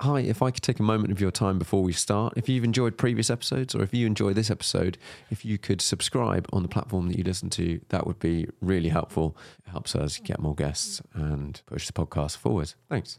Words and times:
hi, 0.00 0.20
if 0.20 0.42
I 0.42 0.50
could 0.50 0.62
take 0.62 0.78
a 0.78 0.82
moment 0.82 1.12
of 1.12 1.20
your 1.20 1.30
time 1.30 1.58
before 1.58 1.82
we 1.82 1.92
start, 1.92 2.34
if 2.36 2.48
you've 2.48 2.64
enjoyed 2.64 2.96
previous 2.96 3.30
episodes 3.30 3.74
or 3.74 3.82
if 3.82 3.92
you 3.92 4.06
enjoy 4.06 4.32
this 4.32 4.50
episode, 4.50 4.98
if 5.30 5.44
you 5.44 5.58
could 5.58 5.80
subscribe 5.80 6.48
on 6.52 6.62
the 6.62 6.68
platform 6.68 7.08
that 7.08 7.18
you 7.18 7.24
listen 7.24 7.50
to, 7.50 7.80
that 7.88 8.06
would 8.06 8.18
be 8.18 8.46
really 8.60 8.88
helpful. 8.88 9.36
It 9.66 9.70
helps 9.70 9.96
us 9.96 10.18
get 10.18 10.40
more 10.40 10.54
guests 10.54 11.02
and 11.14 11.60
push 11.66 11.86
the 11.86 11.92
podcast 11.92 12.36
forward. 12.36 12.74
Thanks. 12.88 13.18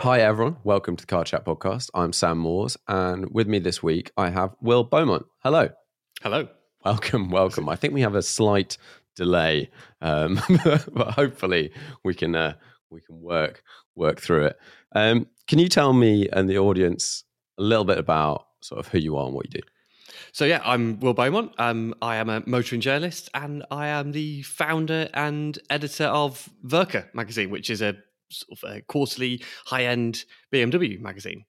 Hi, 0.00 0.20
everyone. 0.20 0.56
Welcome 0.64 0.96
to 0.96 1.02
the 1.02 1.06
Car 1.06 1.24
Chat 1.24 1.44
Podcast. 1.44 1.90
I'm 1.92 2.14
Sam 2.14 2.38
Moores, 2.38 2.78
and 2.88 3.30
with 3.34 3.46
me 3.46 3.58
this 3.58 3.82
week, 3.82 4.10
I 4.16 4.30
have 4.30 4.56
Will 4.62 4.82
Beaumont. 4.82 5.26
Hello. 5.40 5.68
Hello. 6.22 6.48
Welcome, 6.82 7.28
welcome. 7.28 7.68
I 7.68 7.76
think 7.76 7.92
we 7.92 8.00
have 8.00 8.14
a 8.14 8.22
slight 8.22 8.78
delay, 9.14 9.68
um, 10.00 10.40
but 10.64 11.10
hopefully 11.10 11.72
we 12.02 12.14
can 12.14 12.34
uh, 12.34 12.54
we 12.88 13.02
can 13.02 13.20
work 13.20 13.62
work 13.94 14.22
through 14.22 14.46
it. 14.46 14.58
Um, 14.92 15.26
can 15.46 15.58
you 15.58 15.68
tell 15.68 15.92
me 15.92 16.30
and 16.32 16.48
the 16.48 16.56
audience 16.56 17.24
a 17.58 17.62
little 17.62 17.84
bit 17.84 17.98
about 17.98 18.46
sort 18.62 18.78
of 18.78 18.88
who 18.88 18.96
you 18.96 19.18
are 19.18 19.26
and 19.26 19.34
what 19.34 19.44
you 19.52 19.60
do? 19.60 19.66
So 20.32 20.46
yeah, 20.46 20.62
I'm 20.64 20.98
Will 21.00 21.12
Beaumont. 21.12 21.52
Um, 21.58 21.94
I 22.00 22.16
am 22.16 22.30
a 22.30 22.42
motoring 22.46 22.80
journalist, 22.80 23.28
and 23.34 23.66
I 23.70 23.88
am 23.88 24.12
the 24.12 24.40
founder 24.44 25.10
and 25.12 25.58
editor 25.68 26.06
of 26.06 26.48
Werke 26.64 27.14
magazine, 27.14 27.50
which 27.50 27.68
is 27.68 27.82
a 27.82 27.98
sort 28.30 28.58
of 28.62 28.76
a 28.76 28.80
quarterly 28.82 29.42
high-end 29.66 30.24
BMW 30.52 31.00
magazine. 31.00 31.44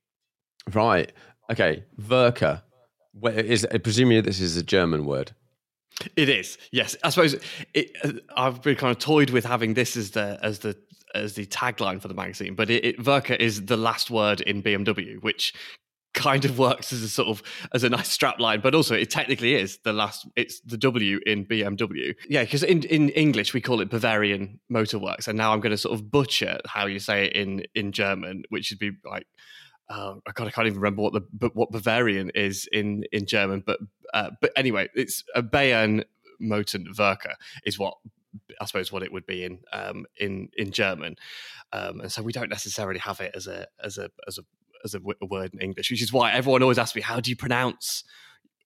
Right. 0.73 1.11
Okay. 1.49 1.83
Werke. 1.99 2.61
Where 3.13 3.39
is 3.39 3.67
presumably 3.83 4.21
this 4.21 4.39
is 4.39 4.57
a 4.57 4.63
German 4.63 5.05
word. 5.05 5.33
It 6.15 6.29
is, 6.29 6.57
yes. 6.71 6.95
I 7.03 7.09
suppose 7.09 7.35
it, 7.73 7.91
uh, 8.03 8.13
I've 8.35 8.61
been 8.61 8.75
kind 8.75 8.91
of 8.91 8.99
toyed 8.99 9.29
with 9.29 9.45
having 9.45 9.73
this 9.73 9.97
as 9.97 10.11
the 10.11 10.39
as 10.41 10.59
the 10.59 10.77
as 11.13 11.33
the 11.33 11.45
tagline 11.45 12.01
for 12.01 12.07
the 12.07 12.13
magazine, 12.13 12.55
but 12.55 12.69
it, 12.69 12.85
it 12.85 12.99
Werke 12.99 13.35
is 13.37 13.65
the 13.65 13.75
last 13.75 14.09
word 14.09 14.39
in 14.41 14.63
BMW, 14.63 15.21
which 15.21 15.53
kind 16.13 16.45
of 16.45 16.57
works 16.57 16.91
as 16.91 17.01
a 17.01 17.09
sort 17.09 17.29
of 17.29 17.44
as 17.73 17.83
a 17.83 17.89
nice 17.89 18.16
strapline, 18.16 18.61
but 18.61 18.75
also 18.75 18.95
it 18.95 19.09
technically 19.09 19.55
is 19.55 19.79
the 19.83 19.94
last. 19.94 20.27
It's 20.35 20.59
the 20.61 20.77
W 20.77 21.19
in 21.25 21.45
BMW. 21.45 22.16
Yeah, 22.27 22.44
because 22.44 22.63
in 22.63 22.83
in 22.83 23.09
English 23.09 23.53
we 23.53 23.61
call 23.61 23.81
it 23.81 23.89
Bavarian 23.89 24.59
Motorworks, 24.72 25.27
and 25.27 25.38
now 25.38 25.53
I'm 25.53 25.59
going 25.59 25.72
to 25.72 25.77
sort 25.77 25.94
of 25.94 26.11
butcher 26.11 26.59
how 26.66 26.85
you 26.85 26.99
say 26.99 27.25
it 27.25 27.33
in 27.33 27.63
in 27.75 27.91
German, 27.91 28.44
which 28.49 28.72
would 28.72 28.79
be 28.79 28.91
like. 29.05 29.27
Uh, 29.89 30.16
I, 30.25 30.31
can't, 30.31 30.47
I 30.47 30.51
can't 30.51 30.67
even 30.67 30.79
remember 30.79 31.01
what 31.01 31.11
the 31.11 31.49
what 31.53 31.69
Bavarian 31.72 32.29
is 32.33 32.66
in 32.72 33.03
in 33.11 33.25
German, 33.25 33.61
but 33.66 33.78
uh, 34.13 34.29
but 34.39 34.51
anyway, 34.55 34.88
it's 34.95 35.22
a 35.35 35.43
Bayern 35.43 36.05
Moten 36.41 36.85
Werke 36.97 37.33
is 37.66 37.78
what 37.78 37.95
I 38.61 38.66
suppose 38.66 38.91
what 38.91 39.03
it 39.03 39.11
would 39.11 39.25
be 39.25 39.43
in 39.43 39.59
um, 39.73 40.05
in 40.16 40.49
in 40.55 40.72
German, 40.72 41.17
um, 41.73 41.99
and 41.99 42.11
so 42.11 42.22
we 42.22 42.31
don't 42.31 42.49
necessarily 42.49 42.99
have 42.99 43.19
it 43.19 43.33
as 43.35 43.47
a 43.47 43.67
as 43.83 43.97
a 43.97 44.09
as 44.28 44.38
a 44.38 44.43
as 44.83 44.93
a, 44.93 44.99
w- 44.99 45.17
a 45.21 45.25
word 45.25 45.53
in 45.53 45.59
English, 45.59 45.91
which 45.91 46.01
is 46.01 46.13
why 46.13 46.31
everyone 46.31 46.61
always 46.61 46.77
asks 46.77 46.95
me, 46.95 47.01
"How 47.01 47.19
do 47.19 47.29
you 47.29 47.35
pronounce?" 47.35 48.03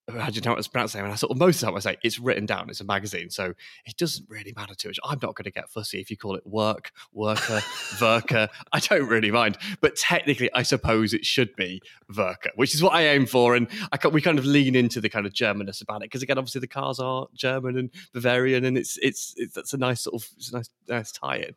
How 0.08 0.30
do 0.30 0.36
you 0.36 0.42
know 0.42 0.52
how 0.52 0.62
to 0.62 0.70
pronounce 0.70 0.94
it? 0.94 1.00
And 1.00 1.12
I 1.12 1.16
sort 1.16 1.32
of 1.32 1.40
most 1.40 1.56
of 1.56 1.62
the 1.62 1.66
time 1.66 1.78
I 1.78 1.80
say 1.80 1.98
it's 2.04 2.20
written 2.20 2.46
down. 2.46 2.70
It's 2.70 2.80
a 2.80 2.84
magazine, 2.84 3.32
so 3.32 3.56
it 3.88 3.98
doesn't 3.98 4.30
really 4.30 4.54
matter 4.56 4.76
too 4.76 4.90
much. 4.90 5.00
I'm 5.04 5.18
not 5.20 5.34
going 5.34 5.46
to 5.46 5.52
get 5.52 5.68
fussy 5.68 6.00
if 6.00 6.12
you 6.12 6.18
call 6.18 6.36
it 6.36 6.46
work, 6.46 6.92
worker, 7.12 7.60
Verka. 7.98 8.50
I 8.72 8.80
don't 8.82 9.08
really 9.08 9.32
mind, 9.32 9.58
but 9.82 9.96
technically, 9.96 10.52
I 10.54 10.62
suppose 10.62 11.12
it 11.16 11.26
should 11.26 11.56
be 11.56 11.82
Verka, 12.12 12.50
which 12.54 12.76
is 12.76 12.84
what 12.84 12.94
I 12.94 13.08
aim 13.08 13.26
for. 13.26 13.56
And 13.56 13.68
I 13.92 14.08
we 14.08 14.22
kind 14.22 14.38
of 14.38 14.46
lean 14.46 14.76
into 14.76 15.02
the 15.02 15.10
kind 15.10 15.26
of 15.26 15.34
Germanness 15.34 15.82
about 15.82 16.04
it 16.04 16.12
because 16.12 16.22
again, 16.22 16.38
obviously 16.38 16.62
the 16.62 16.68
cars 16.68 17.00
are 17.00 17.26
German 17.34 17.76
and 17.76 17.90
Bavarian, 18.14 18.64
and 18.64 18.78
it's 18.78 19.00
it's, 19.02 19.34
it's 19.38 19.56
that's 19.56 19.74
a 19.74 19.78
nice 19.78 20.02
sort 20.02 20.22
of 20.22 20.30
it's 20.38 20.52
a 20.52 20.58
nice 20.58 20.70
nice 20.88 21.12
tie-in. 21.12 21.56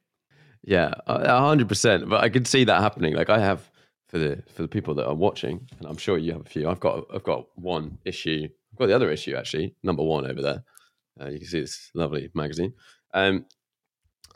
Yeah, 0.65 0.95
a 1.07 1.41
hundred 1.41 1.69
percent. 1.69 2.09
But 2.09 2.25
I 2.25 2.31
can 2.31 2.47
see 2.47 2.65
that 2.65 2.81
happening. 2.81 3.15
Like 3.15 3.29
I 3.29 3.41
have 3.41 3.71
for 4.09 4.19
the 4.19 4.43
for 4.53 4.63
the 4.63 4.69
people 4.69 4.95
that 4.95 5.07
are 5.07 5.15
watching, 5.15 5.69
and 5.79 5.87
I'm 5.87 5.97
sure 5.97 6.19
you 6.19 6.33
have 6.33 6.41
a 6.41 6.49
few. 6.49 6.69
I've 6.69 6.81
got 6.81 7.05
I've 7.15 7.25
got 7.25 7.47
one 7.57 7.99
issue. 8.05 8.49
I've 8.73 8.79
got 8.79 8.87
the 8.87 8.97
other 8.97 9.11
issue 9.11 9.37
actually, 9.37 9.75
number 9.83 10.03
one 10.03 10.29
over 10.29 10.43
there. 10.43 10.65
Uh, 11.21 11.29
you 11.29 11.39
can 11.39 11.49
see 11.49 11.61
this 11.61 11.91
lovely 11.95 12.31
magazine. 12.35 12.73
Um, 13.13 13.47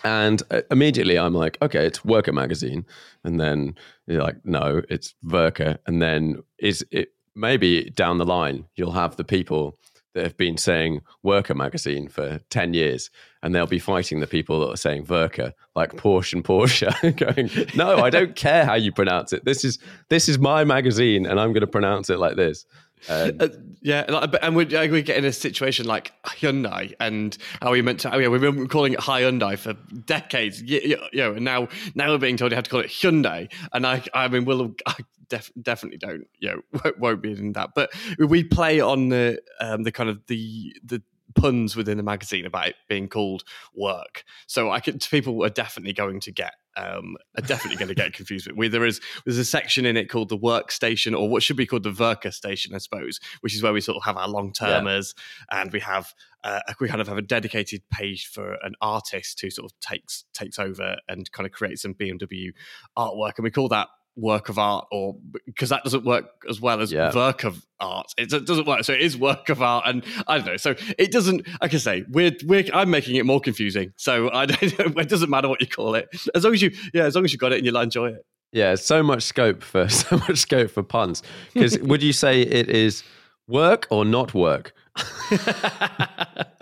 and 0.05 0.43
uh, 0.51 0.63
immediately 0.71 1.19
I'm 1.19 1.35
like, 1.35 1.59
okay, 1.63 1.87
it's 1.87 2.05
Worker 2.05 2.33
magazine, 2.33 2.85
and 3.25 3.39
then 3.39 3.77
you're 4.07 4.23
like, 4.23 4.45
no, 4.45 4.83
it's 4.89 5.15
Verka, 5.25 5.79
and 5.87 6.03
then 6.03 6.43
is 6.59 6.85
it 6.91 7.13
maybe 7.35 7.91
down 7.91 8.19
the 8.19 8.27
line 8.27 8.67
you'll 8.75 8.93
have 8.93 9.17
the 9.17 9.25
people 9.25 9.79
that 10.15 10.25
have 10.25 10.37
been 10.37 10.57
saying 10.57 11.03
Worker 11.23 11.55
magazine 11.55 12.09
for 12.09 12.41
10 12.51 12.75
years 12.75 13.11
and 13.43 13.55
they'll 13.55 13.67
be 13.67 13.79
fighting 13.79 14.21
the 14.21 14.27
people 14.27 14.61
that 14.61 14.73
are 14.73 14.77
saying 14.77 15.05
Verka 15.05 15.53
like 15.75 15.93
Porsche 15.95 16.35
and 16.35 16.45
Porsche 16.45 17.17
going 17.17 17.51
no 17.77 17.99
I 17.99 18.11
don't 18.11 18.37
care 18.37 18.65
how 18.65 18.75
you 18.75 18.93
pronounce 18.93 19.33
it 19.33 19.45
this 19.45 19.65
is 19.65 19.79
this 20.09 20.29
is 20.29 20.39
my 20.39 20.65
magazine 20.65 21.27
and 21.27 21.41
I'm 21.41 21.53
going 21.53 21.63
to 21.63 21.67
pronounce 21.67 22.11
it 22.11 22.19
like 22.19 22.37
this 22.37 22.67
um, 23.09 23.33
Uh, 23.41 23.49
yeah, 23.81 24.05
and 24.43 24.55
we 24.55 24.65
we 24.65 25.03
get 25.03 25.17
in 25.17 25.25
a 25.25 25.33
situation 25.33 25.87
like 25.87 26.13
Hyundai, 26.23 26.95
and 27.01 27.37
how 27.61 27.73
we 27.73 27.83
meant 27.83 28.01
to. 28.01 28.15
Oh 28.15 28.19
yeah, 28.19 28.29
we've 28.29 28.41
been 28.41 28.69
calling 28.69 28.93
it 28.93 29.01
Hyundai 29.01 29.59
for 29.59 29.73
decades. 30.07 30.63
You, 30.63 31.01
you, 31.13 31.21
know, 31.21 31.33
and 31.33 31.45
now 31.45 31.69
now 31.97 32.11
we're 32.11 32.19
being 32.19 32.37
told 32.37 32.53
you 32.53 32.55
have 32.55 32.65
to 32.65 32.71
call 32.71 32.81
it 32.81 32.91
Hyundai, 32.91 33.53
and 33.73 33.85
I 33.85 34.05
I 34.15 34.29
mean, 34.29 34.45
we'll 34.45 34.75
I 34.87 34.95
def, 35.33 35.51
definitely 35.61 35.99
don't. 35.99 36.27
You 36.39 36.51
know, 36.51 36.61
won't, 36.85 36.99
won't 36.99 37.23
be 37.23 37.33
in 37.33 37.53
that. 37.53 37.71
But 37.75 37.93
we 38.19 38.45
play 38.45 38.81
on 38.81 39.09
the 39.09 39.41
um, 39.61 39.83
the 39.83 39.93
kind 39.93 40.09
of 40.09 40.21
the 40.27 40.77
the 40.85 41.03
puns 41.35 41.75
within 41.75 41.97
the 41.97 42.03
magazine 42.03 42.45
about 42.45 42.69
it 42.69 42.77
being 42.89 43.09
called 43.09 43.43
work. 43.75 44.25
So 44.47 44.71
I 44.71 44.81
could 44.81 45.05
people 45.11 45.43
are 45.45 45.51
definitely 45.51 45.95
going 45.95 46.21
to 46.21 46.33
get 46.33 46.55
um, 46.77 47.17
are 47.37 47.47
definitely 47.47 47.77
going 47.77 47.89
to 47.89 47.95
get 47.95 48.13
confused 48.19 48.51
with. 48.51 48.73
There 48.73 48.85
is 48.85 49.01
there's 49.25 49.39
a 49.39 49.45
section 49.45 49.87
in 49.87 49.97
it 49.97 50.09
called 50.09 50.29
the 50.29 50.39
workstation, 50.39 51.19
or 51.19 51.29
what 51.29 51.43
should 51.43 51.57
be 51.57 51.67
called 51.67 51.83
the 51.83 51.91
Verka 51.91 52.33
station, 52.33 52.75
I 52.75 52.79
suppose, 52.79 53.19
which 53.41 53.55
is 53.55 53.63
where 53.63 53.73
we 53.73 53.81
sort 53.81 53.97
of 53.97 54.05
have 54.05 54.17
our 54.17 54.29
long 54.29 54.53
termers, 54.53 55.15
and 55.51 55.73
we 55.73 55.81
have 55.81 56.15
uh, 56.45 56.61
we 56.81 56.89
kind 56.89 57.01
of 57.01 57.09
have 57.09 57.19
a 57.19 57.23
dedicated 57.23 57.83
page 57.91 58.27
for 58.27 58.55
an 58.63 58.75
artist 58.81 59.41
who 59.41 59.51
sort 59.51 59.71
of 59.71 59.79
takes 59.81 60.25
takes 60.35 60.59
over 60.59 60.97
and 61.09 61.31
kind 61.33 61.47
of 61.47 61.53
creates 61.53 61.83
some 61.83 61.95
BMW 61.95 62.53
artwork, 62.97 63.33
and 63.37 63.45
we 63.45 63.51
call 63.51 63.69
that 63.69 63.89
work 64.17 64.49
of 64.51 64.59
art 64.59 64.87
or 64.93 65.17
because 65.47 65.71
that 65.71 65.83
doesn't 65.85 66.05
work 66.05 66.27
as 66.49 66.61
well 66.61 66.81
as 66.81 66.93
Yeah. 66.93 67.15
work 67.15 67.45
of 67.45 67.65
art 67.81 68.13
it 68.19 68.29
doesn't 68.29 68.67
work 68.67 68.85
so 68.85 68.93
it 68.93 69.01
is 69.01 69.17
work 69.17 69.49
of 69.49 69.63
art 69.63 69.85
and 69.87 70.05
i 70.29 70.37
don't 70.37 70.47
know 70.47 70.57
so 70.59 70.75
it 70.99 71.11
doesn't 71.11 71.47
like 71.63 71.73
i 71.73 71.79
say 71.79 72.05
we're, 72.11 72.33
we're 72.45 72.65
i'm 72.75 72.91
making 72.91 73.17
it 73.17 73.25
more 73.25 73.41
confusing 73.41 73.93
so 73.97 74.31
i 74.35 74.45
don't 74.47 74.63
it 74.63 75.09
doesn't 75.09 75.31
matter 75.31 75.49
what 75.49 75.61
you 75.63 75.67
call 75.67 75.95
it 75.95 76.09
as 76.35 76.45
long 76.45 76.53
as 76.53 76.61
you 76.61 76.71
yeah 76.93 77.05
as 77.05 77.15
long 77.15 77.25
as 77.25 77.33
you 77.33 77.39
got 77.39 77.53
it 77.53 77.57
and 77.57 77.67
you'll 77.67 77.77
enjoy 77.79 78.09
it 78.11 78.25
Yeah, 78.53 78.75
so 78.75 79.03
much 79.03 79.23
scope 79.23 79.63
for 79.63 79.89
so 80.03 80.19
much 80.19 80.37
scope 80.39 80.71
for 80.71 80.83
puns. 80.83 81.23
Because 81.55 81.79
would 81.79 82.03
you 82.03 82.13
say 82.13 82.43
it 82.43 82.69
is 82.69 83.03
work 83.49 83.87
or 83.91 84.05
not 84.05 84.35
work? 84.35 84.75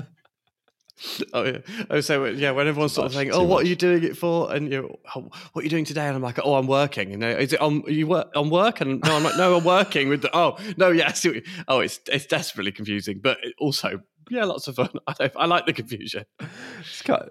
oh 1.32 1.44
yeah. 1.44 1.58
Oh, 1.90 2.00
so 2.00 2.24
yeah, 2.26 2.50
when 2.50 2.66
everyone's 2.68 2.92
sort 2.92 3.06
of 3.06 3.12
saying, 3.14 3.30
"Oh, 3.32 3.42
what 3.42 3.58
much. 3.58 3.64
are 3.64 3.68
you 3.68 3.76
doing 3.76 4.02
it 4.04 4.16
for?" 4.16 4.52
and 4.52 4.70
you, 4.70 4.96
"Oh, 5.14 5.30
what 5.52 5.62
are 5.62 5.64
you 5.64 5.70
doing 5.70 5.84
today?" 5.84 6.06
and 6.06 6.16
I'm 6.16 6.22
like, 6.22 6.38
"Oh, 6.42 6.54
I'm 6.54 6.66
working." 6.66 7.12
And 7.14 7.22
uh, 7.24 7.28
is 7.28 7.52
it 7.52 7.60
on 7.60 7.82
you 7.86 8.06
work 8.06 8.28
on 8.34 8.50
work? 8.50 8.80
And 8.80 9.00
no, 9.04 9.16
I'm 9.16 9.22
like, 9.24 9.36
"No, 9.36 9.56
I'm 9.56 9.64
working 9.64 10.08
with 10.08 10.22
the." 10.22 10.30
Oh, 10.36 10.56
no, 10.76 10.90
yeah. 10.90 11.08
I 11.08 11.12
see 11.12 11.34
you- 11.34 11.42
oh, 11.68 11.80
it's 11.80 12.00
it's 12.06 12.26
desperately 12.26 12.72
confusing, 12.72 13.20
but 13.22 13.38
also 13.58 14.00
yeah, 14.30 14.44
lots 14.44 14.68
of 14.68 14.76
fun. 14.76 14.90
I 15.06 15.12
don't, 15.14 15.32
I 15.36 15.46
like 15.46 15.66
the 15.66 15.72
confusion. 15.72 16.24
It's 16.80 17.02
kind 17.02 17.28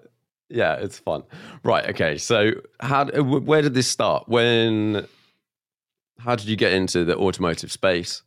yeah, 0.52 0.74
it's 0.74 0.98
fun. 0.98 1.22
Right. 1.62 1.88
Okay. 1.90 2.18
So, 2.18 2.50
how? 2.80 3.02
uh, 3.02 3.22
Where 3.22 3.62
did 3.62 3.74
this 3.74 3.86
start? 3.86 4.28
When? 4.28 5.06
How 6.18 6.34
did 6.34 6.48
you 6.48 6.56
get 6.56 6.72
into 6.72 7.04
the 7.04 7.16
automotive 7.16 7.70
space, 7.72 8.22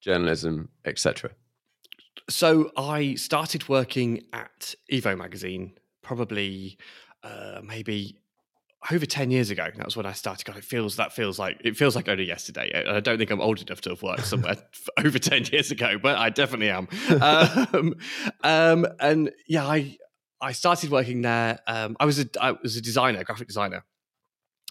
journalism, 0.00 0.68
etc.? 0.84 1.30
So 2.28 2.70
I 2.76 3.14
started 3.14 3.68
working 3.68 4.22
at 4.32 4.74
Evo 4.92 5.16
magazine 5.16 5.74
probably 6.02 6.78
uh, 7.22 7.60
maybe 7.62 8.16
over 8.90 9.04
10 9.04 9.30
years 9.30 9.50
ago. 9.50 9.68
That 9.76 9.84
was 9.84 9.96
when 9.96 10.06
i 10.06 10.12
started. 10.12 10.44
God 10.44 10.56
it 10.56 10.64
feels 10.64 10.96
that 10.96 11.12
feels 11.12 11.38
like 11.38 11.60
it 11.64 11.76
feels 11.76 11.94
like 11.94 12.08
only 12.08 12.24
yesterday. 12.24 12.70
I 12.88 13.00
don't 13.00 13.18
think 13.18 13.30
i'm 13.30 13.40
old 13.40 13.60
enough 13.60 13.80
to 13.82 13.90
have 13.90 14.02
worked 14.02 14.26
somewhere 14.26 14.56
over 15.04 15.18
10 15.18 15.46
years 15.52 15.70
ago 15.70 15.98
but 16.02 16.16
i 16.16 16.30
definitely 16.30 16.70
am. 16.70 16.88
Um, 17.20 17.94
um, 18.42 18.86
and 18.98 19.30
yeah 19.46 19.66
i 19.66 19.96
i 20.40 20.52
started 20.52 20.90
working 20.90 21.22
there. 21.22 21.58
Um, 21.66 21.96
i 22.00 22.04
was 22.06 22.18
a 22.18 22.26
i 22.40 22.52
was 22.52 22.76
a 22.76 22.80
designer 22.80 23.22
graphic 23.24 23.48
designer 23.48 23.84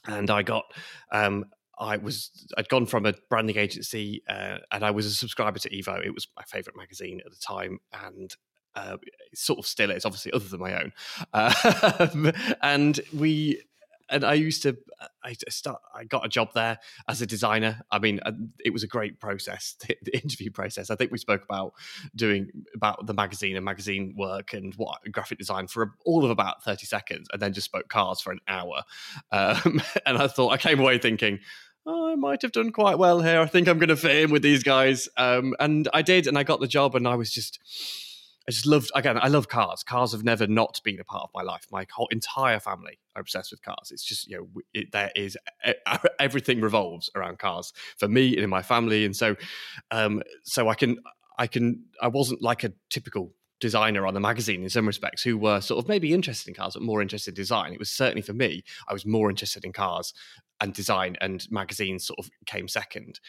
and 0.06 0.30
i 0.30 0.42
got 0.42 0.66
um, 1.12 1.46
I 1.80 1.98
was 1.98 2.31
I'd 2.58 2.70
gone 2.70 2.86
from 2.86 3.06
a 3.06 3.14
branding 3.30 3.58
agency 3.58 4.24
uh, 4.28 4.58
and 4.72 4.84
I 4.84 4.92
was 4.92 5.06
a 5.06 5.12
subscriber 5.12 5.60
to 5.60 5.70
Evo. 5.70 6.06
It 6.06 6.14
was 6.14 6.28
my 6.36 6.44
favorite 6.44 6.76
magazine 6.76 7.22
at 7.26 7.31
the 7.31 7.38
time, 7.38 7.80
and 7.94 8.36
uh, 8.76 8.98
sort 9.34 9.60
of 9.60 9.66
still 9.66 9.92
is, 9.92 10.06
obviously, 10.06 10.31
other 10.31 10.46
than 10.46 10.60
my 10.60 10.81
own. 10.81 10.92
Um, 11.34 12.31
and 12.62 13.00
we 13.14 13.62
and 14.10 14.24
I 14.24 14.34
used 14.34 14.64
to 14.64 14.78
I 15.24 15.36
start 15.50 15.81
I 15.94 16.04
got 16.04 16.26
a 16.26 16.30
job 16.30 16.50
there 16.54 16.80
as 17.08 17.22
a 17.22 17.26
designer. 17.26 17.81
I 17.92 18.00
mean, 18.00 18.20
uh, 18.26 18.31
it 18.64 18.74
was 18.74 18.84
a 18.84 18.88
great 18.88 19.20
process, 19.20 19.76
the, 19.88 19.96
the 20.04 20.18
interview 20.18 20.52
process. 20.52 20.90
I 20.90 20.96
think 20.96 21.12
we 21.12 21.18
spoke 21.18 21.44
about 21.44 21.74
doing 22.16 22.50
about 22.76 23.06
the 23.06 23.14
magazine 23.14 23.56
and 23.56 23.64
magazine 23.64 24.16
work 24.18 24.54
and 24.54 24.74
what 24.76 25.00
graphic 25.12 25.38
design 25.38 25.68
for 25.68 25.94
all 26.06 26.26
of 26.26 26.31
about 26.31 26.64
thirty 26.64 26.86
seconds, 26.86 27.28
and 27.31 27.42
then 27.42 27.54
just 27.54 27.66
spoke 27.66 27.90
cars 27.90 28.20
for 28.20 28.31
an 28.31 28.42
hour. 28.48 28.84
Um, 29.31 29.81
and 30.06 30.18
I 30.18 30.28
thought 30.28 30.50
I 30.50 30.58
came 30.58 30.80
away 30.80 30.98
thinking. 30.98 31.40
"Oh, 31.86 32.12
I 32.12 32.16
might 32.16 32.42
have 32.42 32.52
done 32.52 32.72
quite 32.72 32.98
well 32.98 33.22
here. 33.22 33.40
I 33.40 33.46
think 33.46 33.68
I'm 33.68 33.80
going 33.80 33.90
to 33.90 33.96
fit 33.96 34.24
in 34.24 34.31
with 34.31 34.42
these 34.42 34.64
guys, 34.64 35.10
um, 35.18 35.56
and 35.60 35.88
I 35.94 36.02
did, 36.02 36.28
and 36.28 36.38
I 36.38 36.44
got 36.44 36.60
the 36.60 36.68
job, 36.68 36.96
and 36.96 37.08
I 37.08 37.16
was 37.16 37.31
just, 37.31 37.60
I 38.48 38.52
just 38.52 38.66
loved. 38.66 38.92
Again, 38.96 39.18
I 39.22 39.28
love 39.28 39.48
cars. 39.48 39.84
Cars 39.84 40.12
have 40.12 40.24
never 40.24 40.48
not 40.48 40.80
been 40.84 41.00
a 41.00 41.04
part 41.04 41.24
of 41.24 41.30
my 41.34 41.42
life. 41.42 41.66
My 41.72 41.86
whole 41.92 42.08
entire 42.12 42.60
family 42.60 43.00
are 43.16 43.22
obsessed 43.22 43.52
with 43.52 43.62
cars. 43.62 43.92
It's 43.92 44.04
just 44.04 44.28
you 44.28 44.38
know, 44.38 44.62
it, 44.74 44.92
there 44.92 45.12
is 45.16 45.38
everything 46.20 46.62
revolves 46.62 47.10
around 47.16 47.40
cars 47.40 47.74
for 47.98 48.08
me 48.08 48.36
and 48.36 48.44
in 48.44 48.50
my 48.50 48.62
family, 48.62 49.06
and 49.06 49.16
so, 49.16 49.36
um, 49.92 50.22
so 50.44 50.70
I 50.70 50.76
can, 50.76 50.98
I 51.38 51.48
can, 51.48 51.86
I 52.02 52.08
wasn't 52.08 52.42
like 52.42 52.64
a 52.64 52.74
typical 52.90 53.34
designer 53.60 54.08
on 54.08 54.14
the 54.14 54.20
magazine 54.20 54.64
in 54.64 54.70
some 54.70 54.88
respects 54.88 55.22
who 55.22 55.38
were 55.38 55.60
sort 55.60 55.84
of 55.84 55.90
maybe 55.90 56.14
interested 56.14 56.48
in 56.48 56.54
cars 56.54 56.74
but 56.74 56.81
more 56.81 57.02
interested 57.02 57.31
in 57.31 57.36
design 57.36 57.74
it 57.74 57.80
was 57.80 57.90
certainly 57.90 58.22
for 58.22 58.34
me 58.34 58.64
i 58.88 58.94
was 58.94 59.06
more 59.06 59.30
interested 59.30 59.66
in 59.66 59.74
cars 59.74 60.14
and 60.62 60.74
design 60.74 61.16
and 61.22 61.48
magazines 61.52 62.06
sort 62.06 62.20
of 62.20 62.30
came 62.46 62.68
second 62.68 63.20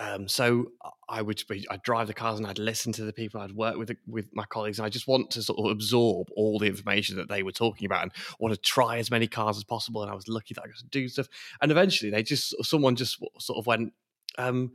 um, 0.00 0.26
so 0.26 0.72
I 1.08 1.20
would 1.20 1.42
be, 1.48 1.66
I'd 1.70 1.82
drive 1.82 2.06
the 2.06 2.14
cars 2.14 2.38
and 2.38 2.46
I'd 2.46 2.58
listen 2.58 2.92
to 2.94 3.04
the 3.04 3.12
people 3.12 3.40
I'd 3.40 3.52
work 3.52 3.76
with 3.76 3.92
with 4.06 4.26
my 4.32 4.44
colleagues 4.46 4.78
and 4.78 4.86
I 4.86 4.88
just 4.88 5.06
want 5.06 5.30
to 5.32 5.42
sort 5.42 5.58
of 5.58 5.70
absorb 5.70 6.28
all 6.34 6.58
the 6.58 6.66
information 6.66 7.16
that 7.16 7.28
they 7.28 7.42
were 7.42 7.52
talking 7.52 7.84
about 7.84 8.02
and 8.02 8.12
want 8.40 8.54
to 8.54 8.60
try 8.60 8.98
as 8.98 9.10
many 9.10 9.26
cars 9.26 9.58
as 9.58 9.64
possible 9.64 10.02
and 10.02 10.10
I 10.10 10.14
was 10.14 10.28
lucky 10.28 10.54
that 10.54 10.62
I 10.62 10.66
got 10.66 10.78
to 10.78 10.86
do 10.86 11.08
stuff 11.08 11.28
and 11.60 11.70
eventually 11.70 12.10
they 12.10 12.22
just 12.22 12.54
someone 12.64 12.96
just 12.96 13.22
sort 13.38 13.58
of 13.58 13.66
went 13.66 13.92
um, 14.38 14.72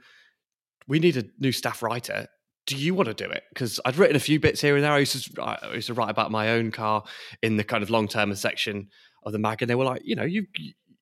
we 0.87 0.99
need 0.99 1.17
a 1.17 1.23
new 1.39 1.51
staff 1.51 1.81
writer 1.81 2.27
do 2.67 2.75
you 2.75 2.93
want 2.93 3.07
to 3.07 3.13
do 3.13 3.29
it? 3.29 3.43
Because 3.49 3.79
I'd 3.85 3.95
written 3.95 4.17
a 4.17 4.19
few 4.19 4.41
bits 4.41 4.59
here 4.59 4.75
and 4.75 4.83
there. 4.83 4.91
I 4.91 4.99
used 4.99 5.33
to 5.33 5.41
I 5.41 5.75
used 5.75 5.87
to 5.87 5.93
write 5.93 6.09
about 6.09 6.31
my 6.31 6.49
own 6.49 6.69
car 6.69 7.01
in 7.41 7.55
the 7.55 7.63
kind 7.63 7.81
of 7.81 7.89
long 7.89 8.09
term 8.09 8.35
section 8.35 8.89
of 9.23 9.31
the 9.31 9.39
mag, 9.39 9.61
and 9.61 9.69
they 9.69 9.75
were 9.75 9.85
like, 9.85 10.01
you 10.03 10.17
know, 10.17 10.25
you 10.25 10.45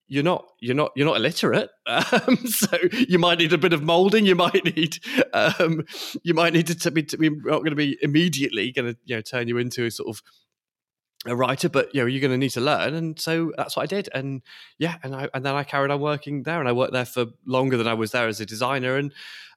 you're 0.08 0.24
not 0.24 0.46
you're 0.60 0.76
not 0.76 0.92
you're 0.96 1.06
not 1.06 1.18
illiterate, 1.18 1.70
um, 1.88 2.38
so 2.46 2.78
you 3.08 3.18
might 3.18 3.40
need 3.40 3.54
a 3.54 3.58
bit 3.58 3.74
of 3.74 3.84
molding. 3.84 4.26
You 4.26 4.36
might 4.36 4.64
need 4.76 5.00
um, 5.34 5.84
you 6.24 6.34
might 6.34 6.54
need 6.54 6.68
to, 6.68 6.92
be 6.92 7.04
to 7.04 7.18
be 7.18 7.30
not 7.30 7.60
going 7.60 7.72
to 7.72 7.76
be 7.76 7.98
immediately 8.02 8.72
going 8.72 8.94
to 8.94 9.00
you 9.06 9.16
know 9.16 9.22
turn 9.22 9.48
you 9.48 9.58
into 9.58 9.86
a 9.86 9.92
sort 9.92 10.10
of 10.10 10.22
a 11.26 11.36
writer, 11.36 11.70
but 11.70 11.94
you 11.94 12.02
know 12.02 12.08
you're 12.08 12.22
going 12.22 12.32
to 12.32 12.38
need 12.38 12.52
to 12.52 12.62
learn, 12.62 12.94
and 12.94 13.20
so 13.20 13.52
that's 13.58 13.76
what 13.76 13.84
I 13.84 13.88
did. 13.88 14.10
And 14.14 14.42
yeah, 14.78 14.98
and 15.04 15.16
I 15.16 15.30
and 15.34 15.46
then 15.46 15.56
I 15.56 15.64
carried 15.64 15.92
on 15.92 16.00
working 16.00 16.44
there, 16.44 16.60
and 16.60 16.70
I 16.70 16.72
worked 16.72 16.94
there 16.94 17.06
for 17.06 17.26
longer 17.46 17.78
than 17.78 17.88
I 17.88 17.94
was 17.94 18.12
there 18.12 18.28
as 18.28 18.40
a 18.40 18.46
designer, 18.46 18.98
and 18.98 19.12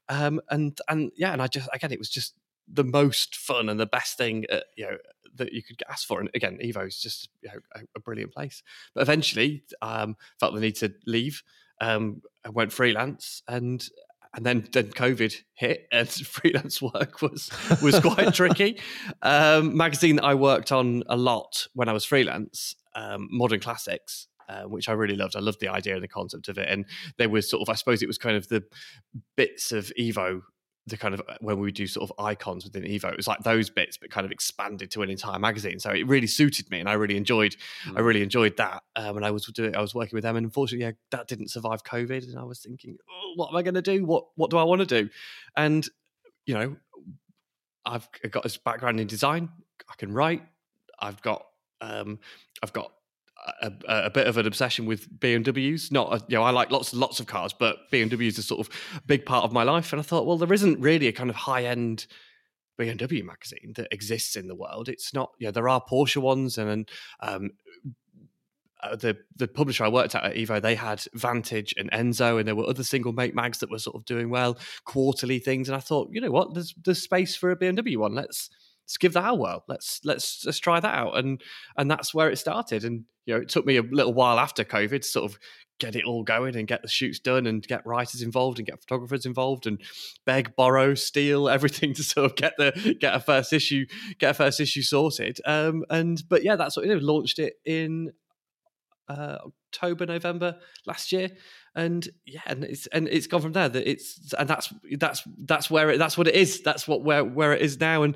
um 0.08 0.40
and 0.48 0.78
and 0.88 1.12
yeah, 1.16 1.32
and 1.32 1.42
I 1.42 1.46
just 1.46 1.68
again 1.72 1.92
it 1.92 1.98
was 1.98 2.08
just 2.10 2.34
the 2.72 2.84
most 2.84 3.34
fun 3.36 3.68
and 3.68 3.80
the 3.80 3.86
best 3.86 4.18
thing 4.18 4.44
uh, 4.52 4.60
you 4.76 4.84
know 4.84 4.96
that 5.38 5.52
you 5.52 5.62
could 5.62 5.82
ask 5.88 6.06
for. 6.06 6.20
And 6.20 6.30
again, 6.34 6.58
Evo 6.62 6.86
is 6.86 6.98
just 6.98 7.28
you 7.42 7.48
know 7.48 7.60
a, 7.74 7.80
a 7.96 8.00
brilliant 8.00 8.32
place. 8.32 8.62
But 8.94 9.02
eventually, 9.02 9.64
um, 9.82 10.16
felt 10.38 10.54
the 10.54 10.60
need 10.60 10.76
to 10.76 10.92
leave. 11.06 11.42
Um, 11.80 12.22
I 12.44 12.50
went 12.50 12.72
freelance, 12.72 13.42
and 13.48 13.86
and 14.34 14.44
then 14.44 14.68
then 14.72 14.90
COVID 14.90 15.34
hit, 15.54 15.86
and 15.92 16.08
freelance 16.08 16.82
work 16.94 17.22
was 17.22 17.50
was 17.82 17.98
quite 18.00 18.34
tricky. 18.34 18.80
Um, 19.22 19.76
magazine 19.76 20.16
that 20.16 20.24
I 20.24 20.34
worked 20.34 20.72
on 20.72 21.02
a 21.08 21.16
lot 21.16 21.66
when 21.74 21.88
I 21.88 21.92
was 21.92 22.04
freelance, 22.04 22.76
um, 22.94 23.28
Modern 23.30 23.60
Classics. 23.60 24.26
Uh, 24.50 24.62
which 24.62 24.88
I 24.88 24.92
really 24.92 25.14
loved. 25.14 25.36
I 25.36 25.40
loved 25.40 25.60
the 25.60 25.68
idea 25.68 25.92
and 25.92 26.02
the 26.02 26.08
concept 26.08 26.48
of 26.48 26.56
it, 26.56 26.70
and 26.70 26.86
there 27.18 27.28
was 27.28 27.50
sort 27.50 27.60
of, 27.60 27.68
I 27.68 27.74
suppose, 27.74 28.02
it 28.02 28.06
was 28.06 28.16
kind 28.16 28.34
of 28.34 28.48
the 28.48 28.64
bits 29.36 29.72
of 29.72 29.92
Evo 30.00 30.40
the 30.88 30.96
kind 30.96 31.14
of 31.14 31.22
when 31.40 31.58
we 31.58 31.70
do 31.70 31.86
sort 31.86 32.10
of 32.10 32.24
icons 32.24 32.64
within 32.64 32.82
Evo, 32.82 33.10
it 33.10 33.16
was 33.16 33.26
like 33.26 33.40
those 33.40 33.70
bits, 33.70 33.96
but 33.96 34.10
kind 34.10 34.24
of 34.24 34.32
expanded 34.32 34.90
to 34.92 35.02
an 35.02 35.10
entire 35.10 35.38
magazine. 35.38 35.78
So 35.78 35.90
it 35.90 36.06
really 36.06 36.26
suited 36.26 36.70
me, 36.70 36.80
and 36.80 36.88
I 36.88 36.94
really 36.94 37.16
enjoyed. 37.16 37.56
I 37.94 38.00
really 38.00 38.22
enjoyed 38.22 38.56
that. 38.56 38.82
Um, 38.96 39.16
and 39.16 39.26
I 39.26 39.30
was 39.30 39.44
doing, 39.46 39.76
I 39.76 39.80
was 39.80 39.94
working 39.94 40.16
with 40.16 40.24
them, 40.24 40.36
and 40.36 40.44
unfortunately, 40.44 40.86
yeah, 40.86 40.92
that 41.10 41.28
didn't 41.28 41.50
survive 41.50 41.84
COVID. 41.84 42.28
And 42.28 42.38
I 42.38 42.44
was 42.44 42.60
thinking, 42.60 42.96
oh, 43.10 43.32
what 43.36 43.50
am 43.50 43.56
I 43.56 43.62
going 43.62 43.74
to 43.74 43.82
do? 43.82 44.04
What 44.04 44.26
what 44.36 44.50
do 44.50 44.58
I 44.58 44.64
want 44.64 44.80
to 44.80 44.86
do? 44.86 45.10
And 45.56 45.86
you 46.46 46.54
know, 46.54 46.76
I've 47.84 48.08
got 48.30 48.42
this 48.42 48.56
background 48.56 49.00
in 49.00 49.06
design. 49.06 49.50
I 49.88 49.94
can 49.96 50.12
write. 50.12 50.42
I've 50.98 51.20
got 51.22 51.46
um, 51.80 52.18
I've 52.62 52.72
got 52.72 52.92
a, 53.62 53.72
a, 53.86 54.10
bit 54.10 54.26
of 54.26 54.36
an 54.36 54.46
obsession 54.46 54.86
with 54.86 55.08
BMWs. 55.18 55.90
Not, 55.92 56.12
a, 56.12 56.24
you 56.28 56.36
know, 56.36 56.42
I 56.42 56.50
like 56.50 56.70
lots 56.70 56.94
lots 56.94 57.20
of 57.20 57.26
cars, 57.26 57.52
but 57.52 57.90
BMWs 57.92 58.38
are 58.38 58.42
sort 58.42 58.66
of 58.66 58.72
a 58.96 59.00
big 59.02 59.24
part 59.24 59.44
of 59.44 59.52
my 59.52 59.62
life. 59.62 59.92
And 59.92 60.00
I 60.00 60.02
thought, 60.02 60.26
well, 60.26 60.38
there 60.38 60.52
isn't 60.52 60.80
really 60.80 61.06
a 61.06 61.12
kind 61.12 61.30
of 61.30 61.36
high 61.36 61.64
end 61.64 62.06
BMW 62.78 63.24
magazine 63.24 63.72
that 63.76 63.88
exists 63.90 64.36
in 64.36 64.48
the 64.48 64.54
world. 64.54 64.88
It's 64.88 65.12
not, 65.12 65.32
you 65.38 65.46
know, 65.46 65.50
there 65.50 65.68
are 65.68 65.82
Porsche 65.82 66.18
ones, 66.18 66.58
and 66.58 66.88
um, 67.20 67.50
uh, 68.82 68.96
the 68.96 69.16
the 69.36 69.48
publisher 69.48 69.84
I 69.84 69.88
worked 69.88 70.14
at 70.14 70.24
at 70.24 70.34
Evo, 70.36 70.62
they 70.62 70.76
had 70.76 71.04
Vantage 71.14 71.74
and 71.76 71.90
Enzo, 71.90 72.38
and 72.38 72.46
there 72.46 72.54
were 72.54 72.68
other 72.68 72.84
single 72.84 73.12
make 73.12 73.34
mags 73.34 73.58
that 73.58 73.70
were 73.70 73.78
sort 73.78 73.96
of 73.96 74.04
doing 74.04 74.30
well, 74.30 74.56
quarterly 74.84 75.38
things. 75.40 75.68
And 75.68 75.76
I 75.76 75.80
thought, 75.80 76.10
you 76.12 76.20
know 76.20 76.30
what, 76.30 76.54
there's 76.54 76.74
there's 76.84 77.02
space 77.02 77.34
for 77.34 77.50
a 77.50 77.56
BMW 77.56 77.96
one. 77.96 78.14
Let's 78.14 78.50
let's 78.88 78.96
give 78.96 79.12
that 79.12 79.28
a 79.28 79.34
whirl. 79.34 79.64
Let's 79.68 80.00
let's 80.02 80.42
let's 80.46 80.58
try 80.58 80.80
that 80.80 80.94
out. 80.94 81.18
And 81.18 81.42
and 81.76 81.90
that's 81.90 82.14
where 82.14 82.30
it 82.30 82.36
started. 82.36 82.84
And 82.84 83.04
you 83.26 83.34
know, 83.34 83.40
it 83.40 83.50
took 83.50 83.66
me 83.66 83.76
a 83.76 83.82
little 83.82 84.14
while 84.14 84.38
after 84.38 84.64
COVID 84.64 85.02
to 85.02 85.06
sort 85.06 85.30
of 85.30 85.38
get 85.78 85.94
it 85.94 86.04
all 86.04 86.24
going 86.24 86.56
and 86.56 86.66
get 86.66 86.80
the 86.80 86.88
shoots 86.88 87.18
done 87.18 87.46
and 87.46 87.62
get 87.66 87.86
writers 87.86 88.22
involved 88.22 88.58
and 88.58 88.66
get 88.66 88.80
photographers 88.80 89.26
involved 89.26 89.66
and 89.66 89.80
beg, 90.24 90.56
borrow, 90.56 90.94
steal 90.94 91.48
everything 91.50 91.92
to 91.92 92.02
sort 92.02 92.24
of 92.30 92.36
get 92.36 92.54
the 92.56 92.96
get 92.98 93.14
a 93.14 93.20
first 93.20 93.52
issue 93.52 93.84
get 94.18 94.30
a 94.30 94.34
first 94.34 94.58
issue 94.58 94.82
sorted. 94.82 95.38
Um, 95.44 95.84
and 95.90 96.22
but 96.26 96.42
yeah, 96.42 96.56
that's 96.56 96.76
what 96.76 96.86
we. 96.86 96.98
Launched 96.98 97.38
it 97.38 97.54
in 97.64 98.12
uh, 99.08 99.38
October, 99.72 100.06
November 100.06 100.56
last 100.86 101.12
year, 101.12 101.30
and 101.74 102.08
yeah, 102.26 102.40
and 102.46 102.64
it's 102.64 102.86
and 102.88 103.08
it's 103.08 103.26
gone 103.26 103.40
from 103.40 103.52
there. 103.52 103.68
That 103.68 103.88
it's 103.88 104.32
and 104.34 104.48
that's 104.48 104.72
that's 104.98 105.22
that's 105.46 105.70
where 105.70 105.90
it 105.90 105.98
that's 105.98 106.18
what 106.18 106.28
it 106.28 106.34
is. 106.34 106.62
That's 106.62 106.86
what 106.86 107.02
where 107.02 107.24
where 107.24 107.52
it 107.52 107.62
is 107.62 107.80
now, 107.80 108.02
and 108.02 108.14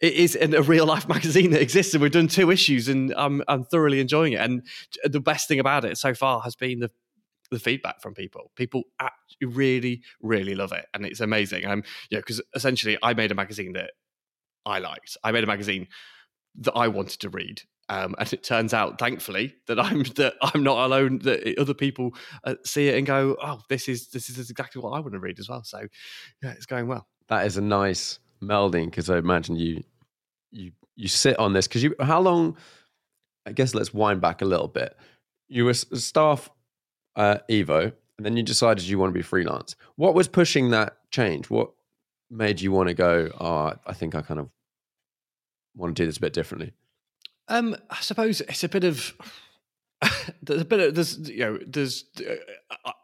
it 0.00 0.14
is 0.14 0.34
in 0.34 0.54
a 0.54 0.62
real 0.62 0.86
life 0.86 1.08
magazine 1.16 1.50
that 1.50 1.62
exists. 1.62 1.94
And 1.94 2.02
we've 2.02 2.12
done 2.12 2.28
two 2.28 2.50
issues, 2.50 2.88
and 2.88 3.14
I'm 3.16 3.42
I'm 3.48 3.64
thoroughly 3.64 4.00
enjoying 4.00 4.32
it. 4.32 4.40
And 4.40 4.66
the 5.04 5.20
best 5.20 5.48
thing 5.48 5.58
about 5.58 5.84
it 5.84 5.98
so 5.98 6.14
far 6.14 6.40
has 6.40 6.56
been 6.56 6.80
the 6.80 6.90
the 7.50 7.58
feedback 7.58 8.00
from 8.00 8.14
people. 8.14 8.50
People 8.56 8.84
really, 9.40 10.02
really 10.22 10.54
love 10.54 10.72
it, 10.72 10.86
and 10.94 11.04
it's 11.06 11.20
amazing. 11.20 11.66
Um, 11.66 11.84
yeah, 12.10 12.18
because 12.18 12.40
essentially, 12.54 12.98
I 13.02 13.14
made 13.14 13.30
a 13.30 13.34
magazine 13.34 13.74
that 13.74 13.92
I 14.66 14.78
liked. 14.78 15.16
I 15.22 15.32
made 15.32 15.44
a 15.44 15.46
magazine 15.46 15.88
that 16.60 16.74
I 16.74 16.88
wanted 16.88 17.20
to 17.20 17.28
read. 17.28 17.62
Um, 17.88 18.14
and 18.18 18.32
it 18.32 18.42
turns 18.42 18.72
out, 18.72 18.98
thankfully, 18.98 19.54
that 19.66 19.78
I'm 19.78 20.02
that 20.16 20.34
I'm 20.40 20.62
not 20.62 20.86
alone. 20.86 21.18
That 21.20 21.58
other 21.58 21.74
people 21.74 22.14
uh, 22.44 22.54
see 22.64 22.88
it 22.88 22.96
and 22.96 23.06
go, 23.06 23.36
"Oh, 23.42 23.60
this 23.68 23.88
is 23.88 24.08
this 24.08 24.28
is 24.30 24.50
exactly 24.50 24.80
what 24.80 24.90
I 24.90 25.00
want 25.00 25.12
to 25.12 25.18
read 25.18 25.38
as 25.38 25.48
well." 25.48 25.62
So, 25.64 25.86
yeah, 26.42 26.52
it's 26.52 26.66
going 26.66 26.86
well. 26.86 27.06
That 27.28 27.46
is 27.46 27.56
a 27.56 27.62
nice 27.62 28.18
melding 28.42 28.86
because 28.86 29.10
I 29.10 29.18
imagine 29.18 29.56
you 29.56 29.82
you 30.50 30.72
you 30.96 31.08
sit 31.08 31.38
on 31.38 31.52
this 31.52 31.66
because 31.66 31.82
you 31.82 31.94
how 32.00 32.20
long? 32.20 32.56
I 33.44 33.52
guess 33.52 33.74
let's 33.74 33.92
wind 33.92 34.20
back 34.20 34.40
a 34.40 34.44
little 34.44 34.68
bit. 34.68 34.96
You 35.48 35.64
were 35.64 35.74
staff 35.74 36.48
at 37.16 37.46
Evo, 37.48 37.92
and 38.16 38.24
then 38.24 38.36
you 38.36 38.42
decided 38.42 38.84
you 38.84 38.98
want 38.98 39.10
to 39.10 39.18
be 39.18 39.22
freelance. 39.22 39.74
What 39.96 40.14
was 40.14 40.28
pushing 40.28 40.70
that 40.70 40.96
change? 41.10 41.50
What 41.50 41.72
made 42.30 42.60
you 42.60 42.70
want 42.70 42.88
to 42.88 42.94
go? 42.94 43.30
Oh, 43.40 43.72
I 43.84 43.92
think 43.92 44.14
I 44.14 44.22
kind 44.22 44.38
of 44.38 44.48
want 45.74 45.96
to 45.96 46.02
do 46.02 46.06
this 46.06 46.18
a 46.18 46.20
bit 46.20 46.32
differently. 46.32 46.72
Um, 47.48 47.76
I 47.90 48.00
suppose 48.00 48.40
it's 48.42 48.64
a 48.64 48.68
bit 48.68 48.84
of 48.84 49.14
there's 50.42 50.62
a 50.62 50.64
bit 50.64 50.80
of 50.80 50.94
there's 50.94 51.28
you 51.28 51.38
know 51.38 51.58
there's 51.66 52.04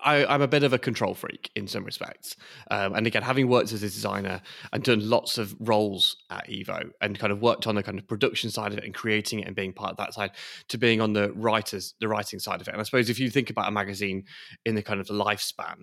I, 0.01 0.25
I'm 0.27 0.43
a 0.43 0.49
bit 0.49 0.63
of 0.63 0.73
a 0.73 0.79
control 0.79 1.15
freak 1.15 1.51
in 1.55 1.69
some 1.69 1.85
respects, 1.85 2.37
um, 2.71 2.95
and 2.95 3.07
again, 3.07 3.23
having 3.23 3.49
worked 3.49 3.73
as 3.73 3.83
a 3.83 3.87
designer 3.87 4.41
and 4.73 4.83
done 4.83 5.09
lots 5.09 5.39
of 5.39 5.55
roles 5.61 6.17
at 6.31 6.49
Evo, 6.49 6.91
and 7.01 7.19
kind 7.19 7.33
of 7.33 7.41
worked 7.41 7.67
on 7.67 7.75
the 7.75 7.83
kind 7.83 7.99
of 7.99 8.07
production 8.09 8.51
side 8.51 8.73
of 8.73 8.79
it 8.79 8.85
and 8.85 8.95
creating 8.95 9.41
it 9.41 9.47
and 9.47 9.57
being 9.57 9.73
part 9.73 9.93
of 9.93 9.97
that 9.99 10.15
side, 10.15 10.33
to 10.69 10.79
being 10.79 11.01
on 11.01 11.13
the 11.13 11.33
writers 11.33 11.95
the 12.01 12.09
writing 12.09 12.39
side 12.39 12.61
of 12.61 12.69
it. 12.69 12.73
And 12.73 12.81
I 12.81 12.85
suppose 12.85 13.11
if 13.11 13.21
you 13.21 13.31
think 13.31 13.51
about 13.51 13.69
a 13.69 13.73
magazine 13.73 14.25
in 14.65 14.75
the 14.75 14.83
kind 14.83 15.01
of 15.01 15.09
lifespan 15.09 15.83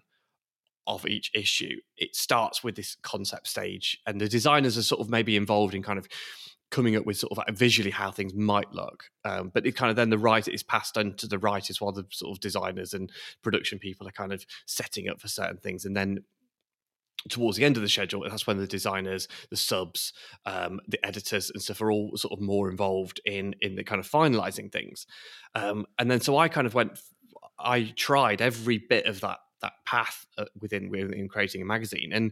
of 0.87 1.07
each 1.07 1.31
issue, 1.33 1.77
it 1.97 2.15
starts 2.15 2.63
with 2.63 2.75
this 2.75 2.95
concept 3.03 3.47
stage, 3.47 3.99
and 4.05 4.19
the 4.19 4.27
designers 4.27 4.77
are 4.77 4.83
sort 4.83 5.01
of 5.01 5.09
maybe 5.09 5.35
involved 5.35 5.73
in 5.73 5.83
kind 5.83 5.99
of 5.99 6.07
coming 6.71 6.95
up 6.95 7.05
with 7.05 7.17
sort 7.17 7.31
of 7.31 7.37
like 7.37 7.55
visually 7.55 7.91
how 7.91 8.11
things 8.11 8.33
might 8.33 8.71
look. 8.73 9.05
Um, 9.23 9.51
but 9.53 9.65
it 9.65 9.75
kind 9.75 9.89
of 9.89 9.95
then 9.95 10.09
the 10.09 10.17
writer 10.17 10.51
is 10.51 10.63
passed 10.63 10.97
on 10.97 11.13
to 11.15 11.27
the 11.27 11.39
writers 11.39 11.79
while 11.79 11.91
the 11.91 12.05
sort 12.11 12.35
of 12.35 12.41
designers 12.41 12.93
and 12.93 13.11
production 13.43 13.79
people 13.79 14.07
are 14.07 14.11
kind 14.11 14.33
of 14.33 14.45
setting 14.65 15.07
up 15.07 15.21
for 15.21 15.27
certain 15.27 15.57
things. 15.57 15.85
And 15.85 15.95
then 15.95 16.23
towards 17.29 17.57
the 17.57 17.65
end 17.65 17.77
of 17.77 17.83
the 17.83 17.89
schedule, 17.89 18.23
that's 18.27 18.47
when 18.47 18.57
the 18.57 18.67
designers, 18.67 19.27
the 19.49 19.57
subs, 19.57 20.13
um, 20.45 20.79
the 20.87 21.03
editors, 21.05 21.49
and 21.49 21.61
stuff 21.61 21.81
are 21.81 21.91
all 21.91 22.15
sort 22.17 22.33
of 22.33 22.41
more 22.41 22.69
involved 22.69 23.19
in 23.25 23.55
in 23.61 23.75
the 23.75 23.83
kind 23.83 23.99
of 23.99 24.09
finalizing 24.09 24.71
things. 24.71 25.05
Um, 25.53 25.85
and 25.97 26.09
then 26.09 26.21
so 26.21 26.37
I 26.37 26.47
kind 26.47 26.67
of 26.67 26.73
went, 26.73 26.99
I 27.59 27.93
tried 27.95 28.41
every 28.41 28.77
bit 28.77 29.05
of 29.05 29.21
that 29.21 29.39
that 29.61 29.73
path 29.85 30.25
uh, 30.37 30.45
within 30.59 30.89
within 30.89 31.27
creating 31.29 31.61
a 31.61 31.65
magazine, 31.65 32.11
and 32.13 32.31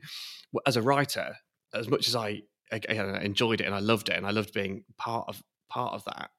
as 0.65 0.75
a 0.75 0.81
writer, 0.81 1.35
as 1.73 1.87
much 1.87 2.07
as 2.07 2.15
I 2.15 2.41
I 2.73 3.21
enjoyed 3.21 3.61
it 3.61 3.65
and 3.65 3.75
I 3.75 3.79
loved 3.79 4.09
it 4.09 4.17
and 4.17 4.25
I 4.25 4.31
loved 4.31 4.53
being 4.53 4.83
part 4.97 5.25
of 5.27 5.41
part 5.69 5.93
of 5.93 6.05
that. 6.05 6.29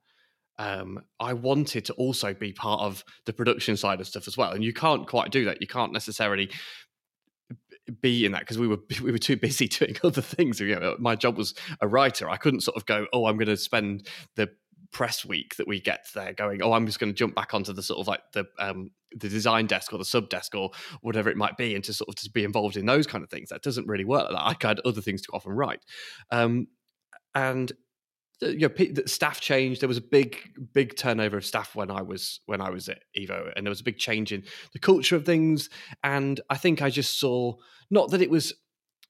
Um, 0.57 1.01
I 1.19 1.33
wanted 1.33 1.85
to 1.87 1.95
also 1.95 2.33
be 2.33 2.53
part 2.53 2.81
of 2.81 3.05
the 3.27 3.33
production 3.33 3.77
side 3.77 4.01
of 4.01 4.07
stuff 4.07 4.29
as 4.29 4.37
well, 4.37 4.53
and 4.53 4.63
you 4.63 4.73
can't 4.73 5.07
quite 5.07 5.31
do 5.31 5.45
that. 5.47 5.61
You 5.61 5.67
can't 5.67 5.93
necessarily 5.93 6.51
be 8.01 8.25
in 8.25 8.33
that 8.33 8.41
because 8.41 8.59
we 8.59 8.69
were 8.69 8.79
we 9.03 9.13
were 9.13 9.19
too 9.19 9.37
busy 9.37 9.69
doing 9.69 9.97
other 10.03 10.23
things. 10.23 10.61
You 10.61 10.79
know, 10.79 10.97
my 10.99 11.17
job 11.17 11.37
was 11.37 11.55
a 11.81 11.89
writer. 11.89 12.29
I 12.29 12.37
couldn't 12.37 12.61
sort 12.61 12.77
of 12.77 12.87
go, 12.87 13.07
oh, 13.13 13.27
I'm 13.27 13.37
going 13.37 13.49
to 13.49 13.57
spend 13.57 14.07
the 14.37 14.51
press 14.95 15.25
week 15.25 15.57
that 15.57 15.69
we 15.69 15.81
get 15.81 16.07
there 16.15 16.33
going, 16.33 16.63
oh, 16.63 16.73
I'm 16.73 16.87
just 16.87 16.99
going 16.99 17.13
to 17.13 17.17
jump 17.17 17.35
back 17.35 17.53
onto 17.53 17.75
the 17.75 17.83
sort 17.83 18.01
of 18.01 18.09
like 18.09 18.23
the 18.33 18.47
um, 18.59 18.93
the 19.11 19.29
design 19.29 19.67
desk 19.67 19.93
or 19.93 19.99
the 19.99 20.05
sub 20.05 20.31
desk 20.31 20.55
or 20.55 20.71
whatever 21.03 21.29
it 21.29 21.37
might 21.37 21.59
be, 21.59 21.75
and 21.75 21.85
to 21.85 21.93
sort 21.93 22.09
of 22.09 22.15
to 22.15 22.31
be 22.31 22.45
involved 22.45 22.79
in 22.79 22.87
those 22.87 23.07
kind 23.07 23.23
of 23.23 23.29
things. 23.29 23.51
That 23.51 23.63
doesn't 23.63 23.87
really 23.87 24.07
work 24.07 24.31
like. 24.31 24.65
I 24.65 24.69
had 24.69 24.81
other 24.81 25.03
things 25.03 25.21
to 25.23 25.33
often 25.33 25.53
write, 25.53 25.85
um, 26.31 26.69
and 27.35 27.71
uh, 28.43 28.49
you 28.49 28.69
know, 28.69 28.69
the 28.69 29.05
staff 29.07 29.41
changed. 29.41 29.81
There 29.81 29.89
was 29.89 29.99
a 29.99 30.03
big, 30.03 30.39
big 30.73 30.97
turnover 30.97 31.37
of 31.37 31.45
staff 31.45 31.75
when 31.75 31.91
I 31.91 32.03
was 32.03 32.41
when 32.47 32.61
I 32.61 32.71
was 32.71 32.89
at 32.89 33.03
Evo, 33.19 33.53
and 33.55 33.67
there 33.67 33.71
was 33.71 33.81
a 33.81 33.85
big 33.85 33.99
change 33.99 34.33
in 34.33 34.45
the 34.73 34.79
culture 34.79 35.17
of 35.17 35.27
things. 35.27 35.69
And 36.03 36.41
I 36.49 36.57
think 36.57 36.81
I 36.81 36.91
just 36.91 37.19
saw 37.19 37.55
not 37.91 38.11
that 38.11 38.23
it 38.23 38.31
was 38.31 38.55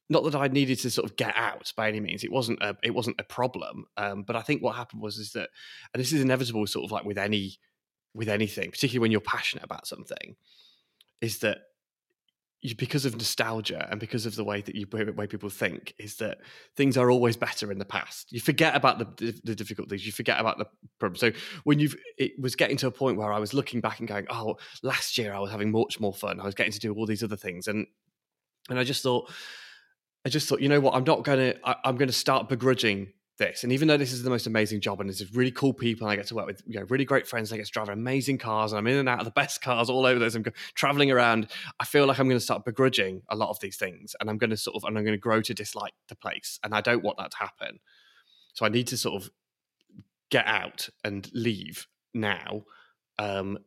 not 0.09 0.23
that 0.23 0.35
I 0.35 0.47
needed 0.47 0.79
to 0.79 0.91
sort 0.91 1.09
of 1.09 1.15
get 1.15 1.33
out 1.35 1.71
by 1.75 1.87
any 1.87 1.99
means. 1.99 2.23
It 2.23 2.31
wasn't 2.31 2.61
a 2.61 2.77
it 2.83 2.91
wasn't 2.91 3.19
a 3.19 3.23
problem. 3.23 3.85
Um, 3.97 4.23
but 4.23 4.35
I 4.35 4.41
think 4.41 4.61
what 4.61 4.75
happened 4.75 5.01
was 5.01 5.17
is 5.17 5.31
that, 5.33 5.49
and 5.93 6.01
this 6.01 6.13
is 6.13 6.21
inevitable, 6.21 6.65
sort 6.67 6.85
of 6.85 6.91
like 6.91 7.05
with 7.05 7.17
any 7.17 7.57
with 8.13 8.29
anything, 8.29 8.71
particularly 8.71 8.99
when 9.01 9.11
you're 9.11 9.21
passionate 9.21 9.65
about 9.65 9.87
something, 9.87 10.35
is 11.21 11.39
that 11.39 11.59
you, 12.61 12.75
because 12.75 13.05
of 13.05 13.15
nostalgia 13.15 13.87
and 13.91 13.99
because 13.99 14.25
of 14.25 14.35
the 14.35 14.43
way 14.43 14.61
that 14.61 14.75
you 14.75 14.87
way 14.91 15.27
people 15.27 15.49
think, 15.49 15.93
is 15.99 16.17
that 16.17 16.37
things 16.75 16.97
are 16.97 17.09
always 17.11 17.35
better 17.35 17.71
in 17.71 17.79
the 17.79 17.85
past. 17.85 18.31
You 18.31 18.39
forget 18.39 18.75
about 18.75 19.17
the 19.17 19.39
the 19.43 19.55
difficulties, 19.55 20.05
you 20.05 20.11
forget 20.11 20.39
about 20.39 20.59
the 20.59 20.65
problems. 20.99 21.19
So 21.19 21.31
when 21.63 21.79
you've 21.79 21.95
it 22.17 22.33
was 22.39 22.55
getting 22.55 22.77
to 22.77 22.87
a 22.87 22.91
point 22.91 23.17
where 23.17 23.33
I 23.33 23.39
was 23.39 23.53
looking 23.53 23.81
back 23.81 23.99
and 23.99 24.07
going, 24.07 24.27
oh, 24.29 24.57
last 24.83 25.17
year 25.17 25.33
I 25.33 25.39
was 25.39 25.51
having 25.51 25.71
much 25.71 25.99
more 25.99 26.13
fun. 26.13 26.39
I 26.39 26.45
was 26.45 26.55
getting 26.55 26.73
to 26.73 26.79
do 26.79 26.93
all 26.93 27.07
these 27.07 27.23
other 27.23 27.37
things, 27.37 27.67
and 27.67 27.87
and 28.69 28.79
I 28.79 28.83
just 28.83 29.03
thought 29.03 29.31
I 30.25 30.29
just 30.29 30.49
thought, 30.49 30.59
you 30.59 30.69
know 30.69 30.79
what, 30.79 30.95
I'm 30.95 31.03
not 31.03 31.23
to, 31.25 31.55
I'm 31.63 31.97
going 31.97 32.07
to 32.07 32.13
start 32.13 32.49
begrudging 32.49 33.13
this. 33.37 33.63
And 33.63 33.71
even 33.71 33.87
though 33.87 33.97
this 33.97 34.13
is 34.13 34.23
the 34.23 34.29
most 34.29 34.47
amazing 34.47 34.81
job 34.81 34.99
and 35.01 35.09
this 35.09 35.21
is 35.21 35.35
really 35.35 35.51
cool 35.51 35.73
people, 35.73 36.07
and 36.07 36.13
I 36.13 36.15
get 36.15 36.27
to 36.27 36.35
work 36.35 36.45
with 36.45 36.61
you 36.65 36.79
know 36.79 36.85
really 36.89 37.05
great 37.05 37.27
friends, 37.27 37.51
I 37.51 37.57
get 37.57 37.65
to 37.65 37.71
drive 37.71 37.89
amazing 37.89 38.37
cars, 38.37 38.71
and 38.71 38.79
I'm 38.79 38.87
in 38.87 38.97
and 38.97 39.09
out 39.09 39.19
of 39.19 39.25
the 39.25 39.31
best 39.31 39.61
cars 39.61 39.89
all 39.89 40.05
over 40.05 40.19
this. 40.19 40.35
I'm 40.35 40.45
traveling 40.73 41.11
around. 41.11 41.47
I 41.79 41.85
feel 41.85 42.05
like 42.05 42.19
I'm 42.19 42.27
going 42.27 42.39
to 42.39 42.43
start 42.43 42.65
begrudging 42.65 43.21
a 43.29 43.35
lot 43.35 43.49
of 43.49 43.59
these 43.59 43.77
things, 43.77 44.15
and 44.19 44.29
I'm 44.29 44.37
going 44.37 44.49
to 44.49 44.57
sort 44.57 44.75
of, 44.75 44.83
and 44.85 44.97
I'm 44.97 45.03
going 45.03 45.17
to 45.17 45.21
grow 45.21 45.41
to 45.41 45.53
dislike 45.53 45.93
the 46.07 46.15
place, 46.15 46.59
and 46.63 46.73
I 46.73 46.81
don't 46.81 47.03
want 47.03 47.17
that 47.17 47.31
to 47.31 47.37
happen. 47.37 47.79
So 48.53 48.65
I 48.65 48.69
need 48.69 48.87
to 48.87 48.97
sort 48.97 49.21
of 49.21 49.29
get 50.31 50.47
out 50.47 50.89
and 51.03 51.29
leave 51.33 51.87
now, 52.13 52.63
um, 53.19 53.59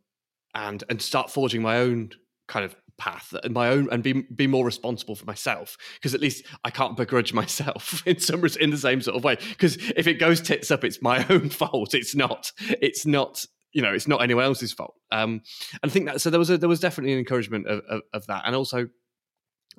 and 0.55 0.83
and 0.88 1.00
start 1.00 1.31
forging 1.31 1.62
my 1.62 1.79
own 1.79 2.11
kind 2.49 2.64
of 2.64 2.75
path 2.99 3.33
and 3.45 3.55
my 3.55 3.69
own 3.69 3.88
and 3.93 4.02
be 4.02 4.12
be 4.12 4.47
more 4.47 4.64
responsible 4.64 5.14
for 5.14 5.25
myself 5.25 5.76
because 5.95 6.14
at 6.14 6.21
least 6.21 6.45
I 6.64 6.71
can't 6.71 6.97
begrudge 6.97 7.33
myself 7.43 8.02
in 8.07 8.19
some 8.19 8.45
in 8.61 8.71
the 8.71 8.78
same 8.78 9.00
sort 9.00 9.17
of 9.17 9.25
way. 9.25 9.37
Because 9.37 9.76
if 9.97 10.07
it 10.07 10.14
goes 10.14 10.40
tits 10.40 10.71
up 10.71 10.85
it's 10.85 11.00
my 11.00 11.25
own 11.31 11.49
fault. 11.49 11.95
It's 11.95 12.14
not 12.14 12.52
it's 12.59 13.07
not 13.07 13.47
you 13.73 13.83
know 13.83 13.95
it's 13.95 14.09
not 14.09 14.21
anyone 14.21 14.45
else's 14.45 14.73
fault. 14.73 14.95
Um 15.11 15.43
and 15.83 15.90
I 15.90 15.93
think 15.93 16.07
that 16.07 16.21
so 16.21 16.28
there 16.31 16.40
was 16.40 16.50
a 16.50 16.59
there 16.59 16.69
was 16.69 16.81
definitely 16.81 17.12
an 17.12 17.21
encouragement 17.21 17.67
of, 17.69 17.83
of, 17.88 18.02
of 18.12 18.26
that. 18.26 18.43
And 18.45 18.57
also 18.57 18.88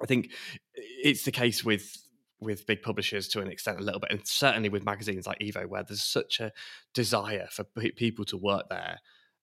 I 0.02 0.06
think 0.06 0.32
it's 0.74 1.24
the 1.24 1.32
case 1.32 1.64
with 1.64 1.98
with 2.40 2.66
big 2.66 2.82
publishers 2.82 3.28
to 3.28 3.42
an 3.42 3.52
extent 3.52 3.82
a 3.82 3.84
little 3.84 4.00
bit 4.00 4.12
and 4.12 4.26
certainly 4.26 4.70
with 4.70 4.86
magazines 4.86 5.28
like 5.28 5.40
Evo 5.40 5.66
where 5.66 5.84
there's 5.84 6.02
such 6.02 6.40
a 6.40 6.54
desire 6.94 7.50
for 7.52 7.66
people 7.66 8.24
to 8.24 8.38
work 8.38 8.70
there 8.70 9.00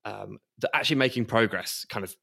um, 0.06 0.38
that 0.61 0.75
actually 0.75 0.97
making 0.97 1.26
progress 1.26 1.85
kind 1.90 2.04
of 2.04 2.16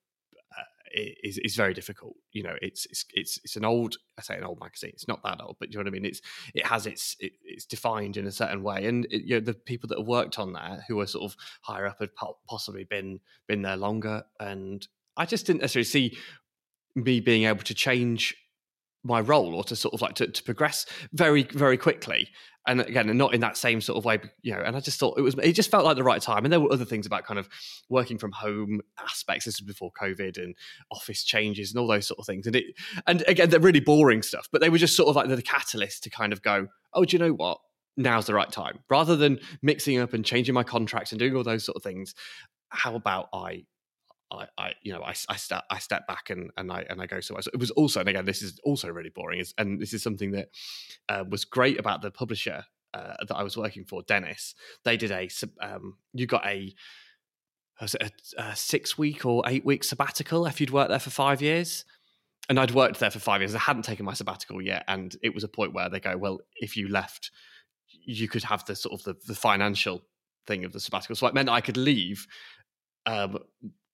is 0.93 1.37
is 1.39 1.55
very 1.55 1.73
difficult. 1.73 2.15
You 2.31 2.43
know, 2.43 2.55
it's 2.61 2.85
it's 2.85 3.05
it's 3.13 3.39
it's 3.43 3.55
an 3.55 3.65
old 3.65 3.97
I 4.17 4.21
say 4.21 4.37
an 4.37 4.43
old 4.43 4.59
magazine. 4.59 4.91
It's 4.93 5.07
not 5.07 5.23
that 5.23 5.41
old, 5.41 5.57
but 5.59 5.71
you 5.71 5.77
know 5.77 5.81
what 5.81 5.87
I 5.87 5.91
mean. 5.91 6.05
It's 6.05 6.21
it 6.53 6.65
has 6.65 6.85
its 6.85 7.15
it, 7.19 7.33
it's 7.43 7.65
defined 7.65 8.17
in 8.17 8.27
a 8.27 8.31
certain 8.31 8.63
way, 8.63 8.85
and 8.85 9.05
it, 9.05 9.23
you 9.23 9.35
know 9.35 9.39
the 9.39 9.53
people 9.53 9.87
that 9.89 9.97
have 9.97 10.07
worked 10.07 10.39
on 10.39 10.53
that 10.53 10.81
who 10.87 10.99
are 10.99 11.07
sort 11.07 11.23
of 11.31 11.35
higher 11.61 11.87
up 11.87 11.99
had 11.99 12.11
possibly 12.47 12.83
been 12.83 13.19
been 13.47 13.61
there 13.61 13.77
longer, 13.77 14.23
and 14.39 14.87
I 15.17 15.25
just 15.25 15.45
didn't 15.45 15.61
necessarily 15.61 15.85
see 15.85 16.17
me 16.95 17.19
being 17.19 17.43
able 17.43 17.63
to 17.63 17.73
change 17.73 18.35
my 19.03 19.19
role 19.19 19.55
or 19.55 19.63
to 19.65 19.75
sort 19.75 19.93
of 19.93 20.01
like 20.01 20.15
to, 20.15 20.27
to 20.27 20.43
progress 20.43 20.85
very 21.11 21.43
very 21.43 21.77
quickly 21.77 22.29
and 22.67 22.81
again 22.81 23.15
not 23.17 23.33
in 23.33 23.41
that 23.41 23.57
same 23.57 23.81
sort 23.81 23.97
of 23.97 24.05
way 24.05 24.19
you 24.41 24.53
know 24.53 24.61
and 24.61 24.75
i 24.75 24.79
just 24.79 24.99
thought 24.99 25.17
it 25.17 25.21
was 25.21 25.35
it 25.41 25.53
just 25.53 25.69
felt 25.69 25.85
like 25.85 25.95
the 25.95 26.03
right 26.03 26.21
time. 26.21 26.45
And 26.45 26.51
there 26.51 26.59
were 26.59 26.71
other 26.71 26.85
things 26.85 27.05
about 27.05 27.25
kind 27.25 27.39
of 27.39 27.49
working 27.89 28.17
from 28.17 28.31
home 28.31 28.81
aspects. 28.99 29.45
This 29.45 29.59
was 29.59 29.67
before 29.67 29.91
covid 29.91 30.37
and 30.37 30.55
office 30.91 31.23
changes 31.23 31.71
and 31.71 31.79
all 31.79 31.87
those 31.87 32.07
sort 32.07 32.19
of 32.19 32.25
things. 32.25 32.47
And 32.47 32.55
it 32.55 32.65
and 33.07 33.23
again 33.27 33.49
they're 33.49 33.59
really 33.59 33.79
boring 33.79 34.21
stuff 34.21 34.47
but 34.51 34.61
they 34.61 34.69
were 34.69 34.77
just 34.77 34.95
sort 34.95 35.09
of 35.09 35.15
like 35.15 35.29
the, 35.29 35.35
the 35.35 35.41
catalyst 35.41 36.03
to 36.03 36.09
kind 36.09 36.33
of 36.33 36.41
go 36.41 36.67
oh 36.93 37.05
do 37.05 37.15
you 37.15 37.19
know 37.23 37.33
what? 37.33 37.59
Now's 37.95 38.25
the 38.25 38.33
right 38.33 38.51
time. 38.51 38.79
Rather 38.89 39.15
than 39.15 39.39
mixing 39.61 39.99
up 39.99 40.13
and 40.13 40.25
changing 40.25 40.55
my 40.55 40.63
contracts 40.63 41.11
and 41.11 41.19
doing 41.19 41.35
all 41.35 41.43
those 41.43 41.63
sort 41.63 41.75
of 41.75 41.83
things 41.83 42.15
how 42.69 42.95
about 42.95 43.29
i 43.33 43.63
I, 44.33 44.47
I, 44.57 44.73
you 44.81 44.93
know, 44.93 45.01
I, 45.01 45.13
I 45.29 45.35
step, 45.35 45.63
I 45.69 45.79
step 45.79 46.07
back 46.07 46.29
and, 46.29 46.51
and 46.57 46.71
I, 46.71 46.85
and 46.89 47.01
I 47.01 47.05
go 47.05 47.19
so. 47.19 47.37
It 47.37 47.59
was 47.59 47.71
also, 47.71 47.99
and 47.99 48.09
again, 48.09 48.25
this 48.25 48.41
is 48.41 48.59
also 48.63 48.89
really 48.89 49.09
boring. 49.09 49.39
Is 49.39 49.53
and 49.57 49.81
this 49.81 49.93
is 49.93 50.03
something 50.03 50.31
that 50.31 50.49
uh, 51.09 51.23
was 51.29 51.45
great 51.45 51.79
about 51.79 52.01
the 52.01 52.11
publisher 52.11 52.65
uh, 52.93 53.15
that 53.27 53.35
I 53.35 53.43
was 53.43 53.57
working 53.57 53.85
for, 53.85 54.01
Dennis. 54.03 54.55
They 54.83 54.97
did 54.97 55.11
a, 55.11 55.29
um, 55.61 55.97
you 56.13 56.25
got 56.25 56.45
a, 56.45 56.73
a, 57.79 58.11
a 58.37 58.55
six 58.55 58.97
week 58.97 59.25
or 59.25 59.43
eight 59.47 59.65
week 59.65 59.83
sabbatical 59.83 60.45
if 60.45 60.59
you'd 60.59 60.71
worked 60.71 60.89
there 60.89 60.99
for 60.99 61.09
five 61.09 61.41
years. 61.41 61.85
And 62.49 62.59
I'd 62.59 62.71
worked 62.71 62.99
there 62.99 63.11
for 63.11 63.19
five 63.19 63.39
years. 63.39 63.55
I 63.55 63.59
hadn't 63.59 63.83
taken 63.83 64.05
my 64.05 64.13
sabbatical 64.13 64.61
yet, 64.61 64.83
and 64.89 65.15
it 65.23 65.33
was 65.33 65.45
a 65.45 65.47
point 65.47 65.73
where 65.73 65.87
they 65.87 66.01
go, 66.01 66.17
well, 66.17 66.39
if 66.57 66.75
you 66.75 66.89
left, 66.89 67.31
you 68.05 68.27
could 68.27 68.43
have 68.43 68.65
the 68.65 68.75
sort 68.75 68.99
of 68.99 69.03
the, 69.05 69.15
the 69.27 69.35
financial 69.35 70.01
thing 70.45 70.65
of 70.65 70.73
the 70.73 70.79
sabbatical. 70.81 71.15
So 71.15 71.27
it 71.27 71.33
meant 71.33 71.47
I 71.47 71.61
could 71.61 71.77
leave 71.77 72.27
um, 73.05 73.39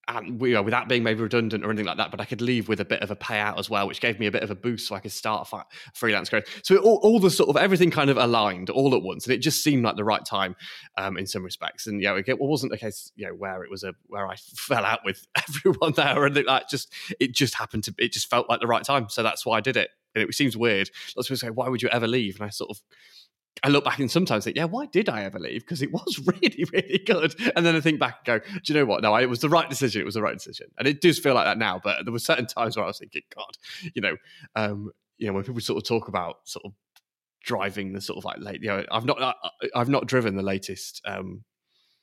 and 0.09 0.41
you 0.41 0.53
know, 0.53 0.61
without 0.61 0.89
being 0.89 1.03
maybe 1.03 1.21
redundant 1.21 1.63
or 1.63 1.69
anything 1.69 1.85
like 1.85 1.97
that, 1.97 2.09
but 2.11 2.19
I 2.19 2.25
could 2.25 2.41
leave 2.41 2.67
with 2.67 2.79
a 2.79 2.85
bit 2.85 3.01
of 3.01 3.11
a 3.11 3.15
payout 3.15 3.59
as 3.59 3.69
well, 3.69 3.87
which 3.87 4.01
gave 4.01 4.19
me 4.19 4.25
a 4.25 4.31
bit 4.31 4.43
of 4.43 4.49
a 4.49 4.55
boost 4.55 4.87
so 4.87 4.95
I 4.95 4.99
could 4.99 5.11
start 5.11 5.47
a 5.51 5.65
freelance 5.93 6.29
career. 6.29 6.43
So 6.63 6.77
all, 6.77 6.99
all, 7.03 7.19
the 7.19 7.29
sort 7.29 7.49
of 7.49 7.57
everything 7.57 7.91
kind 7.91 8.09
of 8.09 8.17
aligned 8.17 8.69
all 8.69 8.95
at 8.95 9.03
once, 9.03 9.25
and 9.25 9.33
it 9.33 9.39
just 9.39 9.63
seemed 9.63 9.83
like 9.83 9.95
the 9.95 10.03
right 10.03 10.25
time 10.25 10.55
um, 10.97 11.17
in 11.17 11.27
some 11.27 11.43
respects. 11.43 11.85
And 11.85 12.01
yeah, 12.01 12.15
you 12.15 12.23
know, 12.27 12.33
it 12.33 12.39
wasn't 12.39 12.73
a 12.73 12.77
case 12.77 13.11
you 13.15 13.27
know 13.27 13.33
where 13.33 13.63
it 13.63 13.69
was 13.69 13.83
a 13.83 13.93
where 14.07 14.27
I 14.27 14.35
fell 14.55 14.85
out 14.85 15.01
with 15.05 15.27
everyone 15.35 15.93
there 15.93 16.17
or 16.17 16.25
anything 16.25 16.45
like. 16.45 16.67
Just 16.69 16.91
it 17.19 17.33
just 17.33 17.55
happened 17.55 17.83
to 17.85 17.93
it 17.97 18.11
just 18.11 18.29
felt 18.29 18.49
like 18.49 18.59
the 18.59 18.67
right 18.67 18.83
time, 18.83 19.09
so 19.09 19.23
that's 19.23 19.45
why 19.45 19.57
I 19.57 19.61
did 19.61 19.77
it. 19.77 19.89
And 20.15 20.27
it 20.27 20.33
seems 20.33 20.57
weird. 20.57 20.89
Lots 21.15 21.29
of 21.29 21.35
people 21.35 21.47
say, 21.47 21.51
"Why 21.51 21.69
would 21.69 21.81
you 21.81 21.89
ever 21.89 22.07
leave?" 22.07 22.37
And 22.39 22.45
I 22.45 22.49
sort 22.49 22.71
of 22.71 22.81
I 23.63 23.69
look 23.69 23.83
back 23.83 23.99
and 23.99 24.09
sometimes 24.09 24.45
think, 24.45 24.57
yeah, 24.57 24.65
why 24.65 24.85
did 24.85 25.09
I 25.09 25.23
ever 25.23 25.39
leave? 25.39 25.61
Because 25.61 25.81
it 25.81 25.91
was 25.91 26.19
really, 26.25 26.65
really 26.71 26.99
good. 26.99 27.35
And 27.55 27.65
then 27.65 27.75
I 27.75 27.81
think 27.81 27.99
back 27.99 28.19
and 28.25 28.41
go, 28.41 28.45
do 28.63 28.73
you 28.73 28.79
know 28.79 28.85
what? 28.85 29.01
No, 29.01 29.15
it 29.15 29.29
was 29.29 29.39
the 29.39 29.49
right 29.49 29.69
decision. 29.69 30.01
It 30.01 30.05
was 30.05 30.15
the 30.15 30.21
right 30.21 30.35
decision. 30.35 30.67
And 30.77 30.87
it 30.87 31.01
does 31.01 31.19
feel 31.19 31.33
like 31.33 31.45
that 31.45 31.57
now. 31.57 31.79
But 31.83 32.05
there 32.05 32.13
were 32.13 32.19
certain 32.19 32.47
times 32.47 32.75
where 32.75 32.85
I 32.85 32.87
was 32.87 32.99
thinking, 32.99 33.23
God, 33.35 33.91
you 33.93 34.01
know, 34.01 34.15
um, 34.55 34.91
you 35.17 35.27
know, 35.27 35.33
when 35.33 35.43
people 35.43 35.61
sort 35.61 35.77
of 35.77 35.87
talk 35.87 36.07
about 36.07 36.37
sort 36.45 36.65
of 36.65 36.73
driving 37.43 37.93
the 37.93 38.01
sort 38.01 38.17
of 38.17 38.25
like 38.25 38.37
late, 38.39 38.61
you 38.61 38.69
know, 38.69 38.85
I've 38.91 39.05
not, 39.05 39.35
I've 39.75 39.89
not 39.89 40.07
driven 40.07 40.35
the 40.35 40.43
latest 40.43 41.01
um, 41.05 41.43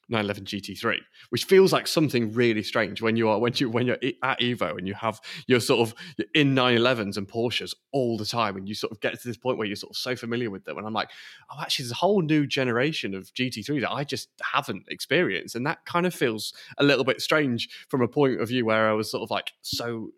911 0.08 0.44
GT3, 0.44 0.98
which 1.30 1.44
feels 1.44 1.72
like 1.72 1.86
something 1.86 2.32
really 2.32 2.62
strange 2.62 3.02
when 3.02 3.16
you 3.16 3.28
are 3.28 3.38
when 3.38 3.52
you 3.56 3.68
when 3.68 3.86
you're 3.86 3.98
at 4.22 4.40
Evo 4.40 4.78
and 4.78 4.86
you 4.86 4.94
have 4.94 5.20
you're 5.46 5.60
sort 5.60 5.88
of 5.88 5.94
you're 6.16 6.28
in 6.34 6.54
911s 6.54 7.16
and 7.16 7.28
Porsches 7.28 7.74
all 7.92 8.16
the 8.16 8.24
time, 8.24 8.56
and 8.56 8.68
you 8.68 8.74
sort 8.74 8.92
of 8.92 9.00
get 9.00 9.20
to 9.20 9.28
this 9.28 9.36
point 9.36 9.58
where 9.58 9.66
you're 9.66 9.76
sort 9.76 9.90
of 9.90 9.96
so 9.96 10.14
familiar 10.14 10.50
with 10.50 10.64
them, 10.64 10.78
and 10.78 10.86
I'm 10.86 10.92
like, 10.92 11.10
oh, 11.50 11.60
actually, 11.60 11.84
there's 11.84 11.92
a 11.92 11.96
whole 11.96 12.22
new 12.22 12.46
generation 12.46 13.14
of 13.14 13.32
GT3 13.34 13.80
that 13.80 13.92
I 13.92 14.04
just 14.04 14.28
haven't 14.42 14.84
experienced, 14.88 15.56
and 15.56 15.66
that 15.66 15.84
kind 15.84 16.06
of 16.06 16.14
feels 16.14 16.52
a 16.78 16.84
little 16.84 17.04
bit 17.04 17.20
strange 17.20 17.68
from 17.88 18.02
a 18.02 18.08
point 18.08 18.40
of 18.40 18.48
view 18.48 18.64
where 18.64 18.88
I 18.88 18.92
was 18.92 19.10
sort 19.10 19.22
of 19.22 19.30
like 19.30 19.52
so 19.62 20.10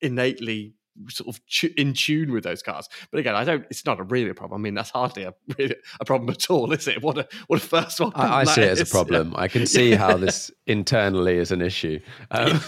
innately 0.00 0.74
sort 1.08 1.34
of 1.34 1.40
in 1.76 1.92
tune 1.92 2.32
with 2.32 2.44
those 2.44 2.62
cars. 2.62 2.88
But 3.10 3.20
again, 3.20 3.34
I 3.34 3.44
don't. 3.44 3.64
It's 3.70 3.84
not 3.84 4.00
a 4.00 4.02
really 4.02 4.30
a 4.30 4.34
problem. 4.34 4.60
I 4.60 4.62
mean, 4.62 4.74
that's 4.74 4.90
hardly 4.90 5.24
a 5.24 5.34
really 5.58 5.76
a 6.00 6.04
problem 6.04 6.30
at 6.30 6.50
all, 6.50 6.72
is 6.72 6.88
it? 6.88 7.02
What 7.02 7.18
a 7.18 7.28
what 7.46 7.62
a 7.62 7.66
first 7.66 8.00
one. 8.00 8.12
I, 8.14 8.40
I 8.40 8.44
see 8.44 8.62
it 8.62 8.70
as 8.70 8.80
a 8.80 8.86
problem. 8.86 9.32
Yeah. 9.32 9.40
I 9.40 9.48
can 9.48 9.66
see 9.66 9.92
how 9.92 10.16
this 10.16 10.50
internally 10.66 11.36
is 11.36 11.52
an 11.52 11.62
issue. 11.62 12.00
Um, 12.30 12.60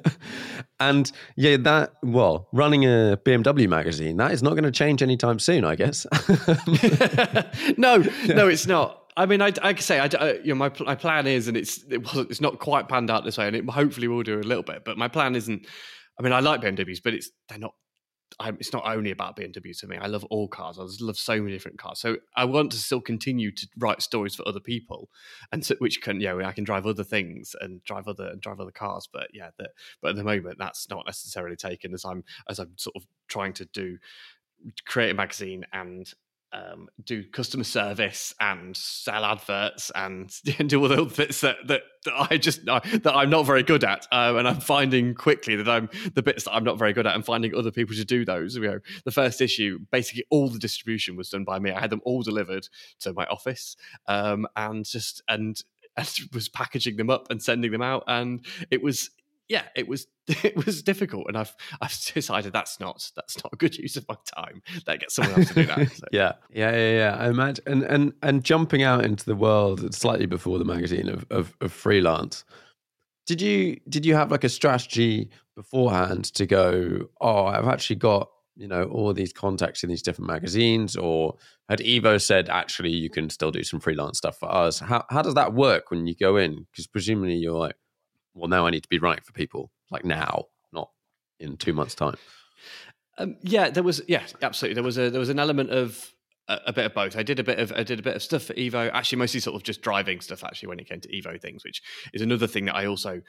and 0.80 1.10
yeah, 1.36 1.56
that 1.58 1.94
well, 2.02 2.48
running 2.52 2.84
a 2.84 3.18
BMW 3.24 3.68
magazine 3.68 4.16
that 4.18 4.32
is 4.32 4.42
not 4.42 4.50
going 4.50 4.64
to 4.64 4.70
change 4.70 5.02
anytime 5.02 5.38
soon. 5.38 5.64
I 5.64 5.74
guess. 5.74 6.06
no, 7.76 7.98
no, 8.26 8.48
it's 8.48 8.66
not. 8.66 9.04
I 9.16 9.26
mean, 9.26 9.42
I, 9.42 9.52
I 9.62 9.74
say, 9.74 9.98
I, 9.98 10.08
I, 10.20 10.32
you 10.44 10.54
know, 10.54 10.54
my 10.54 10.70
my 10.84 10.94
plan 10.94 11.26
is, 11.26 11.48
and 11.48 11.56
it's 11.56 11.84
it 11.90 12.04
wasn't, 12.04 12.30
it's 12.30 12.40
not 12.40 12.60
quite 12.60 12.88
panned 12.88 13.10
out 13.10 13.24
this 13.24 13.36
way, 13.36 13.48
and 13.48 13.56
it 13.56 13.68
hopefully 13.68 14.06
will 14.06 14.22
do 14.22 14.38
a 14.38 14.42
little 14.42 14.62
bit. 14.62 14.84
But 14.84 14.96
my 14.96 15.08
plan 15.08 15.34
isn't 15.34 15.66
I 16.18 16.22
mean, 16.22 16.32
I 16.32 16.40
like 16.40 16.60
BMWs, 16.60 17.02
but 17.02 17.14
it's 17.14 17.30
they're 17.48 17.58
not. 17.58 17.74
I'm, 18.40 18.56
it's 18.60 18.74
not 18.74 18.84
only 18.86 19.10
about 19.10 19.36
BMWs 19.36 19.80
to 19.80 19.86
me. 19.86 19.96
I 19.96 20.06
love 20.06 20.22
all 20.24 20.48
cars. 20.48 20.78
I 20.78 20.84
love 21.00 21.16
so 21.16 21.40
many 21.40 21.50
different 21.50 21.78
cars. 21.78 21.98
So 21.98 22.18
I 22.36 22.44
want 22.44 22.72
to 22.72 22.76
still 22.76 23.00
continue 23.00 23.50
to 23.50 23.66
write 23.78 24.02
stories 24.02 24.34
for 24.34 24.46
other 24.46 24.60
people, 24.60 25.08
and 25.50 25.66
which 25.78 26.02
can 26.02 26.20
yeah, 26.20 26.36
I 26.36 26.52
can 26.52 26.64
drive 26.64 26.86
other 26.86 27.04
things 27.04 27.56
and 27.60 27.82
drive 27.84 28.06
other 28.06 28.26
and 28.26 28.40
drive 28.40 28.60
other 28.60 28.70
cars. 28.70 29.08
But 29.10 29.28
yeah, 29.32 29.50
that, 29.58 29.70
but 30.02 30.10
at 30.10 30.16
the 30.16 30.24
moment 30.24 30.58
that's 30.58 30.90
not 30.90 31.06
necessarily 31.06 31.56
taken 31.56 31.94
as 31.94 32.04
I'm 32.04 32.22
as 32.48 32.58
I'm 32.58 32.72
sort 32.76 32.96
of 32.96 33.06
trying 33.28 33.54
to 33.54 33.64
do 33.66 33.98
create 34.86 35.10
a 35.10 35.14
magazine 35.14 35.64
and 35.72 36.12
um, 36.52 36.88
do 37.04 37.24
customer 37.24 37.64
service 37.64 38.34
and 38.40 38.76
sell 38.76 39.24
adverts 39.24 39.90
and, 39.94 40.32
do 40.68 40.82
all 40.82 40.88
the 40.88 41.04
bits 41.04 41.42
that, 41.42 41.56
that, 41.66 41.82
that 42.04 42.30
I 42.30 42.38
just 42.38 42.64
that 42.64 43.12
I'm 43.14 43.30
not 43.30 43.44
very 43.46 43.62
good 43.62 43.84
at, 43.84 44.06
um, 44.12 44.36
and 44.36 44.48
I'm 44.48 44.60
finding 44.60 45.14
quickly 45.14 45.56
that 45.56 45.68
I'm 45.68 45.88
the 46.14 46.22
bits 46.22 46.44
that 46.44 46.52
I'm 46.52 46.64
not 46.64 46.78
very 46.78 46.92
good 46.92 47.06
at, 47.06 47.14
and 47.14 47.24
finding 47.24 47.54
other 47.54 47.70
people 47.70 47.94
to 47.96 48.04
do 48.04 48.24
those. 48.24 48.56
You 48.56 48.62
know, 48.62 48.78
the 49.04 49.10
first 49.10 49.40
issue, 49.40 49.78
basically 49.90 50.24
all 50.30 50.48
the 50.48 50.58
distribution 50.58 51.16
was 51.16 51.30
done 51.30 51.44
by 51.44 51.58
me. 51.58 51.70
I 51.70 51.80
had 51.80 51.90
them 51.90 52.02
all 52.04 52.22
delivered 52.22 52.68
to 53.00 53.12
my 53.12 53.26
office, 53.26 53.76
um, 54.06 54.46
and 54.56 54.84
just 54.84 55.22
and 55.28 55.62
and 55.96 56.08
was 56.32 56.48
packaging 56.48 56.96
them 56.96 57.10
up 57.10 57.30
and 57.30 57.42
sending 57.42 57.72
them 57.72 57.82
out, 57.82 58.04
and 58.06 58.44
it 58.70 58.82
was 58.82 59.10
yeah, 59.48 59.64
it 59.74 59.88
was 59.88 60.06
it 60.28 60.56
was 60.64 60.82
difficult, 60.82 61.26
and 61.28 61.36
I've 61.36 61.54
I've 61.80 61.96
decided 62.14 62.52
that's 62.52 62.78
not 62.80 63.10
that's 63.16 63.42
not 63.42 63.52
a 63.52 63.56
good 63.56 63.76
use 63.76 63.96
of 63.96 64.06
my 64.08 64.16
time. 64.36 64.62
That 64.86 65.00
gets 65.00 65.14
someone 65.14 65.40
else 65.40 65.48
to 65.48 65.54
do 65.54 65.66
that. 65.66 65.90
So. 65.90 66.06
yeah, 66.12 66.32
yeah, 66.52 66.70
yeah, 66.72 66.96
yeah. 66.96 67.16
I 67.18 67.28
imagine, 67.28 67.64
and 67.66 67.82
and 67.84 68.12
and 68.22 68.44
jumping 68.44 68.82
out 68.82 69.04
into 69.04 69.24
the 69.24 69.36
world 69.36 69.94
slightly 69.94 70.26
before 70.26 70.58
the 70.58 70.64
magazine 70.64 71.08
of, 71.08 71.26
of, 71.30 71.56
of 71.60 71.72
freelance. 71.72 72.44
Did 73.26 73.40
you 73.40 73.80
did 73.88 74.06
you 74.06 74.14
have 74.14 74.30
like 74.30 74.44
a 74.44 74.48
strategy 74.48 75.30
beforehand 75.56 76.26
to 76.34 76.46
go? 76.46 77.08
Oh, 77.20 77.46
I've 77.46 77.68
actually 77.68 77.96
got 77.96 78.28
you 78.56 78.68
know 78.68 78.84
all 78.84 79.14
these 79.14 79.32
contacts 79.32 79.82
in 79.82 79.88
these 79.88 80.02
different 80.02 80.28
magazines, 80.28 80.94
or 80.94 81.36
had 81.70 81.80
Evo 81.80 82.20
said 82.20 82.50
actually 82.50 82.90
you 82.90 83.08
can 83.08 83.30
still 83.30 83.50
do 83.50 83.62
some 83.62 83.80
freelance 83.80 84.18
stuff 84.18 84.38
for 84.38 84.52
us? 84.52 84.78
How 84.78 85.04
how 85.08 85.22
does 85.22 85.34
that 85.34 85.54
work 85.54 85.90
when 85.90 86.06
you 86.06 86.14
go 86.14 86.36
in? 86.36 86.66
Because 86.70 86.86
presumably 86.86 87.36
you're 87.36 87.58
like 87.58 87.76
well, 88.38 88.48
now 88.48 88.66
I 88.66 88.70
need 88.70 88.82
to 88.82 88.88
be 88.88 88.98
writing 88.98 89.24
for 89.24 89.32
people 89.32 89.70
like 89.90 90.04
now, 90.04 90.44
not 90.72 90.90
in 91.40 91.56
two 91.56 91.72
months' 91.72 91.94
time. 91.94 92.16
Um, 93.18 93.36
yeah, 93.42 93.70
there 93.70 93.82
was 93.82 94.00
yeah, 94.06 94.22
absolutely. 94.42 94.74
There 94.74 94.84
was 94.84 94.98
a 94.98 95.10
there 95.10 95.20
was 95.20 95.28
an 95.28 95.38
element 95.38 95.70
of 95.70 96.12
a, 96.48 96.60
a, 96.66 96.72
bit 96.72 96.86
of 96.86 96.94
both. 96.94 97.16
I 97.16 97.22
did 97.22 97.38
a 97.38 97.44
bit 97.44 97.58
of 97.58 97.72
I 97.72 97.82
did 97.82 97.98
a 97.98 98.02
bit 98.02 98.16
of 98.16 98.22
stuff 98.22 98.44
for 98.44 98.54
Evo, 98.54 98.90
actually 98.92 99.18
mostly 99.18 99.40
sort 99.40 99.56
of 99.56 99.62
just 99.62 99.82
driving 99.82 100.20
stuff 100.20 100.44
actually 100.44 100.68
when 100.68 100.78
it 100.78 100.88
came 100.88 101.00
to 101.00 101.08
Evo 101.08 101.40
things, 101.40 101.64
which 101.64 101.82
is 102.12 102.22
another 102.22 102.46
thing 102.46 102.66
that 102.66 102.76
I 102.76 102.86
also 102.86 103.20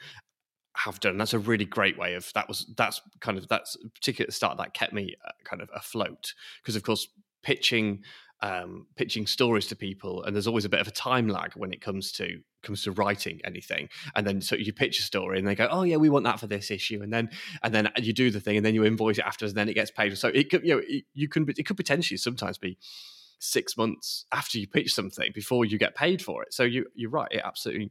have 0.76 1.00
done. 1.00 1.18
That's 1.18 1.34
a 1.34 1.38
really 1.38 1.64
great 1.64 1.98
way 1.98 2.14
of 2.14 2.32
that 2.34 2.48
was 2.48 2.72
that's 2.76 3.00
kind 3.20 3.36
of 3.36 3.48
that's 3.48 3.76
particularly 3.94 4.26
at 4.26 4.28
the 4.28 4.34
start 4.34 4.58
that 4.58 4.74
kept 4.74 4.92
me 4.92 5.14
uh, 5.26 5.32
kind 5.44 5.60
of 5.60 5.68
afloat 5.74 6.34
because 6.62 6.76
of 6.76 6.82
course 6.82 7.08
pitching 7.42 8.02
um, 8.42 8.86
pitching 8.96 9.26
stories 9.26 9.66
to 9.66 9.76
people, 9.76 10.22
and 10.22 10.34
there's 10.34 10.46
always 10.46 10.64
a 10.64 10.70
bit 10.70 10.80
of 10.80 10.88
a 10.88 10.92
time 10.92 11.28
lag 11.28 11.52
when 11.56 11.72
it 11.72 11.80
comes 11.80 12.12
to 12.12 12.40
comes 12.62 12.82
to 12.84 12.92
writing 12.92 13.40
anything. 13.44 13.88
And 14.14 14.26
then 14.26 14.40
so 14.40 14.56
you 14.56 14.72
pitch 14.72 14.98
a 14.98 15.02
story, 15.02 15.38
and 15.38 15.46
they 15.46 15.54
go, 15.54 15.68
"Oh 15.70 15.82
yeah, 15.82 15.96
we 15.96 16.08
want 16.08 16.24
that 16.24 16.40
for 16.40 16.46
this 16.46 16.70
issue," 16.70 17.02
and 17.02 17.12
then 17.12 17.30
and 17.62 17.74
then 17.74 17.90
you 17.96 18.12
do 18.12 18.30
the 18.30 18.40
thing, 18.40 18.56
and 18.56 18.64
then 18.64 18.74
you 18.74 18.84
invoice 18.84 19.18
it 19.18 19.24
afterwards, 19.24 19.52
and 19.52 19.58
then 19.58 19.68
it 19.68 19.74
gets 19.74 19.90
paid. 19.90 20.16
So 20.16 20.28
it 20.28 20.50
could 20.50 20.62
you 20.64 20.74
know 20.74 20.82
it, 20.86 21.04
you 21.14 21.28
can 21.28 21.46
it 21.56 21.66
could 21.66 21.76
potentially 21.76 22.18
sometimes 22.18 22.58
be 22.58 22.78
six 23.38 23.76
months 23.76 24.26
after 24.32 24.58
you 24.58 24.68
pitch 24.68 24.92
something 24.92 25.32
before 25.34 25.64
you 25.64 25.78
get 25.78 25.94
paid 25.94 26.22
for 26.22 26.42
it. 26.42 26.52
So 26.52 26.62
you 26.62 26.86
you're 26.94 27.10
right, 27.10 27.30
it 27.30 27.42
absolutely 27.44 27.90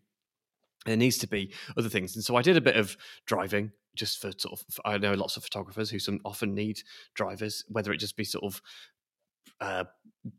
there 0.85 0.97
needs 0.97 1.17
to 1.17 1.27
be 1.27 1.51
other 1.77 1.89
things. 1.89 2.15
And 2.15 2.23
so 2.23 2.35
I 2.35 2.41
did 2.41 2.57
a 2.57 2.61
bit 2.61 2.77
of 2.77 2.95
driving 3.25 3.71
just 3.95 4.21
for 4.21 4.31
sort 4.37 4.59
of 4.59 4.79
I 4.85 4.97
know 4.97 5.13
lots 5.13 5.35
of 5.35 5.43
photographers 5.43 5.89
who 5.89 5.99
some 5.99 6.19
often 6.23 6.53
need 6.53 6.81
drivers, 7.15 7.65
whether 7.67 7.91
it 7.91 7.97
just 7.97 8.15
be 8.15 8.23
sort 8.23 8.45
of 8.45 8.61
uh, 9.61 9.83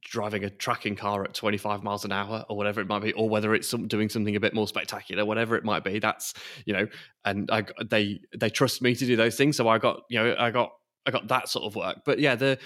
driving 0.03 0.45
a 0.45 0.51
tracking 0.51 0.95
car 0.95 1.25
at 1.25 1.35
25 1.35 1.83
miles 1.83 2.05
an 2.05 2.13
hour 2.13 2.45
or 2.49 2.57
whatever 2.57 2.81
it 2.81 2.87
might 2.87 3.03
be 3.03 3.13
or 3.13 3.29
whether 3.29 3.55
it's 3.55 3.69
some, 3.69 3.89
doing 3.89 4.09
something 4.09 4.37
a 4.37 4.41
bit 4.41 4.55
more 4.55 4.69
spectacular 4.69 5.25
whatever 5.25 5.57
it 5.57 5.65
might 5.65 5.83
be 5.83 5.99
that's 5.99 6.35
you 6.67 6.73
know 6.73 6.87
and 7.25 7.51
i 7.51 7.65
they 7.89 8.21
they 8.37 8.51
trust 8.51 8.83
me 8.83 8.95
to 8.95 9.07
do 9.07 9.17
those 9.17 9.37
things 9.37 9.57
so 9.57 9.69
i 9.69 9.79
got 9.79 10.03
you 10.11 10.19
know 10.19 10.37
i 10.39 10.51
got 10.51 10.73
i 11.07 11.11
got 11.11 11.29
that 11.29 11.49
sort 11.49 11.65
of 11.65 11.75
work. 11.75 11.99
But 12.05 12.19
yeah 12.19 12.35
the 12.35 12.59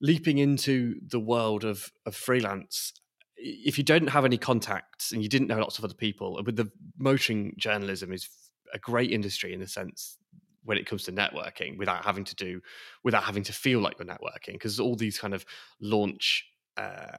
leaping 0.00 0.38
into 0.38 0.96
the 1.06 1.20
world 1.20 1.64
of 1.64 1.90
of 2.04 2.14
freelance 2.14 2.92
if 3.36 3.78
you 3.78 3.84
don't 3.84 4.08
have 4.08 4.24
any 4.24 4.38
contacts 4.38 5.12
and 5.12 5.22
you 5.22 5.28
didn't 5.28 5.48
know 5.48 5.58
lots 5.58 5.78
of 5.78 5.84
other 5.84 5.94
people 5.94 6.40
with 6.44 6.56
the 6.56 6.70
motoring 6.98 7.54
journalism 7.56 8.12
is 8.12 8.28
a 8.72 8.78
great 8.78 9.10
industry 9.10 9.52
in 9.52 9.60
the 9.60 9.68
sense 9.68 10.18
when 10.66 10.76
it 10.76 10.86
comes 10.86 11.04
to 11.04 11.12
networking 11.12 11.78
without 11.78 12.04
having 12.04 12.24
to 12.24 12.34
do 12.34 12.60
without 13.02 13.24
having 13.24 13.42
to 13.42 13.52
feel 13.52 13.80
like 13.80 13.98
you're 13.98 14.06
networking 14.06 14.52
because 14.52 14.78
all 14.78 14.94
these 14.94 15.18
kind 15.18 15.34
of 15.34 15.44
launch 15.80 16.44
uh, 16.76 17.16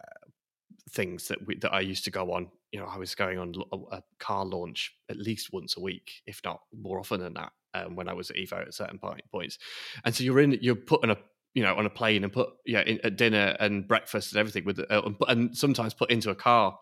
things 0.92 1.28
that 1.28 1.46
we, 1.46 1.56
that 1.58 1.74
I 1.74 1.80
used 1.80 2.04
to 2.06 2.12
go 2.12 2.34
on 2.34 2.50
you 2.72 2.80
know 2.80 2.86
I 2.86 2.98
was 2.98 3.16
going 3.16 3.40
on 3.40 3.56
a, 3.92 4.04
car 4.20 4.46
launch 4.46 4.94
at 5.10 5.18
least 5.18 5.52
once 5.52 5.76
a 5.76 5.82
week 5.82 6.22
if 6.26 6.42
not 6.46 6.62
more 6.72 7.00
often 7.00 7.20
than 7.20 7.34
that 7.34 7.52
um, 7.78 7.96
when 7.96 8.10
I 8.10 8.14
was 8.14 8.30
at 8.30 8.38
Evo 8.38 8.62
at 8.62 8.74
certain 8.74 9.00
point, 9.00 9.22
points. 9.32 9.58
And 10.04 10.16
so 10.16 10.24
you're 10.24 10.40
in 10.40 10.58
you're 10.62 10.76
put 10.76 11.04
on 11.04 11.12
a 11.12 11.18
you 11.54 11.64
know 11.64 11.76
on 11.76 11.86
a 11.86 11.90
plane 11.90 12.24
and 12.24 12.32
put 12.32 12.50
yeah 12.66 12.80
at 12.80 13.18
dinner 13.18 13.56
and 13.60 13.88
breakfast 13.88 14.34
and 14.34 14.40
everything 14.40 14.66
with 14.66 14.80
uh, 14.90 15.02
and 15.28 15.56
sometimes 15.58 15.94
put 15.94 16.12
into 16.12 16.30
a 16.30 16.36
car 16.36 16.78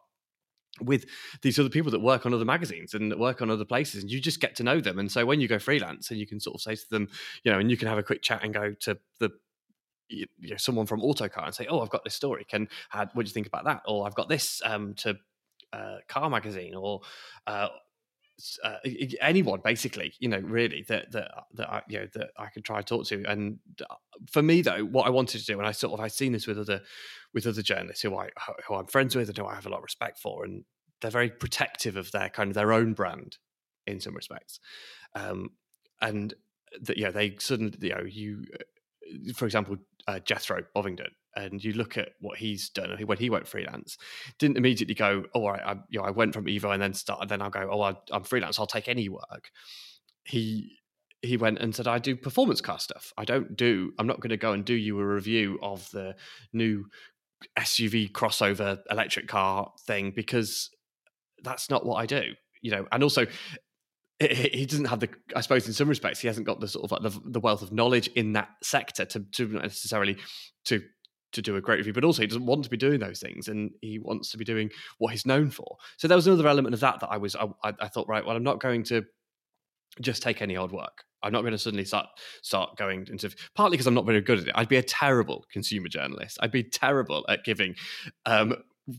with 0.82 1.06
these 1.42 1.58
other 1.58 1.70
people 1.70 1.92
that 1.92 2.02
work 2.02 2.26
on 2.26 2.34
other 2.34 2.46
magazines 2.46 2.94
and 2.94 3.14
work 3.18 3.42
on 3.42 3.50
other 3.50 3.66
places 3.66 4.02
and 4.02 4.12
you 4.12 4.20
just 4.20 4.42
get 4.42 4.56
to 4.56 4.64
know 4.64 4.82
them. 4.82 5.00
And 5.00 5.12
so 5.12 5.26
when 5.26 5.40
you 5.40 5.48
go 5.48 5.60
freelance 5.60 6.12
and 6.12 6.20
you 6.20 6.28
can 6.28 6.40
sort 6.40 6.56
of 6.56 6.62
say 6.62 6.76
to 6.76 6.90
them 6.90 7.08
you 7.44 7.52
know 7.52 7.60
and 7.60 7.72
you 7.72 7.78
can 7.78 7.88
have 7.88 7.98
a 7.98 8.04
quick 8.04 8.22
chat 8.22 8.44
and 8.44 8.54
go 8.54 8.74
to 8.82 8.98
the 9.20 9.30
you 10.08 10.28
know, 10.42 10.58
someone 10.58 10.86
from 10.86 11.02
autocar 11.02 11.46
and 11.46 11.56
say 11.56 11.66
oh 11.68 11.82
i've 11.82 11.90
got 11.90 12.04
this 12.04 12.14
story. 12.14 12.46
Can 12.46 12.68
what 12.92 13.14
do 13.16 13.22
you 13.22 13.34
think 13.34 13.48
about 13.48 13.66
that? 13.66 13.82
Or 13.88 14.06
i've 14.06 14.16
got 14.16 14.30
this 14.30 14.62
um, 14.64 14.94
to 14.96 15.18
uh, 15.74 15.98
car 16.08 16.30
magazine 16.30 16.76
or 16.76 17.02
uh, 17.48 17.68
uh, 18.64 18.76
anyone 19.22 19.62
basically 19.64 20.14
you 20.20 20.28
know 20.28 20.40
really 20.40 20.84
that 20.90 21.12
that 21.12 21.32
that 21.54 21.70
I, 21.70 21.82
you 21.88 22.00
know 22.00 22.08
that 22.16 22.32
I 22.38 22.48
could 22.48 22.66
try 22.66 22.82
to 22.82 22.84
talk 22.84 23.06
to. 23.08 23.24
And 23.26 23.60
uh, 23.90 23.96
for 24.30 24.42
me 24.42 24.62
though 24.62 24.84
what 24.84 25.08
I 25.08 25.10
wanted 25.10 25.40
to 25.40 25.46
do 25.46 25.58
and 25.58 25.68
I 25.68 25.72
sort 25.72 25.94
of 25.94 26.04
I've 26.04 26.12
seen 26.12 26.34
this 26.34 26.48
with 26.48 26.60
other 26.60 26.82
with 27.34 27.48
other 27.48 27.62
journalists 27.62 28.02
who 28.02 28.16
I 28.16 28.30
who 28.68 28.76
I'm 28.76 28.88
friends 28.88 29.16
with 29.16 29.30
and 29.30 29.38
who 29.38 29.46
I 29.46 29.56
have 29.56 29.66
a 29.66 29.70
lot 29.70 29.78
of 29.78 29.84
respect 29.84 30.20
for 30.20 30.44
and 30.44 30.64
they're 31.02 31.12
very 31.12 31.30
protective 31.30 31.98
of 31.98 32.12
their 32.12 32.30
kind 32.30 32.50
of 32.50 32.56
their 32.56 32.74
own 32.74 32.94
brand 32.94 33.38
in 33.86 34.00
some 34.00 34.16
respects, 34.16 34.60
um, 35.14 35.50
and 36.02 36.34
that 36.82 36.98
yeah, 36.98 37.12
they 37.12 37.36
suddenly 37.40 37.78
you 37.80 37.90
know 37.90 38.04
you, 38.04 38.44
uh, 38.54 39.34
for 39.34 39.46
example, 39.46 39.78
uh, 40.08 40.20
Jethro 40.20 40.64
Bovingdon, 40.74 41.12
and 41.36 41.64
you 41.64 41.74
look 41.74 41.98
at 41.98 42.10
what 42.20 42.38
he's 42.38 42.70
done 42.70 42.98
when 43.06 43.18
he 43.18 43.30
went 43.30 43.48
freelance, 43.48 43.98
didn't 44.40 44.58
immediately 44.58 44.96
go, 44.96 45.26
oh, 45.34 45.42
all 45.42 45.52
right, 45.52 45.62
I, 45.66 45.76
you 45.90 46.00
know, 46.00 46.06
I 46.06 46.12
went 46.12 46.34
from 46.34 46.46
Evo 46.46 46.74
and 46.74 46.82
then 46.82 46.94
started, 46.94 47.30
then 47.30 47.42
I'll 47.42 47.50
go, 47.50 47.68
oh, 47.72 47.82
I, 47.82 47.96
I'm 48.12 48.24
freelance, 48.24 48.60
I'll 48.60 48.68
take 48.68 48.88
any 48.88 49.10
work. 49.10 49.52
He 50.24 50.80
he 51.22 51.38
went 51.38 51.60
and 51.60 51.76
said, 51.76 51.88
I 51.88 51.98
do 51.98 52.16
performance 52.16 52.62
car 52.62 52.80
stuff. 52.80 53.12
I 53.18 53.26
don't 53.26 53.56
do, 53.56 53.94
I'm 53.98 54.06
not 54.06 54.20
going 54.20 54.30
to 54.30 54.38
go 54.38 54.54
and 54.54 54.64
do 54.64 54.76
you 54.76 55.00
a 55.00 55.06
review 55.06 55.58
of 55.62 55.90
the 55.92 56.16
new 56.54 56.86
SUV 57.58 58.12
crossover 58.12 58.80
electric 58.92 59.28
car 59.28 59.72
thing 59.88 60.14
because 60.16 60.70
that's 61.44 61.70
not 61.70 61.86
what 61.86 61.96
I 61.96 62.06
do, 62.06 62.24
you 62.62 62.72
know. 62.72 62.86
And 62.92 63.04
also, 63.04 63.26
he 64.20 64.66
doesn't 64.66 64.86
have 64.86 65.02
the, 65.02 65.10
I 65.36 65.42
suppose, 65.42 65.68
in 65.68 65.74
some 65.74 65.90
respects, 65.90 66.20
he 66.20 66.28
hasn't 66.28 66.46
got 66.46 66.60
the 66.60 66.68
sort 66.68 66.86
of 66.86 66.92
like 66.92 67.02
the, 67.02 67.20
the 67.32 67.40
wealth 67.40 67.62
of 67.62 67.72
knowledge 67.72 68.08
in 68.16 68.34
that 68.34 68.50
sector 68.64 69.06
to, 69.06 69.20
to 69.20 69.48
necessarily 69.48 70.18
to 70.66 70.82
to 71.36 71.42
do 71.42 71.56
a 71.56 71.62
great 71.62 71.78
review, 71.78 71.94
but 71.94 72.04
also 72.04 72.22
he 72.22 72.28
doesn't 72.28 72.46
want 72.46 72.64
to 72.64 72.70
be 72.70 72.78
doing 72.78 73.00
those 73.00 73.20
things, 73.20 73.48
and 73.48 73.72
he 73.82 74.00
wants 74.00 74.32
to 74.32 74.38
be 74.38 74.44
doing 74.44 74.72
what 74.98 75.12
he's 75.12 75.26
known 75.26 75.50
for. 75.50 75.78
So 75.98 76.08
there 76.08 76.18
was 76.18 76.28
another 76.28 76.48
element 76.48 76.74
of 76.74 76.80
that 76.82 77.00
that 77.02 77.10
I 77.10 77.18
was, 77.18 77.36
I, 77.36 77.48
I 77.64 77.88
thought, 77.88 78.08
right, 78.08 78.26
well, 78.26 78.36
I'm 78.36 78.44
not 78.44 78.60
going 78.60 78.84
to 78.86 79.04
just 80.02 80.24
take 80.24 80.42
any 80.42 80.58
odd 80.58 80.72
work. 80.72 81.04
I'm 81.24 81.32
not 81.32 81.42
going 81.42 81.54
to 81.54 81.58
suddenly 81.58 81.86
start 81.86 82.08
start 82.44 82.78
going 82.78 83.08
into 83.10 83.34
partly 83.56 83.78
because 83.78 83.88
I'm 83.88 83.96
not 83.96 84.06
very 84.06 84.22
good 84.22 84.40
at 84.40 84.48
it. 84.48 84.54
I'd 84.56 84.70
be 84.70 84.78
a 84.78 84.84
terrible 84.84 85.46
consumer 85.52 85.88
journalist. 85.88 86.38
I'd 86.42 86.52
be 86.52 86.64
terrible 86.64 87.26
at 87.30 87.44
giving 87.44 87.76
um, 88.26 88.56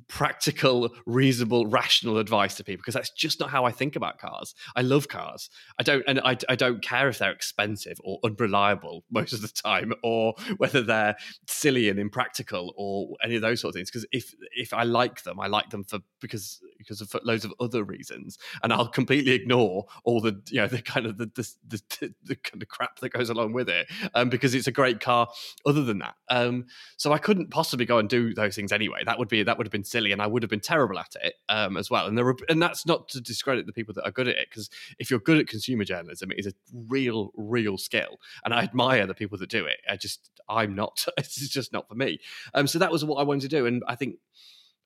practical, 0.08 0.90
reasonable, 1.06 1.66
rational 1.66 2.18
advice 2.18 2.56
to 2.56 2.64
people 2.64 2.82
because 2.82 2.94
that's 2.94 3.10
just 3.10 3.38
not 3.38 3.50
how 3.50 3.64
I 3.64 3.70
think 3.70 3.96
about 3.96 4.18
cars. 4.18 4.54
I 4.74 4.82
love 4.82 5.08
cars. 5.08 5.48
I 5.78 5.82
don't, 5.82 6.04
and 6.06 6.20
I, 6.20 6.36
I 6.48 6.56
don't 6.56 6.82
care 6.82 7.08
if 7.08 7.18
they're 7.18 7.30
expensive 7.30 8.00
or 8.04 8.18
unreliable 8.24 9.04
most 9.10 9.32
of 9.32 9.42
the 9.42 9.48
time, 9.48 9.92
or 10.02 10.34
whether 10.56 10.82
they're 10.82 11.16
silly 11.46 11.88
and 11.88 11.98
impractical 11.98 12.74
or 12.76 13.16
any 13.22 13.36
of 13.36 13.42
those 13.42 13.60
sort 13.60 13.70
of 13.70 13.76
things. 13.76 13.90
Because 13.90 14.06
if 14.12 14.34
if 14.56 14.72
I 14.72 14.82
like 14.82 15.22
them, 15.22 15.38
I 15.40 15.46
like 15.46 15.70
them 15.70 15.84
for 15.84 16.00
because 16.20 16.60
because 16.78 17.00
of 17.00 17.14
loads 17.24 17.44
of 17.44 17.52
other 17.60 17.84
reasons, 17.84 18.38
and 18.62 18.72
I'll 18.72 18.88
completely 18.88 19.32
ignore 19.32 19.86
all 20.04 20.20
the 20.20 20.40
you 20.50 20.60
know 20.60 20.66
the 20.66 20.82
kind 20.82 21.06
of 21.06 21.18
the 21.18 21.26
the, 21.26 21.48
the, 21.68 22.14
the 22.24 22.36
kind 22.36 22.62
of 22.62 22.68
crap 22.68 22.98
that 23.00 23.10
goes 23.10 23.30
along 23.30 23.52
with 23.52 23.68
it, 23.68 23.86
um, 24.14 24.30
because 24.30 24.54
it's 24.54 24.66
a 24.66 24.72
great 24.72 25.00
car. 25.00 25.28
Other 25.64 25.84
than 25.84 25.98
that, 25.98 26.14
um, 26.28 26.66
so 26.96 27.12
I 27.12 27.18
couldn't 27.18 27.50
possibly 27.50 27.86
go 27.86 27.98
and 27.98 28.08
do 28.08 28.34
those 28.34 28.56
things 28.56 28.72
anyway. 28.72 29.02
That 29.04 29.18
would 29.18 29.28
be 29.28 29.42
that 29.42 29.58
would 29.58 29.66
have 29.66 29.75
been 29.76 29.84
silly, 29.84 30.12
and 30.12 30.22
I 30.22 30.26
would 30.26 30.42
have 30.42 30.48
been 30.48 30.60
terrible 30.60 30.98
at 30.98 31.14
it 31.22 31.34
um, 31.48 31.76
as 31.76 31.90
well. 31.90 32.06
And 32.06 32.16
there, 32.16 32.24
were, 32.24 32.36
and 32.48 32.62
that's 32.62 32.86
not 32.86 33.08
to 33.10 33.20
discredit 33.20 33.66
the 33.66 33.72
people 33.72 33.92
that 33.94 34.04
are 34.04 34.10
good 34.10 34.26
at 34.26 34.36
it, 34.36 34.48
because 34.48 34.70
if 34.98 35.10
you're 35.10 35.20
good 35.20 35.38
at 35.38 35.48
consumer 35.48 35.84
journalism, 35.84 36.30
it 36.30 36.38
is 36.38 36.46
a 36.46 36.52
real, 36.72 37.30
real 37.36 37.76
skill, 37.76 38.18
and 38.44 38.54
I 38.54 38.62
admire 38.62 39.06
the 39.06 39.14
people 39.14 39.36
that 39.38 39.50
do 39.50 39.66
it. 39.66 39.78
I 39.88 39.96
just, 39.96 40.30
I'm 40.48 40.74
not. 40.74 41.04
it's 41.18 41.48
just 41.48 41.72
not 41.72 41.88
for 41.88 41.94
me. 41.94 42.20
Um, 42.54 42.66
so 42.66 42.78
that 42.78 42.90
was 42.90 43.04
what 43.04 43.16
I 43.16 43.22
wanted 43.24 43.42
to 43.42 43.48
do, 43.48 43.66
and 43.66 43.82
I 43.86 43.96
think 43.96 44.16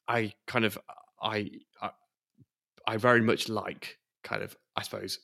I 0.08 0.32
kind 0.46 0.64
of, 0.64 0.76
I, 1.22 1.50
I, 1.80 1.90
I 2.86 2.96
very 2.96 3.20
much 3.20 3.48
like 3.48 3.98
kind 4.24 4.42
of, 4.42 4.56
I 4.74 4.82
suppose, 4.82 5.20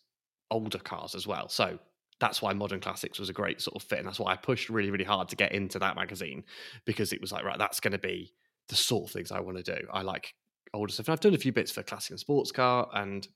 older 0.50 0.78
cars 0.78 1.16
as 1.16 1.26
well. 1.26 1.48
So 1.48 1.80
that's 2.20 2.40
why 2.40 2.52
Modern 2.52 2.80
Classics 2.80 3.18
was 3.18 3.28
a 3.28 3.32
great 3.32 3.60
sort 3.60 3.76
of 3.76 3.82
fit. 3.82 3.98
And 3.98 4.06
that's 4.06 4.20
why 4.20 4.32
I 4.32 4.36
pushed 4.36 4.70
really, 4.70 4.90
really 4.90 5.04
hard 5.04 5.28
to 5.30 5.36
get 5.36 5.52
into 5.52 5.78
that 5.80 5.96
magazine 5.96 6.44
because 6.84 7.12
it 7.12 7.20
was 7.20 7.32
like, 7.32 7.44
right, 7.44 7.58
that's 7.58 7.80
going 7.80 7.92
to 7.92 7.98
be 7.98 8.32
the 8.68 8.76
sort 8.76 9.08
of 9.08 9.12
things 9.12 9.32
I 9.32 9.40
want 9.40 9.58
to 9.58 9.62
do. 9.62 9.86
I 9.92 10.02
like 10.02 10.34
older 10.74 10.92
stuff. 10.92 11.08
And 11.08 11.12
I've 11.12 11.20
done 11.20 11.34
a 11.34 11.38
few 11.38 11.52
bits 11.52 11.72
for 11.72 11.82
classic 11.82 12.10
and 12.10 12.20
sports 12.20 12.52
car 12.52 12.88
and 12.94 13.26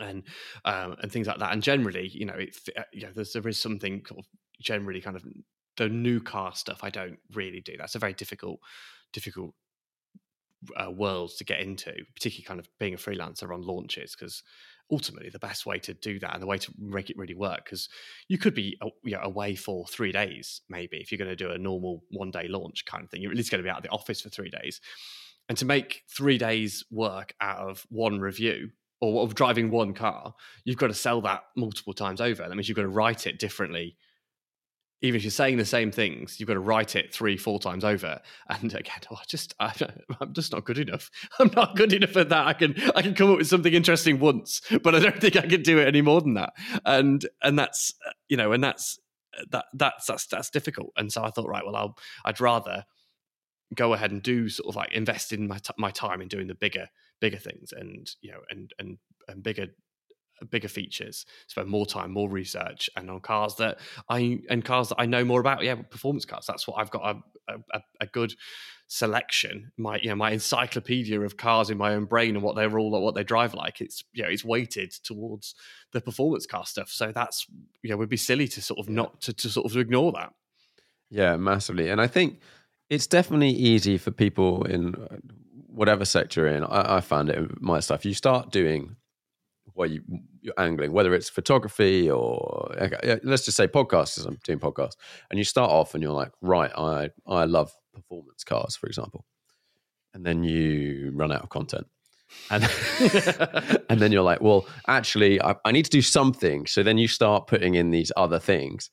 and 0.00 0.22
um, 0.64 0.96
and 1.02 1.12
things 1.12 1.26
like 1.26 1.38
that. 1.38 1.52
And 1.52 1.62
generally, 1.62 2.08
you 2.08 2.24
know, 2.24 2.34
it 2.34 2.56
uh, 2.76 2.82
you 2.92 3.08
there's, 3.14 3.32
there 3.32 3.46
is 3.48 3.60
something 3.60 4.02
of 4.16 4.26
generally 4.60 5.00
kind 5.00 5.16
of 5.16 5.24
the 5.76 5.88
new 5.88 6.20
car 6.20 6.54
stuff. 6.54 6.80
I 6.82 6.90
don't 6.90 7.18
really 7.34 7.60
do. 7.60 7.76
That's 7.78 7.94
a 7.94 7.98
very 7.98 8.14
difficult 8.14 8.60
difficult 9.12 9.54
uh, 10.76 10.90
world 10.90 11.32
to 11.38 11.44
get 11.44 11.60
into, 11.60 11.92
particularly 12.14 12.44
kind 12.44 12.60
of 12.60 12.68
being 12.78 12.94
a 12.94 12.98
freelancer 12.98 13.52
on 13.52 13.62
launches 13.62 14.14
because 14.18 14.42
ultimately 14.92 15.30
the 15.30 15.38
best 15.38 15.64
way 15.64 15.78
to 15.78 15.94
do 15.94 16.18
that 16.18 16.34
and 16.34 16.42
the 16.42 16.46
way 16.46 16.58
to 16.58 16.72
make 16.78 17.08
it 17.08 17.16
really 17.16 17.34
work 17.34 17.64
because 17.64 17.88
you 18.28 18.36
could 18.36 18.54
be 18.54 18.76
uh, 18.82 18.88
you 19.02 19.12
know, 19.12 19.22
away 19.22 19.54
for 19.54 19.86
three 19.86 20.12
days 20.12 20.60
maybe 20.68 20.98
if 20.98 21.10
you're 21.10 21.18
going 21.18 21.30
to 21.30 21.36
do 21.36 21.50
a 21.50 21.58
normal 21.58 22.04
one 22.10 22.30
day 22.30 22.46
launch 22.48 22.84
kind 22.84 23.02
of 23.02 23.10
thing. 23.10 23.22
You're 23.22 23.32
at 23.32 23.36
least 23.36 23.50
going 23.50 23.62
to 23.62 23.66
be 23.66 23.70
out 23.70 23.78
of 23.78 23.82
the 23.82 23.88
office 23.88 24.20
for 24.20 24.28
three 24.28 24.50
days. 24.50 24.80
And 25.48 25.58
to 25.58 25.64
make 25.64 26.02
three 26.08 26.38
days 26.38 26.84
work 26.90 27.34
out 27.40 27.58
of 27.58 27.86
one 27.88 28.20
review 28.20 28.70
or 29.00 29.24
of 29.24 29.34
driving 29.34 29.70
one 29.70 29.94
car 29.94 30.34
you've 30.64 30.76
got 30.76 30.86
to 30.88 30.94
sell 30.94 31.20
that 31.22 31.44
multiple 31.56 31.94
times 31.94 32.20
over. 32.20 32.42
That 32.46 32.54
means 32.54 32.68
you've 32.68 32.76
got 32.76 32.82
to 32.82 32.88
write 32.88 33.26
it 33.26 33.38
differently 33.38 33.96
even 35.02 35.16
if 35.16 35.24
you're 35.24 35.32
saying 35.32 35.56
the 35.56 35.64
same 35.64 35.90
things, 35.90 36.38
you've 36.38 36.46
got 36.46 36.54
to 36.54 36.60
write 36.60 36.94
it 36.94 37.12
three, 37.12 37.36
four 37.36 37.58
times 37.58 37.84
over. 37.84 38.20
And 38.48 38.72
again, 38.72 39.00
oh, 39.10 39.16
I 39.16 39.24
just, 39.26 39.54
I, 39.60 39.72
am 40.20 40.32
just 40.32 40.52
not 40.52 40.64
good 40.64 40.78
enough. 40.78 41.10
I'm 41.38 41.50
not 41.54 41.76
good 41.76 41.92
enough 41.92 42.16
at 42.16 42.28
that. 42.30 42.46
I 42.46 42.52
can, 42.52 42.74
I 42.94 43.02
can 43.02 43.14
come 43.14 43.30
up 43.30 43.38
with 43.38 43.48
something 43.48 43.72
interesting 43.74 44.20
once, 44.20 44.60
but 44.82 44.94
I 44.94 45.00
don't 45.00 45.20
think 45.20 45.36
I 45.36 45.46
can 45.46 45.62
do 45.62 45.78
it 45.78 45.88
any 45.88 46.02
more 46.02 46.20
than 46.20 46.34
that. 46.34 46.52
And, 46.84 47.26
and 47.42 47.58
that's, 47.58 47.92
you 48.28 48.36
know, 48.36 48.52
and 48.52 48.62
that's, 48.62 48.98
that, 49.50 49.66
that's, 49.74 50.06
that's, 50.06 50.26
that's 50.26 50.50
difficult. 50.50 50.92
And 50.96 51.12
so 51.12 51.24
I 51.24 51.30
thought, 51.30 51.48
right, 51.48 51.64
well, 51.64 51.76
I'll, 51.76 51.98
I'd 52.24 52.40
rather 52.40 52.84
go 53.74 53.94
ahead 53.94 54.12
and 54.12 54.22
do 54.22 54.48
sort 54.48 54.68
of 54.68 54.76
like 54.76 54.92
invest 54.92 55.32
in 55.32 55.48
my, 55.48 55.58
t- 55.58 55.72
my 55.78 55.90
time 55.90 56.20
in 56.20 56.28
doing 56.28 56.46
the 56.46 56.54
bigger, 56.54 56.88
bigger 57.20 57.38
things 57.38 57.72
and, 57.72 58.08
you 58.20 58.30
know, 58.30 58.40
and, 58.50 58.72
and, 58.78 58.98
and 59.28 59.42
bigger 59.42 59.68
bigger 60.50 60.68
features, 60.68 61.26
spend 61.46 61.68
more 61.68 61.86
time, 61.86 62.12
more 62.12 62.28
research, 62.28 62.90
and 62.96 63.10
on 63.10 63.20
cars 63.20 63.56
that 63.56 63.78
I 64.08 64.40
and 64.48 64.64
cars 64.64 64.88
that 64.90 64.96
I 64.98 65.06
know 65.06 65.24
more 65.24 65.40
about. 65.40 65.62
Yeah, 65.62 65.76
performance 65.76 66.24
cars. 66.24 66.46
That's 66.46 66.66
what 66.66 66.78
I've 66.78 66.90
got 66.90 67.16
a, 67.48 67.54
a, 67.72 67.80
a 68.00 68.06
good 68.06 68.34
selection. 68.88 69.72
My 69.78 69.98
you 70.02 70.10
know 70.10 70.16
my 70.16 70.32
encyclopedia 70.32 71.20
of 71.20 71.36
cars 71.36 71.70
in 71.70 71.78
my 71.78 71.94
own 71.94 72.04
brain 72.04 72.34
and 72.34 72.42
what 72.42 72.56
they're 72.56 72.78
all 72.78 72.94
or 72.94 73.02
what 73.02 73.14
they 73.14 73.24
drive 73.24 73.54
like. 73.54 73.80
It's 73.80 74.04
you 74.12 74.22
know 74.22 74.28
it's 74.28 74.44
weighted 74.44 74.92
towards 74.92 75.54
the 75.92 76.00
performance 76.00 76.46
car 76.46 76.66
stuff. 76.66 76.90
So 76.90 77.12
that's 77.12 77.46
you 77.82 77.90
know 77.90 77.96
would 77.96 78.08
be 78.08 78.16
silly 78.16 78.48
to 78.48 78.60
sort 78.60 78.80
of 78.80 78.88
not 78.88 79.20
to, 79.22 79.32
to 79.32 79.48
sort 79.48 79.70
of 79.70 79.76
ignore 79.76 80.12
that. 80.12 80.32
Yeah, 81.10 81.36
massively. 81.36 81.90
And 81.90 82.00
I 82.00 82.06
think 82.06 82.40
it's 82.88 83.06
definitely 83.06 83.50
easy 83.50 83.98
for 83.98 84.10
people 84.10 84.64
in 84.64 84.94
uh, 84.94 85.16
whatever 85.66 86.04
sector 86.04 86.46
in. 86.46 86.64
I, 86.64 86.96
I 86.96 87.00
found 87.00 87.30
it 87.30 87.38
in 87.38 87.56
my 87.60 87.80
stuff. 87.80 88.04
You 88.04 88.14
start 88.14 88.50
doing 88.50 88.96
what 89.74 89.90
you, 89.90 90.02
you're 90.40 90.54
angling, 90.58 90.92
whether 90.92 91.14
it's 91.14 91.28
photography 91.28 92.10
or 92.10 92.74
let's 93.22 93.44
just 93.44 93.56
say 93.56 93.66
podcasts, 93.66 94.16
because 94.16 94.26
I'm 94.26 94.38
doing 94.44 94.58
podcasts, 94.58 94.96
and 95.30 95.38
you 95.38 95.44
start 95.44 95.70
off 95.70 95.94
and 95.94 96.02
you're 96.02 96.12
like, 96.12 96.32
right, 96.40 96.70
I 96.76 97.10
I 97.26 97.44
love 97.44 97.72
performance 97.94 98.44
cars, 98.44 98.76
for 98.76 98.86
example, 98.86 99.24
and 100.14 100.24
then 100.24 100.44
you 100.44 101.12
run 101.14 101.32
out 101.32 101.42
of 101.42 101.48
content. 101.48 101.86
And 102.50 102.64
and 103.88 104.00
then 104.00 104.10
you're 104.12 104.22
like, 104.22 104.40
well, 104.40 104.66
actually, 104.88 105.40
I, 105.42 105.54
I 105.64 105.72
need 105.72 105.84
to 105.84 105.90
do 105.90 106.02
something. 106.02 106.66
So 106.66 106.82
then 106.82 106.96
you 106.98 107.08
start 107.08 107.46
putting 107.46 107.74
in 107.74 107.90
these 107.90 108.10
other 108.16 108.38
things, 108.38 108.90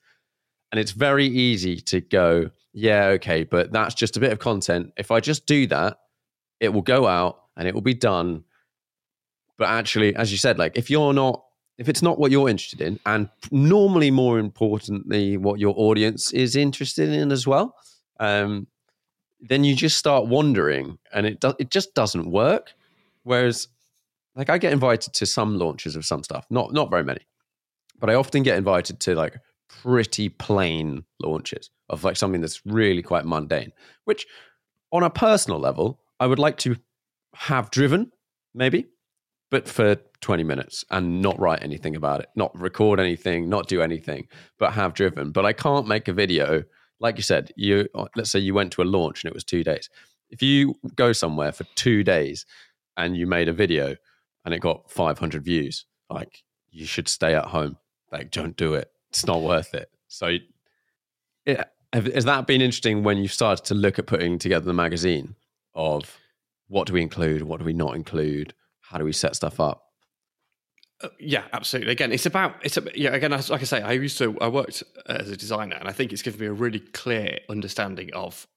and 0.72 0.80
it's 0.80 0.92
very 0.92 1.26
easy 1.26 1.78
to 1.78 2.02
go, 2.02 2.52
yeah, 2.74 3.08
okay, 3.08 3.44
but 3.44 3.72
that's 3.72 3.96
just 3.96 4.18
a 4.18 4.20
bit 4.20 4.32
of 4.32 4.40
content. 4.40 4.92
If 4.98 5.12
I 5.12 5.20
just 5.20 5.46
do 5.46 5.68
that, 5.68 5.98
it 6.60 6.70
will 6.70 6.82
go 6.82 7.08
out 7.08 7.44
and 7.58 7.68
it 7.68 7.74
will 7.74 7.82
be 7.82 7.94
done 7.94 8.44
but 9.60 9.68
actually, 9.68 10.16
as 10.16 10.32
you 10.32 10.38
said, 10.38 10.58
like 10.58 10.76
if 10.78 10.90
you're 10.90 11.14
not, 11.14 11.44
if 11.78 11.90
it's 11.90 12.02
not 12.02 12.18
what 12.18 12.32
you're 12.32 12.50
interested 12.50 12.82
in, 12.82 12.98
and 13.06 13.30
normally 13.52 14.10
more 14.10 14.40
importantly, 14.40 15.38
what 15.38 15.60
your 15.60 15.76
audience 15.78 16.32
is 16.32 16.56
interested 16.56 17.10
in 17.10 17.32
as 17.32 17.46
well, 17.46 17.76
um, 18.22 18.68
then 19.42 19.64
you 19.66 19.76
just 19.76 19.98
start 19.98 20.28
wondering, 20.28 20.98
and 21.14 21.26
it 21.26 21.42
do, 21.42 21.54
it 21.60 21.70
just 21.70 21.94
doesn't 21.94 22.32
work. 22.32 22.74
Whereas, 23.24 23.68
like 24.34 24.50
I 24.50 24.58
get 24.58 24.72
invited 24.72 25.14
to 25.16 25.26
some 25.26 25.60
launches 25.60 25.98
of 25.98 26.06
some 26.06 26.24
stuff, 26.24 26.46
not 26.50 26.72
not 26.74 26.90
very 26.90 27.04
many, 27.04 27.28
but 28.00 28.10
I 28.10 28.16
often 28.16 28.44
get 28.44 28.58
invited 28.58 29.02
to 29.02 29.14
like 29.14 29.38
pretty 29.68 30.30
plain 30.30 31.04
launches 31.22 31.70
of 31.90 32.06
like 32.06 32.16
something 32.16 32.40
that's 32.40 32.66
really 32.66 33.04
quite 33.04 33.26
mundane, 33.26 33.74
which 34.06 34.26
on 34.92 35.04
a 35.04 35.10
personal 35.10 35.60
level, 35.60 36.00
I 36.18 36.28
would 36.28 36.40
like 36.40 36.58
to 36.60 36.78
have 37.34 37.70
driven, 37.72 38.12
maybe 38.54 38.88
but 39.50 39.68
for 39.68 39.96
20 40.22 40.44
minutes 40.44 40.86
and 40.92 41.22
not 41.22 41.40
write 41.40 41.64
anything 41.64 41.96
about 41.96 42.20
it, 42.22 42.30
not 42.36 42.58
record 42.60 43.00
anything, 43.00 43.50
not 43.50 43.68
do 43.68 43.82
anything, 43.82 44.28
but 44.58 44.74
have 44.74 44.94
driven. 44.94 45.32
But 45.32 45.46
I 45.46 45.54
can't 45.54 45.88
make 45.88 46.08
a 46.08 46.14
video. 46.14 46.64
Like 47.00 47.18
you 47.18 47.24
said, 47.24 47.52
you 47.56 47.88
uh, 47.96 48.06
let's 48.16 48.32
say 48.32 48.40
you 48.40 48.54
went 48.54 48.72
to 48.74 48.82
a 48.82 48.84
launch 48.84 49.24
and 49.24 49.30
it 49.32 49.34
was 49.34 49.44
two 49.44 49.64
days. 49.64 49.90
If 50.30 50.42
you 50.42 50.76
go 50.96 51.14
somewhere 51.14 51.52
for 51.52 51.64
two 51.76 52.04
days 52.04 52.46
and 52.98 53.18
you 53.18 53.26
made 53.26 53.48
a 53.48 53.54
video 53.54 53.96
and 54.46 54.54
it 54.54 54.60
got 54.60 54.92
500 54.92 55.44
views, 55.44 55.86
like 56.10 56.44
you 56.72 56.86
should 56.86 57.08
stay 57.08 57.36
at 57.36 57.46
home. 57.46 57.78
Like, 58.12 58.32
don't 58.32 58.56
do 58.56 58.74
it. 58.74 58.92
It's 59.10 59.26
not 59.26 59.42
worth 59.42 59.74
it. 59.74 59.90
So, 60.08 60.38
yeah, 61.46 61.66
has 61.94 62.26
that 62.26 62.48
been 62.48 62.62
interesting 62.62 63.04
when 63.04 63.18
you 63.18 63.28
started 63.28 63.66
to 63.66 63.76
look 63.76 64.00
at 64.00 64.08
putting 64.08 64.40
together 64.40 64.66
the 64.66 64.74
magazine 64.74 65.36
of 65.74 66.18
what 66.68 66.88
do 66.88 66.94
we 66.94 67.02
include, 67.02 67.44
what 67.44 67.60
do 67.60 67.66
we 67.66 67.74
not 67.74 67.96
include? 67.96 68.54
How 68.90 68.98
do 68.98 69.06
we 69.06 69.14
set 69.14 69.36
stuff 69.36 69.60
up? 69.60 69.84
Uh, 71.02 71.10
yeah, 71.20 71.44
absolutely. 71.54 71.92
Again, 71.92 72.12
it's 72.12 72.26
about 72.26 72.56
it's 72.64 72.76
a, 72.78 72.84
yeah. 72.94 73.12
Again, 73.12 73.32
like 73.32 73.52
I 73.52 73.64
say, 73.64 73.82
I 73.82 73.94
used 73.94 74.18
to 74.18 74.38
I 74.42 74.48
worked 74.48 74.84
as 75.08 75.30
a 75.30 75.38
designer, 75.38 75.78
and 75.78 75.88
I 75.88 75.92
think 75.92 76.12
it's 76.12 76.22
given 76.22 76.40
me 76.42 76.48
a 76.48 76.54
really 76.54 76.80
clear 76.80 77.40
understanding 77.50 78.10
of 78.14 78.48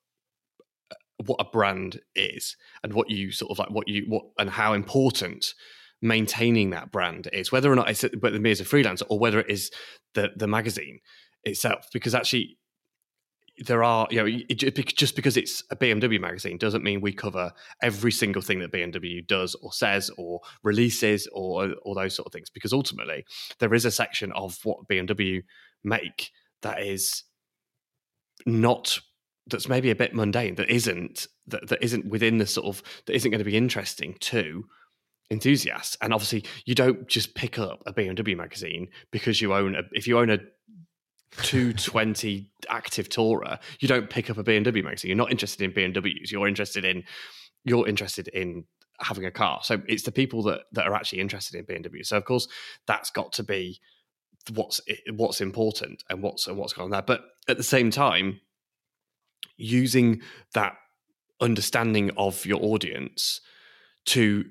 uh, 0.91 0.95
what 1.27 1.37
a 1.39 1.45
brand 1.45 2.01
is 2.17 2.57
and 2.83 2.95
what 2.95 3.11
you 3.11 3.31
sort 3.31 3.53
of 3.53 3.59
like 3.59 3.71
what 3.71 3.87
you 3.87 4.07
what 4.09 4.25
and 4.39 4.51
how 4.51 4.73
important 4.73 5.55
maintaining 6.01 6.71
that 6.71 6.91
brand 6.91 7.29
is, 7.33 7.53
whether 7.53 7.71
or 7.71 7.77
not 7.77 7.89
it's 7.89 8.05
whether 8.21 8.41
me 8.41 8.51
as 8.51 8.61
a 8.61 8.65
freelancer 8.65 9.05
or 9.09 9.19
whether 9.19 9.39
it 9.39 9.51
is 9.51 9.71
the 10.15 10.31
the 10.35 10.49
magazine 10.49 10.99
itself. 11.45 11.87
Because 11.93 12.15
actually, 12.15 12.59
there 13.59 13.85
are 13.85 14.07
you 14.11 14.17
know 14.17 14.27
it, 14.49 14.97
just 14.97 15.15
because 15.15 15.37
it's 15.37 15.63
a 15.71 15.77
BMW 15.77 16.21
magazine 16.21 16.57
doesn't 16.57 16.83
mean 16.83 17.01
we 17.01 17.13
cover 17.13 17.53
every 17.83 18.11
single 18.11 18.43
thing 18.43 18.61
that 18.61 18.73
BMW 18.73 19.27
does 19.27 19.55
or 19.57 19.73
says 19.73 20.11
or 20.17 20.41
releases 20.63 21.29
or 21.33 21.65
uh, 21.65 21.73
all 21.83 21.95
those 21.95 22.15
sort 22.15 22.27
of 22.27 22.33
things. 22.33 22.51
Because 22.51 22.73
ultimately, 22.73 23.25
there 23.59 23.75
is 23.75 23.85
a 23.85 23.91
section 23.91 24.33
of 24.33 24.59
what 24.65 24.89
BMW 24.89 25.43
make 25.85 26.31
that 26.63 26.83
is 26.83 27.25
not 28.47 28.99
that's 29.49 29.69
maybe 29.69 29.91
a 29.91 29.97
bit 29.97 30.15
mundane 30.15 30.55
that 30.55 30.71
isn't 30.71 31.27
that, 31.49 31.69
that 31.69 31.83
isn't 31.83 32.07
within 32.07 32.39
the 32.39 32.47
sort 32.47 32.67
of 32.67 32.83
that 33.07 33.15
isn't 33.15 33.31
going 33.31 33.39
to 33.39 33.45
be 33.45 33.57
interesting 33.57 34.17
to 34.21 34.65
enthusiasts. 35.31 35.97
And 36.01 36.13
obviously, 36.13 36.45
you 36.65 36.75
don't 36.75 37.09
just 37.09 37.35
pick 37.35 37.59
up 37.59 37.83
a 37.87 37.93
BMW 37.93 38.37
magazine 38.37 38.89
because 39.11 39.41
you 39.41 39.53
own 39.55 39.75
a. 39.75 39.83
If 39.93 40.07
you 40.07 40.19
own 40.19 40.31
a 40.31 40.39
220 41.39 42.51
active 42.69 43.09
tourer, 43.09 43.59
you 43.81 43.89
don't 43.89 44.11
pick 44.11 44.31
up 44.31 44.39
a 44.39 44.45
BMW 44.45 44.85
magazine. 44.85 45.09
You're 45.09 45.17
not 45.17 45.31
interested 45.31 45.63
in 45.63 45.73
BMWs. 45.73 46.31
You're 46.31 46.49
interested 46.49 46.85
in 46.85 47.05
you're 47.65 47.89
interested 47.89 48.29
in 48.29 48.65
having 49.01 49.25
a 49.25 49.31
car. 49.31 49.61
So 49.63 49.83
it's 49.87 50.03
the 50.03 50.13
people 50.13 50.43
that 50.45 50.63
that 50.73 50.87
are 50.87 50.95
actually 50.95 51.21
interested 51.21 51.59
in 51.59 51.65
BMW. 51.65 52.05
So 52.05 52.17
of 52.17 52.25
course, 52.25 52.49
that's 52.87 53.11
got 53.11 53.33
to 53.35 53.43
be 53.43 53.81
what's 54.53 54.81
what's 55.13 55.41
important 55.41 56.05
and 56.11 56.23
what's 56.23 56.47
and 56.47 56.57
what's 56.57 56.73
going 56.73 56.87
on 56.87 56.91
there. 56.91 57.03
But 57.03 57.25
at 57.49 57.57
the 57.57 57.63
same 57.63 57.91
time, 57.91 58.41
using 59.57 60.23
that 60.55 60.77
understanding 61.41 62.11
of 62.17 62.45
your 62.47 62.63
audience 62.63 63.41
to 64.05 64.45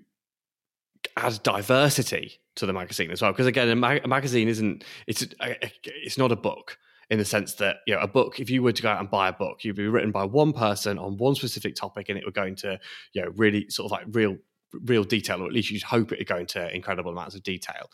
add 1.17 1.41
diversity 1.44 2.41
to 2.56 2.66
the 2.66 2.74
magazine 2.74 3.12
as 3.12 3.22
well. 3.22 3.32
Because 3.32 3.48
again, 3.48 3.70
a, 3.70 4.00
a, 4.04 4.08
magazine 4.08 4.48
isn't 4.48 4.84
it's 5.08 5.24
uh, 5.24 5.54
uh, 5.62 5.68
it's 5.86 6.18
not 6.18 6.32
a 6.32 6.36
book 6.36 6.78
in 7.10 7.20
the 7.20 7.26
sense 7.26 7.56
that 7.56 7.78
you 7.88 7.94
know 7.94 8.02
a 8.02 8.08
book. 8.08 8.40
If 8.40 8.50
you 8.50 8.64
were 8.64 8.72
to 8.72 8.82
go 8.82 8.90
out 8.90 9.00
and 9.00 9.10
buy 9.10 9.30
a 9.30 9.34
book, 9.34 9.64
you'd 9.64 9.76
be 9.76 9.88
written 9.88 10.12
by 10.12 10.26
one 10.26 10.54
person 10.54 10.98
on 10.98 11.18
one 11.18 11.36
specific 11.36 11.76
topic, 11.76 12.10
and 12.10 12.18
it 12.18 12.26
would 12.26 12.34
go 12.34 12.46
into 12.46 12.80
you 13.14 13.22
know 13.22 13.32
really 13.36 13.70
sort 13.70 13.86
of 13.86 13.92
like 13.92 14.06
real 14.12 14.38
real 14.86 15.04
detail, 15.04 15.42
or 15.42 15.48
at 15.48 15.54
least 15.54 15.70
you'd 15.70 15.84
hope 15.84 16.12
it 16.12 16.20
would 16.20 16.28
go 16.28 16.38
into 16.38 16.74
incredible 16.74 17.12
amounts 17.12 17.36
of 17.36 17.44
detail. 17.44 17.90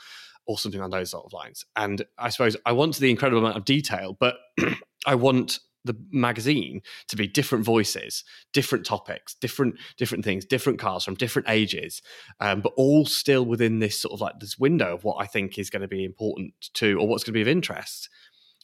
Or 0.50 0.58
something 0.58 0.80
on 0.80 0.91
those 0.91 1.10
sort 1.10 1.26
of 1.26 1.34
lines. 1.34 1.65
And 1.76 2.06
I 2.17 2.30
suppose 2.30 2.56
I 2.65 2.72
want 2.72 2.96
the 2.96 3.10
incredible 3.10 3.41
amount 3.41 3.58
of 3.58 3.65
detail, 3.65 4.15
but 4.17 4.38
I 5.06 5.13
want 5.15 5.60
the 5.86 5.96
magazine 6.12 6.82
to 7.08 7.16
be 7.16 7.28
different 7.28 7.66
voices, 7.66 8.24
different 8.54 8.86
topics, 8.86 9.36
different 9.36 9.76
different 9.98 10.24
things, 10.24 10.46
different 10.46 10.80
cars 10.80 11.04
from 11.04 11.16
different 11.16 11.50
ages, 11.50 12.02
um, 12.40 12.62
but 12.62 12.74
all 12.78 13.06
still 13.06 13.46
within 13.46 13.80
this 13.80 14.00
sort 14.00 14.13
of 14.13 14.22
like 14.22 14.40
this 14.40 14.58
window 14.58 14.94
of 14.94 15.04
what 15.04 15.18
I 15.20 15.26
think 15.26 15.58
is 15.58 15.70
going 15.70 15.82
to 15.82 15.88
be 15.88 16.04
important 16.04 16.54
to, 16.76 17.00
or 17.00 17.08
what's 17.08 17.24
going 17.24 17.34
to 17.34 17.38
be 17.38 17.42
of 17.42 17.48
interest 17.48 18.10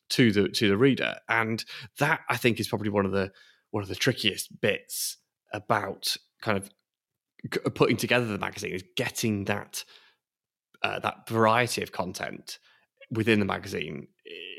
to 0.10 0.32
the 0.32 0.50
to 0.50 0.68
the 0.68 0.78
reader. 0.78 1.16
And 1.30 1.64
that 2.00 2.22
I 2.30 2.38
think 2.38 2.60
is 2.60 2.68
probably 2.68 2.90
one 2.90 3.06
of 3.06 3.12
the 3.12 3.32
one 3.72 3.84
of 3.84 3.90
the 3.90 3.96
trickiest 3.96 4.62
bits 4.62 5.18
about 5.52 6.16
kind 6.42 6.58
of 6.58 6.70
putting 7.74 7.98
together 7.98 8.26
the 8.26 8.38
magazine 8.38 8.74
is 8.74 8.84
getting 8.96 9.46
that 9.46 9.84
uh, 10.82 11.00
that 11.00 11.28
variety 11.28 11.82
of 11.82 11.92
content 11.92 12.60
within 13.14 13.40
the 13.40 13.46
magazine 13.46 14.08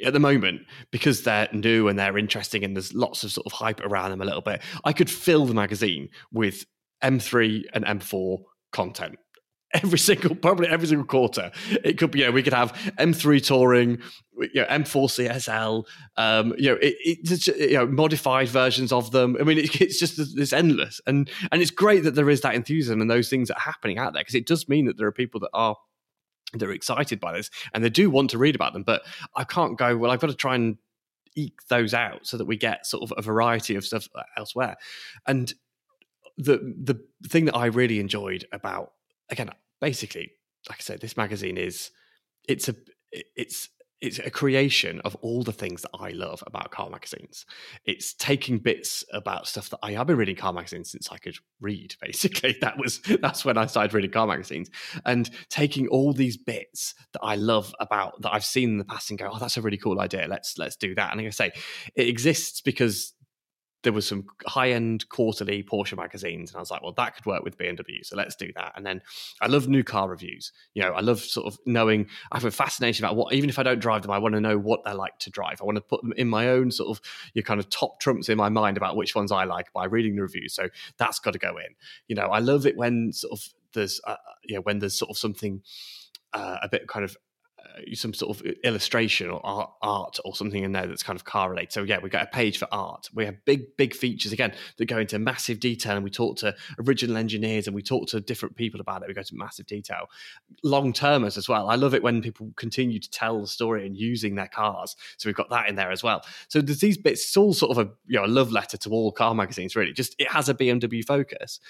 at 0.05 0.13
the 0.13 0.21
moment 0.21 0.63
because 0.91 1.23
they're 1.23 1.49
new 1.53 1.89
and 1.89 1.99
they're 1.99 2.19
interesting 2.19 2.65
and 2.65 2.77
there's 2.77 2.95
lots 2.95 3.25
of 3.25 3.33
sort 3.33 3.47
of 3.47 3.53
hype 3.53 3.81
around 3.81 4.11
them 4.11 4.21
a 4.21 4.25
little 4.25 4.41
bit. 4.41 4.63
I 4.85 4.93
could 4.93 5.11
fill 5.11 5.47
the 5.47 5.55
magazine 5.55 6.09
with 6.33 6.65
M3 7.03 7.65
and 7.73 7.85
M4 7.85 8.39
content. 8.73 9.19
Every 9.75 9.99
single 9.99 10.37
probably 10.37 10.69
every 10.69 10.87
single 10.87 11.05
quarter. 11.05 11.51
It 11.83 11.99
could 11.99 12.13
be 12.13 12.21
you 12.21 12.27
know 12.27 12.31
we 12.31 12.45
could 12.45 12.53
have 12.53 12.73
m3 12.97 13.45
touring 13.45 13.99
you 14.39 14.61
know 14.61 14.67
m4 14.67 15.35
csl 15.35 15.85
um 16.17 16.55
you 16.57 16.71
know 16.71 16.79
it, 16.81 17.59
you 17.59 17.73
know 17.73 17.85
modified 17.85 18.47
versions 18.47 18.93
of 18.93 19.11
them. 19.11 19.37
I 19.41 19.43
mean 19.43 19.59
it, 19.65 19.81
it's 19.81 19.99
just 19.99 20.21
it's 20.39 20.53
endless. 20.53 21.01
And 21.09 21.29
and 21.51 21.61
it's 21.61 21.73
great 21.73 22.05
that 22.05 22.15
there 22.15 22.31
is 22.31 22.43
that 22.43 22.55
enthusiasm 22.55 23.01
and 23.01 23.11
those 23.11 23.29
things 23.29 23.49
that 23.49 23.57
are 23.57 23.73
happening 23.73 23.99
out 23.99 24.13
there 24.13 24.21
because 24.21 24.37
it 24.37 24.47
does 24.47 24.69
mean 24.69 24.87
that 24.87 24.97
there 24.97 25.09
are 25.09 25.13
people 25.13 25.41
that 25.41 25.51
are 25.53 25.75
they're 26.59 26.71
excited 26.71 27.21
by 27.21 27.33
this 27.33 27.51
and 27.73 27.85
they 27.85 27.91
do 27.91 28.11
want 28.11 28.31
to 28.31 28.39
read 28.39 28.55
about 28.55 28.73
them 28.73 28.83
but 28.83 29.03
i 29.37 29.45
can't 29.45 29.79
go 29.79 29.97
well 29.97 30.11
i've 30.11 30.21
got 30.21 30.29
to 30.29 30.35
try 30.35 30.55
and 30.55 30.77
eke 31.37 31.67
those 31.69 31.95
out 31.95 32.27
so 32.27 32.37
that 32.37 32.45
we 32.45 32.57
get 32.57 32.87
sort 32.87 33.03
of 33.03 33.13
a 33.17 33.23
variety 33.23 33.75
of 33.75 33.85
stuff 33.85 34.09
uh, 34.15 34.23
elsewhere. 34.37 34.77
And 35.27 35.53
the 36.37 36.75
the 36.83 37.01
thing 37.29 37.45
that 37.45 37.55
i 37.55 37.67
really 37.67 38.01
enjoyed 38.01 38.45
about 38.51 38.91
again 39.31 39.49
basically 39.81 40.33
like 40.69 40.81
i 40.81 40.83
said 40.83 41.01
this 41.01 41.17
magazine 41.17 41.57
is 41.57 41.93
it's 42.49 42.69
a 42.69 42.75
it's 43.13 43.69
it's 44.01 44.19
a 44.19 44.31
creation 44.31 45.01
of 45.01 45.15
all 45.17 45.43
the 45.43 45.53
things 45.53 45.83
that 45.83 45.91
I 45.99 46.11
love 46.11 46.43
about 46.47 46.71
car 46.71 46.91
magazines. 46.91 47.47
It's 47.85 48.13
taking 48.13 48.59
bits 48.59 49.05
about 49.13 49.47
stuff 49.47 49.71
that 49.71 49.79
I 49.83 49.93
have 49.93 50.07
been 50.07 50.17
reading 50.17 50.37
car 50.37 50.53
magazines 50.53 50.91
since 50.91 51.11
I 51.11 51.19
could 51.19 51.37
read. 51.61 51.95
Basically, 52.03 52.57
that 52.61 52.79
was 52.79 53.01
that's 53.21 53.45
when 53.45 53.57
I 53.57 53.67
started 53.67 53.95
reading 53.95 54.11
car 54.11 54.27
magazines, 54.27 54.71
and 55.05 55.31
taking 55.49 55.89
all 55.89 56.13
these 56.13 56.37
bits 56.37 56.95
that 57.13 57.21
I 57.23 57.37
love 57.37 57.75
about 57.81 58.21
that 58.23 58.35
I've 58.35 58.45
seen 58.45 58.71
in 58.71 58.79
the 58.79 58.85
past 58.85 59.11
and 59.11 59.19
go, 59.19 59.31
oh, 59.33 59.39
that's 59.39 59.57
a 59.57 59.63
really 59.63 59.79
cool 59.79 60.01
idea. 60.01 60.27
Let's 60.29 60.59
let's 60.59 60.77
do 60.77 60.95
that. 60.95 61.13
And 61.13 61.21
like 61.21 61.29
I 61.29 61.31
say, 61.31 61.53
it 61.95 62.09
exists 62.09 62.61
because 62.61 63.15
there 63.85 63.93
was 63.93 64.07
some 64.07 64.27
high 64.47 64.73
end 64.73 65.09
quarterly 65.11 65.63
Porsche 65.63 65.97
magazines, 65.97 66.51
and 66.51 66.57
I 66.57 66.61
was 66.61 66.71
like, 66.71 66.83
well, 66.83 66.93
that 66.93 67.15
could 67.15 67.27
work 67.27 67.45
with 67.45 67.57
BMW, 67.57 68.05
so 68.05 68.17
let's 68.17 68.35
do 68.35 68.51
that. 68.57 68.73
And 68.75 68.85
then 68.85 69.03
I 69.41 69.47
love 69.47 69.69
new 69.69 69.85
car 69.85 70.09
reviews. 70.09 70.53
You 70.73 70.83
know, 70.83 70.93
I 70.93 71.01
love 71.01 71.21
sort 71.21 71.47
of 71.47 71.59
knowing. 71.67 72.09
I 72.33 72.39
have 72.39 72.45
a 72.45 72.51
fascination 72.51 73.05
about 73.05 73.17
what, 73.17 73.33
even 73.35 73.49
if 73.49 73.59
I 73.59 73.63
don't 73.63 73.79
drive 73.79 74.03
them, 74.03 74.11
I 74.11 74.19
want 74.19 74.35
to 74.35 74.41
know 74.41 74.59
what 74.59 74.85
they're 74.85 74.95
like 74.95 75.19
to 75.21 75.31
drive. 75.31 75.61
I 75.61 75.65
want 75.65 75.77
to 75.77 75.83
put 75.83 76.01
them 76.01 76.13
in 76.17 76.29
my 76.29 76.49
own 76.49 76.71
sort 76.71 76.97
of 76.97 77.05
your 77.35 77.45
kind 77.45 77.61
of 77.61 77.71
top 77.71 78.01
trumps 78.01 78.29
in 78.29 78.37
my 78.37 78.49
mind 78.49 78.77
about 78.77 78.97
which 78.97 79.15
ones 79.15 79.31
I 79.31 79.45
like 79.45 79.73
by 79.73 79.85
reading 79.85 80.17
the 80.17 80.23
reviews. 80.23 80.55
So 80.55 80.69
that's 80.97 81.21
got 81.21 81.35
to 81.35 81.39
go 81.39 81.59
in. 81.59 81.75
You 82.09 82.17
know, 82.17 82.27
I 82.27 82.41
love 82.41 82.67
it 82.67 82.77
when 82.77 83.13
sort 83.13 83.39
of 83.39 83.49
there's, 83.75 84.01
uh, 84.07 84.17
you 84.45 84.57
know, 84.57 84.63
when 84.63 84.79
there's 84.81 84.99
sort 84.99 85.11
of 85.11 85.19
something. 85.19 85.63
Uh, 86.33 86.57
a 86.65 86.69
bit 86.69 86.89
kind 86.89 87.05
of 87.05 87.13
uh, 87.13 87.34
Uh, 87.77 87.95
some 87.95 88.13
sort 88.13 88.37
of 88.37 88.47
illustration 88.65 89.31
or 89.31 89.41
art, 89.45 89.71
art, 89.83 90.19
or 90.25 90.35
something 90.35 90.65
in 90.65 90.73
there 90.73 90.87
that's 90.87 91.03
kind 91.03 91.17
of 91.17 91.25
car 91.25 91.51
related. 91.51 91.73
So 91.73 91.83
yeah, 91.83 91.99
we 91.99 92.09
got 92.09 92.25
a 92.25 92.27
page 92.27 92.59
for 92.59 92.69
art. 92.73 93.09
We 93.15 93.25
have 93.25 93.45
big, 93.45 93.77
big 93.77 93.95
features 93.95 94.33
again 94.33 94.53
that 94.77 94.87
go 94.87 94.99
into 94.99 95.19
massive 95.19 95.61
detail, 95.61 95.95
and 95.95 96.05
we 96.05 96.11
talk 96.11 96.37
to 96.39 96.55
original 96.79 97.17
engineers 97.17 97.67
and 97.67 97.75
we 97.75 97.83
talk 97.83 98.09
to 98.09 98.21
different 98.21 98.57
people 98.57 98.81
about 98.81 99.03
it. 99.03 99.09
We 99.09 99.15
go 99.15 99.23
to 99.23 99.37
massive 99.37 99.67
detail, 99.67 100.09
long 100.63 100.93
termers 100.93 101.37
as 101.37 101.49
well. 101.49 101.69
I 101.69 101.77
love 101.77 101.95
it 101.95 102.03
when 102.03 102.23
people 102.23 102.53
continue 102.57 102.99
to 102.99 103.11
tell 103.11 103.41
the 103.41 103.47
story 103.47 103.87
and 103.87 103.97
using 103.97 104.35
their 104.35 104.49
cars. 104.49 104.97
So 105.17 105.29
we've 105.29 105.37
got 105.37 105.51
that 105.51 105.69
in 105.69 105.77
there 105.77 105.91
as 105.91 106.03
well. 106.03 106.25
So 106.49 106.61
there's 106.61 106.81
these 106.81 106.99
bits. 106.99 107.25
It's 107.25 107.37
all 107.37 107.55
sort 107.55 107.77
of 107.77 107.87
a 107.87 107.91
you 108.07 108.19
know 108.19 108.25
a 108.25 108.29
love 108.29 108.51
letter 108.51 108.77
to 108.79 108.91
all 108.91 109.13
car 109.13 109.35
magazines. 109.35 109.77
Really, 109.77 109.93
just 109.93 110.15
it 110.19 110.31
has 110.31 110.49
a 110.49 110.55
BMW 110.55 111.05
focus 111.05 111.61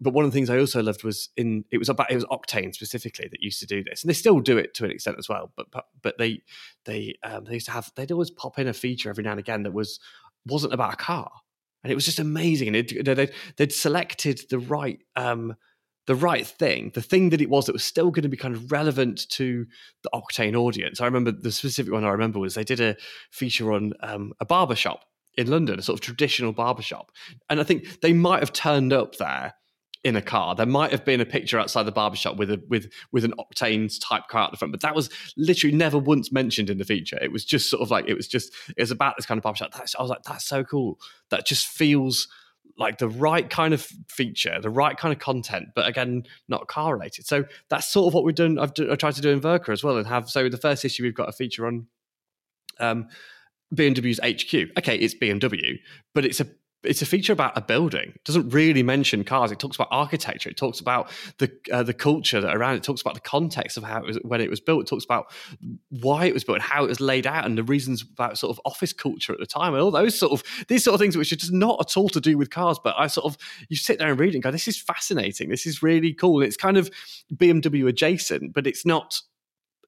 but 0.00 0.12
one 0.12 0.24
of 0.24 0.30
the 0.32 0.34
things 0.34 0.50
I 0.50 0.58
also 0.58 0.82
loved 0.82 1.04
was 1.04 1.28
in 1.36 1.64
it 1.70 1.78
was 1.78 1.88
about 1.88 2.10
it 2.10 2.16
was 2.16 2.24
Octane 2.24 2.74
specifically 2.74 3.28
that 3.30 3.42
used 3.42 3.60
to 3.60 3.66
do 3.66 3.82
this, 3.84 4.02
and 4.02 4.10
they 4.10 4.14
still 4.14 4.40
do 4.40 4.58
it 4.58 4.74
to 4.74 4.84
an 4.84 4.90
extent 4.90 5.16
as 5.18 5.28
well. 5.28 5.52
But 5.56 5.66
but, 6.02 6.18
they 6.18 6.42
they 6.84 7.14
um, 7.22 7.44
they 7.44 7.54
used 7.54 7.66
to 7.66 7.72
have 7.72 7.90
they'd 7.94 8.12
always 8.12 8.30
pop 8.30 8.58
in 8.58 8.68
a 8.68 8.72
feature 8.72 9.10
every 9.10 9.24
now 9.24 9.30
and 9.30 9.40
again 9.40 9.62
that 9.62 9.72
was 9.72 10.00
wasn't 10.46 10.74
about 10.74 10.94
a 10.94 10.96
car, 10.96 11.30
and 11.82 11.90
it 11.90 11.94
was 11.94 12.04
just 12.04 12.18
amazing. 12.18 12.68
And 12.68 12.76
it, 12.76 13.04
they'd, 13.04 13.32
they'd 13.56 13.72
selected 13.72 14.42
the 14.50 14.58
right 14.58 14.98
um, 15.16 15.54
the 16.06 16.14
right 16.14 16.46
thing, 16.46 16.90
the 16.94 17.02
thing 17.02 17.30
that 17.30 17.40
it 17.40 17.48
was 17.48 17.66
that 17.66 17.72
was 17.72 17.84
still 17.84 18.10
going 18.10 18.24
to 18.24 18.28
be 18.28 18.36
kind 18.36 18.54
of 18.54 18.70
relevant 18.72 19.28
to 19.30 19.64
the 20.02 20.10
Octane 20.12 20.56
audience. 20.56 21.00
I 21.00 21.06
remember 21.06 21.32
the 21.32 21.52
specific 21.52 21.92
one 21.92 22.04
I 22.04 22.10
remember 22.10 22.38
was 22.38 22.54
they 22.54 22.64
did 22.64 22.80
a 22.80 22.96
feature 23.30 23.72
on 23.72 23.92
um, 24.00 24.32
a 24.40 24.44
barber 24.44 24.74
shop 24.74 25.04
in 25.36 25.50
London, 25.50 25.78
a 25.78 25.82
sort 25.82 25.98
of 25.98 26.04
traditional 26.04 26.52
barber 26.52 26.82
shop, 26.82 27.10
and 27.48 27.60
I 27.60 27.62
think 27.62 28.00
they 28.02 28.12
might 28.12 28.40
have 28.40 28.52
turned 28.52 28.92
up 28.92 29.16
there 29.16 29.54
in 30.04 30.16
a 30.16 30.22
car. 30.22 30.54
There 30.54 30.66
might 30.66 30.90
have 30.92 31.04
been 31.04 31.20
a 31.20 31.24
picture 31.24 31.58
outside 31.58 31.84
the 31.84 31.92
barbershop 31.92 32.36
with 32.36 32.50
a 32.50 32.62
with 32.68 32.92
with 33.10 33.24
an 33.24 33.32
octanes 33.38 33.98
type 34.00 34.28
car 34.28 34.44
at 34.44 34.50
the 34.50 34.58
front, 34.58 34.72
but 34.72 34.82
that 34.82 34.94
was 34.94 35.08
literally 35.36 35.74
never 35.74 35.98
once 35.98 36.30
mentioned 36.30 36.68
in 36.70 36.78
the 36.78 36.84
feature. 36.84 37.18
It 37.20 37.32
was 37.32 37.44
just 37.44 37.70
sort 37.70 37.82
of 37.82 37.90
like 37.90 38.06
it 38.06 38.14
was 38.14 38.28
just 38.28 38.52
it 38.76 38.82
was 38.82 38.90
about 38.90 39.16
this 39.16 39.26
kind 39.26 39.38
of 39.38 39.42
barbershop. 39.42 39.72
That's, 39.72 39.96
I 39.96 40.02
was 40.02 40.10
like, 40.10 40.22
that's 40.22 40.44
so 40.44 40.62
cool. 40.62 41.00
That 41.30 41.46
just 41.46 41.66
feels 41.66 42.28
like 42.76 42.98
the 42.98 43.08
right 43.08 43.48
kind 43.48 43.72
of 43.72 43.88
feature, 44.08 44.58
the 44.60 44.70
right 44.70 44.96
kind 44.96 45.12
of 45.12 45.20
content, 45.20 45.68
but 45.74 45.86
again, 45.86 46.24
not 46.48 46.66
car 46.66 46.94
related. 46.94 47.24
So 47.26 47.44
that's 47.68 47.88
sort 47.88 48.08
of 48.08 48.14
what 48.14 48.24
we've 48.24 48.34
done. 48.34 48.58
I've, 48.58 48.72
I've 48.90 48.98
tried 48.98 49.14
to 49.14 49.22
do 49.22 49.30
in 49.30 49.40
Werke 49.40 49.70
as 49.70 49.82
well, 49.82 49.96
and 49.96 50.06
have 50.06 50.28
so 50.28 50.48
the 50.48 50.58
first 50.58 50.84
issue 50.84 51.02
we've 51.02 51.14
got 51.14 51.28
a 51.28 51.32
feature 51.32 51.66
on 51.66 51.86
um, 52.78 53.08
BMW's 53.74 54.18
HQ. 54.18 54.78
Okay, 54.78 54.96
it's 54.96 55.14
BMW, 55.14 55.78
but 56.14 56.24
it's 56.24 56.40
a 56.40 56.46
it's 56.84 57.02
a 57.02 57.06
feature 57.06 57.32
about 57.32 57.56
a 57.56 57.60
building. 57.60 58.12
It 58.14 58.24
doesn't 58.24 58.50
really 58.50 58.82
mention 58.82 59.24
cars. 59.24 59.50
It 59.50 59.58
talks 59.58 59.76
about 59.76 59.88
architecture. 59.90 60.50
It 60.50 60.56
talks 60.56 60.80
about 60.80 61.10
the 61.38 61.50
uh, 61.72 61.82
the 61.82 61.94
culture 61.94 62.40
that 62.40 62.54
around 62.54 62.74
it. 62.74 62.76
it. 62.78 62.82
Talks 62.82 63.00
about 63.00 63.14
the 63.14 63.20
context 63.20 63.76
of 63.76 63.84
how 63.84 63.98
it 63.98 64.06
was 64.06 64.18
when 64.22 64.40
it 64.40 64.50
was 64.50 64.60
built. 64.60 64.82
It 64.82 64.88
talks 64.88 65.04
about 65.04 65.32
why 65.88 66.26
it 66.26 66.34
was 66.34 66.44
built, 66.44 66.56
and 66.56 66.62
how 66.62 66.84
it 66.84 66.88
was 66.88 67.00
laid 67.00 67.26
out, 67.26 67.46
and 67.46 67.56
the 67.56 67.62
reasons 67.62 68.02
about 68.02 68.38
sort 68.38 68.50
of 68.50 68.60
office 68.64 68.92
culture 68.92 69.32
at 69.32 69.38
the 69.38 69.46
time, 69.46 69.74
and 69.74 69.82
all 69.82 69.90
those 69.90 70.18
sort 70.18 70.32
of 70.32 70.42
these 70.68 70.84
sort 70.84 70.94
of 70.94 71.00
things, 71.00 71.16
which 71.16 71.32
are 71.32 71.36
just 71.36 71.52
not 71.52 71.78
at 71.80 71.96
all 71.96 72.08
to 72.10 72.20
do 72.20 72.36
with 72.38 72.50
cars. 72.50 72.78
But 72.82 72.94
I 72.98 73.06
sort 73.06 73.26
of 73.26 73.36
you 73.68 73.76
sit 73.76 73.98
there 73.98 74.10
and 74.10 74.18
read 74.18 74.30
it 74.30 74.36
and 74.36 74.42
go, 74.42 74.50
"This 74.50 74.68
is 74.68 74.80
fascinating. 74.80 75.48
This 75.48 75.66
is 75.66 75.82
really 75.82 76.12
cool." 76.12 76.42
It's 76.42 76.56
kind 76.56 76.76
of 76.76 76.90
BMW 77.34 77.88
adjacent, 77.88 78.52
but 78.52 78.66
it's 78.66 78.84
not 78.84 79.20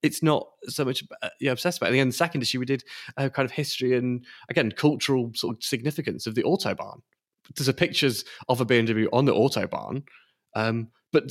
it's 0.02 0.22
not 0.22 0.46
so 0.68 0.84
much 0.84 1.04
uh, 1.22 1.28
you 1.40 1.46
know, 1.46 1.52
obsessed 1.52 1.78
about 1.78 1.94
it. 1.94 1.98
And 1.98 2.10
the 2.10 2.16
second 2.16 2.42
issue, 2.42 2.58
we 2.58 2.66
did 2.66 2.84
a 3.16 3.30
kind 3.30 3.44
of 3.46 3.52
history 3.52 3.96
and 3.96 4.24
again 4.48 4.72
cultural 4.72 5.30
sort 5.34 5.56
of 5.56 5.62
significance 5.62 6.26
of 6.26 6.34
the 6.34 6.42
autobahn. 6.42 7.00
There's 7.54 7.68
a 7.68 7.74
pictures 7.74 8.24
of 8.48 8.60
a 8.60 8.66
BMW 8.66 9.06
on 9.12 9.24
the 9.24 9.32
autobahn, 9.32 10.02
um, 10.54 10.88
but 11.12 11.28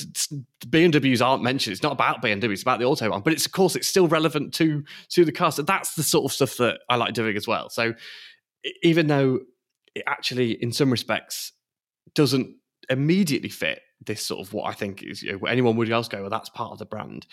BMWs 0.67 1.25
aren't 1.25 1.43
mentioned. 1.43 1.73
It's 1.73 1.83
not 1.83 1.91
about 1.91 2.21
BMW; 2.21 2.51
it's 2.51 2.61
about 2.61 2.79
the 2.79 2.85
autobahn. 2.85 3.23
But 3.23 3.33
it's 3.33 3.45
of 3.45 3.51
course 3.51 3.75
it's 3.75 3.87
still 3.87 4.07
relevant 4.07 4.53
to 4.55 4.83
to 5.09 5.25
the 5.25 5.31
car. 5.31 5.51
So 5.51 5.61
that's 5.61 5.95
the 5.95 6.03
sort 6.03 6.25
of 6.25 6.31
stuff 6.31 6.57
that 6.57 6.79
I 6.89 6.95
like 6.95 7.13
doing 7.13 7.35
as 7.35 7.47
well. 7.47 7.69
So 7.69 7.93
even 8.83 9.07
though 9.07 9.39
it 9.93 10.03
actually, 10.07 10.51
in 10.51 10.71
some 10.71 10.91
respects, 10.91 11.51
doesn't 12.13 12.55
immediately 12.89 13.49
fit 13.49 13.81
this 14.05 14.25
sort 14.25 14.45
of 14.45 14.53
what 14.53 14.69
I 14.69 14.73
think 14.73 15.01
is 15.03 15.23
you 15.23 15.33
know, 15.33 15.45
anyone 15.47 15.75
would 15.77 15.89
else 15.89 16.07
go, 16.07 16.21
well, 16.21 16.29
that's 16.29 16.49
part 16.49 16.71
of 16.71 16.79
the 16.79 16.85
brand 16.85 17.25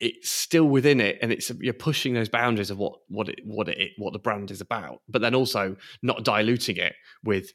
it's 0.00 0.30
still 0.30 0.64
within 0.64 1.00
it 1.00 1.18
and 1.22 1.32
it's 1.32 1.50
you're 1.60 1.72
pushing 1.72 2.14
those 2.14 2.28
boundaries 2.28 2.70
of 2.70 2.78
what 2.78 2.94
what 3.08 3.28
it 3.28 3.40
what 3.44 3.68
it 3.68 3.92
what 3.96 4.12
the 4.12 4.18
brand 4.18 4.50
is 4.50 4.60
about 4.60 5.00
but 5.08 5.22
then 5.22 5.34
also 5.34 5.74
not 6.02 6.22
diluting 6.24 6.76
it 6.76 6.94
with 7.24 7.50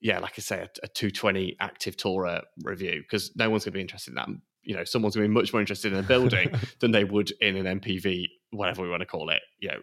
yeah 0.00 0.18
like 0.20 0.34
i 0.38 0.40
say 0.40 0.60
a, 0.60 0.68
a 0.84 0.88
220 0.88 1.56
active 1.60 1.96
tourer 1.96 2.38
uh, 2.38 2.40
review 2.62 3.02
because 3.02 3.34
no 3.34 3.50
one's 3.50 3.64
going 3.64 3.72
to 3.72 3.76
be 3.76 3.80
interested 3.80 4.10
in 4.12 4.16
that 4.16 4.28
you 4.62 4.74
know 4.74 4.84
someone's 4.84 5.16
going 5.16 5.24
to 5.24 5.28
be 5.28 5.34
much 5.34 5.52
more 5.52 5.60
interested 5.60 5.92
in 5.92 5.98
a 5.98 6.02
building 6.02 6.48
than 6.80 6.92
they 6.92 7.04
would 7.04 7.32
in 7.40 7.56
an 7.56 7.80
mpv 7.80 8.24
whatever 8.50 8.82
we 8.82 8.88
want 8.88 9.00
to 9.00 9.06
call 9.06 9.28
it 9.30 9.42
you 9.58 9.68
know 9.68 9.78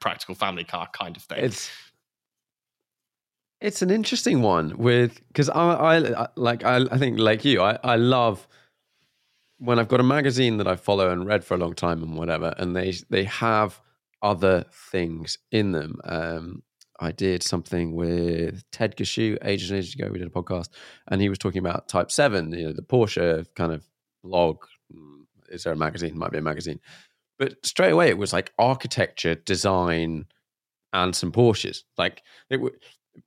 practical 0.00 0.34
family 0.34 0.64
car 0.64 0.88
kind 0.92 1.16
of 1.16 1.22
thing. 1.22 1.44
It's 1.44 1.70
it's 3.60 3.82
an 3.82 3.90
interesting 3.90 4.40
one 4.40 4.76
with 4.78 5.20
because 5.28 5.50
I, 5.50 5.96
I 5.96 6.28
like 6.36 6.64
I, 6.64 6.84
I 6.90 6.98
think 6.98 7.18
like 7.18 7.44
you 7.44 7.60
I, 7.60 7.78
I 7.82 7.96
love 7.96 8.46
when 9.58 9.78
I've 9.78 9.88
got 9.88 10.00
a 10.00 10.04
magazine 10.04 10.56
that 10.58 10.68
I 10.68 10.76
follow 10.76 11.10
and 11.10 11.26
read 11.26 11.44
for 11.44 11.54
a 11.54 11.58
long 11.58 11.74
time 11.74 12.02
and 12.02 12.16
whatever, 12.16 12.54
and 12.58 12.74
they 12.74 12.94
they 13.10 13.24
have 13.24 13.80
other 14.22 14.64
things 14.90 15.38
in 15.52 15.72
them. 15.72 16.00
Um, 16.04 16.62
I 17.00 17.12
did 17.12 17.42
something 17.42 17.94
with 17.94 18.64
Ted 18.72 18.96
Gushue 18.96 19.38
ages 19.44 19.70
and 19.70 19.78
ages 19.78 19.94
ago. 19.94 20.08
We 20.10 20.18
did 20.18 20.28
a 20.28 20.30
podcast, 20.30 20.68
and 21.08 21.20
he 21.20 21.28
was 21.28 21.38
talking 21.38 21.60
about 21.60 21.88
Type 21.88 22.10
Seven, 22.10 22.52
you 22.52 22.66
know, 22.66 22.72
the 22.72 22.82
Porsche 22.82 23.46
kind 23.54 23.72
of 23.72 23.84
blog. 24.22 24.64
Is 25.48 25.64
there 25.64 25.72
a 25.72 25.76
magazine? 25.76 26.18
Might 26.18 26.32
be 26.32 26.38
a 26.38 26.42
magazine, 26.42 26.80
but 27.38 27.54
straight 27.64 27.92
away 27.92 28.08
it 28.08 28.18
was 28.18 28.32
like 28.32 28.52
architecture, 28.58 29.34
design, 29.34 30.26
and 30.92 31.14
some 31.14 31.32
Porsches. 31.32 31.82
Like 31.96 32.22
it, 32.50 32.56
w- 32.56 32.76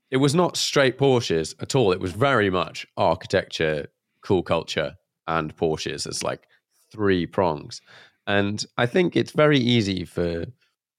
it 0.09 0.17
was 0.17 0.35
not 0.35 0.57
straight 0.57 0.97
Porsches 0.97 1.55
at 1.61 1.75
all. 1.75 1.91
It 1.91 1.99
was 1.99 2.11
very 2.11 2.49
much 2.49 2.85
architecture, 2.97 3.87
cool 4.21 4.43
culture, 4.43 4.95
and 5.27 5.55
Porsches 5.55 6.07
as 6.07 6.23
like 6.23 6.47
three 6.91 7.25
prongs. 7.25 7.81
And 8.27 8.63
I 8.77 8.85
think 8.85 9.15
it's 9.15 9.31
very 9.31 9.59
easy 9.59 10.05
for 10.05 10.45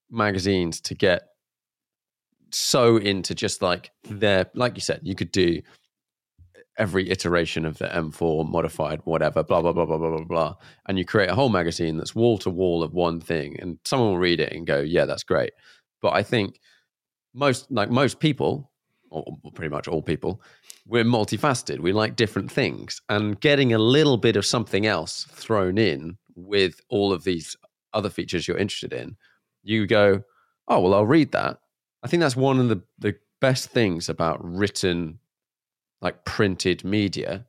magazines 0.09 0.81
to 0.81 0.95
get 0.95 1.23
so 2.51 2.97
into 2.97 3.33
just 3.33 3.61
like 3.61 3.91
their, 4.09 4.45
like 4.53 4.75
you 4.75 4.81
said, 4.81 4.99
you 5.03 5.15
could 5.15 5.31
do 5.31 5.61
every 6.77 7.09
iteration 7.09 7.65
of 7.65 7.77
the 7.77 7.85
M4 7.85 8.49
modified, 8.49 9.01
whatever, 9.03 9.43
blah, 9.43 9.61
blah, 9.61 9.73
blah, 9.73 9.85
blah, 9.85 9.97
blah, 9.97 10.17
blah, 10.17 10.25
blah. 10.25 10.55
And 10.87 10.97
you 10.97 11.05
create 11.05 11.29
a 11.29 11.35
whole 11.35 11.49
magazine 11.49 11.97
that's 11.97 12.15
wall 12.15 12.37
to 12.39 12.49
wall 12.49 12.83
of 12.83 12.93
one 12.93 13.19
thing. 13.21 13.59
And 13.59 13.77
someone 13.85 14.09
will 14.09 14.17
read 14.17 14.39
it 14.39 14.51
and 14.51 14.65
go, 14.65 14.79
yeah, 14.79 15.05
that's 15.05 15.23
great. 15.23 15.53
But 16.01 16.13
I 16.13 16.23
think 16.23 16.59
most, 17.33 17.71
like 17.71 17.89
most 17.89 18.19
people, 18.19 18.71
or 19.09 19.25
pretty 19.53 19.69
much 19.69 19.87
all 19.87 20.01
people, 20.01 20.41
we're 20.85 21.03
multifaceted. 21.03 21.79
We 21.79 21.93
like 21.93 22.15
different 22.15 22.51
things. 22.51 23.01
And 23.09 23.39
getting 23.39 23.73
a 23.73 23.79
little 23.79 24.17
bit 24.17 24.35
of 24.35 24.45
something 24.45 24.85
else 24.85 25.25
thrown 25.31 25.77
in 25.77 26.17
with 26.35 26.81
all 26.89 27.13
of 27.13 27.23
these 27.23 27.55
other 27.93 28.09
features 28.09 28.47
you're 28.47 28.57
interested 28.57 28.93
in, 28.93 29.15
you 29.63 29.87
go, 29.87 30.23
oh, 30.67 30.79
well, 30.79 30.93
I'll 30.93 31.05
read 31.05 31.31
that. 31.31 31.59
I 32.03 32.07
think 32.07 32.21
that's 32.21 32.35
one 32.35 32.59
of 32.59 32.69
the, 32.69 32.81
the 32.99 33.15
best 33.39 33.69
things 33.69 34.09
about 34.09 34.43
written, 34.43 35.19
like 36.01 36.25
printed 36.25 36.83
media. 36.83 37.45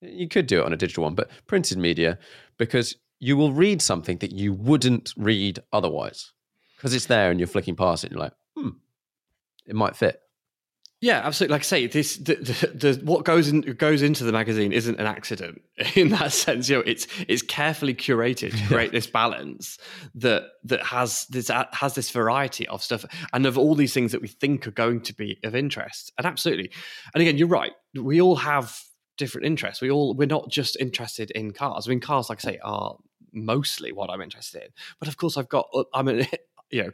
You 0.00 0.28
could 0.28 0.46
do 0.46 0.60
it 0.60 0.66
on 0.66 0.72
a 0.72 0.76
digital 0.76 1.04
one, 1.04 1.14
but 1.14 1.30
printed 1.46 1.78
media, 1.78 2.18
because 2.56 2.96
you 3.18 3.36
will 3.36 3.52
read 3.52 3.80
something 3.80 4.18
that 4.18 4.32
you 4.32 4.52
wouldn't 4.52 5.12
read 5.16 5.60
otherwise 5.72 6.32
because 6.76 6.94
it's 6.94 7.06
there 7.06 7.30
and 7.30 7.38
you're 7.38 7.46
flicking 7.46 7.76
past 7.76 8.02
it 8.02 8.08
and 8.08 8.16
you're 8.16 8.24
like, 8.24 8.32
hmm, 8.56 8.70
it 9.66 9.76
might 9.76 9.94
fit. 9.94 10.20
Yeah, 11.02 11.20
absolutely. 11.24 11.54
Like 11.54 11.62
I 11.62 11.64
say, 11.64 11.86
this 11.88 12.16
the, 12.16 12.36
the, 12.36 12.92
the, 12.92 13.04
what 13.04 13.24
goes 13.24 13.48
in 13.48 13.62
goes 13.62 14.02
into 14.02 14.22
the 14.22 14.30
magazine 14.30 14.72
isn't 14.72 15.00
an 15.00 15.06
accident 15.06 15.60
in 15.96 16.10
that 16.10 16.30
sense. 16.30 16.68
You 16.68 16.76
know, 16.76 16.82
it's 16.86 17.08
it's 17.26 17.42
carefully 17.42 17.92
curated 17.92 18.56
to 18.56 18.66
create 18.68 18.92
this 18.92 19.08
balance 19.08 19.78
that 20.14 20.44
that 20.62 20.86
has 20.86 21.26
this 21.26 21.50
uh, 21.50 21.64
has 21.72 21.96
this 21.96 22.10
variety 22.12 22.68
of 22.68 22.84
stuff 22.84 23.04
and 23.32 23.46
of 23.46 23.58
all 23.58 23.74
these 23.74 23.92
things 23.92 24.12
that 24.12 24.22
we 24.22 24.28
think 24.28 24.68
are 24.68 24.72
going 24.72 25.00
to 25.00 25.12
be 25.12 25.40
of 25.42 25.56
interest. 25.56 26.12
And 26.18 26.26
absolutely, 26.26 26.70
and 27.14 27.20
again, 27.20 27.36
you're 27.36 27.48
right. 27.48 27.72
We 28.00 28.20
all 28.20 28.36
have 28.36 28.80
different 29.18 29.48
interests. 29.48 29.82
We 29.82 29.90
all 29.90 30.14
we're 30.14 30.28
not 30.28 30.50
just 30.50 30.76
interested 30.76 31.32
in 31.32 31.50
cars. 31.50 31.88
I 31.88 31.90
mean, 31.90 31.98
cars, 31.98 32.30
like 32.30 32.44
I 32.44 32.52
say, 32.52 32.58
are 32.62 32.96
mostly 33.32 33.90
what 33.90 34.08
I'm 34.08 34.20
interested 34.20 34.62
in. 34.62 34.68
But 35.00 35.08
of 35.08 35.16
course, 35.16 35.36
I've 35.36 35.48
got 35.48 35.66
uh, 35.74 35.82
I'm 35.94 36.06
an 36.06 36.26
you 36.72 36.82
know 36.82 36.90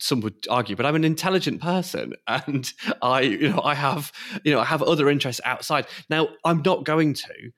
some 0.00 0.20
would 0.20 0.46
argue 0.48 0.76
but 0.76 0.86
i'm 0.86 0.94
an 0.94 1.04
intelligent 1.04 1.60
person 1.60 2.12
and 2.26 2.72
i 3.02 3.20
you 3.20 3.48
know 3.48 3.62
i 3.62 3.74
have 3.74 4.12
you 4.44 4.52
know 4.52 4.60
i 4.60 4.64
have 4.64 4.82
other 4.82 5.08
interests 5.08 5.40
outside. 5.44 5.86
Now 6.08 6.28
i'm 6.44 6.62
not 6.64 6.84
going 6.84 7.14
to 7.14 7.50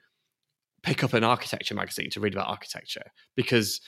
pick 0.83 1.03
up 1.03 1.15
an 1.15 1.25
architecture 1.25 1.75
magazine 1.75 2.11
to 2.11 2.21
read 2.21 2.35
about 2.35 2.49
architecture 2.49 3.11
because 3.37 3.81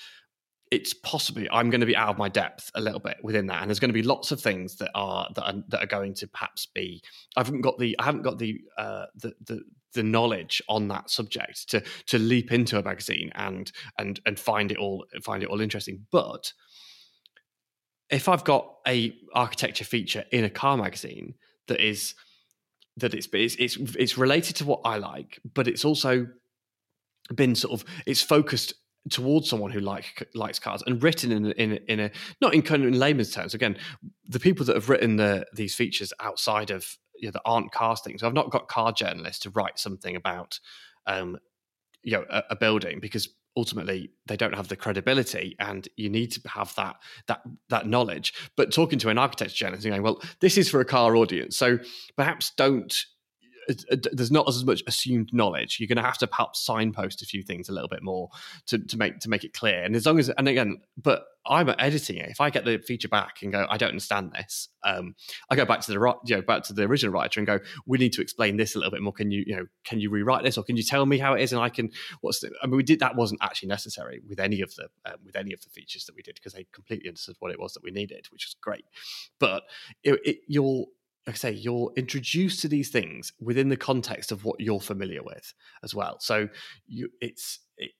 it's 0.71 0.93
possibly 0.93 1.49
I'm 1.51 1.71
going 1.71 1.81
to 1.81 1.87
be 1.87 1.97
out 1.97 2.09
of 2.09 2.19
my 2.19 2.29
depth 2.29 2.71
a 2.75 2.81
little 2.81 2.99
bit 2.99 3.19
within 3.23 3.47
that, 3.47 3.61
and 3.61 3.71
there's 3.71 3.79
going 3.79 3.91
to 3.91 3.95
be 3.95 4.03
lots 4.03 4.33
of 4.33 4.41
things 4.41 4.77
that 4.77 4.91
are 4.95 5.29
that 5.35 5.45
are, 5.45 5.63
that 5.69 5.83
are 5.85 5.87
going 5.87 6.15
to 6.15 6.27
perhaps 6.27 6.67
be 6.67 7.03
I 7.37 7.41
haven't 7.41 7.61
got 7.61 7.79
the 7.79 7.97
I 7.99 8.05
haven't 8.05 8.23
got 8.23 8.39
the 8.39 8.61
uh, 8.77 9.07
the, 9.15 9.33
the 9.47 9.63
the 9.95 10.03
knowledge 10.03 10.61
on 10.69 10.89
that 10.89 11.11
subject 11.11 11.69
to 11.71 11.83
to 12.07 12.19
leap 12.19 12.53
into 12.53 12.79
a 12.79 12.83
magazine 12.83 13.31
and 13.37 13.71
and 13.99 14.19
and 14.27 14.39
find 14.41 14.73
it 14.73 14.79
all 14.79 15.07
find 15.23 15.43
it 15.43 15.49
all 15.49 15.61
interesting, 15.61 16.07
but 16.11 16.53
if 18.11 18.29
I've 18.29 18.45
got 18.45 18.77
a 18.87 19.17
architecture 19.35 19.85
feature 19.85 20.25
in 20.31 20.45
a 20.45 20.51
car 20.51 20.77
magazine 20.77 21.35
that 21.69 21.81
is 21.81 22.15
that 22.97 23.15
it's 23.15 23.29
it's 23.33 23.57
it's, 23.57 23.77
it's 23.77 24.19
related 24.19 24.57
to 24.57 24.65
what 24.65 24.81
I 24.85 24.99
like, 24.99 25.41
but 25.55 25.69
it's 25.69 25.85
also 25.85 26.29
been 27.35 27.55
sort 27.55 27.81
of 27.81 27.89
it's 28.07 28.23
focused 28.23 28.75
towards 29.11 29.49
someone 29.49 29.71
who 29.71 29.81
like 29.81 30.29
likes 30.35 30.59
cars 30.59 30.83
and 30.87 31.03
written 31.03 31.31
in 31.33 31.53
in 31.53 31.73
in 31.89 32.01
a 32.01 32.11
not 32.41 32.55
in 32.55 32.63
kind 32.63 32.83
of 32.83 32.89
in 32.89 32.99
layman's 32.99 33.33
terms. 33.33 33.55
Again, 33.55 33.77
the 34.29 34.41
people 34.41 34.65
that 34.67 34.75
have 34.75 34.89
written 34.89 35.17
the 35.17 35.47
these 35.55 35.75
features 35.75 36.13
outside 36.21 36.71
of 36.71 36.97
you 37.19 37.29
know, 37.29 37.33
that 37.33 37.43
aren't 37.45 37.73
cars 37.73 38.01
things. 38.03 38.23
I've 38.23 38.35
not 38.35 38.51
got 38.51 38.69
car 38.69 38.93
journalists 38.93 39.43
to 39.43 39.51
write 39.51 39.79
something 39.79 40.17
about 40.17 40.61
um, 41.07 41.39
you 42.03 42.13
know 42.13 42.25
a, 42.31 42.43
a 42.51 42.57
building 42.57 43.01
because 43.01 43.29
ultimately 43.57 44.11
they 44.27 44.37
don't 44.37 44.55
have 44.55 44.69
the 44.69 44.77
credibility 44.77 45.57
and 45.59 45.89
you 45.97 46.09
need 46.09 46.31
to 46.33 46.41
have 46.49 46.75
that 46.77 46.97
that 47.27 47.43
that 47.69 47.87
knowledge. 47.87 48.35
But 48.57 48.73
talking 48.73 48.99
to 49.01 49.09
an 49.09 49.19
architecture 49.19 49.57
journalist 49.57 49.85
and 49.85 49.93
going 49.93 50.03
well 50.03 50.23
this 50.41 50.59
is 50.59 50.69
for 50.69 50.81
a 50.81 50.85
car 50.85 51.17
audience 51.17 51.57
so 51.57 51.79
perhaps 52.17 52.53
don't 52.57 53.07
there's 54.13 54.31
not 54.31 54.49
as 54.49 54.65
much 54.65 54.83
assumed 54.87 55.31
knowledge. 55.33 55.79
You're 55.79 55.89
going 55.89 55.97
to 55.97 56.03
have 56.03 56.19
to 56.19 56.27
perhaps 56.27 56.65
signpost 56.65 57.23
a 57.23 57.27
few 57.27 57.43
things 57.43 57.69
a 57.69 57.73
little 57.73 57.89
bit 57.89 58.03
more 58.03 58.29
to, 58.67 58.79
to 58.79 58.97
make 58.97 59.21
to 59.21 59.31
make 59.31 59.45
it 59.45 59.55
clear. 59.55 59.83
And 59.83 59.97
as 59.97 60.07
long 60.07 60.19
as 60.19 60.29
and 60.29 60.49
again, 60.49 60.81
but 60.97 61.25
I'm 61.49 61.73
editing 61.79 62.17
it. 62.17 62.29
If 62.29 62.41
I 62.41 62.51
get 62.51 62.65
the 62.65 62.79
feature 62.79 63.09
back 63.09 63.43
and 63.43 63.53
go, 63.53 63.67
I 63.69 63.77
don't 63.77 63.91
understand 63.91 64.33
this, 64.33 64.69
um, 64.85 65.15
I 65.51 65.57
go 65.57 65.65
back 65.65 65.81
to 65.83 65.93
the 65.93 66.15
you 66.25 66.37
know 66.37 66.43
back 66.43 66.65
to 66.65 66.73
the 66.73 66.85
original 66.85 67.13
writer 67.13 67.41
and 67.41 67.47
go, 67.47 67.61
we 67.87 67.99
need 67.99 68.13
to 68.15 68.23
explain 68.23 68.57
this 68.57 68.75
a 68.75 68.79
little 68.79 68.91
bit 68.91 69.03
more. 69.03 69.13
Can 69.13 69.31
you 69.31 69.45
you 69.47 69.57
know 69.57 69.67
can 69.85 70.01
you 70.01 70.11
rewrite 70.11 70.45
this 70.45 70.59
or 70.59 70.65
can 70.65 70.77
you 70.77 70.83
tell 70.83 71.07
me 71.07 71.19
how 71.19 71.35
it 71.35 71.43
is 71.43 71.53
and 71.53 71.61
I 71.61 71.69
can 71.69 71.91
what's 72.21 72.41
the, 72.41 72.51
I 72.63 72.67
mean 72.67 72.77
we 72.77 72.83
did 72.83 73.01
that 73.01 73.17
wasn't 73.17 73.43
actually 73.43 73.69
necessary 73.69 74.21
with 74.29 74.41
any 74.41 74.61
of 74.61 74.75
the 74.75 74.89
um, 75.05 75.17
with 75.25 75.37
any 75.37 75.53
of 75.53 75.61
the 75.63 75.71
features 75.71 76.05
that 76.07 76.17
we 76.17 76.23
did 76.23 76.35
because 76.35 76.53
they 76.53 76.67
completely 76.73 77.09
understood 77.09 77.37
what 77.39 77.53
it 77.53 77.61
was 77.61 77.73
that 77.75 77.83
we 77.83 77.91
needed, 77.91 78.27
which 78.31 78.47
was 78.47 78.57
great. 78.61 78.85
But 79.39 79.65
it, 80.03 80.19
it, 80.25 80.39
you'll 80.49 80.87
like 81.27 81.35
I 81.35 81.39
say, 81.39 81.53
you're 81.53 81.93
introduced 81.97 82.61
to 82.63 82.69
these 82.69 82.91
things 82.91 83.33
within 83.41 83.69
the 83.69 83.77
context 83.77 84.31
of 84.31 84.45
what 84.45 84.61
you're 84.61 84.81
familiar 84.81 85.23
with 85.23 85.53
as 85.83 85.95
well. 85.95 86.19
So 86.21 86.49
you, 86.87 87.09
it's 87.21 87.59
it, 87.79 87.91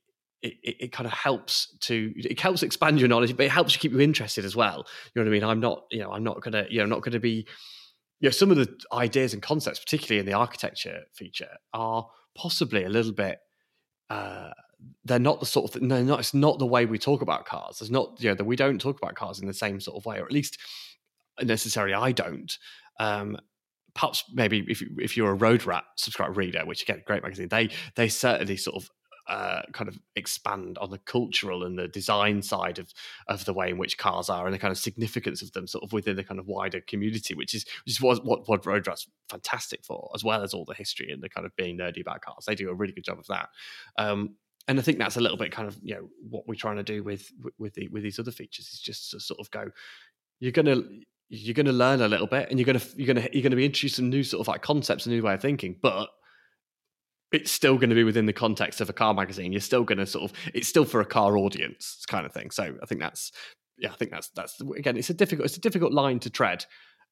it, 0.43 0.77
it, 0.81 0.93
kind 0.93 1.07
of 1.07 1.13
helps 1.13 1.77
to 1.81 2.13
it 2.17 2.39
helps 2.39 2.63
expand 2.63 3.01
your 3.01 3.09
knowledge, 3.09 3.37
but 3.37 3.47
it 3.47 3.53
helps 3.53 3.75
you 3.75 3.81
keep 3.81 3.93
you 3.93 4.01
interested 4.01 4.45
as 4.45 4.55
well. 4.55 4.87
You 5.15 5.23
know 5.23 5.29
what 5.29 5.29
I 5.29 5.41
mean? 5.41 5.45
I'm 5.45 5.61
not, 5.61 5.85
you 5.91 6.01
know, 6.01 6.13
I'm 6.13 6.23
not 6.23 6.41
gonna, 6.41 6.67
you 6.71 6.79
know, 6.79 6.87
not 6.87 7.03
gonna 7.03 7.19
be 7.19 7.47
you 8.21 8.29
know, 8.29 8.33
some 8.33 8.51
of 8.51 8.57
the 8.57 8.69
ideas 8.93 9.35
and 9.35 9.43
concepts, 9.43 9.79
particularly 9.79 10.21
in 10.21 10.27
the 10.27 10.33
architecture 10.33 11.03
feature, 11.13 11.51
are 11.75 12.09
possibly 12.35 12.85
a 12.85 12.89
little 12.89 13.13
bit. 13.13 13.39
Uh, 14.09 14.51
they're 15.05 15.19
not 15.19 15.41
the 15.41 15.47
sort 15.47 15.75
of 15.75 15.83
no, 15.83 16.03
not 16.03 16.21
it's 16.21 16.35
not 16.35 16.59
the 16.59 16.67
way 16.67 16.87
we 16.87 16.99
talk 16.99 17.23
about 17.23 17.45
cars. 17.45 17.81
It's 17.81 17.91
not 17.91 18.21
you 18.21 18.31
know 18.31 18.35
that 18.35 18.45
we 18.45 18.57
don't 18.57 18.81
talk 18.81 18.99
about 18.99 19.15
cars 19.15 19.41
in 19.41 19.47
the 19.47 19.55
same 19.55 19.81
sort 19.81 19.97
of 19.97 20.07
way, 20.07 20.19
or 20.19 20.25
at 20.25 20.33
least 20.33 20.59
necessarily 21.43 21.95
I 21.95 22.13
don't. 22.13 22.57
Um, 22.99 23.39
perhaps 23.95 24.25
maybe 24.33 24.65
if 24.69 24.83
if 24.99 25.17
you're 25.17 25.31
a 25.31 25.35
Road 25.35 25.65
Rat 25.65 25.85
subscriber 25.97 26.33
reader, 26.33 26.65
which 26.65 26.83
again, 26.83 27.03
great 27.07 27.23
magazine, 27.23 27.49
they 27.49 27.71
they 27.95 28.09
certainly 28.09 28.57
sort 28.57 28.83
of 28.83 28.91
uh, 29.29 29.63
kind 29.73 29.89
of 29.89 29.99
expand 30.15 30.79
on 30.79 30.91
the 30.91 30.99
cultural 30.99 31.65
and 31.65 31.77
the 31.77 31.89
design 31.89 32.43
side 32.43 32.79
of 32.79 32.93
of 33.27 33.45
the 33.45 33.53
way 33.53 33.71
in 33.71 33.79
which 33.79 33.99
cars 33.99 34.31
are 34.31 34.45
and 34.45 34.55
the 34.55 34.59
kind 34.59 34.71
of 34.71 34.79
significance 34.79 35.43
of 35.43 35.51
them 35.53 35.67
sort 35.67 35.83
of 35.83 35.93
within 35.93 36.15
the 36.15 36.23
kind 36.23 36.39
of 36.39 36.47
wider 36.47 36.81
community, 36.83 37.35
which 37.35 37.55
is 37.55 37.65
which 37.85 37.95
is 37.95 38.01
what 38.01 38.25
what, 38.25 38.49
what 38.49 38.65
Road 38.67 38.87
Rat's 38.87 39.09
fantastic 39.29 39.85
for, 39.85 40.11
as 40.15 40.23
well 40.23 40.43
as 40.43 40.55
all 40.55 40.65
the 40.65 40.75
history 40.75 41.11
and 41.11 41.23
the 41.23 41.29
kind 41.29 41.45
of 41.45 41.57
being 41.57 41.79
nerdy 41.79 42.01
about 42.01 42.21
cars. 42.21 42.45
They 42.47 42.55
do 42.55 42.71
a 42.71 42.75
really 42.75 42.93
good 42.93 43.05
job 43.05 43.19
of 43.19 43.27
that. 43.27 43.49
Um, 43.99 44.37
and 44.69 44.79
I 44.79 44.83
think 44.83 44.99
that's 44.99 45.17
a 45.17 45.21
little 45.21 45.37
bit 45.37 45.53
kind 45.53 45.69
of 45.69 45.79
you 45.83 45.95
know 45.95 46.09
what 46.29 46.47
we're 46.47 46.55
trying 46.55 46.77
to 46.77 46.83
do 46.83 47.03
with 47.03 47.33
with 47.59 47.75
the 47.75 47.89
with 47.89 48.03
these 48.03 48.19
other 48.19 48.33
features 48.33 48.69
is 48.69 48.81
just 48.81 49.11
to 49.11 49.21
sort 49.21 49.41
of 49.41 49.51
go, 49.51 49.71
you're 50.39 50.53
gonna 50.53 50.83
you're 51.29 51.55
gonna 51.55 51.73
learn 51.73 52.01
a 52.01 52.09
little 52.09 52.27
bit, 52.27 52.49
and 52.51 52.59
you're 52.59 52.67
gonna 52.67 52.83
you're 52.97 53.07
gonna 53.07 53.29
you're 53.33 53.43
gonna 53.43 53.57
be 53.57 53.67
introduced 53.67 53.97
to 53.97 54.03
new 54.03 54.23
sort 54.23 54.41
of 54.41 54.49
like 54.49 54.63
concepts, 54.63 55.07
a 55.07 55.11
new 55.11 55.23
way 55.23 55.35
of 55.35 55.43
thinking, 55.43 55.77
but 55.81 56.09
it's 57.33 57.51
still 57.51 57.77
going 57.77 57.91
to 57.91 57.97
be 57.97 58.05
within 58.05 58.27
the 58.27 58.33
context 58.33 58.81
of 58.81 58.89
a 58.89 58.93
car 58.93 59.13
magazine. 59.13 59.53
You're 59.53 59.61
still 59.61 59.83
going 59.85 59.99
to 59.99 60.07
sort 60.07 60.31
of 60.31 60.37
it's 60.55 60.69
still 60.69 60.85
for 60.85 61.01
a 61.01 61.05
car 61.05 61.37
audience 61.37 62.05
kind 62.09 62.25
of 62.25 62.33
thing. 62.33 62.51
So 62.51 62.77
I 62.83 62.87
think 62.87 63.01
that's 63.01 63.33
yeah, 63.79 63.93
I 63.93 63.97
think 63.97 64.11
that's 64.11 64.29
that's 64.31 64.61
again 64.77 64.97
it's 64.97 65.11
a 65.11 65.15
difficult 65.15 65.47
it's 65.47 65.57
a 65.57 65.61
difficult 65.61 65.93
line 65.93 66.19
to 66.21 66.31
tread, 66.31 66.65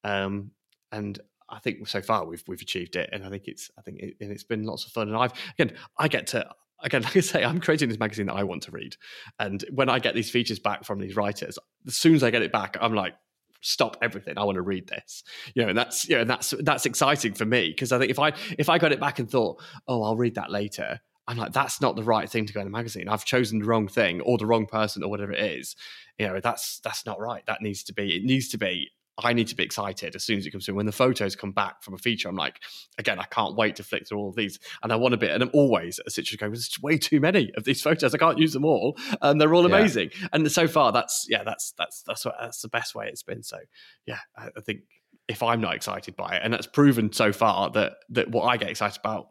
um, 0.03 0.51
and 0.91 1.19
I 1.49 1.59
think 1.59 1.87
so 1.87 2.01
far 2.01 2.25
we've 2.25 2.43
we've 2.47 2.61
achieved 2.61 2.95
it, 2.95 3.09
and 3.11 3.23
I 3.23 3.29
think 3.29 3.43
it's 3.47 3.69
I 3.77 3.81
think 3.81 3.99
it, 3.99 4.15
and 4.19 4.31
it's 4.31 4.43
been 4.43 4.63
lots 4.63 4.85
of 4.85 4.91
fun. 4.91 5.09
And 5.09 5.17
I've 5.17 5.33
again 5.59 5.77
I 5.99 6.07
get 6.07 6.27
to 6.27 6.47
again, 6.81 7.01
like 7.03 7.17
I 7.17 7.19
say, 7.19 7.43
I'm 7.43 7.59
creating 7.59 7.89
this 7.89 7.99
magazine 7.99 8.27
that 8.27 8.35
I 8.35 8.43
want 8.43 8.63
to 8.63 8.71
read. 8.71 8.95
And 9.39 9.63
when 9.71 9.89
I 9.89 9.99
get 9.99 10.15
these 10.15 10.29
features 10.29 10.59
back 10.59 10.85
from 10.85 10.99
these 10.99 11.15
writers, 11.15 11.59
as 11.85 11.95
soon 11.95 12.15
as 12.15 12.23
I 12.23 12.31
get 12.31 12.41
it 12.41 12.51
back, 12.51 12.77
I'm 12.79 12.93
like, 12.93 13.13
stop 13.61 13.97
everything. 14.01 14.37
I 14.37 14.43
want 14.43 14.55
to 14.55 14.61
read 14.61 14.87
this. 14.87 15.23
You 15.53 15.63
know, 15.63 15.69
and 15.69 15.77
that's 15.77 16.07
you 16.07 16.17
know, 16.17 16.23
that's 16.23 16.53
that's 16.61 16.85
exciting 16.85 17.33
for 17.33 17.45
me 17.45 17.69
because 17.69 17.91
I 17.91 17.99
think 17.99 18.11
if 18.11 18.19
I 18.19 18.33
if 18.57 18.69
I 18.69 18.77
got 18.77 18.91
it 18.91 18.99
back 18.99 19.19
and 19.19 19.29
thought, 19.29 19.61
oh, 19.87 20.03
I'll 20.03 20.17
read 20.17 20.35
that 20.35 20.51
later, 20.51 20.99
I'm 21.27 21.37
like, 21.37 21.53
that's 21.53 21.81
not 21.81 21.95
the 21.95 22.03
right 22.03 22.29
thing 22.29 22.45
to 22.45 22.53
go 22.53 22.61
in 22.61 22.67
a 22.67 22.71
magazine. 22.71 23.09
I've 23.09 23.25
chosen 23.25 23.59
the 23.59 23.65
wrong 23.65 23.87
thing 23.87 24.21
or 24.21 24.37
the 24.37 24.45
wrong 24.45 24.65
person 24.65 25.03
or 25.03 25.09
whatever 25.09 25.31
it 25.31 25.43
is. 25.43 25.75
You 26.19 26.27
know, 26.27 26.39
that's 26.39 26.79
that's 26.83 27.05
not 27.05 27.19
right. 27.19 27.45
That 27.47 27.61
needs 27.61 27.83
to 27.85 27.93
be. 27.93 28.15
It 28.15 28.23
needs 28.23 28.49
to 28.49 28.57
be 28.57 28.91
I 29.17 29.31
need 29.31 29.47
to 29.47 29.55
be 29.55 29.63
excited 29.63 30.15
as 30.15 30.23
soon 30.23 30.37
as 30.37 30.45
it 30.45 30.51
comes 30.51 30.65
through. 30.65 30.75
When 30.75 30.85
the 30.85 30.91
photos 30.91 31.35
come 31.35 31.53
back 31.53 31.83
from 31.83 31.93
a 31.93 31.97
feature, 31.97 32.27
I'm 32.27 32.35
like, 32.35 32.59
again, 32.97 33.17
I 33.19 33.23
can't 33.23 33.55
wait 33.55 33.77
to 33.77 33.83
flick 33.83 34.07
through 34.07 34.17
all 34.17 34.29
of 34.29 34.35
these. 34.35 34.59
And 34.83 34.91
I 34.91 34.97
want 34.97 35.13
a 35.13 35.17
bit, 35.17 35.31
and 35.31 35.41
I'm 35.41 35.51
always 35.53 35.99
a 36.05 36.09
situation 36.09 36.37
going, 36.39 36.51
there's 36.51 36.77
way 36.81 36.97
too 36.97 37.21
many 37.21 37.51
of 37.55 37.63
these 37.63 37.81
photos. 37.81 38.13
I 38.13 38.17
can't 38.17 38.37
use 38.37 38.51
them 38.51 38.65
all. 38.65 38.97
And 39.21 39.39
they're 39.39 39.53
all 39.53 39.65
amazing. 39.65 40.11
Yeah. 40.19 40.27
And 40.33 40.51
so 40.51 40.67
far, 40.67 40.91
that's, 40.91 41.27
yeah, 41.29 41.43
that's, 41.43 41.73
that's, 41.77 42.03
that's 42.03 42.25
what, 42.25 42.35
that's 42.39 42.61
the 42.61 42.67
best 42.67 42.93
way 42.93 43.07
it's 43.07 43.23
been. 43.23 43.41
So 43.41 43.59
yeah, 44.05 44.19
I, 44.37 44.49
I 44.57 44.61
think 44.61 44.81
if 45.27 45.41
I'm 45.41 45.61
not 45.61 45.75
excited 45.75 46.15
by 46.15 46.35
it, 46.35 46.41
and 46.43 46.53
that's 46.53 46.67
proven 46.67 47.13
so 47.13 47.31
far 47.31 47.69
that, 47.71 47.93
that 48.09 48.29
what 48.29 48.43
I 48.43 48.57
get 48.57 48.69
excited 48.69 48.99
about, 48.99 49.29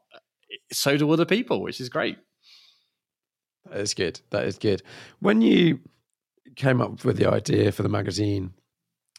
eh, 0.51 0.57
so 0.73 0.97
do 0.97 1.11
other 1.11 1.27
people, 1.27 1.61
which 1.61 1.81
is 1.81 1.89
great. 1.91 2.17
That 3.71 3.81
is 3.81 3.95
good. 3.95 4.21
That 4.31 4.45
is 4.45 4.59
good. 4.59 4.83
When 5.21 5.41
you 5.41 5.81
came 6.57 6.81
up 6.81 7.05
with 7.05 7.17
the 7.19 7.31
idea 7.31 7.71
for 7.71 7.83
the 7.83 7.89
magazine, 7.89 8.55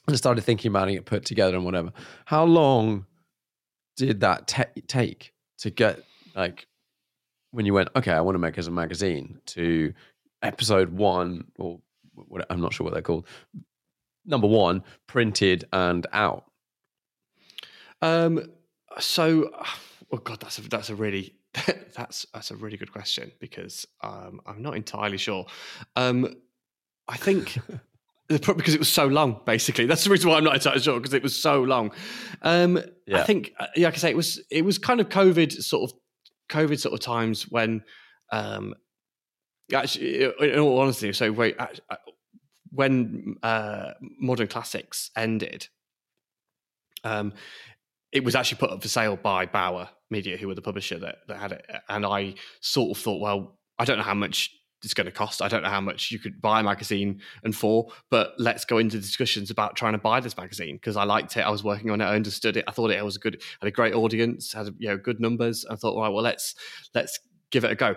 and 0.08 0.18
started 0.18 0.42
thinking 0.42 0.70
about 0.70 0.90
it, 0.90 1.06
put 1.06 1.26
together 1.26 1.56
and 1.56 1.66
whatever. 1.66 1.92
How 2.26 2.44
long 2.44 3.06
did 3.98 4.20
that 4.22 4.48
te- 4.48 4.82
take 4.88 5.34
to 5.60 5.70
get 5.70 6.04
like 6.36 6.68
when 7.52 7.66
you 7.66 7.74
went, 7.74 7.90
okay, 7.96 8.12
I 8.12 8.22
want 8.22 8.36
to 8.36 8.40
make 8.40 8.58
as 8.58 8.68
a 8.68 8.72
magazine 8.72 9.40
to 9.48 9.94
episode 10.42 10.92
one 10.92 11.46
or 11.58 11.80
what, 12.14 12.46
I'm 12.50 12.62
not 12.62 12.74
sure 12.74 12.84
what 12.84 12.94
they're 12.94 13.02
called. 13.02 13.28
Number 14.26 14.48
one, 14.48 14.84
printed 15.08 15.66
and 15.72 16.06
out. 16.12 16.46
Um. 18.02 18.52
So, 19.00 19.52
oh 20.12 20.18
god, 20.18 20.40
that's 20.40 20.58
a 20.58 20.62
that's 20.64 20.90
a 20.90 20.96
really 20.96 21.36
that's 21.96 22.26
that's 22.34 22.52
a 22.52 22.56
really 22.56 22.78
good 22.78 22.92
question 22.92 23.32
because 23.40 23.86
um, 24.02 24.42
I'm 24.46 24.62
not 24.62 24.76
entirely 24.76 25.18
sure. 25.18 25.46
Um, 25.96 26.36
I 27.08 27.18
think 27.18 27.58
because 28.28 28.74
it 28.74 28.80
was 28.80 28.92
so 28.92 29.06
long. 29.06 29.40
Basically, 29.46 29.86
that's 29.86 30.04
the 30.04 30.10
reason 30.10 30.30
why 30.30 30.38
I'm 30.38 30.44
not 30.44 30.56
entirely 30.56 30.82
sure 30.82 31.00
because 31.00 31.14
it 31.14 31.24
was 31.24 31.36
so 31.36 31.62
long. 31.62 31.92
Um, 32.42 32.80
yeah. 33.06 33.20
I 33.20 33.24
think, 33.24 33.54
uh, 33.60 33.68
like 33.78 33.86
I 33.86 33.92
can 33.92 34.00
say, 34.00 34.10
it 34.10 34.18
was 34.18 34.42
it 34.50 34.66
was 34.66 34.78
kind 34.78 35.00
of 35.00 35.10
COVID 35.10 35.52
sort 35.62 35.92
of 35.92 35.98
COVID 36.50 36.80
sort 36.80 36.94
of 36.94 37.00
times 37.00 37.44
when, 37.50 37.84
um, 38.32 38.74
actually, 39.74 40.24
in 40.24 40.60
all 40.60 40.80
honesty, 40.80 41.14
so 41.14 41.32
wait, 41.32 41.56
when 42.72 43.36
uh, 43.44 43.92
modern 44.20 44.48
classics 44.48 45.12
ended, 45.16 45.68
um, 47.04 47.34
it 48.12 48.24
was 48.24 48.36
actually 48.36 48.58
put 48.58 48.72
up 48.72 48.82
for 48.82 48.88
sale 48.88 49.16
by 49.16 49.46
Bauer 49.46 49.90
Media, 50.10 50.38
who 50.38 50.48
were 50.48 50.56
the 50.56 50.62
publisher 50.62 51.00
that, 51.00 51.18
that 51.28 51.38
had 51.38 51.52
it, 51.52 51.66
and 51.90 52.06
I 52.06 52.36
sort 52.62 52.96
of 52.98 53.04
thought, 53.04 53.22
well, 53.22 53.60
I 53.78 53.86
don't 53.86 53.98
know 53.98 54.04
how 54.04 54.14
much 54.14 54.52
it's 54.86 54.94
going 54.94 55.06
to 55.06 55.12
cost. 55.12 55.42
I 55.42 55.48
don't 55.48 55.64
know 55.64 55.70
how 55.70 55.82
much 55.82 56.12
you 56.12 56.20
could 56.20 56.42
buy 56.42 56.62
a 56.62 56.64
magazine 56.64 57.22
and 57.44 57.56
for, 57.56 57.92
but 58.10 58.34
let's 58.38 58.64
go 58.64 58.78
into 58.78 59.00
discussions 59.00 59.50
about 59.50 59.76
trying 59.76 59.94
to 59.94 59.98
buy 59.98 60.20
this 60.20 60.38
magazine 60.38 60.76
because 60.76 60.96
I 60.96 61.04
liked 61.04 61.36
it. 61.36 61.42
I 61.42 61.50
was 61.50 61.64
working 61.64 61.90
on 61.90 62.00
it. 62.00 62.06
I 62.06 62.16
understood 62.16 62.56
it. 62.56 62.64
I 62.68 62.72
thought 62.72 62.92
it 62.92 63.04
was 63.04 63.18
a 63.18 63.20
good, 63.20 63.42
had 63.60 63.68
a 63.68 63.72
great 63.72 63.94
audience, 63.94 64.54
had 64.54 64.68
you 64.78 64.90
know 64.90 64.98
good 64.98 65.20
numbers. 65.20 65.66
I 65.70 65.76
thought, 65.76 66.00
right, 66.00 66.10
well 66.10 66.24
let's 66.24 66.56
let's 66.94 67.20
give 67.52 67.66
it 67.66 67.72
a 67.72 67.76
go. 67.76 67.96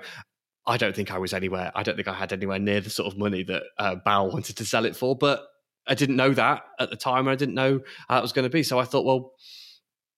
I 0.66 0.76
don't 0.76 0.94
think 0.94 1.10
I 1.10 1.18
was 1.18 1.32
anywhere. 1.32 1.72
I 1.74 1.82
don't 1.82 1.96
think 1.96 2.08
I 2.08 2.14
had 2.14 2.32
anywhere 2.32 2.58
near 2.58 2.80
the 2.80 2.90
sort 2.90 3.10
of 3.10 3.18
money 3.18 3.42
that 3.44 3.62
uh, 3.78 3.96
Bauer 4.04 4.28
wanted 4.32 4.56
to 4.56 4.64
sell 4.64 4.84
it 4.84 4.96
for, 4.96 5.16
but 5.16 5.46
I 5.86 5.94
didn't 5.94 6.16
know 6.16 6.32
that 6.34 6.62
at 6.78 6.90
the 6.90 6.96
time. 6.96 7.26
I 7.28 7.34
didn't 7.34 7.54
know 7.54 7.80
how 8.08 8.16
that 8.16 8.22
was 8.22 8.32
going 8.32 8.44
to 8.44 8.50
be. 8.50 8.62
So 8.62 8.78
I 8.78 8.84
thought, 8.84 9.06
well, 9.06 9.32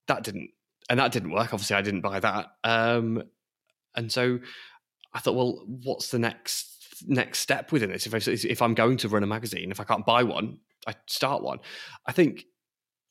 that 0.09 0.25
didn't, 0.25 0.51
and 0.89 0.99
that 0.99 1.13
didn't 1.13 1.31
work. 1.31 1.55
Obviously, 1.55 1.77
I 1.77 1.83
didn't 1.83 2.01
buy 2.01 2.19
that. 2.19 2.47
Um, 2.65 3.23
and 3.95 4.11
so 4.11 4.41
I 5.13 5.19
thought, 5.19 5.35
well, 5.35 5.65
what's 5.67 6.11
the 6.11 6.19
next 6.19 6.67
next 7.07 7.39
step 7.39 7.73
within 7.73 7.91
this? 7.91 8.07
If 8.07 8.15
I, 8.15 8.19
if 8.31 8.63
I'm 8.63 8.75
going 8.75 8.97
to 8.99 9.09
run 9.09 9.23
a 9.23 9.27
magazine, 9.27 9.71
if 9.71 9.81
I 9.81 9.85
can't 9.85 10.07
buy 10.07 10.23
one, 10.23 10.59
I 10.87 10.95
start 11.07 11.43
one. 11.43 11.59
I 12.07 12.13
think 12.13 12.45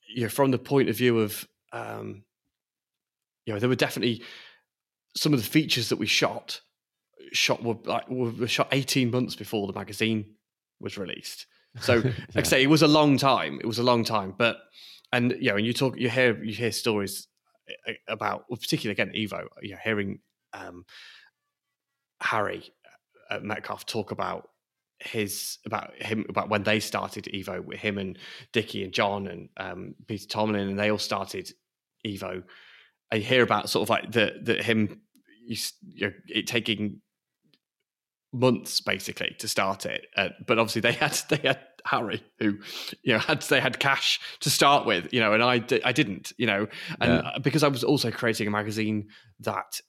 you 0.08 0.24
know, 0.24 0.30
from 0.30 0.52
the 0.52 0.60
point 0.60 0.90
of 0.90 0.98
view 0.98 1.20
of 1.20 1.48
um, 1.72 2.24
you 3.46 3.54
know, 3.54 3.60
there 3.60 3.70
were 3.70 3.76
definitely 3.76 4.24
some 5.16 5.34
of 5.34 5.40
the 5.40 5.46
features 5.46 5.90
that 5.90 5.98
we 5.98 6.06
shot 6.06 6.62
shot 7.32 7.64
were 7.64 7.76
like 7.84 8.10
were 8.10 8.48
shot 8.48 8.70
18 8.72 9.12
months 9.12 9.36
before 9.36 9.68
the 9.68 9.74
magazine 9.74 10.36
was 10.80 10.98
released. 10.98 11.46
So, 11.82 11.96
yeah. 12.06 12.12
like 12.36 12.46
I 12.46 12.48
say, 12.48 12.64
it 12.64 12.70
was 12.70 12.82
a 12.82 12.88
long 12.88 13.18
time. 13.18 13.60
It 13.62 13.68
was 13.68 13.80
a 13.80 13.84
long 13.84 14.04
time, 14.04 14.34
but 14.38 14.58
and 15.12 15.36
you 15.40 15.50
know, 15.50 15.58
and 15.58 15.66
you 15.66 15.74
talk, 15.74 15.98
you 15.98 16.10
hear, 16.10 16.42
you 16.44 16.54
hear 16.54 16.72
stories 16.72 17.28
eh, 17.88 17.94
about, 18.08 18.46
well, 18.50 18.58
particularly 18.58 18.94
again, 18.94 19.12
Evo. 19.16 19.48
You're 19.62 19.80
hearing 19.80 20.20
um, 20.54 20.86
Harry 22.22 22.72
uh, 23.30 23.40
Metcalfe 23.42 23.86
talk 23.86 24.12
about 24.12 24.50
his 25.00 25.60
about 25.66 25.94
him 25.96 26.26
about 26.28 26.50
when 26.50 26.64
they 26.64 26.80
started 26.80 27.26
Evo 27.34 27.64
with 27.64 27.80
him 27.80 27.98
and 27.98 28.18
Dickie 28.52 28.84
and 28.84 28.94
John 28.94 29.28
and 29.28 29.50
um, 29.58 29.96
Peter 30.08 30.28
Tomalin 30.28 30.70
and 30.70 30.80
they 30.80 30.92
all 30.92 30.98
started 30.98 31.52
Evo. 32.06 32.44
I 33.12 33.18
hear 33.18 33.44
about 33.44 33.70
sort 33.70 33.84
of 33.84 33.90
like 33.90 34.12
the 34.12 34.34
the 34.42 34.62
him 34.62 35.02
you 35.48 35.56
know, 36.02 36.14
it 36.28 36.48
taking 36.48 37.02
months 38.32 38.82
basically 38.82 39.36
to 39.40 39.48
start 39.48 39.86
it, 39.86 40.06
uh, 40.16 40.30
but 40.46 40.60
obviously 40.60 40.82
they 40.82 40.92
had 40.94 41.18
they 41.30 41.48
had 41.48 41.60
Harry 41.86 42.22
who 42.40 42.58
you 43.02 43.14
know 43.14 43.20
had 43.20 43.42
they 43.44 43.62
had 43.62 43.80
cash 43.80 44.20
to 44.42 44.50
start 44.50 44.86
with, 44.86 45.14
you 45.14 45.22
know, 45.22 45.34
and 45.34 45.42
I 45.42 45.64
I 45.86 45.94
didn't, 45.94 46.34
you 46.38 46.46
know, 46.46 46.68
and 47.00 47.24
yeah. 47.24 47.38
because 47.42 47.64
I 47.64 47.70
was 47.70 47.84
also 47.84 48.12
creating 48.12 48.48
a 48.48 48.52
magazine 48.52 49.08
that 49.40 49.82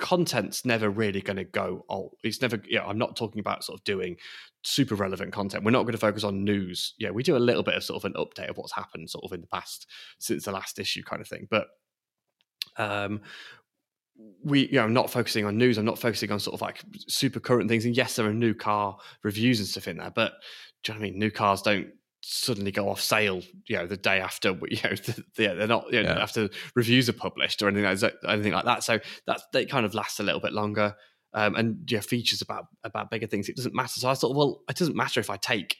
content's 0.00 0.64
never 0.64 0.90
really 0.90 1.20
going 1.20 1.36
to 1.36 1.44
go 1.44 1.84
old. 1.88 2.16
It's 2.24 2.42
never, 2.42 2.60
yeah, 2.68 2.84
I'm 2.84 2.98
not 2.98 3.16
talking 3.16 3.38
about 3.38 3.62
sort 3.62 3.78
of 3.78 3.84
doing 3.84 4.16
super 4.62 4.94
relevant 4.94 5.32
content. 5.32 5.64
We're 5.64 5.70
not 5.70 5.82
going 5.82 5.92
to 5.92 5.98
focus 5.98 6.24
on 6.24 6.44
news. 6.44 6.94
Yeah, 6.98 7.10
we 7.10 7.22
do 7.22 7.36
a 7.36 7.38
little 7.38 7.62
bit 7.62 7.74
of 7.74 7.84
sort 7.84 8.02
of 8.02 8.10
an 8.10 8.14
update 8.14 8.48
of 8.48 8.56
what's 8.56 8.74
happened 8.74 9.10
sort 9.10 9.24
of 9.24 9.32
in 9.32 9.42
the 9.42 9.46
past 9.46 9.86
since 10.18 10.44
the 10.44 10.52
last 10.52 10.78
issue 10.78 11.02
kind 11.02 11.22
of 11.22 11.28
thing. 11.28 11.46
But 11.48 11.66
um 12.76 13.20
we 14.44 14.66
you 14.66 14.74
know 14.74 14.84
I'm 14.84 14.92
not 14.92 15.10
focusing 15.10 15.46
on 15.46 15.56
news. 15.56 15.78
I'm 15.78 15.84
not 15.84 15.98
focusing 15.98 16.30
on 16.30 16.40
sort 16.40 16.54
of 16.54 16.60
like 16.60 16.82
super 17.08 17.40
current 17.40 17.68
things. 17.68 17.84
And 17.84 17.96
yes, 17.96 18.16
there 18.16 18.26
are 18.26 18.34
new 18.34 18.54
car 18.54 18.98
reviews 19.22 19.60
and 19.60 19.68
stuff 19.68 19.88
in 19.88 19.96
there, 19.96 20.12
but 20.14 20.32
do 20.82 20.92
you 20.92 20.94
know 20.94 21.00
what 21.00 21.06
I 21.06 21.10
mean? 21.10 21.18
New 21.18 21.30
cars 21.30 21.62
don't 21.62 21.88
suddenly 22.20 22.70
go 22.70 22.88
off 22.88 23.00
sale, 23.00 23.42
you 23.66 23.76
know, 23.76 23.86
the 23.86 23.96
day 23.96 24.20
after, 24.20 24.50
you 24.68 24.78
know, 24.82 24.90
the, 24.90 25.24
the, 25.36 25.46
they're 25.54 25.66
not, 25.66 25.86
you 25.92 26.02
know, 26.02 26.10
yeah. 26.10 26.22
after 26.22 26.48
reviews 26.74 27.08
are 27.08 27.14
published 27.14 27.62
or 27.62 27.68
anything 27.68 27.84
like 27.84 27.98
that, 27.98 28.14
anything 28.28 28.52
like 28.52 28.64
that. 28.64 28.84
So 28.84 29.00
that 29.26 29.42
they 29.52 29.66
kind 29.66 29.86
of 29.86 29.94
last 29.94 30.20
a 30.20 30.22
little 30.22 30.40
bit 30.40 30.52
longer. 30.52 30.94
Um, 31.32 31.54
and 31.54 31.88
yeah, 31.88 32.00
features 32.00 32.42
about 32.42 32.66
about 32.82 33.10
bigger 33.10 33.28
things. 33.28 33.48
It 33.48 33.54
doesn't 33.56 33.74
matter. 33.74 34.00
So 34.00 34.08
I 34.08 34.14
thought, 34.14 34.34
well, 34.34 34.62
it 34.68 34.76
doesn't 34.76 34.96
matter 34.96 35.20
if 35.20 35.30
I 35.30 35.36
take 35.36 35.76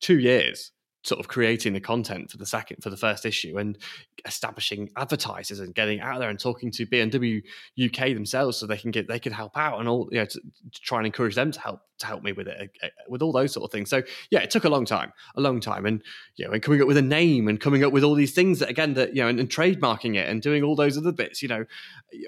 two 0.00 0.18
years 0.18 0.70
sort 1.02 1.18
of 1.18 1.28
creating 1.28 1.72
the 1.72 1.80
content 1.80 2.30
for 2.30 2.36
the 2.36 2.46
second 2.46 2.82
for 2.82 2.90
the 2.90 2.96
first 2.96 3.24
issue 3.24 3.56
and 3.58 3.78
establishing 4.26 4.90
advertisers 4.96 5.60
and 5.60 5.74
getting 5.74 6.00
out 6.00 6.18
there 6.18 6.28
and 6.28 6.38
talking 6.38 6.70
to 6.70 6.86
BMW 6.86 7.42
UK 7.82 8.14
themselves 8.14 8.58
so 8.58 8.66
they 8.66 8.76
can 8.76 8.90
get 8.90 9.08
they 9.08 9.18
can 9.18 9.32
help 9.32 9.56
out 9.56 9.80
and 9.80 9.88
all 9.88 10.08
you 10.10 10.18
know 10.18 10.26
to, 10.26 10.40
to 10.40 10.80
try 10.82 10.98
and 10.98 11.06
encourage 11.06 11.34
them 11.34 11.50
to 11.50 11.60
help 11.60 11.80
to 12.00 12.06
help 12.06 12.22
me 12.22 12.32
with 12.32 12.48
it 12.48 12.70
uh, 12.82 12.88
with 13.08 13.22
all 13.22 13.32
those 13.32 13.52
sort 13.52 13.64
of 13.64 13.70
things. 13.70 13.88
So 13.88 14.02
yeah, 14.30 14.40
it 14.40 14.50
took 14.50 14.64
a 14.64 14.68
long 14.68 14.84
time, 14.84 15.12
a 15.36 15.40
long 15.40 15.60
time, 15.60 15.86
and 15.86 16.02
you 16.36 16.46
know, 16.46 16.52
and 16.52 16.62
coming 16.62 16.82
up 16.82 16.88
with 16.88 16.96
a 16.96 17.02
name 17.02 17.48
and 17.48 17.60
coming 17.60 17.84
up 17.84 17.92
with 17.92 18.02
all 18.02 18.14
these 18.14 18.34
things 18.34 18.58
that 18.58 18.68
again 18.68 18.94
that 18.94 19.14
you 19.14 19.22
know 19.22 19.28
and, 19.28 19.38
and 19.38 19.48
trademarking 19.48 20.16
it 20.16 20.28
and 20.28 20.42
doing 20.42 20.62
all 20.62 20.74
those 20.74 20.98
other 20.98 21.12
bits. 21.12 21.42
You 21.42 21.48
know, 21.48 21.64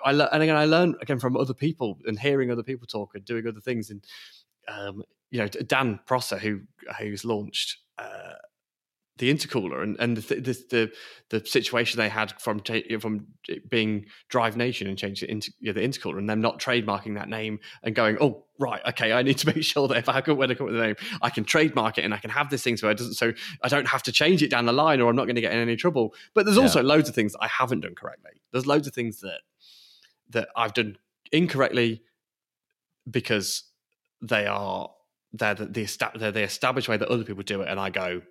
I 0.05 0.13
le- 0.13 0.29
and 0.33 0.43
again 0.43 0.57
I 0.57 0.65
learned 0.65 0.97
again 1.03 1.19
from 1.19 1.37
other 1.37 1.55
people 1.55 1.99
and 2.07 2.19
hearing 2.19 2.51
other 2.51 2.63
people 2.63 2.87
talk 2.87 3.15
and 3.15 3.25
doing 3.25 3.47
other 3.47 3.61
things 3.61 3.91
and 3.91 4.05
um, 4.69 5.03
you 5.31 5.41
know 5.41 5.49
Dan 5.49 6.01
Prosser 6.07 6.39
who 6.39 6.61
who's 6.99 7.25
launched. 7.25 7.79
Uh, 7.99 8.35
the 9.19 9.33
intercooler 9.33 9.83
and 9.83 9.97
and 10.01 10.17
the 10.17 10.35
the 10.37 10.65
the, 10.71 10.93
the 11.29 11.47
situation 11.47 11.99
they 11.99 12.09
had 12.09 12.33
from 12.41 12.63
from 12.99 13.27
being 13.69 14.07
Drive 14.29 14.57
Nation 14.57 14.87
and 14.87 14.97
changing 14.97 15.29
it 15.29 15.33
into 15.33 15.53
you 15.61 15.73
know, 15.73 15.81
the 15.81 15.87
intercooler 15.87 16.19
and 16.19 16.29
them 16.29 16.41
not 16.41 16.59
trademarking 16.59 17.15
that 17.17 17.29
name 17.29 17.61
and 17.83 17.95
going 17.95 18.17
oh 18.21 18.45
right 18.59 18.81
okay 18.89 19.13
I 19.13 19.23
need 19.23 19.39
to 19.39 19.47
make 19.55 19.65
sure 19.65 19.87
that 19.89 19.99
if 19.99 20.09
I 20.09 20.21
go 20.23 20.35
when 20.35 20.51
I 20.51 20.55
come 20.55 20.67
with 20.67 20.77
the 20.77 20.83
name 20.83 20.97
I 21.21 21.31
can 21.31 21.45
trademark 21.45 21.99
it 21.99 22.05
and 22.05 22.15
I 22.15 22.19
can 22.19 22.31
have 22.31 22.49
this 22.49 22.63
thing 22.63 22.77
so 22.77 22.89
it 22.89 22.99
doesn't 22.99 23.15
so 23.15 23.33
I 23.63 23.69
don't 23.69 23.89
have 23.89 24.03
to 24.05 24.13
change 24.13 24.43
it 24.43 24.51
down 24.51 24.67
the 24.67 24.73
line 24.73 25.01
or 25.01 25.11
I'm 25.11 25.17
not 25.17 25.25
going 25.25 25.37
to 25.37 25.43
get 25.43 25.53
in 25.53 25.59
any 25.59 25.77
trouble. 25.77 26.15
But 26.35 26.47
there's 26.47 26.59
also 26.59 26.83
loads 26.83 27.09
of 27.09 27.15
things 27.15 27.35
I 27.41 27.49
haven't 27.49 27.81
done 27.81 27.95
correctly. 27.95 28.33
There's 28.51 28.67
loads 28.67 28.87
of 28.87 28.95
things 28.95 29.21
that 29.21 29.41
that 30.31 30.49
I've 30.57 30.73
done 30.73 30.97
incorrectly 31.31 32.03
because 33.11 33.65
they 34.23 34.47
are 34.47 34.91
they're 35.33 35.55
the, 35.55 35.67
the, 35.67 36.11
they're 36.17 36.33
the 36.33 36.43
established 36.43 36.89
way 36.89 36.97
that 36.97 37.09
other 37.09 37.25
people 37.25 37.43
do 37.43 37.63
it 37.63 37.69
and 37.69 37.81
I 37.81 37.91
go 37.91 38.23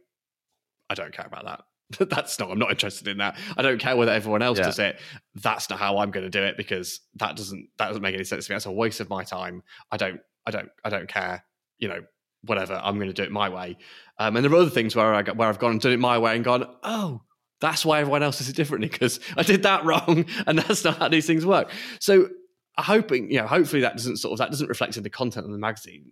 I 0.92 0.94
don't 0.94 1.14
care 1.14 1.26
about 1.26 1.46
that. 2.00 2.10
That's 2.10 2.40
not. 2.40 2.52
I'm 2.52 2.60
not 2.60 2.72
interested 2.72 3.08
in 3.08 3.18
that. 3.18 3.38
I 3.58 3.62
don't 3.62 3.80
care 3.80 3.96
whether 3.96 4.12
everyone 4.12 4.42
else 4.42 4.58
yeah. 4.58 4.66
does 4.66 4.80
it. 4.80 5.00
That's 5.36 5.70
not 5.70 5.80
how 5.80 5.98
I'm 5.98 6.12
going 6.12 6.24
to 6.24 6.30
do 6.30 6.44
it 6.44 6.58
because 6.58 7.02
that 7.16 7.36
doesn't 7.36 7.68
that 7.78 7.88
doesn't 7.88 8.02
make 8.02 8.16
any 8.16 8.24
sense 8.24 8.46
to 8.46 8.52
me. 8.52 8.56
That's 8.56 8.66
a 8.66 8.72
waste 8.72 9.00
of 9.00 9.10
my 9.10 9.24
time. 9.24 9.64
I 9.92 9.98
don't. 9.98 10.22
I 10.46 10.52
don't. 10.52 10.70
I 10.86 10.90
don't 10.90 11.08
care. 11.10 11.44
You 11.80 11.90
know, 11.90 12.02
whatever. 12.44 12.80
I'm 12.82 12.96
going 12.96 13.08
to 13.08 13.14
do 13.14 13.24
it 13.24 13.32
my 13.32 13.50
way. 13.50 13.78
Um, 14.20 14.36
and 14.36 14.46
there 14.46 14.52
are 14.54 14.56
other 14.56 14.70
things 14.70 14.96
where 14.96 15.14
I 15.14 15.22
got, 15.22 15.36
where 15.36 15.50
I've 15.50 15.60
gone 15.60 15.72
and 15.72 15.82
done 15.82 15.92
it 15.92 16.00
my 16.00 16.18
way 16.18 16.36
and 16.36 16.46
gone. 16.46 16.66
Oh, 16.84 17.22
that's 17.60 17.86
why 17.86 18.00
everyone 18.00 18.24
else 18.24 18.38
does 18.40 18.50
it 18.50 18.56
differently 18.56 18.88
because 18.88 19.20
I 19.38 19.44
did 19.44 19.64
that 19.64 19.84
wrong 19.86 20.26
and 20.48 20.60
that's 20.60 20.84
not 20.84 20.98
how 20.98 21.10
these 21.10 21.28
things 21.28 21.46
work. 21.46 21.72
So 22.00 22.30
I'm 22.78 22.84
hoping, 22.84 23.32
you 23.32 23.40
know, 23.40 23.48
hopefully 23.48 23.82
that 23.82 23.98
doesn't 23.98 24.18
sort 24.18 24.34
of 24.34 24.40
that 24.40 24.50
doesn't 24.50 24.68
reflect 24.68 24.98
in 24.98 25.04
the 25.04 25.10
content 25.10 25.46
of 25.46 25.52
the 25.52 25.58
magazine 25.58 26.12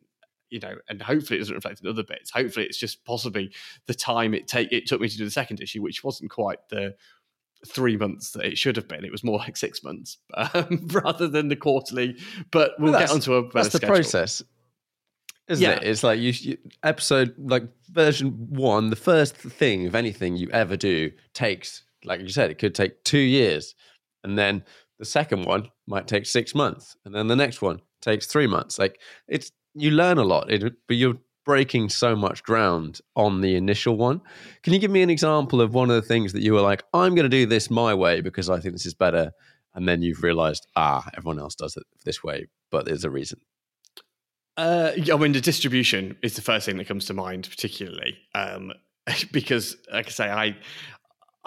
you 0.49 0.59
know, 0.59 0.75
and 0.87 1.01
hopefully 1.01 1.37
it 1.37 1.41
doesn't 1.41 1.55
reflect 1.55 1.81
in 1.81 1.87
other 1.87 2.03
bits. 2.03 2.31
Hopefully 2.31 2.65
it's 2.65 2.77
just 2.77 3.03
possibly 3.05 3.51
the 3.87 3.93
time 3.93 4.33
it 4.33 4.47
take 4.47 4.71
it 4.71 4.87
took 4.87 5.01
me 5.01 5.09
to 5.09 5.17
do 5.17 5.25
the 5.25 5.31
second 5.31 5.61
issue, 5.61 5.81
which 5.81 6.03
wasn't 6.03 6.31
quite 6.31 6.59
the 6.69 6.95
three 7.67 7.97
months 7.97 8.31
that 8.31 8.45
it 8.45 8.57
should 8.57 8.75
have 8.75 8.87
been. 8.87 9.03
It 9.03 9.11
was 9.11 9.23
more 9.23 9.37
like 9.37 9.57
six 9.57 9.83
months 9.83 10.17
um, 10.33 10.87
rather 10.91 11.27
than 11.27 11.49
the 11.49 11.55
quarterly. 11.55 12.17
But 12.51 12.71
we'll 12.79 12.91
well, 12.91 13.01
get 13.01 13.11
onto 13.11 13.33
a 13.33 13.43
better 13.43 13.53
that's 13.53 13.69
the 13.69 13.77
schedule. 13.77 13.95
process. 13.95 14.43
Isn't 15.47 15.63
yeah. 15.63 15.77
it? 15.77 15.83
It's 15.83 16.03
like 16.03 16.19
you, 16.19 16.31
you 16.31 16.57
episode 16.83 17.33
like 17.37 17.63
version 17.89 18.31
one. 18.49 18.91
The 18.91 18.95
first 18.95 19.35
thing, 19.35 19.83
if 19.83 19.95
anything, 19.95 20.35
you 20.37 20.49
ever 20.51 20.77
do 20.77 21.11
takes, 21.33 21.83
like 22.05 22.21
you 22.21 22.29
said, 22.29 22.51
it 22.51 22.59
could 22.59 22.75
take 22.75 23.03
two 23.03 23.17
years, 23.17 23.73
and 24.23 24.37
then 24.37 24.63
the 24.99 25.05
second 25.05 25.45
one 25.45 25.69
might 25.87 26.07
take 26.07 26.27
six 26.27 26.53
months, 26.53 26.95
and 27.03 27.15
then 27.15 27.27
the 27.27 27.35
next 27.35 27.63
one 27.63 27.81
takes 27.99 28.27
three 28.27 28.45
months. 28.45 28.77
Like 28.77 28.99
it's 29.27 29.51
you 29.79 29.91
learn 29.91 30.17
a 30.17 30.23
lot, 30.23 30.49
but 30.87 30.97
you're 30.97 31.17
breaking 31.45 31.89
so 31.89 32.15
much 32.15 32.43
ground 32.43 32.99
on 33.15 33.41
the 33.41 33.55
initial 33.55 33.97
one. 33.97 34.21
Can 34.61 34.73
you 34.73 34.79
give 34.79 34.91
me 34.91 35.01
an 35.01 35.09
example 35.09 35.61
of 35.61 35.73
one 35.73 35.89
of 35.89 35.95
the 35.95 36.07
things 36.07 36.33
that 36.33 36.41
you 36.41 36.53
were 36.53 36.61
like, 36.61 36.83
I'm 36.93 37.15
going 37.15 37.23
to 37.23 37.29
do 37.29 37.45
this 37.45 37.71
my 37.71 37.93
way 37.93 38.21
because 38.21 38.49
I 38.49 38.59
think 38.59 38.75
this 38.75 38.85
is 38.85 38.93
better, 38.93 39.31
and 39.73 39.87
then 39.87 40.01
you've 40.01 40.23
realized, 40.23 40.67
ah, 40.75 41.07
everyone 41.17 41.39
else 41.39 41.55
does 41.55 41.75
it 41.75 41.83
this 42.05 42.23
way, 42.23 42.47
but 42.69 42.85
there's 42.85 43.03
a 43.03 43.09
reason. 43.09 43.39
Uh, 44.57 44.91
I 45.11 45.17
mean, 45.17 45.31
the 45.31 45.41
distribution 45.41 46.17
is 46.21 46.35
the 46.35 46.41
first 46.41 46.65
thing 46.65 46.77
that 46.77 46.87
comes 46.87 47.05
to 47.05 47.13
mind, 47.13 47.47
particularly 47.49 48.17
um, 48.35 48.73
because, 49.31 49.77
like 49.91 50.07
I 50.07 50.11
say, 50.11 50.29
I 50.29 50.57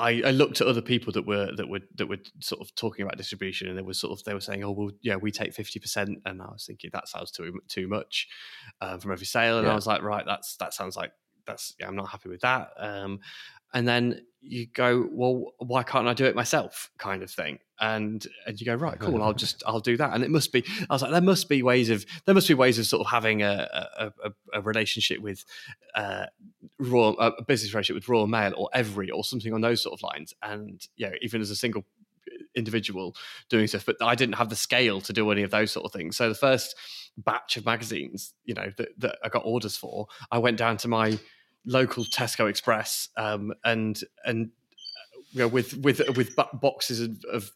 I, 0.03 0.23
I, 0.27 0.31
looked 0.33 0.61
at 0.61 0.67
other 0.67 0.83
people 0.83 1.13
that 1.13 1.27
were 1.27 1.51
that 1.57 1.69
were 1.69 1.81
that 1.95 2.09
were 2.09 2.19
sort 2.41 2.61
of 2.61 2.75
talking 2.75 3.05
about 3.05 3.17
distribution, 3.17 3.69
and 3.69 3.79
they 3.79 3.83
were 3.83 3.95
sort 3.95 4.19
of 4.19 4.25
they 4.25 4.35
were 4.35 4.41
saying, 4.41 4.65
"Oh, 4.65 4.73
well, 4.73 4.91
yeah, 5.01 5.15
we 5.15 5.31
take 5.31 5.55
fifty 5.55 5.79
percent," 5.79 6.19
and 6.27 6.43
I 6.43 6.47
was 6.47 6.67
thinking 6.67 6.91
that 6.93 7.09
sounds 7.09 7.31
too 7.31 7.61
too 7.69 7.87
much 7.87 8.27
uh, 8.81 8.99
from 8.99 9.13
every 9.13 9.27
sale, 9.27 9.59
and 9.59 9.67
yeah. 9.67 9.73
I 9.73 9.77
was 9.77 9.87
like, 9.87 10.03
right, 10.03 10.25
that's 10.27 10.57
that 10.57 10.75
sounds 10.75 10.97
like 10.97 11.13
that's 11.47 11.75
yeah, 11.79 11.87
I'm 11.87 11.95
not 11.95 12.09
happy 12.09 12.29
with 12.29 12.41
that. 12.41 12.71
Um, 12.79 13.21
and 13.73 13.87
then 13.87 14.23
you 14.45 14.67
go, 14.67 15.09
well, 15.13 15.53
why 15.59 15.85
can't 15.85 16.09
I 16.09 16.15
do 16.15 16.25
it 16.25 16.35
myself? 16.35 16.91
Kind 16.99 17.23
of 17.23 17.31
thing. 17.31 17.61
And 17.79 18.27
and 18.47 18.61
you 18.61 18.67
go, 18.67 18.75
right, 18.75 18.99
cool, 18.99 19.23
I'll 19.23 19.33
just 19.33 19.63
I'll 19.67 19.81
do 19.81 19.97
that. 19.97 20.15
And 20.15 20.23
it 20.23 20.31
must 20.31 20.53
be. 20.53 20.65
I 20.89 20.95
was 20.95 21.03
like, 21.03 21.11
there 21.11 21.21
must 21.21 21.49
be 21.49 21.63
ways 21.63 21.91
of 21.91 22.05
there 22.27 22.35
must 22.35 22.49
be 22.49 22.55
ways 22.55 22.79
of 22.79 22.87
sort 22.87 23.01
of 23.01 23.11
having 23.11 23.43
a 23.43 23.69
a, 23.99 24.13
a, 24.25 24.33
a 24.55 24.61
relationship 24.61 25.21
with 25.21 25.45
uh, 25.95 26.27
raw 26.79 27.11
a 27.19 27.43
business 27.43 27.73
relationship 27.73 27.95
with 27.95 28.09
Royal 28.09 28.27
Mail 28.27 28.53
or 28.57 28.69
Evri 28.75 29.09
or 29.13 29.25
something 29.25 29.53
on 29.53 29.61
those 29.61 29.83
sort 29.83 29.95
of 29.95 30.03
lines. 30.03 30.35
And 30.43 30.87
yeah, 30.97 31.13
even 31.23 31.41
as 31.41 31.51
a 31.51 31.57
single 31.57 31.85
individual 32.55 33.17
doing 33.49 33.67
stuff, 33.67 33.87
but 33.87 33.97
I 34.01 34.15
didn't 34.15 34.35
have 34.37 34.49
the 34.49 34.57
scale 34.57 35.01
to 35.03 35.13
do 35.13 35.31
any 35.31 35.43
of 35.43 35.51
those 35.51 35.73
sort 35.73 35.87
of 35.87 35.93
things. 35.93 36.17
So 36.17 36.29
the 36.29 36.35
first 36.35 36.77
batch 37.17 37.57
of 37.57 37.65
magazines, 37.65 38.35
you 38.45 38.55
know, 38.55 38.71
that, 38.77 38.89
that 38.99 39.19
I 39.25 39.29
got 39.29 39.45
orders 39.45 39.77
for, 39.77 40.07
I 40.31 40.39
went 40.39 40.57
down 40.57 40.77
to 40.79 40.89
my 40.89 41.19
local 41.65 42.05
Tesco 42.05 42.49
Express 42.49 43.09
um, 43.17 43.53
and 43.65 44.01
and 44.25 44.51
you 45.33 45.41
know, 45.41 45.49
with 45.49 45.77
with 45.79 46.01
with 46.17 46.37
boxes 46.55 47.01
of, 47.01 47.53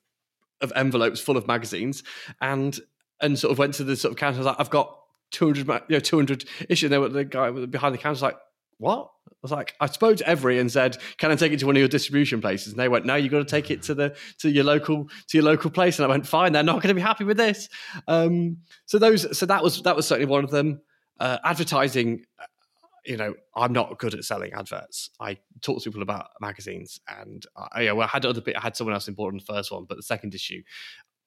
of, 0.60 0.72
envelopes 0.74 1.20
full 1.20 1.36
of 1.36 1.46
magazines 1.46 2.02
and 2.40 2.80
and 3.20 3.38
sort 3.38 3.52
of 3.52 3.58
went 3.58 3.74
to 3.74 3.84
the 3.84 3.96
sort 3.96 4.12
of 4.12 4.18
counter. 4.18 4.36
I 4.36 4.38
was 4.38 4.46
like, 4.46 4.60
I've 4.60 4.70
got 4.70 4.98
two 5.30 5.46
hundred, 5.46 5.66
you 5.88 5.96
know, 5.96 6.00
two 6.00 6.16
hundred 6.16 6.44
issues. 6.68 6.84
And 6.84 6.92
they 6.92 6.98
were 6.98 7.08
the 7.08 7.24
guy 7.24 7.50
behind 7.50 7.94
the 7.94 7.98
counter 7.98 8.12
was 8.12 8.22
like, 8.22 8.36
what? 8.78 9.10
I 9.28 9.32
was 9.42 9.52
like, 9.52 9.74
I 9.80 9.86
spoke 9.86 10.16
to 10.18 10.24
Evri 10.24 10.58
and 10.58 10.70
said, 10.70 10.96
"Can 11.18 11.30
I 11.30 11.36
take 11.36 11.52
it 11.52 11.60
to 11.60 11.66
one 11.66 11.76
of 11.76 11.80
your 11.80 11.88
distribution 11.88 12.40
places?" 12.40 12.72
And 12.72 12.80
they 12.80 12.88
went, 12.88 13.04
"No, 13.04 13.14
you've 13.14 13.30
got 13.30 13.38
to 13.38 13.44
take 13.44 13.70
it 13.70 13.82
to 13.82 13.94
the 13.94 14.16
to 14.38 14.50
your 14.50 14.64
local 14.64 15.08
to 15.28 15.38
your 15.38 15.44
local 15.44 15.70
place." 15.70 15.98
And 15.98 16.06
I 16.06 16.08
went, 16.08 16.26
"Fine, 16.26 16.52
they're 16.52 16.62
not 16.62 16.82
going 16.82 16.88
to 16.88 16.94
be 16.94 17.00
happy 17.00 17.24
with 17.24 17.36
this." 17.36 17.68
Um, 18.08 18.58
so 18.86 18.98
those, 18.98 19.36
so 19.36 19.46
that 19.46 19.62
was 19.62 19.82
that 19.82 19.94
was 19.94 20.06
certainly 20.06 20.30
one 20.30 20.44
of 20.44 20.50
them. 20.50 20.80
Uh, 21.18 21.38
advertising 21.44 22.26
you 23.06 23.16
know, 23.16 23.34
I'm 23.54 23.72
not 23.72 23.98
good 23.98 24.14
at 24.14 24.24
selling 24.24 24.52
adverts. 24.52 25.10
I 25.20 25.38
talk 25.60 25.82
to 25.82 25.90
people 25.90 26.02
about 26.02 26.28
magazines, 26.40 27.00
and 27.08 27.44
I, 27.56 27.82
yeah, 27.82 27.92
well, 27.92 28.06
I 28.06 28.10
had 28.10 28.26
other 28.26 28.40
bit. 28.40 28.56
I 28.56 28.60
had 28.60 28.76
someone 28.76 28.94
else 28.94 29.08
involved 29.08 29.34
in 29.34 29.38
the 29.38 29.44
first 29.44 29.70
one, 29.70 29.84
but 29.88 29.96
the 29.96 30.02
second 30.02 30.34
issue, 30.34 30.62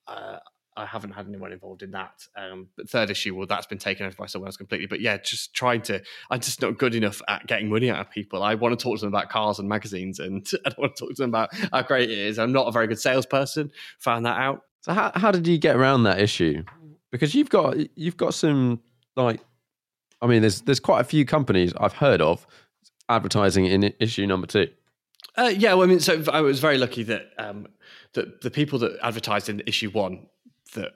uh, 0.07 0.37
I 0.75 0.85
haven't 0.85 1.11
had 1.11 1.27
anyone 1.27 1.51
involved 1.51 1.83
in 1.83 1.91
that. 1.91 2.25
Um, 2.37 2.67
but 2.77 2.89
third 2.89 3.09
issue, 3.09 3.35
well, 3.35 3.47
that's 3.47 3.67
been 3.67 3.77
taken 3.77 4.05
over 4.05 4.15
by 4.15 4.27
someone 4.27 4.47
else 4.47 4.57
completely. 4.57 4.87
But 4.87 5.01
yeah, 5.01 5.17
just 5.17 5.53
trying 5.53 5.81
to. 5.83 6.01
I'm 6.29 6.39
just 6.39 6.61
not 6.61 6.77
good 6.77 6.95
enough 6.95 7.21
at 7.27 7.47
getting 7.47 7.69
money 7.69 7.89
out 7.89 7.99
of 7.99 8.09
people. 8.09 8.43
I 8.43 8.55
want 8.55 8.77
to 8.77 8.81
talk 8.81 8.97
to 8.97 9.01
them 9.01 9.13
about 9.13 9.29
cars 9.29 9.59
and 9.59 9.67
magazines, 9.67 10.19
and 10.19 10.47
I 10.65 10.69
don't 10.69 10.79
want 10.79 10.95
to 10.95 11.05
talk 11.05 11.15
to 11.15 11.21
them 11.21 11.29
about 11.29 11.49
how 11.71 11.81
great 11.81 12.09
it 12.09 12.17
is. 12.17 12.39
I'm 12.39 12.51
not 12.51 12.67
a 12.67 12.71
very 12.71 12.87
good 12.87 12.99
salesperson. 12.99 13.71
Found 13.99 14.25
that 14.25 14.37
out. 14.37 14.63
So 14.81 14.93
how 14.93 15.11
how 15.15 15.31
did 15.31 15.47
you 15.47 15.57
get 15.57 15.75
around 15.75 16.03
that 16.03 16.19
issue? 16.19 16.63
Because 17.11 17.35
you've 17.35 17.49
got 17.49 17.75
you've 17.97 18.17
got 18.17 18.33
some 18.33 18.81
like 19.15 19.41
I 20.21 20.27
mean, 20.27 20.41
there's 20.41 20.61
there's 20.61 20.79
quite 20.79 21.01
a 21.01 21.05
few 21.05 21.25
companies 21.25 21.73
I've 21.79 21.93
heard 21.93 22.21
of 22.21 22.45
advertising 23.07 23.65
in 23.65 23.93
issue 23.99 24.27
number 24.27 24.47
two. 24.47 24.67
Uh, 25.37 25.51
yeah, 25.55 25.73
well, 25.73 25.83
I 25.83 25.87
mean, 25.87 25.99
so 25.99 26.23
I 26.31 26.41
was 26.41 26.59
very 26.59 26.77
lucky 26.77 27.03
that 27.03 27.29
um, 27.37 27.67
that 28.13 28.41
the 28.41 28.51
people 28.51 28.79
that 28.79 28.97
advertised 29.01 29.49
in 29.49 29.61
issue 29.65 29.89
one 29.89 30.27
that 30.73 30.91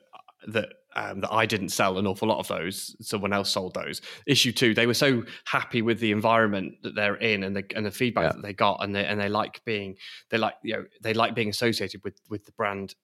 that 0.47 0.69
um, 0.95 1.21
that 1.21 1.31
I 1.31 1.45
didn't 1.45 1.69
sell 1.69 1.97
an 1.97 2.05
awful 2.05 2.27
lot 2.27 2.39
of 2.39 2.47
those. 2.47 2.95
Someone 2.99 3.33
else 3.33 3.49
sold 3.49 3.73
those. 3.73 4.01
Issue 4.27 4.51
two, 4.51 4.73
they 4.73 4.85
were 4.85 4.93
so 4.93 5.23
happy 5.45 5.81
with 5.81 5.99
the 5.99 6.11
environment 6.11 6.75
that 6.83 6.95
they're 6.95 7.15
in 7.15 7.43
and 7.43 7.55
the 7.55 7.63
and 7.75 7.85
the 7.85 7.91
feedback 7.91 8.25
yeah. 8.25 8.31
that 8.33 8.41
they 8.41 8.53
got, 8.53 8.83
and 8.83 8.95
they 8.95 9.05
and 9.05 9.19
they 9.19 9.29
like 9.29 9.63
being 9.65 9.95
they 10.29 10.37
like 10.37 10.55
you 10.63 10.73
know 10.73 10.85
they 11.01 11.13
like 11.13 11.35
being 11.35 11.49
associated 11.49 12.03
with 12.03 12.19
with 12.29 12.45
the 12.45 12.51
brand 12.53 12.95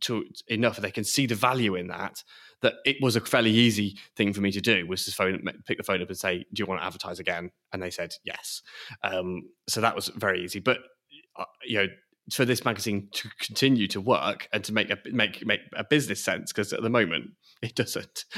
to 0.00 0.24
enough 0.48 0.76
that 0.76 0.82
they 0.82 0.90
can 0.90 1.04
see 1.04 1.26
the 1.26 1.34
value 1.34 1.74
in 1.74 1.88
that 1.88 2.22
that 2.60 2.74
it 2.84 2.96
was 3.00 3.16
a 3.16 3.20
fairly 3.20 3.50
easy 3.50 3.96
thing 4.16 4.32
for 4.32 4.40
me 4.40 4.50
to 4.50 4.60
do 4.60 4.86
was 4.86 5.04
to 5.04 5.12
phone 5.12 5.40
pick 5.66 5.78
the 5.78 5.84
phone 5.84 6.02
up 6.02 6.08
and 6.08 6.18
say 6.18 6.44
do 6.52 6.60
you 6.60 6.66
want 6.66 6.80
to 6.80 6.86
advertise 6.86 7.18
again? 7.18 7.50
And 7.72 7.82
they 7.82 7.90
said 7.90 8.12
yes. 8.24 8.62
Um, 9.02 9.42
so 9.68 9.80
that 9.80 9.94
was 9.94 10.08
very 10.08 10.44
easy. 10.44 10.60
But 10.60 10.78
uh, 11.36 11.44
you 11.64 11.78
know 11.78 11.86
for 12.32 12.44
this 12.44 12.64
magazine 12.64 13.08
to 13.12 13.28
continue 13.40 13.86
to 13.88 14.00
work 14.00 14.48
and 14.52 14.62
to 14.62 14.72
make 14.72 14.90
a 14.90 14.98
make 15.12 15.44
make 15.46 15.60
a 15.74 15.84
business 15.84 16.22
sense 16.22 16.52
because 16.52 16.72
at 16.72 16.82
the 16.82 16.90
moment 16.90 17.30
it 17.62 17.74
doesn't. 17.74 18.24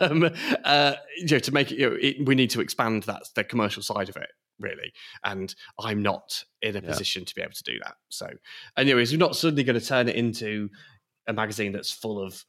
Um, 0.00 0.30
uh, 0.64 0.94
you 1.18 1.26
know 1.32 1.38
to 1.38 1.52
make 1.52 1.70
it, 1.70 1.78
you 1.78 1.90
know, 1.90 1.96
it, 2.00 2.26
we 2.26 2.34
need 2.34 2.50
to 2.50 2.60
expand 2.60 3.02
that 3.04 3.22
the 3.34 3.44
commercial 3.44 3.82
side 3.82 4.08
of 4.08 4.16
it 4.16 4.30
really. 4.60 4.92
And 5.24 5.54
i'm 5.78 6.02
not 6.02 6.44
in 6.62 6.76
a 6.76 6.80
yeah. 6.80 6.88
position 6.88 7.24
to 7.24 7.34
be 7.34 7.42
able 7.42 7.52
to 7.52 7.62
do 7.64 7.78
that. 7.82 7.94
So 8.08 8.28
anyways 8.76 9.12
we're 9.12 9.18
not 9.18 9.36
suddenly 9.36 9.64
going 9.64 9.78
to 9.78 9.86
turn 9.86 10.08
it 10.08 10.16
into 10.16 10.70
a 11.26 11.32
magazine 11.32 11.72
that's 11.72 11.90
full 11.90 12.20
of 12.20 12.44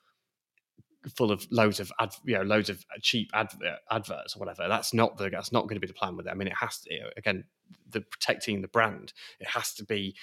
full 1.16 1.32
of 1.32 1.46
loads 1.52 1.80
of 1.80 1.92
ad, 2.00 2.14
you 2.26 2.36
know 2.36 2.42
loads 2.42 2.70
of 2.70 2.84
cheap 3.02 3.30
adver- 3.34 3.66
uh, 3.66 3.76
adverts 3.96 4.36
or 4.36 4.40
whatever. 4.40 4.68
That's 4.68 4.94
not 4.94 5.18
the 5.18 5.30
that's 5.30 5.52
not 5.52 5.64
going 5.64 5.76
to 5.76 5.80
be 5.80 5.88
the 5.88 5.94
plan 5.94 6.16
with 6.18 6.28
it. 6.28 6.32
I 6.32 6.34
mean, 6.34 6.48
it 6.48 6.58
has 6.60 6.80
to 6.82 6.94
you 6.94 7.02
know, 7.02 7.10
again 7.18 7.44
the 7.90 8.02
protecting 8.02 8.62
the 8.62 8.68
brand. 8.68 9.14
It 9.40 9.48
has 9.48 9.74
to 9.76 9.84
be 9.84 10.16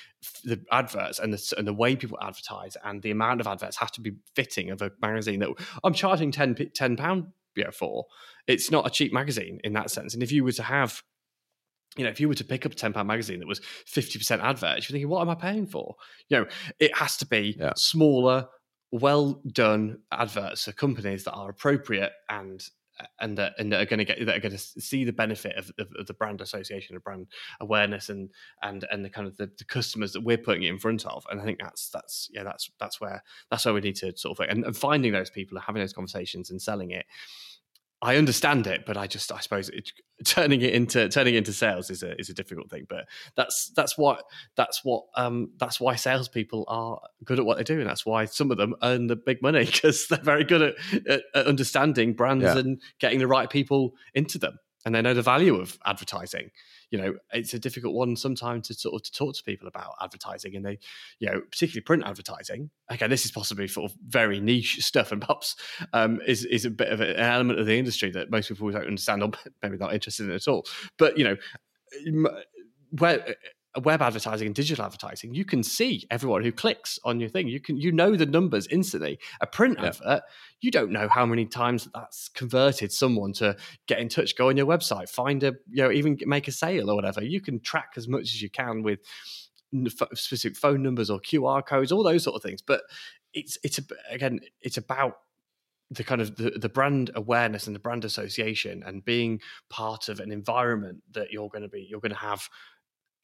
the 0.44 0.60
adverts 0.70 1.18
and 1.18 1.32
the 1.32 1.54
and 1.56 1.66
the 1.66 1.72
way 1.72 1.96
people 1.96 2.18
advertise 2.20 2.76
and 2.84 3.02
the 3.02 3.10
amount 3.10 3.40
of 3.40 3.46
adverts 3.46 3.76
have 3.76 3.92
to 3.92 4.00
be 4.00 4.12
fitting 4.34 4.70
of 4.70 4.82
a 4.82 4.90
magazine 5.00 5.40
that 5.40 5.50
I'm 5.84 5.94
charging 5.94 6.30
10 6.30 6.56
pound 6.96 7.26
you 7.54 7.64
know, 7.64 7.70
for. 7.70 8.06
It's 8.46 8.70
not 8.70 8.86
a 8.86 8.90
cheap 8.90 9.12
magazine 9.12 9.60
in 9.64 9.72
that 9.74 9.90
sense. 9.90 10.14
And 10.14 10.22
if 10.22 10.32
you 10.32 10.44
were 10.44 10.52
to 10.52 10.62
have 10.62 11.02
you 11.96 12.04
know, 12.04 12.10
if 12.10 12.20
you 12.20 12.28
were 12.28 12.34
to 12.34 12.44
pick 12.44 12.64
up 12.64 12.72
a 12.72 12.74
ten 12.74 12.92
pound 12.92 13.08
magazine 13.08 13.40
that 13.40 13.48
was 13.48 13.60
fifty 13.86 14.18
percent 14.18 14.42
adverts, 14.42 14.88
you're 14.88 14.94
thinking, 14.94 15.08
what 15.08 15.20
am 15.20 15.30
I 15.30 15.34
paying 15.34 15.66
for? 15.66 15.96
You 16.28 16.38
know, 16.38 16.46
it 16.78 16.96
has 16.96 17.16
to 17.18 17.26
be 17.26 17.56
yeah. 17.58 17.72
smaller, 17.76 18.48
well 18.90 19.42
done 19.52 19.98
adverts 20.10 20.64
for 20.64 20.72
companies 20.72 21.24
that 21.24 21.32
are 21.32 21.50
appropriate 21.50 22.12
and 22.28 22.62
and 23.20 23.38
that 23.38 23.54
and 23.58 23.72
that 23.72 23.80
are 23.80 23.86
going 23.86 23.98
to 23.98 24.04
get 24.04 24.24
that 24.24 24.36
are 24.36 24.40
going 24.40 24.52
to 24.52 24.58
see 24.58 25.04
the 25.04 25.12
benefit 25.12 25.56
of, 25.56 25.70
of, 25.78 25.88
of, 25.98 26.06
the 26.06 26.14
brand 26.14 26.40
association, 26.40 26.96
of 26.96 27.02
brand 27.02 27.26
awareness, 27.60 28.08
and 28.08 28.30
and 28.62 28.86
and 28.90 29.04
the 29.04 29.10
kind 29.10 29.26
of 29.26 29.36
the, 29.36 29.50
the, 29.58 29.64
customers 29.64 30.12
that 30.12 30.22
we're 30.22 30.38
putting 30.38 30.62
it 30.62 30.70
in 30.70 30.78
front 30.78 31.06
of. 31.06 31.24
And 31.30 31.40
I 31.40 31.44
think 31.44 31.58
that's 31.60 31.88
that's 31.90 32.28
yeah 32.32 32.44
that's 32.44 32.70
that's 32.78 33.00
where 33.00 33.22
that's 33.50 33.64
where 33.64 33.74
we 33.74 33.80
need 33.80 33.96
to 33.96 34.16
sort 34.16 34.38
of 34.38 34.46
and, 34.48 34.64
and 34.64 34.76
finding 34.76 35.12
those 35.12 35.30
people 35.30 35.56
and 35.56 35.64
having 35.64 35.82
those 35.82 35.92
conversations 35.92 36.50
and 36.50 36.60
selling 36.60 36.90
it 36.90 37.06
I 38.04 38.16
understand 38.16 38.66
it, 38.66 38.84
but 38.84 38.96
I 38.96 39.06
just 39.06 39.30
I 39.30 39.38
suppose 39.38 39.68
it, 39.68 39.92
turning 40.24 40.60
it 40.60 40.74
into 40.74 41.08
turning 41.08 41.34
it 41.34 41.38
into 41.38 41.52
sales 41.52 41.88
is 41.88 42.02
a 42.02 42.18
is 42.18 42.28
a 42.28 42.34
difficult 42.34 42.68
thing. 42.68 42.84
But 42.88 43.06
that's 43.36 43.70
that's 43.76 43.96
what 43.96 44.24
that's 44.56 44.84
what 44.84 45.04
um, 45.16 45.52
that's 45.58 45.80
why 45.80 45.94
salespeople 45.94 46.64
are 46.66 47.00
good 47.24 47.38
at 47.38 47.44
what 47.44 47.58
they 47.58 47.64
do, 47.64 47.78
and 47.78 47.88
that's 47.88 48.04
why 48.04 48.24
some 48.24 48.50
of 48.50 48.58
them 48.58 48.74
earn 48.82 49.06
the 49.06 49.14
big 49.14 49.40
money 49.40 49.64
because 49.72 50.08
they're 50.08 50.18
very 50.18 50.42
good 50.42 50.62
at, 50.62 50.74
at, 51.08 51.22
at 51.34 51.46
understanding 51.46 52.12
brands 52.12 52.44
yeah. 52.44 52.58
and 52.58 52.82
getting 52.98 53.20
the 53.20 53.28
right 53.28 53.48
people 53.48 53.94
into 54.14 54.36
them, 54.36 54.58
and 54.84 54.94
they 54.94 55.02
know 55.02 55.14
the 55.14 55.22
value 55.22 55.56
of 55.56 55.78
advertising. 55.86 56.50
You 56.90 56.98
know 56.98 57.14
it's 57.32 57.54
a 57.54 57.58
difficult 57.58 57.94
one 57.94 58.16
sometimes 58.16 58.68
to 58.68 58.74
sort 58.74 58.94
of 58.94 59.02
to 59.04 59.12
talk 59.12 59.34
to 59.36 59.42
people 59.42 59.66
about 59.66 59.94
advertising 60.00 60.56
and 60.56 60.64
they 60.64 60.78
you 61.20 61.28
know 61.28 61.40
particularly 61.40 61.82
print 61.82 62.04
advertising. 62.04 62.70
Again 62.88 63.10
this 63.10 63.24
is 63.24 63.30
possibly 63.30 63.68
sort 63.68 63.90
of 63.90 63.96
very 64.06 64.40
niche 64.40 64.78
stuff 64.84 65.12
and 65.12 65.20
perhaps 65.20 65.56
um, 65.92 66.20
is 66.26 66.44
is 66.44 66.64
a 66.64 66.70
bit 66.70 66.92
of 66.92 67.00
an 67.00 67.16
element 67.16 67.58
of 67.58 67.66
the 67.66 67.78
industry 67.78 68.10
that 68.12 68.30
most 68.30 68.48
people 68.48 68.70
don't 68.70 68.86
understand 68.86 69.22
or 69.22 69.30
maybe 69.62 69.76
not 69.76 69.94
interested 69.94 70.28
in 70.28 70.34
at 70.34 70.48
all. 70.48 70.66
But 70.98 71.18
you 71.18 71.24
know 71.24 71.36
where 72.98 73.36
web 73.80 74.02
advertising 74.02 74.46
and 74.46 74.54
digital 74.54 74.84
advertising, 74.84 75.34
you 75.34 75.44
can 75.44 75.62
see 75.62 76.06
everyone 76.10 76.42
who 76.42 76.52
clicks 76.52 76.98
on 77.04 77.20
your 77.20 77.28
thing. 77.28 77.48
You 77.48 77.60
can 77.60 77.76
you 77.76 77.92
know 77.92 78.16
the 78.16 78.26
numbers 78.26 78.66
instantly. 78.66 79.18
A 79.40 79.46
print 79.46 79.78
yeah. 79.80 79.88
advert, 79.88 80.22
you 80.60 80.70
don't 80.70 80.90
know 80.90 81.08
how 81.08 81.24
many 81.24 81.46
times 81.46 81.88
that's 81.94 82.28
converted 82.28 82.92
someone 82.92 83.32
to 83.34 83.56
get 83.86 83.98
in 83.98 84.08
touch, 84.08 84.36
go 84.36 84.48
on 84.48 84.56
your 84.56 84.66
website, 84.66 85.08
find 85.08 85.42
a 85.42 85.54
you 85.70 85.82
know 85.82 85.90
even 85.90 86.18
make 86.26 86.48
a 86.48 86.52
sale 86.52 86.90
or 86.90 86.94
whatever. 86.94 87.22
You 87.24 87.40
can 87.40 87.60
track 87.60 87.92
as 87.96 88.06
much 88.06 88.22
as 88.22 88.42
you 88.42 88.50
can 88.50 88.82
with 88.82 89.00
specific 90.14 90.56
phone 90.56 90.82
numbers 90.82 91.08
or 91.08 91.18
QR 91.20 91.64
codes, 91.64 91.92
all 91.92 92.02
those 92.02 92.24
sort 92.24 92.36
of 92.36 92.42
things. 92.42 92.60
But 92.60 92.82
it's 93.32 93.56
it's 93.62 93.80
again 94.10 94.40
it's 94.60 94.76
about 94.76 95.16
the 95.90 96.04
kind 96.04 96.20
of 96.20 96.36
the, 96.36 96.50
the 96.50 96.68
brand 96.68 97.10
awareness 97.14 97.66
and 97.66 97.76
the 97.76 97.80
brand 97.80 98.04
association 98.04 98.82
and 98.84 99.04
being 99.04 99.40
part 99.68 100.08
of 100.08 100.20
an 100.20 100.32
environment 100.32 101.02
that 101.12 101.30
you're 101.30 101.50
going 101.50 101.62
to 101.62 101.68
be 101.68 101.86
you're 101.88 102.00
going 102.00 102.12
to 102.12 102.18
have 102.18 102.48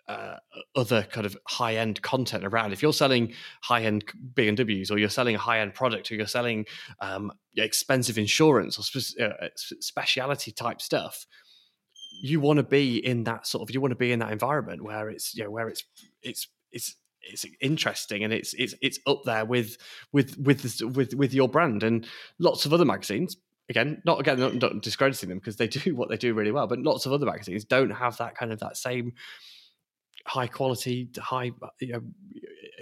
uh, 0.09 0.37
other 0.75 1.03
kind 1.03 1.27
of 1.27 1.37
high 1.47 1.77
end 1.77 2.01
content 2.03 2.45
around. 2.45 2.73
If 2.73 2.83
you're 2.83 2.93
selling 2.93 3.35
high 3.63 3.83
end 3.83 4.05
BMWs, 4.35 4.91
or 4.91 4.99
you're 4.99 5.09
selling 5.09 5.35
a 5.35 5.39
high 5.39 5.61
end 5.61 5.75
product, 5.75 6.11
or 6.11 6.15
you're 6.15 6.27
selling 6.27 6.65
um, 7.01 7.33
expensive 7.57 8.19
insurance 8.19 8.79
or 8.79 8.83
spe- 8.83 9.21
uh, 9.21 9.49
speciality 9.57 10.53
type 10.53 10.81
stuff, 10.81 11.27
you 12.23 12.41
want 12.41 12.57
to 12.57 12.63
be 12.63 13.05
in 13.05 13.25
that 13.25 13.47
sort 13.47 13.69
of 13.69 13.73
you 13.73 13.81
want 13.81 13.93
to 13.93 13.97
be 13.97 14.13
in 14.13 14.19
that 14.19 14.33
environment 14.33 14.83
where 14.83 15.09
it's 15.09 15.35
you 15.35 15.45
know 15.45 15.51
where 15.51 15.69
it's 15.69 15.85
it's 16.23 16.49
it's 16.73 16.97
it's 17.21 17.45
interesting 17.61 18.25
and 18.25 18.33
it's 18.33 18.55
it's 18.55 18.75
it's 18.81 18.99
up 19.07 19.23
there 19.25 19.45
with 19.45 19.77
with 20.13 20.37
with 20.39 20.81
with 20.83 21.15
with 21.15 21.35
your 21.35 21.49
brand 21.49 21.83
and 21.83 22.07
lots 22.39 22.65
of 22.65 22.73
other 22.73 22.85
magazines 22.85 23.37
again 23.69 24.01
not 24.05 24.21
again 24.21 24.39
not, 24.39 24.55
not 24.55 24.83
discrediting 24.83 25.29
them 25.29 25.39
because 25.39 25.57
they 25.57 25.67
do 25.69 25.95
what 25.95 26.09
they 26.09 26.17
do 26.17 26.35
really 26.35 26.53
well 26.53 26.67
but 26.67 26.79
lots 26.79 27.07
of 27.07 27.13
other 27.13 27.27
magazines 27.27 27.65
don't 27.65 27.91
have 27.91 28.17
that 28.17 28.35
kind 28.35 28.53
of 28.53 28.59
that 28.61 28.77
same 28.77 29.13
high 30.29 30.47
quality, 30.47 31.09
high 31.19 31.51
uh, 31.63 31.69
you 31.81 31.93
know, 31.93 32.03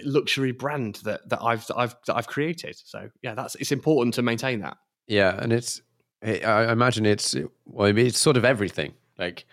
luxury 0.03 0.51
brand 0.51 0.95
that 1.03 1.27
that 1.29 1.41
I've 1.41 1.65
that 1.67 1.77
I've 1.77 1.95
that 2.05 2.15
I've 2.15 2.27
created. 2.27 2.75
So 2.83 3.09
yeah, 3.21 3.33
that's 3.33 3.55
it's 3.55 3.71
important 3.71 4.13
to 4.15 4.21
maintain 4.21 4.59
that. 4.61 4.77
Yeah, 5.07 5.37
and 5.41 5.53
it's 5.53 5.81
eh, 6.21 6.45
I 6.45 6.71
imagine 6.71 7.05
it's 7.05 7.35
well, 7.65 7.97
it's 7.97 8.19
sort 8.19 8.37
of 8.37 8.45
everything. 8.45 8.93
Like 9.17 9.45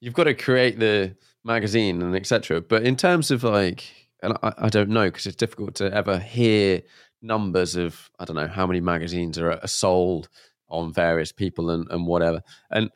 you've 0.00 0.14
got 0.14 0.24
to 0.24 0.34
create 0.34 0.78
the 0.78 1.14
magazine 1.44 2.02
and 2.02 2.16
etc. 2.16 2.60
But 2.60 2.82
in 2.82 2.96
terms 2.96 3.30
of 3.30 3.44
like, 3.44 3.84
and 4.22 4.36
I, 4.42 4.52
I 4.58 4.68
don't 4.68 4.90
know 4.90 5.04
because 5.04 5.26
it's 5.26 5.36
difficult 5.36 5.74
to 5.76 5.92
ever 5.92 6.18
hear 6.18 6.82
numbers 7.20 7.76
of 7.76 8.10
I 8.18 8.24
don't 8.24 8.36
know 8.36 8.48
how 8.48 8.66
many 8.66 8.80
magazines 8.80 9.38
are, 9.38 9.52
are 9.52 9.68
sold 9.68 10.28
on 10.68 10.92
various 10.92 11.32
people 11.32 11.70
and, 11.70 11.86
and 11.90 12.06
whatever. 12.06 12.42
And 12.70 12.90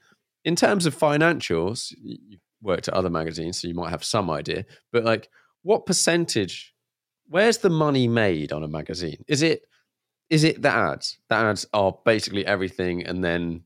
in 0.45 0.57
terms 0.57 0.87
of 0.87 0.97
financials, 0.97 1.93
you 2.03 2.39
worked 2.67 2.89
at 2.89 2.95
other 2.95 3.11
magazines, 3.11 3.61
so 3.61 3.69
you 3.69 3.75
might 3.75 3.91
have 3.91 4.05
some 4.05 4.31
idea. 4.31 4.67
But 4.93 5.05
like, 5.05 5.31
what 5.62 5.87
percentage? 5.87 6.75
Where's 7.29 7.59
the 7.59 7.71
money 7.71 8.07
made 8.09 8.53
on 8.53 8.62
a 8.62 8.69
magazine? 8.69 9.25
Is 9.27 9.43
it 9.43 9.67
is 10.29 10.45
it 10.45 10.61
the 10.61 10.71
ads? 10.71 11.19
The 11.29 11.37
ads 11.37 11.67
are 11.73 11.97
basically 12.05 12.45
everything, 12.45 13.07
and 13.07 13.25
then 13.25 13.62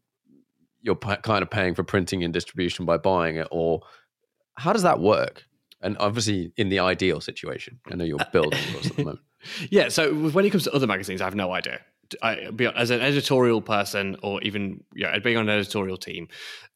you're 0.83 0.95
p- 0.95 1.17
kind 1.23 1.43
of 1.43 1.51
paying 1.51 1.75
for 1.75 1.83
printing 1.83 2.23
and 2.23 2.33
distribution 2.33 2.85
by 2.85 2.99
buying 2.99 3.37
it, 3.37 3.49
or 3.51 3.81
how 4.55 4.73
does 4.73 4.83
that 4.83 5.01
work? 5.01 5.45
And 5.81 5.97
obviously, 5.99 6.53
in 6.57 6.69
the 6.69 6.81
ideal 6.81 7.21
situation, 7.21 7.81
I 7.91 7.95
know 7.97 8.05
you're 8.05 8.19
building 8.33 8.61
yours 8.73 8.87
at 8.87 8.97
the 8.97 9.05
moment. 9.05 9.21
Yeah. 9.71 9.89
So 9.89 10.13
when 10.13 10.45
it 10.45 10.51
comes 10.51 10.65
to 10.65 10.73
other 10.75 10.87
magazines, 10.87 11.23
I 11.23 11.25
have 11.25 11.35
no 11.35 11.51
idea. 11.51 11.81
I, 12.23 12.51
as 12.77 12.91
an 12.91 13.01
editorial 13.01 13.63
person, 13.63 14.17
or 14.23 14.43
even 14.43 14.85
yeah, 14.95 15.19
being 15.19 15.39
on 15.39 15.49
an 15.49 15.55
editorial 15.59 15.97
team, 15.97 16.29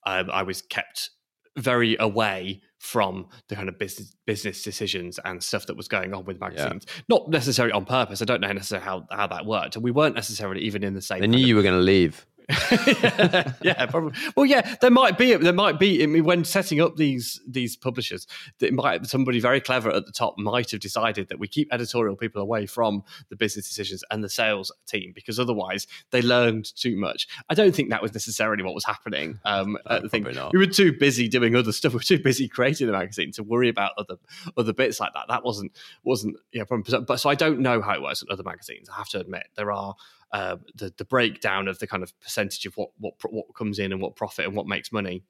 um, 0.06 0.30
I 0.30 0.44
was 0.44 0.62
kept 0.62 1.10
very 1.56 1.96
away 2.00 2.60
from 2.78 3.26
the 3.48 3.56
kind 3.56 3.68
of 3.68 3.78
business 3.78 4.14
business 4.26 4.62
decisions 4.62 5.18
and 5.24 5.42
stuff 5.42 5.66
that 5.66 5.76
was 5.76 5.88
going 5.88 6.12
on 6.12 6.24
with 6.24 6.40
magazines. 6.40 6.84
Yeah. 6.86 7.02
Not 7.08 7.30
necessarily 7.30 7.72
on 7.72 7.84
purpose. 7.84 8.20
I 8.20 8.24
don't 8.24 8.40
know 8.40 8.52
necessarily 8.52 8.84
how, 8.84 9.06
how 9.10 9.26
that 9.28 9.46
worked. 9.46 9.76
And 9.76 9.84
we 9.84 9.90
weren't 9.90 10.14
necessarily 10.14 10.62
even 10.62 10.82
in 10.82 10.94
the 10.94 11.02
same. 11.02 11.20
They 11.20 11.26
knew 11.26 11.44
you 11.44 11.56
were 11.56 11.62
going 11.62 11.78
to 11.78 11.80
leave 11.80 12.26
yeah, 12.48 13.52
yeah, 13.62 13.86
probably. 13.86 14.12
Well, 14.36 14.46
yeah, 14.46 14.76
there 14.80 14.90
might 14.90 15.16
be 15.16 15.34
there 15.34 15.52
might 15.52 15.78
be. 15.78 16.02
I 16.02 16.06
mean, 16.06 16.24
when 16.24 16.44
setting 16.44 16.80
up 16.80 16.96
these 16.96 17.40
these 17.46 17.76
publishers, 17.76 18.26
that 18.58 18.72
might 18.72 19.06
somebody 19.06 19.40
very 19.40 19.60
clever 19.60 19.90
at 19.90 20.06
the 20.06 20.12
top 20.12 20.38
might 20.38 20.70
have 20.70 20.80
decided 20.80 21.28
that 21.28 21.38
we 21.38 21.48
keep 21.48 21.72
editorial 21.72 22.16
people 22.16 22.42
away 22.42 22.66
from 22.66 23.02
the 23.30 23.36
business 23.36 23.66
decisions 23.66 24.04
and 24.10 24.22
the 24.22 24.28
sales 24.28 24.72
team 24.86 25.12
because 25.14 25.38
otherwise 25.38 25.86
they 26.10 26.20
learned 26.20 26.74
too 26.76 26.96
much. 26.96 27.26
I 27.48 27.54
don't 27.54 27.74
think 27.74 27.90
that 27.90 28.02
was 28.02 28.12
necessarily 28.12 28.62
what 28.62 28.74
was 28.74 28.84
happening. 28.84 29.38
Um, 29.44 29.78
no, 29.88 29.96
I 30.04 30.08
think 30.08 30.26
we 30.52 30.58
were 30.58 30.66
too 30.66 30.92
busy 30.92 31.28
doing 31.28 31.56
other 31.56 31.72
stuff. 31.72 31.94
We 31.94 31.98
were 31.98 32.02
too 32.02 32.18
busy 32.18 32.48
creating 32.48 32.88
the 32.88 32.92
magazine 32.92 33.30
to 33.32 33.44
worry 33.44 33.68
about 33.68 33.92
other 33.96 34.16
other 34.56 34.72
bits 34.72 34.98
like 34.98 35.12
that. 35.14 35.26
That 35.28 35.44
wasn't 35.44 35.70
wasn't 36.02 36.36
yeah. 36.52 36.64
But 36.68 37.20
so 37.20 37.30
I 37.30 37.36
don't 37.36 37.60
know 37.60 37.80
how 37.80 37.94
it 37.94 38.02
works 38.02 38.20
in 38.20 38.28
other 38.32 38.42
magazines. 38.42 38.88
I 38.88 38.96
have 38.96 39.08
to 39.10 39.20
admit 39.20 39.46
there 39.54 39.70
are 39.70 39.94
uh, 40.34 40.56
the 40.74 40.92
the 40.98 41.04
breakdown 41.04 41.68
of 41.68 41.78
the 41.78 41.86
kind 41.86 42.02
of 42.02 42.12
percentage 42.20 42.66
of 42.66 42.74
what 42.76 42.90
what 42.98 43.14
what 43.30 43.46
comes 43.56 43.78
in 43.78 43.92
and 43.92 44.02
what 44.02 44.16
profit 44.16 44.44
and 44.44 44.56
what 44.56 44.66
makes 44.66 44.92
money 44.92 45.22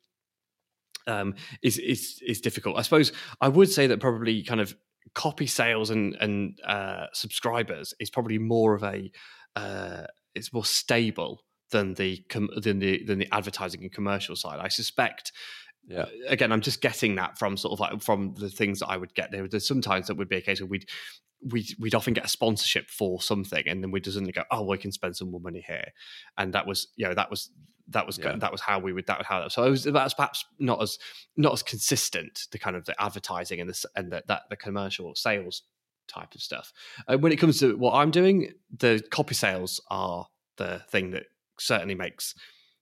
um, 1.07 1.35
is 1.63 1.77
is 1.79 2.23
is 2.27 2.41
difficult. 2.41 2.79
I 2.79 2.83
suppose 2.83 3.13
I 3.41 3.49
would 3.49 3.71
say 3.71 3.87
that 3.87 4.01
probably 4.01 4.43
kind 4.43 4.63
of 4.63 4.75
copy 5.15 5.47
sales 5.47 5.91
and 5.91 6.17
and 6.21 6.59
uh, 6.67 7.07
subscribers 7.13 7.93
is 8.01 8.09
probably 8.09 8.39
more 8.39 8.75
of 8.75 8.83
a 8.83 9.11
uh, 9.55 10.05
it's 10.35 10.55
more 10.55 10.65
stable 10.65 11.43
than 11.71 11.93
the 11.95 12.25
com- 12.31 12.51
than 12.57 12.79
the 12.79 13.05
than 13.05 13.19
the 13.19 13.29
advertising 13.31 13.83
and 13.83 13.93
commercial 13.93 14.37
side. 14.37 14.59
I 14.59 14.69
suspect. 14.69 15.33
Yeah. 15.87 16.07
Again, 16.29 16.51
I'm 16.51 16.63
just 16.63 16.81
getting 16.81 17.17
that 17.17 17.37
from 17.39 17.59
sort 17.59 17.75
of 17.75 17.81
like 17.81 18.01
from 18.03 18.33
the 18.39 18.49
things 18.49 18.79
that 18.79 18.89
I 18.89 18.97
would 18.97 19.15
get 19.15 19.31
there. 19.31 19.47
There's 19.47 19.69
sometimes 19.69 20.07
that 20.07 20.15
would 20.15 20.31
be 20.31 20.37
a 20.37 20.41
case 20.41 20.63
where 20.63 20.67
we'd 20.67 20.89
we'd, 21.43 21.75
we'd 21.79 21.95
often 21.95 22.15
get 22.15 22.25
a 22.25 22.29
sponsorship 22.29 22.89
for 22.91 23.21
something 23.21 23.65
and 23.67 23.83
then 23.83 23.91
we'd 23.91 24.05
suddenly 24.07 24.33
go 24.33 24.45
oh 24.51 24.63
we 24.63 24.79
can 24.79 24.93
spend 24.93 25.17
some 25.17 25.31
more 25.31 25.41
money 25.41 25.65
here. 25.67 25.89
And 26.39 26.53
that 26.55 26.67
was 26.67 26.89
you 26.97 27.07
know 27.07 27.15
that 27.15 27.31
was 27.31 27.51
that 27.89 28.07
was 28.07 28.19
yeah. 28.19 28.37
that 28.37 28.53
was 28.53 28.61
how 28.61 28.79
we 28.79 28.93
would 28.93 29.07
that 29.07 29.19
was 29.19 29.27
how 29.27 29.47
so 29.49 29.63
it 29.65 29.71
was 29.71 29.85
that's 29.85 30.15
perhaps 30.15 30.45
not 30.59 30.83
as 30.83 30.99
not 31.37 31.53
as 31.53 31.63
consistent 31.63 32.47
the 32.51 32.59
kind 32.59 32.77
of 32.77 32.87
the 32.87 33.01
advertising 33.01 33.61
and 33.61 33.69
the 33.69 33.85
and 33.95 34.11
the, 34.11 34.23
that 34.27 34.43
the 34.49 34.57
commercial 34.57 35.15
sales 35.15 35.63
type 36.07 36.35
of 36.35 36.41
stuff. 36.43 36.73
Uh, 37.09 37.17
when 37.17 37.33
it 37.33 37.37
comes 37.37 37.59
to 37.61 37.77
what 37.77 37.95
i'm 37.95 38.11
doing 38.11 38.53
the 38.79 39.03
copy 39.11 39.35
sales 39.35 39.81
are 39.91 40.27
the 40.57 40.83
thing 40.91 41.11
that 41.11 41.25
certainly 41.59 41.95
makes 41.95 42.35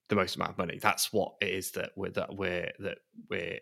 the 0.09 0.15
most 0.15 0.35
amount 0.35 0.51
of 0.51 0.57
money. 0.57 0.79
That's 0.81 1.11
what 1.13 1.33
it 1.41 1.49
is 1.49 1.71
that 1.71 1.91
we're 1.95 2.11
that 2.11 2.35
we're 2.35 2.71
that 2.79 2.99
we're 3.29 3.59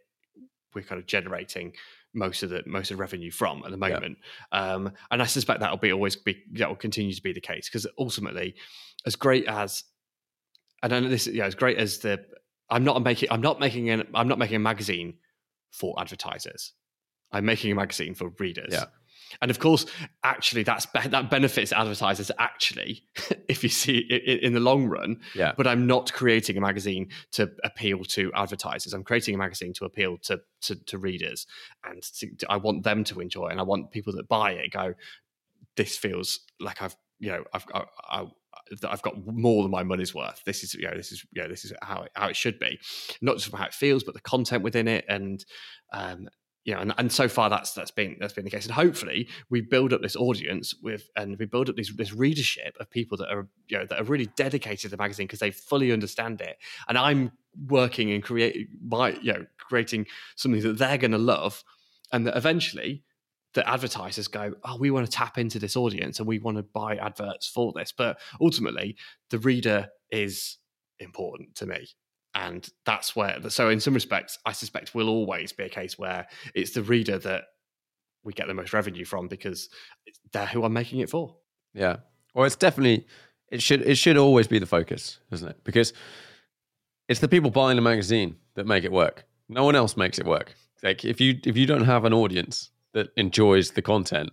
we're 0.73 0.83
kind 0.83 0.99
of 0.99 1.07
generating 1.07 1.73
most 2.13 2.43
of 2.43 2.49
the 2.49 2.63
most 2.65 2.91
of 2.91 2.97
the 2.97 3.01
revenue 3.01 3.31
from 3.31 3.63
at 3.65 3.71
the 3.71 3.77
moment. 3.77 4.17
Yeah. 4.51 4.73
Um, 4.73 4.91
and 5.09 5.21
I 5.21 5.25
suspect 5.25 5.59
that'll 5.59 5.77
be 5.77 5.93
always 5.93 6.15
be 6.15 6.43
that 6.53 6.67
will 6.67 6.75
continue 6.75 7.13
to 7.13 7.21
be 7.21 7.33
the 7.33 7.41
case 7.41 7.69
because 7.69 7.87
ultimately, 7.97 8.55
as 9.05 9.15
great 9.15 9.47
as 9.47 9.83
and 10.83 10.93
I 10.93 10.99
know 10.99 11.09
this, 11.09 11.27
yeah, 11.27 11.45
as 11.45 11.55
great 11.55 11.77
as 11.77 11.99
the 11.99 12.25
I'm 12.69 12.83
not 12.83 13.01
making 13.03 13.29
I'm 13.31 13.41
not 13.41 13.59
making 13.59 13.89
an 13.89 14.07
I'm 14.13 14.27
not 14.27 14.39
making 14.39 14.57
a 14.57 14.59
magazine 14.59 15.15
for 15.71 15.95
advertisers. 15.99 16.73
I'm 17.31 17.45
making 17.45 17.71
a 17.71 17.75
magazine 17.75 18.13
for 18.13 18.29
readers. 18.39 18.73
Yeah. 18.73 18.85
And 19.41 19.51
of 19.51 19.59
course, 19.59 19.85
actually, 20.23 20.63
that's 20.63 20.85
that 20.93 21.29
benefits 21.29 21.71
advertisers. 21.71 22.31
Actually, 22.39 23.03
if 23.47 23.63
you 23.63 23.69
see 23.69 24.05
it 24.09 24.43
in 24.43 24.53
the 24.53 24.59
long 24.59 24.85
run, 24.85 25.19
yeah. 25.35 25.53
But 25.55 25.67
I'm 25.67 25.87
not 25.87 26.11
creating 26.13 26.57
a 26.57 26.61
magazine 26.61 27.09
to 27.33 27.51
appeal 27.63 28.03
to 28.05 28.31
advertisers. 28.33 28.93
I'm 28.93 29.03
creating 29.03 29.35
a 29.35 29.37
magazine 29.37 29.73
to 29.73 29.85
appeal 29.85 30.17
to 30.23 30.41
to, 30.61 30.75
to 30.75 30.97
readers, 30.97 31.47
and 31.83 32.01
to, 32.01 32.35
to, 32.37 32.51
I 32.51 32.57
want 32.57 32.83
them 32.83 33.03
to 33.05 33.19
enjoy. 33.19 33.47
And 33.47 33.59
I 33.59 33.63
want 33.63 33.91
people 33.91 34.13
that 34.13 34.27
buy 34.27 34.51
it 34.53 34.71
go, 34.71 34.93
"This 35.75 35.97
feels 35.97 36.39
like 36.59 36.81
I've 36.81 36.95
you 37.19 37.31
know 37.31 37.43
I've 37.53 37.65
I, 37.73 37.83
I, 38.09 38.25
I've 38.87 39.01
got 39.01 39.15
more 39.25 39.63
than 39.63 39.71
my 39.71 39.83
money's 39.83 40.13
worth. 40.13 40.41
This 40.45 40.63
is 40.63 40.73
you 40.73 40.87
know 40.87 40.95
this 40.95 41.11
is 41.11 41.25
you 41.31 41.41
know 41.41 41.47
this 41.47 41.65
is 41.65 41.73
how 41.81 42.03
it, 42.03 42.11
how 42.15 42.27
it 42.27 42.35
should 42.35 42.59
be, 42.59 42.79
not 43.21 43.37
just 43.37 43.49
from 43.49 43.59
how 43.59 43.65
it 43.65 43.73
feels, 43.73 44.03
but 44.03 44.13
the 44.13 44.21
content 44.21 44.63
within 44.63 44.87
it, 44.87 45.05
and 45.07 45.43
um, 45.93 46.27
you 46.63 46.75
know, 46.75 46.81
and, 46.81 46.93
and 46.97 47.11
so 47.11 47.27
far 47.27 47.49
that's 47.49 47.73
that's 47.73 47.91
been 47.91 48.17
that's 48.19 48.33
been 48.33 48.45
the 48.45 48.51
case. 48.51 48.65
And 48.65 48.73
hopefully 48.73 49.27
we 49.49 49.61
build 49.61 49.93
up 49.93 50.01
this 50.01 50.15
audience 50.15 50.75
with 50.81 51.09
and 51.15 51.37
we 51.39 51.45
build 51.45 51.69
up 51.69 51.75
this 51.75 51.91
this 51.95 52.13
readership 52.13 52.77
of 52.79 52.89
people 52.89 53.17
that 53.17 53.29
are 53.29 53.47
you 53.67 53.79
know 53.79 53.85
that 53.85 53.99
are 53.99 54.03
really 54.03 54.27
dedicated 54.35 54.81
to 54.81 54.89
the 54.89 54.97
magazine 54.97 55.25
because 55.25 55.39
they 55.39 55.51
fully 55.51 55.91
understand 55.91 56.39
it. 56.41 56.57
And 56.87 56.97
I'm 56.97 57.31
working 57.67 58.11
and 58.11 58.23
creating 58.23 58.67
my 58.83 59.17
you 59.21 59.33
know 59.33 59.45
creating 59.57 60.05
something 60.35 60.61
that 60.61 60.77
they're 60.77 60.99
going 60.99 61.11
to 61.11 61.17
love, 61.17 61.63
and 62.11 62.27
that 62.27 62.37
eventually 62.37 63.03
the 63.53 63.67
advertisers 63.67 64.27
go, 64.29 64.53
oh, 64.63 64.77
we 64.77 64.91
want 64.91 65.05
to 65.05 65.11
tap 65.11 65.37
into 65.37 65.59
this 65.59 65.75
audience 65.75 66.19
and 66.19 66.27
we 66.27 66.39
want 66.39 66.55
to 66.55 66.63
buy 66.63 66.95
adverts 66.95 67.47
for 67.47 67.73
this. 67.75 67.91
But 67.91 68.17
ultimately, 68.39 68.95
the 69.29 69.39
reader 69.39 69.89
is 70.09 70.57
important 70.99 71.55
to 71.55 71.65
me 71.65 71.89
and 72.33 72.69
that's 72.85 73.15
where 73.15 73.37
so 73.49 73.69
in 73.69 73.79
some 73.79 73.93
respects 73.93 74.39
i 74.45 74.53
suspect 74.53 74.95
will 74.95 75.09
always 75.09 75.51
be 75.51 75.63
a 75.63 75.69
case 75.69 75.99
where 75.99 76.25
it's 76.55 76.71
the 76.71 76.81
reader 76.81 77.17
that 77.17 77.43
we 78.23 78.33
get 78.33 78.47
the 78.47 78.53
most 78.53 78.73
revenue 78.73 79.05
from 79.05 79.27
because 79.27 79.69
they're 80.31 80.45
who 80.45 80.63
i'm 80.63 80.73
making 80.73 80.99
it 80.99 81.09
for. 81.09 81.35
Yeah. 81.73 81.97
Well 82.33 82.45
it's 82.45 82.55
definitely 82.55 83.05
it 83.51 83.61
should 83.61 83.81
it 83.81 83.95
should 83.95 84.17
always 84.17 84.47
be 84.47 84.59
the 84.59 84.65
focus 84.65 85.19
isn't 85.31 85.47
it? 85.47 85.63
Because 85.63 85.93
it's 87.07 87.19
the 87.19 87.27
people 87.27 87.49
buying 87.49 87.75
the 87.75 87.81
magazine 87.81 88.37
that 88.55 88.65
make 88.65 88.83
it 88.83 88.91
work. 88.91 89.25
No 89.49 89.65
one 89.65 89.75
else 89.75 89.97
makes 89.97 90.19
it 90.19 90.25
work. 90.25 90.53
Like 90.83 91.03
if 91.03 91.19
you 91.19 91.39
if 91.45 91.57
you 91.57 91.65
don't 91.65 91.85
have 91.85 92.05
an 92.05 92.13
audience 92.13 92.71
that 92.93 93.09
enjoys 93.17 93.71
the 93.71 93.81
content 93.81 94.31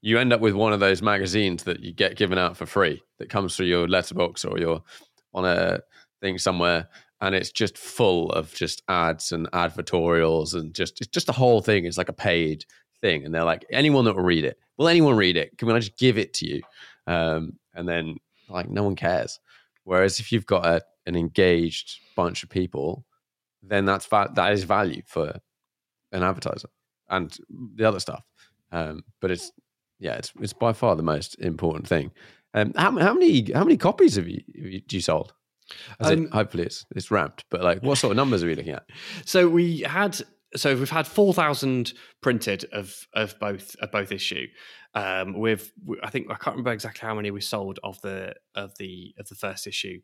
you 0.00 0.16
end 0.16 0.32
up 0.32 0.40
with 0.40 0.54
one 0.54 0.72
of 0.72 0.78
those 0.78 1.02
magazines 1.02 1.64
that 1.64 1.80
you 1.80 1.92
get 1.92 2.16
given 2.16 2.38
out 2.38 2.56
for 2.56 2.66
free 2.66 3.02
that 3.18 3.28
comes 3.28 3.56
through 3.56 3.66
your 3.66 3.88
letterbox 3.88 4.44
or 4.44 4.58
your 4.58 4.80
on 5.34 5.44
a 5.44 5.80
thing 6.20 6.38
somewhere 6.38 6.88
and 7.20 7.34
it's 7.34 7.50
just 7.50 7.76
full 7.76 8.30
of 8.30 8.54
just 8.54 8.82
ads 8.88 9.32
and 9.32 9.50
advertorials 9.52 10.54
and 10.54 10.74
just 10.74 11.00
it's 11.00 11.10
just 11.10 11.26
the 11.26 11.32
whole 11.32 11.60
thing. 11.60 11.84
Is 11.84 11.98
like 11.98 12.08
a 12.08 12.14
paid 12.14 12.64
thing. 13.00 13.24
And 13.24 13.34
they're 13.34 13.44
like 13.44 13.64
anyone 13.70 14.04
that 14.04 14.16
will 14.16 14.24
read 14.24 14.44
it. 14.44 14.58
Will 14.76 14.88
anyone 14.88 15.16
read 15.16 15.36
it? 15.36 15.56
Can 15.58 15.70
i 15.70 15.78
just 15.78 15.98
give 15.98 16.18
it 16.18 16.34
to 16.34 16.46
you? 16.46 16.62
Um, 17.06 17.58
and 17.74 17.88
then 17.88 18.16
like 18.48 18.68
no 18.68 18.82
one 18.82 18.96
cares. 18.96 19.40
Whereas 19.84 20.20
if 20.20 20.32
you've 20.32 20.46
got 20.46 20.66
a, 20.66 20.82
an 21.06 21.16
engaged 21.16 21.98
bunch 22.14 22.42
of 22.42 22.50
people 22.50 23.04
then 23.62 23.84
that's 23.84 24.06
va- 24.06 24.30
that 24.34 24.52
is 24.52 24.64
value 24.64 25.02
for 25.06 25.38
an 26.12 26.22
advertiser 26.22 26.68
and 27.08 27.36
the 27.74 27.84
other 27.84 28.00
stuff. 28.00 28.24
Um, 28.72 29.02
but 29.20 29.30
it's 29.30 29.52
yeah 29.98 30.14
it's, 30.14 30.32
it's 30.40 30.52
by 30.52 30.72
far 30.72 30.96
the 30.96 31.02
most 31.02 31.34
important 31.40 31.86
thing. 31.88 32.10
Um, 32.54 32.72
how, 32.76 32.96
how 32.98 33.14
many 33.14 33.52
how 33.52 33.64
many 33.64 33.76
copies 33.76 34.16
have 34.16 34.28
you, 34.28 34.42
have 34.56 34.72
you, 34.72 34.82
you 34.90 35.00
sold 35.00 35.34
um, 36.00 36.26
it, 36.26 36.32
hopefully 36.32 36.64
it's 36.64 36.84
it's 36.94 37.10
ramped, 37.10 37.44
but 37.50 37.62
like 37.62 37.82
what 37.82 37.98
sort 37.98 38.12
of 38.12 38.16
numbers 38.16 38.42
are 38.42 38.46
we 38.46 38.54
looking 38.54 38.74
at? 38.74 38.84
So 39.24 39.48
we 39.48 39.80
had 39.80 40.20
so 40.56 40.74
we've 40.74 40.90
had 40.90 41.06
four 41.06 41.34
thousand 41.34 41.92
printed 42.22 42.64
of 42.72 43.06
of 43.14 43.38
both 43.38 43.76
of 43.76 43.90
both 43.90 44.12
issue. 44.12 44.46
Um, 44.94 45.38
with 45.38 45.70
I 46.02 46.10
think 46.10 46.28
I 46.30 46.34
can't 46.34 46.56
remember 46.56 46.72
exactly 46.72 47.06
how 47.06 47.14
many 47.14 47.30
we 47.30 47.40
sold 47.40 47.78
of 47.82 48.00
the 48.00 48.34
of 48.54 48.76
the 48.78 49.14
of 49.18 49.28
the 49.28 49.34
first 49.34 49.66
issue, 49.66 50.00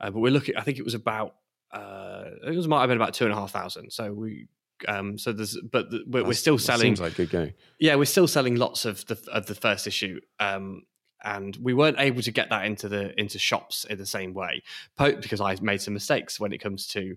uh, 0.00 0.10
but 0.10 0.20
we're 0.20 0.32
looking. 0.32 0.56
I 0.56 0.62
think 0.62 0.78
it 0.78 0.84
was 0.84 0.94
about 0.94 1.36
uh, 1.72 2.24
it 2.46 2.54
was 2.54 2.68
might 2.68 2.80
have 2.80 2.88
been 2.88 2.98
about 2.98 3.14
two 3.14 3.24
and 3.24 3.32
a 3.32 3.36
half 3.36 3.50
thousand. 3.50 3.92
So 3.92 4.12
we 4.12 4.48
um, 4.88 5.18
so 5.18 5.32
there's, 5.32 5.58
but 5.72 5.90
the, 5.90 6.04
we're, 6.06 6.24
we're, 6.24 6.32
still 6.34 6.58
selling. 6.58 6.82
Seems 6.82 7.00
like 7.00 7.14
good 7.14 7.30
going. 7.30 7.54
Yeah, 7.80 7.94
we're 7.94 8.04
still 8.04 8.28
selling 8.28 8.56
lots 8.56 8.84
of 8.84 9.06
the 9.06 9.18
of 9.32 9.46
the 9.46 9.54
first 9.54 9.86
issue. 9.86 10.20
Um, 10.38 10.82
and 11.24 11.56
we 11.62 11.74
weren't 11.74 11.98
able 11.98 12.22
to 12.22 12.30
get 12.30 12.50
that 12.50 12.66
into 12.66 12.88
the 12.88 13.18
into 13.18 13.38
shops 13.38 13.84
in 13.84 13.98
the 13.98 14.06
same 14.06 14.34
way 14.34 14.62
because 14.96 15.40
I 15.40 15.56
made 15.60 15.80
some 15.80 15.94
mistakes 15.94 16.38
when 16.38 16.52
it 16.52 16.58
comes 16.58 16.86
to 16.88 17.16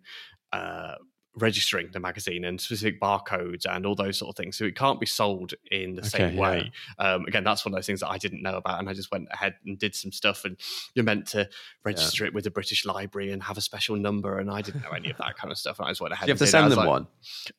uh, 0.51 0.95
registering 1.35 1.89
the 1.91 1.99
magazine 1.99 2.43
and 2.43 2.59
specific 2.59 2.99
barcodes 2.99 3.65
and 3.69 3.85
all 3.85 3.95
those 3.95 4.17
sort 4.17 4.29
of 4.29 4.35
things. 4.35 4.57
So 4.57 4.65
it 4.65 4.75
can't 4.75 4.99
be 4.99 5.05
sold 5.05 5.53
in 5.71 5.95
the 5.95 6.01
okay, 6.01 6.09
same 6.09 6.37
way. 6.37 6.71
Yeah. 6.99 7.13
Um, 7.13 7.25
again, 7.25 7.43
that's 7.43 7.63
one 7.65 7.73
of 7.73 7.77
those 7.77 7.85
things 7.85 7.99
that 7.99 8.09
I 8.09 8.17
didn't 8.17 8.41
know 8.41 8.57
about, 8.57 8.79
and 8.79 8.89
I 8.89 8.93
just 8.93 9.11
went 9.11 9.27
ahead 9.31 9.55
and 9.65 9.77
did 9.77 9.95
some 9.95 10.11
stuff. 10.11 10.43
And 10.43 10.57
you're 10.95 11.05
meant 11.05 11.27
to 11.27 11.47
register 11.83 12.23
yeah. 12.23 12.29
it 12.29 12.33
with 12.33 12.45
the 12.45 12.51
British 12.51 12.85
Library 12.85 13.31
and 13.31 13.43
have 13.43 13.57
a 13.57 13.61
special 13.61 13.95
number, 13.95 14.39
and 14.39 14.49
I 14.49 14.61
didn't 14.61 14.81
know 14.81 14.91
any 14.91 15.11
of 15.11 15.17
that 15.17 15.37
kind 15.37 15.51
of 15.51 15.57
stuff. 15.57 15.79
And 15.79 15.87
I 15.87 15.91
just 15.91 16.01
went 16.01 16.13
ahead. 16.13 16.27
you 16.27 16.33
have 16.33 16.39
to 16.39 16.47
send 16.47 16.71
them 16.71 16.79
like, 16.79 16.87
one. 16.87 17.07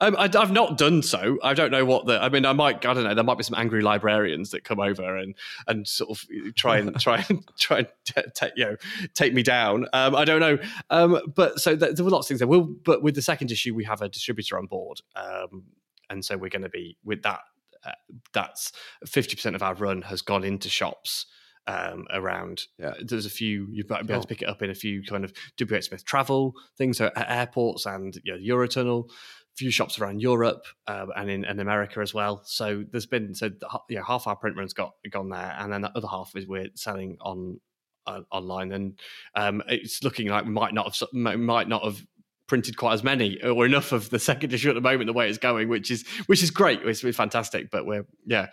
Um, 0.00 0.16
I, 0.18 0.28
have 0.32 0.52
not 0.52 0.76
done 0.76 1.02
so. 1.02 1.38
I 1.42 1.54
don't 1.54 1.70
know 1.70 1.84
what 1.84 2.06
the. 2.06 2.20
I 2.20 2.28
mean, 2.28 2.44
I 2.44 2.52
might. 2.52 2.84
I 2.84 2.94
don't 2.94 3.04
know. 3.04 3.14
There 3.14 3.24
might 3.24 3.38
be 3.38 3.44
some 3.44 3.58
angry 3.58 3.82
librarians 3.82 4.50
that 4.50 4.64
come 4.64 4.80
over 4.80 5.16
and 5.16 5.34
and 5.66 5.86
sort 5.86 6.10
of 6.10 6.54
try 6.56 6.78
and 6.78 6.98
try 6.98 7.24
and 7.28 7.48
try 7.58 7.78
and 7.78 7.88
t- 8.04 8.22
t- 8.34 8.52
you 8.56 8.64
know 8.64 8.76
take 9.14 9.32
me 9.32 9.42
down. 9.42 9.86
Um, 9.92 10.16
I 10.16 10.24
don't 10.24 10.40
know. 10.40 10.58
Um, 10.90 11.20
but 11.34 11.60
so 11.60 11.76
th- 11.76 11.94
there 11.94 12.04
were 12.04 12.10
lots 12.10 12.26
of 12.26 12.28
things 12.28 12.40
there. 12.40 12.48
Will, 12.48 12.64
but 12.64 13.02
with 13.02 13.14
the 13.14 13.22
second 13.22 13.50
issue 13.50 13.59
we 13.68 13.84
have 13.84 14.02
a 14.02 14.08
distributor 14.08 14.58
on 14.58 14.66
board, 14.66 15.00
um, 15.16 15.64
and 16.08 16.24
so 16.24 16.36
we're 16.36 16.50
going 16.50 16.62
to 16.62 16.68
be 16.68 16.96
with 17.04 17.22
that. 17.22 17.40
Uh, 17.84 17.92
that's 18.32 18.72
fifty 19.06 19.36
percent 19.36 19.56
of 19.56 19.62
our 19.62 19.74
run 19.74 20.02
has 20.02 20.22
gone 20.22 20.44
into 20.44 20.68
shops 20.68 21.26
um, 21.66 22.06
around. 22.10 22.64
Yeah. 22.78 22.94
There's 23.02 23.26
a 23.26 23.30
few 23.30 23.68
you 23.70 23.84
might 23.88 24.06
be 24.06 24.12
able 24.12 24.22
to 24.22 24.28
pick 24.28 24.42
it 24.42 24.48
up 24.48 24.62
in 24.62 24.70
a 24.70 24.74
few 24.74 25.02
kind 25.02 25.24
of 25.24 25.32
WH 25.60 25.84
Smith 25.84 26.04
travel 26.04 26.54
things 26.76 26.98
so 26.98 27.10
at 27.16 27.30
airports 27.30 27.86
and 27.86 28.18
you 28.24 28.32
know, 28.32 28.56
Eurotunnel. 28.56 29.10
Few 29.56 29.70
shops 29.70 29.98
around 29.98 30.20
Europe 30.20 30.64
uh, 30.86 31.06
and 31.16 31.28
in, 31.28 31.44
in 31.44 31.60
America 31.60 32.00
as 32.00 32.14
well. 32.14 32.40
So 32.44 32.84
there's 32.90 33.06
been 33.06 33.34
so 33.34 33.50
yeah 33.88 34.00
half 34.06 34.26
our 34.26 34.36
print 34.36 34.56
run's 34.56 34.72
got 34.72 34.92
gone 35.10 35.28
there, 35.28 35.54
and 35.58 35.72
then 35.72 35.82
the 35.82 35.90
other 35.96 36.06
half 36.06 36.32
is 36.34 36.46
we're 36.46 36.68
selling 36.76 37.18
on 37.20 37.60
uh, 38.06 38.20
online, 38.30 38.72
and 38.72 38.98
um, 39.34 39.62
it's 39.68 40.04
looking 40.04 40.28
like 40.28 40.44
we 40.44 40.52
might 40.52 40.72
not 40.72 40.96
have 40.96 41.08
might 41.12 41.68
not 41.68 41.84
have 41.84 42.06
printed 42.50 42.76
quite 42.76 42.92
as 42.92 43.04
many 43.04 43.40
or 43.44 43.64
enough 43.64 43.92
of 43.92 44.10
the 44.10 44.18
second 44.18 44.52
issue 44.52 44.68
at 44.68 44.74
the 44.74 44.80
moment 44.80 45.06
the 45.06 45.12
way 45.12 45.28
it's 45.28 45.38
going 45.38 45.68
which 45.68 45.88
is 45.88 46.04
which 46.26 46.42
is 46.42 46.50
great 46.50 46.80
it's, 46.82 47.04
it's 47.04 47.16
fantastic 47.16 47.70
but 47.70 47.86
we're 47.86 48.04
yeah 48.26 48.48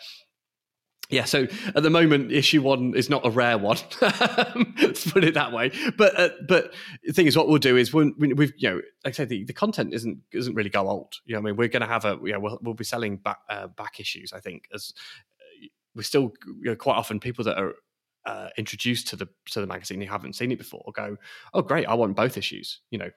yeah, 1.10 1.24
so 1.24 1.48
at 1.74 1.84
the 1.84 1.90
moment, 1.90 2.34
issue 2.34 2.62
one 2.62 2.94
is 2.94 3.10
not 3.10 3.26
a 3.26 3.30
rare 3.30 3.58
one. 3.58 3.78
Let's 4.02 5.10
put 5.10 5.24
it 5.24 5.36
that 5.36 5.54
way. 5.54 5.72
But 5.98 6.20
uh, 6.20 6.30
but 6.46 6.74
the 7.02 7.14
thing 7.14 7.28
is, 7.28 7.38
what 7.38 7.48
we'll 7.48 7.60
do 7.60 7.78
is 7.78 7.94
when 7.94 8.14
we've 8.18 8.52
you 8.58 8.70
know, 8.70 8.82
like 9.06 9.14
I 9.14 9.24
say, 9.24 9.24
the, 9.24 9.46
the 9.46 9.54
content 9.54 9.94
isn't 9.94 10.20
doesn't 10.34 10.54
really 10.54 10.70
go 10.70 10.90
old. 10.90 11.14
You 11.24 11.36
know, 11.36 11.40
I 11.40 11.42
mean, 11.44 11.56
we're 11.56 11.70
going 11.70 11.82
to 11.82 11.88
have 11.88 12.04
a 12.04 12.20
yeah, 12.26 12.36
we'll, 12.36 12.60
we'll 12.62 12.74
be 12.74 12.84
selling 12.84 13.16
back 13.16 13.40
uh, 13.50 13.68
back 13.68 14.02
issues. 14.02 14.34
I 14.34 14.42
think 14.42 14.66
as 14.74 14.92
uh, 15.40 15.68
we're 15.96 16.04
still 16.04 16.34
you 16.46 16.72
know, 16.72 16.76
quite 16.76 16.98
often 16.98 17.22
people 17.22 17.46
that 17.46 17.58
are 17.58 17.76
uh, 18.26 18.50
introduced 18.58 19.08
to 19.08 19.16
the 19.16 19.30
to 19.52 19.62
the 19.62 19.68
magazine 19.68 20.02
who 20.02 20.08
haven't 20.08 20.36
seen 20.36 20.52
it 20.52 20.58
before 20.58 20.92
go, 20.94 21.16
oh 21.54 21.62
great, 21.62 21.88
I 21.88 21.94
want 21.94 22.18
both 22.18 22.38
issues. 22.38 22.82
You 22.92 23.00
know, 23.00 23.10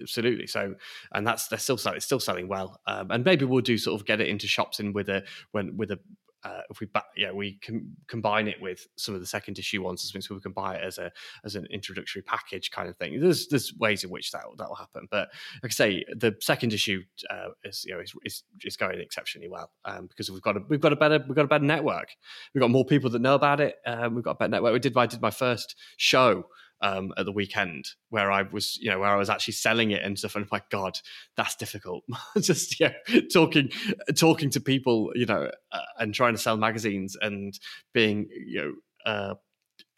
absolutely. 0.00 0.46
So, 0.46 0.74
and 1.12 1.26
that's 1.26 1.48
they're 1.48 1.58
still 1.58 1.78
selling, 1.78 1.96
it's 1.96 2.06
still 2.06 2.20
selling 2.20 2.48
well. 2.48 2.80
Um, 2.86 3.10
and 3.10 3.24
maybe 3.24 3.44
we'll 3.44 3.62
do 3.62 3.78
sort 3.78 4.00
of 4.00 4.06
get 4.06 4.20
it 4.20 4.28
into 4.28 4.46
shops 4.46 4.80
in 4.80 4.92
with 4.92 5.08
a 5.08 5.24
when 5.52 5.76
with 5.76 5.90
a 5.90 5.98
uh, 6.44 6.60
if 6.68 6.80
we 6.80 6.88
yeah 7.16 7.32
we 7.32 7.54
can 7.62 7.96
combine 8.06 8.46
it 8.46 8.60
with 8.60 8.86
some 8.96 9.14
of 9.14 9.20
the 9.20 9.26
second 9.26 9.58
issue 9.58 9.82
ones, 9.82 10.12
so 10.20 10.34
we 10.34 10.40
can 10.40 10.52
buy 10.52 10.76
it 10.76 10.84
as 10.84 10.98
a 10.98 11.10
as 11.44 11.54
an 11.54 11.66
introductory 11.70 12.22
package 12.22 12.70
kind 12.70 12.88
of 12.88 12.96
thing. 12.98 13.18
There's 13.18 13.48
there's 13.48 13.72
ways 13.78 14.04
in 14.04 14.10
which 14.10 14.30
that 14.32 14.42
that 14.58 14.68
will 14.68 14.76
happen, 14.76 15.08
but 15.10 15.28
like 15.62 15.72
I 15.72 15.74
say, 15.74 16.04
the 16.14 16.36
second 16.40 16.74
issue 16.74 17.02
uh, 17.30 17.48
is 17.64 17.84
you 17.86 17.94
know 17.94 18.00
is, 18.00 18.12
is, 18.24 18.42
is 18.62 18.76
going 18.76 19.00
exceptionally 19.00 19.48
well 19.48 19.70
um, 19.86 20.06
because 20.06 20.30
we've 20.30 20.42
got 20.42 20.56
a 20.56 20.60
we've 20.68 20.80
got 20.80 20.92
a 20.92 20.96
better 20.96 21.24
we've 21.26 21.36
got 21.36 21.46
a 21.46 21.48
better 21.48 21.64
network. 21.64 22.08
We've 22.54 22.60
got 22.60 22.70
more 22.70 22.84
people 22.84 23.08
that 23.10 23.22
know 23.22 23.34
about 23.34 23.60
it. 23.60 23.76
Um, 23.86 24.14
we've 24.14 24.24
got 24.24 24.32
a 24.32 24.36
better 24.36 24.50
network. 24.50 24.74
We 24.74 24.80
did 24.80 24.96
I 24.96 25.06
did 25.06 25.22
my 25.22 25.30
first 25.30 25.76
show 25.96 26.44
um, 26.80 27.12
at 27.16 27.24
the 27.24 27.32
weekend 27.32 27.88
where 28.10 28.30
I 28.30 28.42
was, 28.42 28.76
you 28.76 28.90
know, 28.90 28.98
where 28.98 29.10
I 29.10 29.16
was 29.16 29.30
actually 29.30 29.54
selling 29.54 29.90
it 29.90 30.02
and 30.02 30.18
stuff. 30.18 30.36
And 30.36 30.46
my 30.50 30.62
God, 30.70 30.98
that's 31.36 31.56
difficult. 31.56 32.04
Just 32.40 32.78
yeah, 32.80 32.92
talking 33.32 33.70
talking 34.16 34.50
to 34.50 34.60
people, 34.60 35.10
you 35.14 35.26
know, 35.26 35.50
uh, 35.72 35.80
and 35.98 36.14
trying 36.14 36.34
to 36.34 36.40
sell 36.40 36.56
magazines 36.56 37.16
and 37.20 37.58
being, 37.92 38.28
you 38.30 38.60
know, 39.06 39.10
uh, 39.10 39.34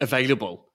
available 0.01 0.67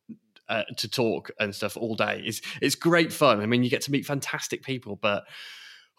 uh, 0.48 0.64
to 0.76 0.88
talk 0.88 1.30
and 1.40 1.54
stuff 1.54 1.76
all 1.76 1.94
day 1.94 2.22
is 2.24 2.42
it's 2.60 2.74
great 2.74 3.12
fun. 3.12 3.40
I 3.40 3.46
mean, 3.46 3.62
you 3.62 3.70
get 3.70 3.82
to 3.82 3.92
meet 3.92 4.04
fantastic 4.04 4.62
people, 4.62 4.96
but 5.00 5.24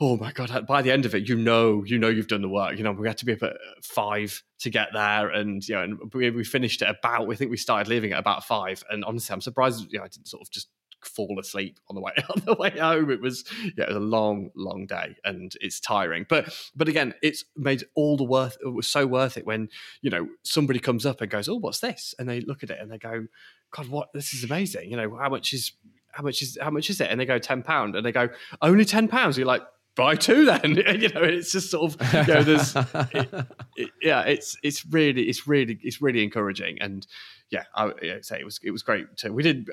oh 0.02 0.18
my 0.18 0.32
god 0.32 0.66
by 0.68 0.82
the 0.82 0.92
end 0.92 1.06
of 1.06 1.14
it 1.14 1.28
you 1.28 1.36
know 1.36 1.84
you 1.86 1.98
know 1.98 2.10
you've 2.10 2.28
done 2.28 2.42
the 2.42 2.50
work 2.50 2.78
you 2.78 2.84
know 2.84 2.92
we 2.92 3.08
had 3.08 3.18
to 3.18 3.26
be 3.26 3.34
up 3.34 3.44
at 3.44 3.52
uh, 3.52 3.58
five 3.82 4.42
to 4.60 4.70
get 4.70 4.90
there 4.94 5.30
and 5.30 5.68
you 5.68 5.76
know 5.76 5.84
and 5.84 6.14
we, 6.14 6.30
we 6.32 6.44
finished 6.44 6.82
at 6.82 6.96
about 6.98 7.28
we 7.28 7.36
think 7.36 7.52
we 7.52 7.58
started 7.58 7.88
leaving 7.88 8.12
at 8.12 8.20
about 8.20 8.44
five 8.44 8.84
and 8.90 9.06
honestly 9.06 9.34
i'm 9.34 9.42
surprised 9.42 9.86
you 9.92 10.00
know 10.00 10.06
i 10.06 10.08
didn't 10.08 10.28
sort 10.28 10.42
of 10.42 10.50
just 10.50 10.68
fall 11.06 11.38
asleep 11.40 11.80
on 11.90 11.96
the 11.96 12.02
way 12.02 12.14
on 12.30 12.42
the 12.46 12.54
way 12.56 12.72
home. 12.72 13.10
It 13.12 13.22
was 13.22 13.44
yeah 13.78 13.86
it 13.86 13.88
was 13.90 13.98
a 13.98 14.02
long 14.02 14.50
long 14.56 14.86
day 14.86 15.16
and 15.24 15.52
it's 15.62 15.80
tiring. 15.80 16.26
But 16.28 16.58
but 16.76 16.88
again 16.88 17.14
it's 17.22 17.44
made 17.56 17.84
all 17.96 18.18
the 18.18 18.24
worth 18.24 18.58
it 18.64 18.70
was 18.70 18.88
so 18.88 19.06
worth 19.06 19.38
it 19.38 19.46
when 19.46 19.70
you 20.02 20.10
know 20.10 20.28
somebody 20.44 20.80
comes 20.80 21.06
up 21.06 21.22
and 21.22 21.30
goes 21.30 21.48
oh 21.48 21.56
what's 21.56 21.80
this? 21.80 22.14
And 22.18 22.28
they 22.28 22.42
look 22.42 22.64
at 22.64 22.70
it 22.70 22.80
and 22.80 22.92
they 22.92 22.98
go 22.98 23.26
god 23.72 23.88
what 23.88 24.10
this 24.14 24.34
is 24.34 24.44
amazing. 24.44 24.90
You 24.90 24.98
know 24.98 25.18
how 25.18 25.30
much 25.30 25.54
is 25.54 25.74
how 26.12 26.24
much 26.24 26.42
is 26.42 26.58
how 26.62 26.70
much 26.70 26.90
is 26.90 27.02
it? 27.02 27.10
And 27.10 27.20
they 27.20 27.26
go 27.26 27.40
10 27.40 27.64
pound. 27.64 27.96
And 27.96 28.06
they 28.06 28.12
go 28.12 28.30
only 28.62 28.86
10 28.86 29.08
pounds. 29.08 29.38
You're 29.38 29.48
like 29.48 29.64
buy 29.96 30.16
two 30.16 30.46
then. 30.46 30.76
You 31.02 31.10
know 31.10 31.22
it's 31.24 31.52
just 31.52 31.72
sort 31.72 31.94
of 31.94 32.14
you 32.28 32.34
know 32.34 32.44
there's 32.44 32.76
it, 32.76 33.30
it, 33.76 33.90
yeah 34.02 34.22
it's 34.22 34.56
it's 34.64 34.86
really 34.86 35.24
it's 35.24 35.48
really 35.48 35.80
it's 35.82 36.02
really 36.02 36.24
encouraging. 36.24 36.80
And 36.82 37.06
yeah 37.54 37.64
i 37.76 37.86
would 37.86 38.26
say 38.26 38.40
it 38.40 38.44
was 38.46 38.60
it 38.64 38.72
was 38.72 38.82
great 38.82 39.16
to, 39.18 39.32
we 39.32 39.44
did 39.44 39.70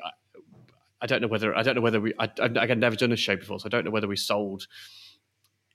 i 1.00 1.06
don't 1.06 1.22
know 1.22 1.28
whether 1.28 1.56
i 1.56 1.62
don't 1.62 1.74
know 1.74 1.80
whether 1.80 2.00
we 2.00 2.12
I, 2.18 2.30
i've 2.38 2.78
never 2.78 2.94
done 2.94 3.10
a 3.10 3.16
show 3.16 3.36
before 3.36 3.58
so 3.58 3.66
i 3.66 3.68
don't 3.70 3.84
know 3.84 3.90
whether 3.90 4.06
we 4.06 4.16
sold 4.16 4.66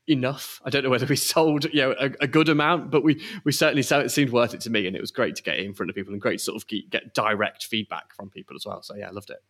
enough. 0.08 0.62
I 0.64 0.70
don't 0.70 0.84
know 0.84 0.92
whether 0.92 1.08
we 1.08 1.16
sold 1.34 1.66
you 1.74 1.82
know 1.82 1.96
a, 2.00 2.12
a 2.22 2.28
good 2.28 2.48
amount 2.48 2.92
but 2.92 3.04
we 3.04 3.24
we 3.44 3.52
certainly 3.52 3.82
so 3.82 4.00
it 4.00 4.10
seemed 4.10 4.32
worth 4.32 4.54
it 4.54 4.62
to 4.62 4.70
me 4.70 4.86
and 4.86 4.96
it 4.96 5.02
was 5.02 5.10
great 5.10 5.36
to 5.38 5.44
get 5.44 5.58
in 5.58 5.74
front 5.74 5.90
of 5.90 5.96
people 5.96 6.14
and 6.14 6.22
great 6.22 6.38
to 6.38 6.44
sort 6.44 6.62
of 6.62 6.68
get 6.68 7.16
direct 7.16 7.66
feedback 7.66 8.14
from 8.14 8.30
people 8.30 8.56
as 8.56 8.66
well. 8.68 8.84
So 8.84 8.96
yeah 8.96 9.08
i 9.08 9.12
loved 9.12 9.32
it. 9.32 9.44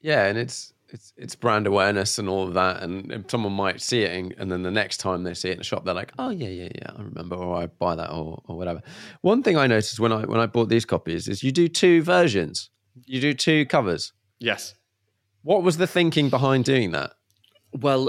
Yeah 0.00 0.24
and 0.24 0.38
it's 0.38 0.72
it's 0.94 1.12
it's 1.16 1.34
brand 1.34 1.66
awareness 1.66 2.18
and 2.18 2.28
all 2.28 2.46
of 2.46 2.54
that. 2.54 2.82
And 2.82 3.24
someone 3.28 3.52
might 3.52 3.82
see 3.82 4.02
it, 4.02 4.12
and, 4.16 4.32
and, 4.38 4.50
then 4.50 4.62
the 4.62 4.70
next 4.70 4.98
time 4.98 5.24
they 5.24 5.34
see 5.34 5.50
it 5.50 5.54
in 5.54 5.60
a 5.60 5.64
shop, 5.64 5.84
they're 5.84 5.92
like, 5.92 6.12
"Oh 6.18 6.30
yeah, 6.30 6.48
yeah, 6.48 6.68
yeah, 6.74 6.90
I 6.96 7.02
remember," 7.02 7.36
or 7.36 7.56
"I 7.56 7.66
buy 7.66 7.96
that," 7.96 8.10
or 8.10 8.40
or 8.46 8.56
whatever. 8.56 8.80
One 9.20 9.42
thing 9.42 9.56
I 9.56 9.66
noticed 9.66 9.98
when 9.98 10.12
I 10.12 10.22
when 10.24 10.40
I 10.40 10.46
bought 10.46 10.68
these 10.68 10.84
copies 10.84 11.28
is 11.28 11.42
you 11.42 11.50
do 11.52 11.68
two 11.68 12.02
versions. 12.02 12.70
You 13.06 13.20
do 13.20 13.34
two 13.34 13.66
covers. 13.66 14.12
Yes. 14.38 14.76
What 15.42 15.62
was 15.62 15.76
the 15.76 15.86
thinking 15.86 16.30
behind 16.30 16.64
doing 16.64 16.92
that? 16.92 17.12
Well, 17.72 18.08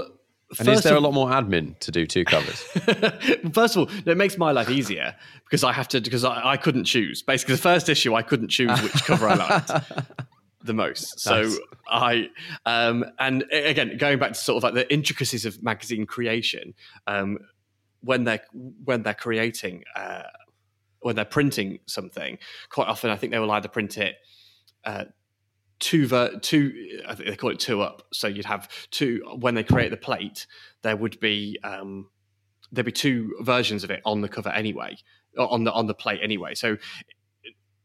and 0.58 0.68
is 0.68 0.82
there 0.82 0.96
of, 0.96 1.02
a 1.02 1.06
lot 1.06 1.12
more 1.12 1.28
admin 1.28 1.76
to 1.80 1.90
do 1.90 2.06
two 2.06 2.24
covers? 2.24 2.60
first 3.52 3.76
of 3.76 3.78
all, 3.78 3.90
it 4.06 4.16
makes 4.16 4.38
my 4.38 4.52
life 4.52 4.70
easier 4.70 5.16
because 5.44 5.64
I 5.64 5.72
have 5.72 5.88
to 5.88 6.00
because 6.00 6.24
I, 6.24 6.52
I 6.52 6.56
couldn't 6.56 6.84
choose. 6.84 7.22
Basically, 7.22 7.56
the 7.56 7.62
first 7.62 7.88
issue 7.88 8.14
I 8.14 8.22
couldn't 8.22 8.48
choose 8.48 8.80
which 8.80 8.94
cover 9.04 9.28
I 9.28 9.34
liked. 9.34 9.72
the 10.66 10.74
most. 10.74 11.20
So 11.26 11.50
I 11.88 12.30
um 12.64 13.04
and 13.18 13.44
again 13.52 13.96
going 13.96 14.18
back 14.18 14.30
to 14.32 14.34
sort 14.38 14.58
of 14.58 14.62
like 14.62 14.74
the 14.74 14.92
intricacies 14.92 15.44
of 15.44 15.62
magazine 15.62 16.06
creation, 16.06 16.74
um 17.06 17.38
when 18.00 18.24
they're 18.24 18.42
when 18.84 19.02
they're 19.02 19.14
creating 19.14 19.84
uh 19.94 20.22
when 21.00 21.16
they're 21.16 21.24
printing 21.24 21.78
something, 21.86 22.38
quite 22.68 22.88
often 22.88 23.10
I 23.10 23.16
think 23.16 23.32
they 23.32 23.38
will 23.38 23.50
either 23.50 23.68
print 23.68 23.98
it 23.98 24.16
uh 24.84 25.04
two 25.78 26.06
ver- 26.06 26.38
two 26.40 27.00
I 27.06 27.14
think 27.14 27.28
they 27.28 27.36
call 27.36 27.50
it 27.50 27.60
two 27.60 27.80
up. 27.82 28.02
So 28.12 28.28
you'd 28.28 28.46
have 28.46 28.68
two 28.90 29.22
when 29.38 29.54
they 29.54 29.64
create 29.64 29.90
the 29.90 29.96
plate, 29.96 30.46
there 30.82 30.96
would 30.96 31.18
be 31.20 31.58
um 31.62 32.08
there'd 32.72 32.86
be 32.86 32.92
two 32.92 33.36
versions 33.40 33.84
of 33.84 33.90
it 33.90 34.00
on 34.04 34.20
the 34.20 34.28
cover 34.28 34.50
anyway, 34.50 34.96
on 35.38 35.64
the 35.64 35.72
on 35.72 35.86
the 35.86 35.94
plate 35.94 36.20
anyway. 36.22 36.54
So 36.54 36.76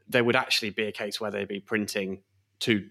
there 0.07 0.23
would 0.23 0.35
actually 0.35 0.71
be 0.71 0.83
a 0.83 0.91
case 0.91 1.19
where 1.21 1.31
they'd 1.31 1.47
be 1.47 1.59
printing 1.59 2.21
two 2.61 2.85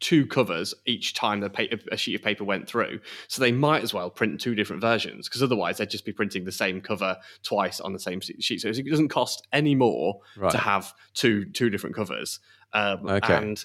two 0.00 0.26
covers 0.26 0.74
each 0.86 1.14
time 1.14 1.40
the 1.40 1.50
paper, 1.50 1.78
a 1.92 1.96
sheet 1.96 2.14
of 2.14 2.22
paper 2.22 2.42
went 2.42 2.66
through. 2.66 2.98
So 3.28 3.40
they 3.40 3.52
might 3.52 3.82
as 3.82 3.94
well 3.94 4.10
print 4.10 4.40
two 4.40 4.54
different 4.54 4.80
versions 4.80 5.28
because 5.28 5.42
otherwise 5.42 5.76
they'd 5.76 5.90
just 5.90 6.06
be 6.06 6.12
printing 6.12 6.44
the 6.44 6.52
same 6.52 6.80
cover 6.80 7.18
twice 7.42 7.80
on 7.80 7.92
the 7.92 7.98
same 7.98 8.20
sheet. 8.20 8.62
So 8.62 8.68
it 8.68 8.86
doesn't 8.88 9.10
cost 9.10 9.46
any 9.52 9.74
more 9.74 10.20
right. 10.36 10.50
to 10.50 10.58
have 10.58 10.92
two 11.14 11.44
two 11.44 11.70
different 11.70 11.94
covers. 11.94 12.40
Um, 12.72 13.06
okay. 13.06 13.34
And 13.34 13.64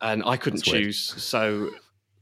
and 0.00 0.22
I 0.24 0.36
couldn't 0.36 0.64
That's 0.64 0.70
choose. 0.70 1.10
Weird. 1.12 1.22
So 1.22 1.70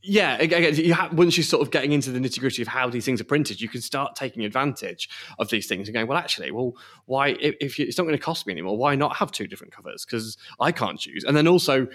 yeah, 0.07 0.36
again, 0.38 0.74
you 0.76 0.94
once 1.12 1.36
you're 1.36 1.44
sort 1.44 1.62
of 1.62 1.70
getting 1.70 1.92
into 1.92 2.11
the 2.11 2.18
nitty 2.18 2.38
gritty 2.38 2.62
of 2.62 2.68
how 2.68 2.88
these 2.88 3.04
things 3.04 3.20
are 3.20 3.24
printed, 3.24 3.61
you 3.61 3.68
can 3.68 3.80
start 3.80 4.14
taking 4.14 4.44
advantage 4.44 5.09
of 5.38 5.50
these 5.50 5.66
things 5.66 5.88
and 5.88 5.94
going, 5.94 6.07
well, 6.07 6.18
actually, 6.18 6.50
well, 6.52 6.74
why, 7.07 7.30
if, 7.40 7.57
if 7.61 7.78
you, 7.78 7.86
it's 7.86 7.98
not 7.98 8.04
going 8.04 8.16
to 8.16 8.22
cost 8.22 8.46
me 8.46 8.52
anymore, 8.52 8.78
why 8.78 8.94
not 8.94 9.16
have 9.16 9.32
two 9.32 9.46
different 9.46 9.74
covers? 9.74 10.04
Because 10.04 10.38
I 10.61 10.70
can't 10.70 10.98
choose. 10.98 11.24
And 11.24 11.36
then 11.36 11.48
also, 11.48 11.88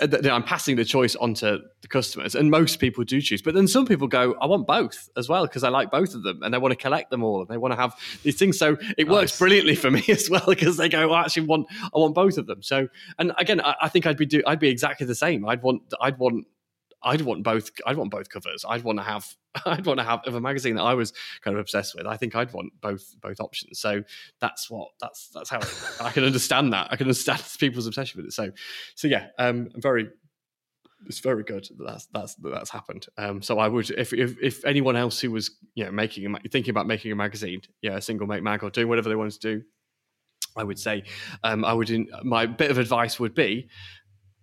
uh, 0.00 0.06
I'm 0.30 0.42
passing 0.42 0.76
the 0.76 0.84
choice 0.84 1.16
onto 1.16 1.58
the 1.80 1.88
customers, 1.88 2.34
and 2.34 2.50
most 2.50 2.80
people 2.80 3.02
do 3.02 3.20
choose. 3.20 3.40
But 3.40 3.54
then 3.54 3.66
some 3.66 3.86
people 3.86 4.08
go, 4.08 4.36
I 4.40 4.46
want 4.46 4.66
both 4.66 5.08
as 5.16 5.28
well 5.28 5.46
because 5.46 5.64
I 5.64 5.70
like 5.70 5.90
both 5.90 6.14
of 6.14 6.22
them, 6.22 6.42
and 6.42 6.52
they 6.52 6.58
want 6.58 6.72
to 6.72 6.76
collect 6.76 7.10
them 7.10 7.24
all, 7.24 7.40
and 7.40 7.48
they 7.48 7.56
want 7.56 7.72
to 7.72 7.80
have 7.80 7.94
these 8.22 8.36
things. 8.36 8.58
So 8.58 8.76
it 8.98 9.06
nice. 9.06 9.08
works 9.08 9.38
brilliantly 9.38 9.74
for 9.74 9.90
me 9.90 10.04
as 10.08 10.28
well 10.28 10.44
because 10.46 10.76
they 10.76 10.90
go, 10.90 11.12
I 11.12 11.22
actually 11.22 11.46
want, 11.46 11.66
I 11.82 11.98
want 11.98 12.14
both 12.14 12.36
of 12.36 12.46
them. 12.46 12.62
So, 12.62 12.88
and 13.18 13.32
again, 13.38 13.60
I, 13.62 13.74
I 13.82 13.88
think 13.88 14.06
I'd 14.06 14.18
be 14.18 14.26
do, 14.26 14.42
I'd 14.46 14.60
be 14.60 14.68
exactly 14.68 15.06
the 15.06 15.14
same. 15.14 15.48
I'd 15.48 15.62
want, 15.62 15.82
I'd 16.00 16.18
want 16.18 16.46
I'd 17.02 17.22
want 17.22 17.42
both. 17.44 17.70
I'd 17.86 17.96
want 17.96 18.10
both 18.10 18.28
covers. 18.28 18.64
I'd 18.68 18.82
want 18.82 18.98
to 18.98 19.04
have. 19.04 19.26
I'd 19.66 19.86
want 19.86 19.98
to 19.98 20.04
have 20.04 20.20
of 20.26 20.34
a 20.34 20.40
magazine 20.40 20.76
that 20.76 20.82
I 20.82 20.94
was 20.94 21.12
kind 21.42 21.56
of 21.56 21.60
obsessed 21.60 21.94
with. 21.94 22.06
I 22.06 22.16
think 22.16 22.34
I'd 22.34 22.52
want 22.52 22.72
both 22.80 23.14
both 23.20 23.40
options. 23.40 23.80
So 23.80 24.02
that's 24.40 24.70
what 24.70 24.88
that's 25.00 25.28
that's 25.28 25.50
how 25.50 25.60
I 26.04 26.10
can 26.10 26.24
understand 26.24 26.72
that. 26.72 26.88
I 26.90 26.96
can 26.96 27.06
understand 27.06 27.42
people's 27.58 27.86
obsession 27.86 28.18
with 28.18 28.26
it. 28.26 28.32
So 28.32 28.50
so 28.94 29.08
yeah, 29.08 29.28
um, 29.38 29.68
very. 29.76 30.08
It's 31.06 31.20
very 31.20 31.44
good 31.44 31.64
that 31.78 31.84
that's 31.86 32.06
that's 32.06 32.34
that's 32.34 32.70
happened. 32.70 33.06
Um, 33.16 33.40
so 33.40 33.60
I 33.60 33.68
would, 33.68 33.88
if, 33.90 34.12
if 34.12 34.36
if 34.42 34.64
anyone 34.64 34.96
else 34.96 35.20
who 35.20 35.30
was 35.30 35.52
you 35.74 35.84
know 35.84 35.92
making 35.92 36.26
a, 36.26 36.48
thinking 36.48 36.70
about 36.70 36.88
making 36.88 37.12
a 37.12 37.14
magazine, 37.14 37.60
yeah, 37.82 37.96
a 37.96 38.00
single 38.00 38.26
make 38.26 38.42
mag 38.42 38.64
or 38.64 38.70
doing 38.70 38.88
whatever 38.88 39.08
they 39.08 39.14
wanted 39.14 39.40
to 39.40 39.58
do, 39.58 39.62
I 40.56 40.64
would 40.64 40.78
say, 40.78 41.04
um, 41.44 41.64
I 41.64 41.72
would. 41.72 41.88
My 42.24 42.46
bit 42.46 42.72
of 42.72 42.78
advice 42.78 43.20
would 43.20 43.32
be, 43.32 43.68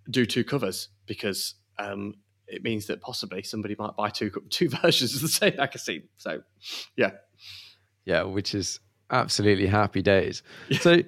do 0.09 0.25
two 0.25 0.45
covers 0.45 0.89
because 1.05 1.55
um, 1.77 2.15
it 2.47 2.63
means 2.63 2.85
that 2.87 3.01
possibly 3.01 3.43
somebody 3.43 3.75
might 3.77 3.95
buy 3.95 4.09
two 4.09 4.31
two 4.49 4.69
versions 4.69 5.15
of 5.15 5.21
the 5.21 5.27
same 5.27 5.55
magazine. 5.57 6.03
So, 6.17 6.41
yeah, 6.95 7.11
yeah, 8.05 8.23
which 8.23 8.55
is 8.55 8.79
absolutely 9.11 9.67
happy 9.67 10.01
days. 10.01 10.43
so, 10.79 10.99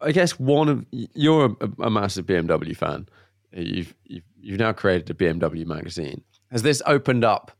I 0.00 0.12
guess 0.12 0.38
one 0.38 0.68
of 0.68 0.86
you're 0.90 1.56
a, 1.60 1.84
a, 1.84 1.90
massive 1.90 2.26
BMW 2.26 2.76
fan. 2.76 3.08
You've, 3.52 3.94
you've 4.04 4.24
you've 4.40 4.58
now 4.58 4.72
created 4.72 5.10
a 5.10 5.14
BMW 5.14 5.66
magazine. 5.66 6.22
Has 6.50 6.62
this 6.62 6.82
opened 6.86 7.24
up 7.24 7.52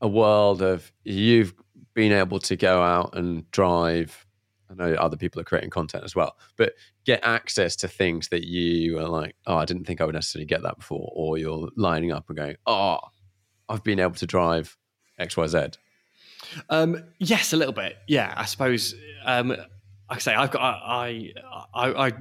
a 0.00 0.08
world 0.08 0.62
of 0.62 0.90
you've 1.04 1.54
been 1.94 2.12
able 2.12 2.38
to 2.40 2.56
go 2.56 2.82
out 2.82 3.16
and 3.16 3.48
drive 3.50 4.26
I 4.72 4.84
know 4.86 4.94
other 4.94 5.16
people 5.16 5.40
are 5.40 5.44
creating 5.44 5.70
content 5.70 6.04
as 6.04 6.16
well, 6.16 6.36
but 6.56 6.74
get 7.04 7.20
access 7.22 7.76
to 7.76 7.88
things 7.88 8.28
that 8.28 8.44
you 8.44 8.98
are 8.98 9.08
like, 9.08 9.36
oh, 9.46 9.56
I 9.56 9.64
didn't 9.64 9.84
think 9.84 10.00
I 10.00 10.04
would 10.04 10.14
necessarily 10.14 10.46
get 10.46 10.62
that 10.62 10.78
before, 10.78 11.10
or 11.14 11.38
you're 11.38 11.68
lining 11.76 12.12
up 12.12 12.28
and 12.28 12.36
going, 12.36 12.56
oh, 12.66 12.98
I've 13.68 13.84
been 13.84 14.00
able 14.00 14.14
to 14.14 14.26
drive 14.26 14.76
X, 15.18 15.36
Y, 15.36 15.46
Z. 15.46 15.58
Um, 16.68 17.04
yes, 17.18 17.52
a 17.52 17.56
little 17.56 17.72
bit. 17.72 17.96
Yeah, 18.08 18.32
I 18.36 18.44
suppose. 18.44 18.94
Um, 19.24 19.48
like 20.12 20.18
I 20.18 20.20
say, 20.20 20.34
I've 20.34 20.50
got 20.50 20.60
I 20.60 21.32
I 21.72 21.86
I, 21.94 22.12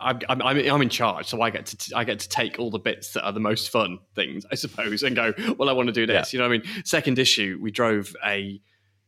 I 0.00 0.18
I'm, 0.28 0.42
I'm 0.42 0.82
in 0.82 0.88
charge, 0.88 1.26
so 1.26 1.40
I 1.42 1.50
get 1.50 1.66
to 1.66 1.96
I 1.96 2.02
get 2.02 2.18
to 2.20 2.28
take 2.28 2.58
all 2.58 2.70
the 2.70 2.78
bits 2.78 3.12
that 3.12 3.24
are 3.24 3.30
the 3.30 3.38
most 3.40 3.70
fun 3.70 4.00
things, 4.16 4.44
I 4.50 4.56
suppose, 4.56 5.04
and 5.04 5.14
go. 5.14 5.32
Well, 5.56 5.68
I 5.68 5.72
want 5.72 5.86
to 5.86 5.92
do 5.92 6.06
this. 6.06 6.32
Yeah. 6.32 6.38
You 6.38 6.42
know, 6.42 6.48
what 6.48 6.66
I 6.66 6.74
mean, 6.74 6.84
second 6.84 7.20
issue, 7.20 7.58
we 7.60 7.70
drove 7.70 8.16
a 8.24 8.60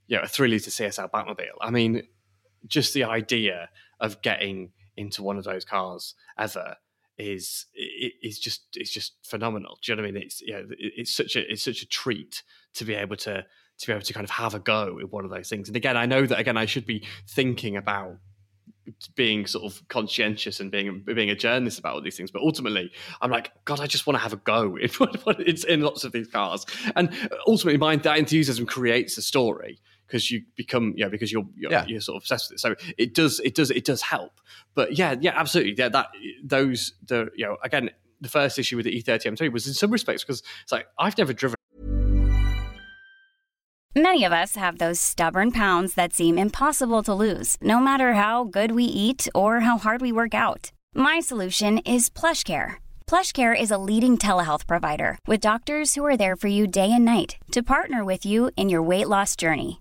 you 0.07 0.17
know 0.17 0.23
a 0.23 0.29
three 0.29 0.47
liter 0.47 0.71
CSL 0.71 1.11
Batmobile. 1.11 1.57
I 1.61 1.71
mean, 1.71 2.03
just 2.67 2.95
the 2.95 3.05
idea 3.05 3.69
of 4.01 4.23
getting 4.23 4.73
into 4.97 5.23
one 5.23 5.39
of 5.39 5.45
those 5.45 5.65
cars 5.65 6.15
ever 6.39 6.77
is 7.19 7.67
is 7.75 8.39
just 8.39 8.63
it's 8.75 8.91
just 8.91 9.15
phenomenal. 9.25 9.79
Do 9.83 9.93
you 9.93 9.97
know 9.97 10.03
what 10.03 10.09
I 10.09 10.13
mean? 10.13 10.23
It's 10.23 10.41
you 10.41 10.53
know, 10.53 10.67
it's 10.79 11.15
such 11.15 11.37
a 11.37 11.51
it's 11.51 11.63
such 11.63 11.83
a 11.83 11.87
treat 11.87 12.43
to 12.75 12.85
be 12.85 12.95
able 12.95 13.17
to 13.17 13.45
to 13.79 13.87
be 13.87 13.93
able 13.93 14.03
to 14.03 14.13
kind 14.13 14.25
of 14.25 14.31
have 14.31 14.55
a 14.55 14.59
go 14.59 14.95
with 14.95 15.11
one 15.11 15.25
of 15.25 15.31
those 15.31 15.49
things. 15.49 15.69
And 15.69 15.77
again, 15.77 15.97
I 15.97 16.07
know 16.07 16.27
that 16.27 16.39
again 16.39 16.57
I 16.57 16.67
should 16.67 16.87
be 16.87 17.05
thinking 17.27 17.77
about 17.77 18.19
being 19.15 19.47
sort 19.47 19.65
of 19.65 19.87
conscientious 19.89 20.61
and 20.61 20.71
being 20.71 21.03
being 21.05 21.31
a 21.31 21.35
journalist 21.35 21.79
about 21.79 21.95
all 21.95 22.03
these 22.03 22.17
things. 22.17 22.31
But 22.31 22.43
ultimately, 22.43 22.93
I'm 23.21 23.31
like, 23.31 23.53
God, 23.65 23.81
I 23.81 23.87
just 23.87 24.07
want 24.07 24.17
to 24.17 24.23
have 24.23 24.33
a 24.33 24.37
go. 24.37 24.79
It's 24.83 25.65
in 25.65 25.81
lots 25.81 26.05
of 26.05 26.13
these 26.13 26.29
cars, 26.29 26.65
and 26.97 27.11
ultimately, 27.47 27.79
my 27.79 27.97
that 27.97 28.19
enthusiasm 28.19 28.67
creates 28.67 29.19
a 29.19 29.23
story 29.23 29.81
because 30.09 30.31
you 30.31 30.43
become 30.57 30.95
yeah 30.97 31.09
because 31.09 31.31
you're 31.31 31.47
you're, 31.55 31.71
yeah. 31.71 31.85
you're, 31.87 32.01
sort 32.01 32.17
of 32.17 32.23
obsessed 32.23 32.51
with 32.51 32.57
it. 32.57 32.61
So 32.61 32.75
it 32.97 33.15
does 33.15 33.41
it 33.41 33.55
does 33.55 33.71
it 33.71 33.85
does 33.85 34.03
help. 34.03 34.41
But 34.75 34.99
yeah 34.99 35.15
yeah 35.21 35.33
absolutely 35.37 35.75
yeah 35.77 35.91
that 35.91 36.09
those 36.43 36.95
the 37.07 37.29
you 37.37 37.47
know 37.47 37.59
again 37.63 37.91
the 38.21 38.29
first 38.29 38.59
issue 38.59 38.77
with 38.77 38.85
the 38.85 39.01
E30 39.01 39.37
M3 39.37 39.53
was 39.53 39.69
in 39.69 39.75
some 39.75 39.93
respects 39.93 40.25
because 40.25 40.43
it's 40.63 40.73
like 40.73 40.89
I've 40.99 41.17
never 41.17 41.33
driven. 41.33 41.55
Many 43.95 44.25
of 44.25 44.33
us 44.33 44.55
have 44.55 44.79
those 44.79 45.01
stubborn 45.01 45.51
pounds 45.51 45.95
that 45.95 46.13
seem 46.13 46.39
impossible 46.39 47.03
to 47.03 47.15
lose, 47.15 47.57
no 47.61 47.81
matter 47.81 48.15
how 48.15 48.45
good 48.45 48.73
we 48.73 48.85
eat 48.85 49.29
or 49.35 49.61
how 49.61 49.77
hard 49.79 50.01
we 50.01 50.13
work 50.13 50.35
out. 50.35 50.71
My 50.95 51.21
solution 51.21 51.79
is 51.79 52.09
PlushCare 52.09 52.77
PlushCare 53.09 53.59
is 53.59 53.71
a 53.71 53.79
leading 53.79 54.19
telehealth 54.19 54.67
provider 54.67 55.19
with 55.27 55.41
doctors 55.41 55.95
who 55.95 56.05
are 56.05 56.17
there 56.17 56.37
for 56.37 56.49
you 56.49 56.67
day 56.67 56.93
and 56.93 57.07
night 57.07 57.39
to 57.53 57.63
partner 57.63 58.05
with 58.05 58.27
you 58.27 58.51
in 58.55 58.69
your 58.69 58.83
weight 58.83 59.09
loss 59.09 59.35
journey. 59.35 59.81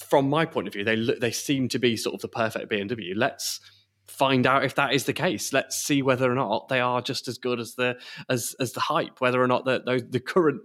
from 0.00 0.28
my 0.28 0.44
point 0.44 0.66
of 0.66 0.74
view, 0.74 0.84
they 0.84 0.96
they 0.96 1.30
seem 1.30 1.68
to 1.68 1.78
be 1.78 1.96
sort 1.96 2.14
of 2.14 2.20
the 2.20 2.28
perfect 2.28 2.70
BMW. 2.70 3.12
Let's 3.14 3.60
find 4.06 4.46
out 4.46 4.64
if 4.64 4.74
that 4.74 4.92
is 4.92 5.04
the 5.04 5.12
case. 5.12 5.52
Let's 5.52 5.76
see 5.76 6.02
whether 6.02 6.30
or 6.30 6.34
not 6.34 6.68
they 6.68 6.80
are 6.80 7.00
just 7.00 7.28
as 7.28 7.38
good 7.38 7.60
as 7.60 7.74
the 7.74 7.98
as 8.28 8.54
as 8.60 8.72
the 8.72 8.80
hype. 8.80 9.20
Whether 9.20 9.42
or 9.42 9.46
not 9.46 9.64
the 9.64 9.82
the, 9.84 10.06
the 10.08 10.20
current 10.20 10.62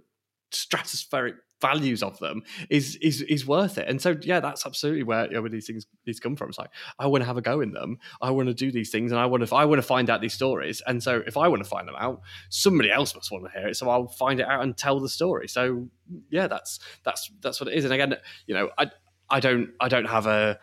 stratospheric 0.52 1.34
values 1.60 2.02
of 2.02 2.18
them 2.18 2.42
is 2.68 2.96
is 2.96 3.22
is 3.22 3.46
worth 3.46 3.78
it. 3.78 3.88
And 3.88 4.00
so 4.00 4.16
yeah, 4.22 4.40
that's 4.40 4.66
absolutely 4.66 5.04
where, 5.04 5.26
you 5.26 5.34
know, 5.34 5.40
where 5.42 5.50
these 5.50 5.66
things 5.66 5.86
these 6.04 6.20
come 6.20 6.36
from. 6.36 6.48
It's 6.48 6.58
like 6.58 6.70
I 6.98 7.06
want 7.06 7.22
to 7.22 7.26
have 7.26 7.36
a 7.36 7.42
go 7.42 7.60
in 7.60 7.72
them. 7.72 7.98
I 8.20 8.30
want 8.30 8.48
to 8.48 8.54
do 8.54 8.70
these 8.70 8.90
things, 8.90 9.12
and 9.12 9.20
I 9.20 9.26
want 9.26 9.46
to 9.46 9.54
I 9.54 9.64
want 9.64 9.78
to 9.78 9.86
find 9.86 10.10
out 10.10 10.20
these 10.20 10.34
stories. 10.34 10.82
And 10.86 11.02
so 11.02 11.22
if 11.26 11.36
I 11.36 11.48
want 11.48 11.62
to 11.62 11.68
find 11.68 11.88
them 11.88 11.96
out, 11.98 12.20
somebody 12.50 12.90
else 12.90 13.14
must 13.14 13.30
want 13.30 13.44
to 13.44 13.58
hear 13.58 13.68
it. 13.68 13.76
So 13.76 13.88
I'll 13.88 14.08
find 14.08 14.40
it 14.40 14.46
out 14.46 14.62
and 14.62 14.76
tell 14.76 15.00
the 15.00 15.08
story. 15.08 15.48
So 15.48 15.88
yeah, 16.30 16.46
that's 16.46 16.78
that's 17.04 17.30
that's 17.40 17.60
what 17.60 17.68
it 17.68 17.74
is. 17.74 17.84
And 17.84 17.94
again, 17.94 18.16
you 18.46 18.54
know, 18.54 18.70
I 18.78 18.90
I 19.30 19.40
don't 19.40 19.70
I 19.80 19.88
don't 19.88 20.06
have 20.06 20.26
a 20.26 20.58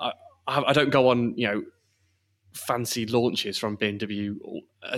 I, 0.00 0.12
I 0.46 0.72
don't 0.72 0.90
go 0.90 1.08
on 1.08 1.34
you 1.36 1.46
know 1.48 1.62
fancy 2.52 3.06
launches 3.06 3.56
from 3.58 3.76
BMW. 3.76 4.34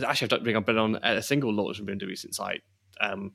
Actually, 0.06 0.26
I 0.26 0.28
don't 0.28 0.44
think 0.44 0.56
I've 0.56 0.66
been 0.66 0.78
on 0.78 0.96
a 0.96 1.22
single 1.22 1.52
launch 1.52 1.76
from 1.76 1.86
BMW 1.86 2.16
since 2.18 2.40
I 2.40 2.58
um, 3.00 3.32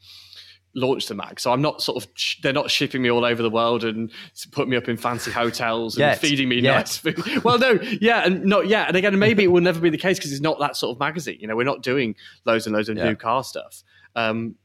launched 0.76 1.08
the 1.08 1.16
mag. 1.16 1.40
So 1.40 1.54
I'm 1.54 1.62
not 1.62 1.82
sort 1.82 2.04
of 2.04 2.10
they're 2.44 2.52
not 2.52 2.70
shipping 2.72 3.02
me 3.02 3.10
all 3.12 3.24
over 3.24 3.42
the 3.42 3.50
world 3.50 3.84
and 3.84 4.12
putting 4.52 4.72
me 4.72 4.78
up 4.78 4.90
in 4.90 4.98
fancy 4.98 5.32
hotels 5.32 5.96
and 5.96 6.02
Yet. 6.02 6.20
feeding 6.20 6.50
me 6.50 6.60
Yet. 6.60 6.76
nice 6.76 6.98
food. 6.98 7.24
Well, 7.44 7.60
no, 7.60 7.80
yeah, 8.02 8.26
and 8.26 8.44
not 8.46 8.68
yet. 8.68 8.88
And 8.90 8.98
again, 8.98 9.18
maybe 9.20 9.44
it 9.44 9.48
will 9.52 9.62
never 9.62 9.80
be 9.80 9.90
the 9.90 9.98
case 9.98 10.18
because 10.18 10.32
it's 10.32 10.42
not 10.42 10.60
that 10.60 10.76
sort 10.76 10.96
of 10.96 11.00
magazine. 11.00 11.38
You 11.40 11.48
know, 11.48 11.56
we're 11.56 11.64
not 11.64 11.84
doing 11.84 12.16
loads 12.46 12.66
and 12.68 12.76
loads 12.76 12.90
of 12.90 12.98
Yeah. 12.98 13.06
new 13.10 13.16
car 13.16 13.44
stuff. 13.44 13.84
Um, 14.16 14.56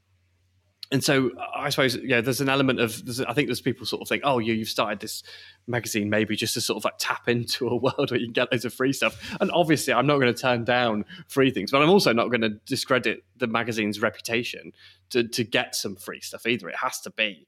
and 0.93 1.03
so 1.03 1.31
I 1.57 1.71
suppose 1.71 1.97
yeah, 1.97 2.21
there's 2.21 2.41
an 2.41 2.49
element 2.49 2.79
of 2.79 3.03
I 3.27 3.33
think 3.33 3.49
there's 3.49 3.61
people 3.61 3.87
sort 3.87 4.03
of 4.03 4.09
think, 4.09 4.23
oh, 4.25 4.39
you 4.39 4.53
you've 4.53 4.69
started 4.69 5.01
this 5.01 5.23
magazine 5.67 6.11
maybe 6.11 6.37
just 6.37 6.55
to 6.55 6.61
sort 6.61 6.77
of 6.77 6.85
like 6.85 6.95
tap 6.99 7.29
into 7.29 7.69
a 7.69 7.77
world 7.77 8.11
where 8.11 8.21
you 8.21 8.27
can 8.27 8.33
get 8.33 8.53
loads 8.53 8.65
of 8.65 8.75
free 8.75 8.93
stuff. 8.93 9.35
And 9.41 9.51
obviously, 9.53 9.93
I'm 9.93 10.07
not 10.07 10.19
going 10.19 10.33
to 10.33 10.41
turn 10.41 10.65
down 10.65 11.05
free 11.29 11.51
things, 11.51 11.71
but 11.71 11.83
I'm 11.83 11.91
also 11.91 12.13
not 12.13 12.29
going 12.29 12.43
to 12.43 12.51
discredit 12.67 13.25
the 13.37 13.47
magazine's 13.47 14.01
reputation 14.01 14.73
to 15.11 15.27
to 15.27 15.45
get 15.45 15.75
some 15.75 15.97
free 15.97 16.21
stuff 16.21 16.47
either. 16.47 16.69
It 16.69 16.77
has 16.77 17.01
to 17.03 17.11
be, 17.11 17.47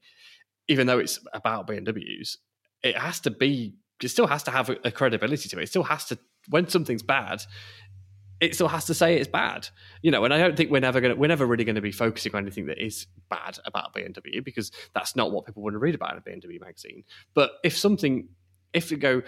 even 0.68 0.86
though 0.86 0.98
it's 0.98 1.20
about 1.32 1.68
BMWs, 1.68 2.38
it 2.82 2.96
has 2.96 3.20
to 3.20 3.30
be. 3.30 3.74
It 4.02 4.08
still 4.08 4.26
has 4.26 4.42
to 4.42 4.50
have 4.50 4.68
a 4.84 4.90
credibility 4.90 5.48
to 5.48 5.58
it. 5.58 5.62
It 5.62 5.68
still 5.68 5.84
has 5.84 6.04
to 6.06 6.18
when 6.48 6.68
something's 6.68 7.02
bad. 7.02 7.42
It 8.40 8.54
still 8.54 8.68
has 8.68 8.84
to 8.86 8.94
say 8.94 9.16
it's 9.16 9.28
bad, 9.28 9.68
you 10.02 10.10
know. 10.10 10.24
And 10.24 10.34
I 10.34 10.38
don't 10.38 10.56
think 10.56 10.70
we're 10.70 10.80
never 10.80 11.00
going 11.00 11.18
we're 11.18 11.26
never 11.26 11.46
really 11.46 11.64
going 11.64 11.76
to 11.76 11.80
be 11.80 11.92
focusing 11.92 12.34
on 12.34 12.42
anything 12.42 12.66
that 12.66 12.84
is 12.84 13.06
bad 13.30 13.58
about 13.64 13.94
BMW 13.94 14.44
because 14.44 14.70
that's 14.94 15.16
not 15.16 15.32
what 15.32 15.46
people 15.46 15.62
want 15.62 15.74
to 15.74 15.78
read 15.78 15.94
about 15.94 16.12
in 16.12 16.18
a 16.18 16.20
BMW 16.20 16.60
magazine. 16.60 17.04
But 17.34 17.52
if 17.64 17.76
something, 17.76 18.28
if 18.72 18.90
we 18.90 18.98
go, 18.98 19.22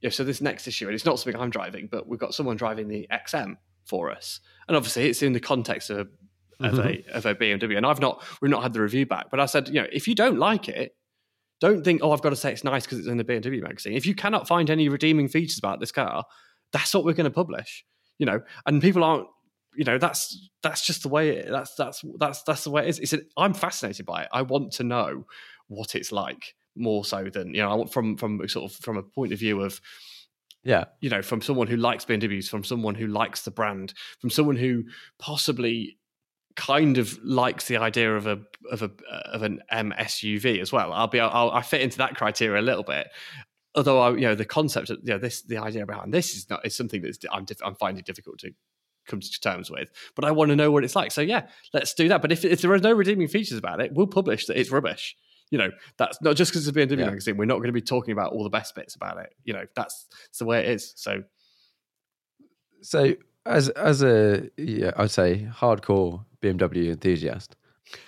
yeah, 0.00 0.10
so 0.10 0.24
this 0.24 0.40
next 0.40 0.66
issue, 0.66 0.86
and 0.86 0.94
it's 0.94 1.04
not 1.04 1.18
something 1.18 1.40
I'm 1.40 1.50
driving, 1.50 1.88
but 1.90 2.08
we've 2.08 2.20
got 2.20 2.34
someone 2.34 2.56
driving 2.56 2.88
the 2.88 3.06
XM 3.12 3.56
for 3.84 4.10
us, 4.10 4.40
and 4.66 4.76
obviously 4.76 5.08
it's 5.08 5.22
in 5.22 5.32
the 5.32 5.40
context 5.40 5.90
of 5.90 6.08
of 6.60 6.78
a 6.78 6.82
mm-hmm. 6.82 7.16
of 7.16 7.26
a 7.26 7.34
BMW, 7.34 7.76
and 7.76 7.86
I've 7.86 8.00
not 8.00 8.24
we've 8.40 8.50
not 8.50 8.62
had 8.62 8.72
the 8.72 8.80
review 8.80 9.06
back, 9.06 9.26
but 9.30 9.40
I 9.40 9.46
said, 9.46 9.68
you 9.68 9.74
know, 9.74 9.86
if 9.92 10.08
you 10.08 10.14
don't 10.14 10.38
like 10.38 10.68
it, 10.68 10.96
don't 11.60 11.84
think, 11.84 12.00
oh, 12.02 12.12
I've 12.12 12.22
got 12.22 12.30
to 12.30 12.36
say 12.36 12.52
it's 12.52 12.64
nice 12.64 12.84
because 12.84 12.98
it's 12.98 13.08
in 13.08 13.16
the 13.16 13.24
BMW 13.24 13.62
magazine. 13.62 13.94
If 13.94 14.06
you 14.06 14.14
cannot 14.14 14.46
find 14.46 14.70
any 14.70 14.88
redeeming 14.88 15.28
features 15.28 15.58
about 15.58 15.80
this 15.80 15.92
car, 15.92 16.24
that's 16.72 16.94
what 16.94 17.04
we're 17.04 17.14
going 17.14 17.24
to 17.24 17.30
publish, 17.30 17.84
you 18.18 18.26
know, 18.26 18.40
and 18.66 18.82
people 18.82 19.02
aren't. 19.04 19.26
You 19.76 19.84
know 19.84 19.96
that's 19.98 20.50
that's 20.62 20.84
just 20.84 21.02
the 21.02 21.08
way 21.08 21.28
it, 21.36 21.50
that's 21.50 21.74
that's 21.76 22.02
that's 22.18 22.42
that's 22.42 22.64
the 22.64 22.70
way 22.70 22.82
it 22.86 22.88
is. 22.88 22.98
It's 22.98 23.12
a, 23.12 23.20
I'm 23.36 23.54
fascinated 23.54 24.06
by 24.06 24.22
it. 24.22 24.28
I 24.32 24.42
want 24.42 24.72
to 24.72 24.84
know 24.84 25.24
what 25.68 25.94
it's 25.94 26.10
like 26.10 26.54
more 26.74 27.04
so 27.04 27.24
than 27.24 27.54
you 27.54 27.62
know. 27.62 27.70
I 27.70 27.74
want 27.74 27.92
from 27.92 28.16
from 28.16 28.46
sort 28.48 28.70
of 28.72 28.76
from 28.78 28.96
a 28.96 29.02
point 29.02 29.32
of 29.32 29.38
view 29.38 29.60
of 29.62 29.80
Yeah. 30.64 30.86
you 31.00 31.10
know, 31.10 31.22
from 31.22 31.40
someone 31.42 31.68
who 31.68 31.76
likes 31.76 32.04
BMWs, 32.04 32.48
from 32.48 32.64
someone 32.64 32.96
who 32.96 33.06
likes 33.06 33.42
the 33.42 33.52
brand, 33.52 33.94
from 34.20 34.30
someone 34.30 34.56
who 34.56 34.84
possibly 35.20 35.98
kind 36.56 36.98
of 36.98 37.16
likes 37.22 37.68
the 37.68 37.76
idea 37.76 38.16
of 38.16 38.26
a 38.26 38.40
of 38.72 38.82
a 38.82 38.90
of 39.32 39.42
an 39.44 39.60
M 39.70 39.94
SUV 39.96 40.60
as 40.60 40.72
well. 40.72 40.92
I'll 40.92 41.06
be 41.06 41.20
I'll, 41.20 41.52
I 41.52 41.62
fit 41.62 41.82
into 41.82 41.98
that 41.98 42.16
criteria 42.16 42.60
a 42.60 42.64
little 42.64 42.82
bit. 42.82 43.06
Although 43.78 44.00
I, 44.00 44.10
you 44.10 44.20
know, 44.22 44.34
the 44.34 44.44
concept 44.44 44.90
of 44.90 44.98
you 45.02 45.12
know 45.14 45.18
this 45.18 45.42
the 45.42 45.56
idea 45.58 45.86
behind 45.86 46.12
this 46.12 46.34
is 46.36 46.50
not 46.50 46.66
is 46.66 46.76
something 46.76 47.00
that's 47.02 47.18
I'm 47.32 47.44
diff- 47.46 47.62
I'm 47.64 47.74
finding 47.74 48.04
difficult 48.04 48.38
to 48.40 48.50
come 49.06 49.20
to 49.20 49.40
terms 49.40 49.70
with. 49.70 49.90
But 50.14 50.26
I 50.26 50.30
want 50.32 50.50
to 50.50 50.56
know 50.56 50.70
what 50.70 50.84
it's 50.84 50.94
like. 50.94 51.12
So 51.12 51.22
yeah, 51.22 51.46
let's 51.72 51.94
do 51.94 52.08
that. 52.08 52.20
But 52.20 52.32
if 52.32 52.44
if 52.44 52.60
there 52.60 52.72
are 52.72 52.78
no 52.78 52.92
redeeming 52.92 53.28
features 53.28 53.56
about 53.56 53.80
it, 53.80 53.92
we'll 53.94 54.06
publish 54.06 54.46
that 54.46 54.58
it's 54.60 54.70
rubbish. 54.70 55.16
You 55.50 55.56
know, 55.56 55.70
that's 55.96 56.20
not 56.20 56.36
just 56.36 56.50
because 56.50 56.68
it's 56.68 56.76
a 56.76 56.78
BMW 56.78 56.98
Yeah. 56.98 57.06
magazine. 57.06 57.38
We're 57.38 57.46
not 57.46 57.56
going 57.56 57.68
to 57.68 57.72
be 57.72 57.80
talking 57.80 58.12
about 58.12 58.32
all 58.32 58.44
the 58.44 58.50
best 58.50 58.74
bits 58.74 58.94
about 58.96 59.16
it. 59.16 59.34
You 59.44 59.54
know, 59.54 59.64
that's, 59.74 60.06
that's 60.26 60.38
the 60.38 60.44
way 60.44 60.60
it 60.60 60.66
is. 60.68 60.92
So 60.96 61.22
So 62.82 63.14
as 63.46 63.68
as 63.70 64.02
a 64.02 64.50
yeah, 64.56 64.92
I'd 64.96 65.10
say 65.10 65.48
hardcore 65.50 66.24
BMW 66.42 66.90
enthusiast, 66.90 67.56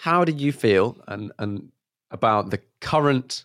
how 0.01 0.25
do 0.25 0.33
you 0.33 0.53
feel 0.53 1.03
and 1.09 1.33
and 1.39 1.73
about 2.11 2.51
the 2.51 2.61
current 2.81 3.45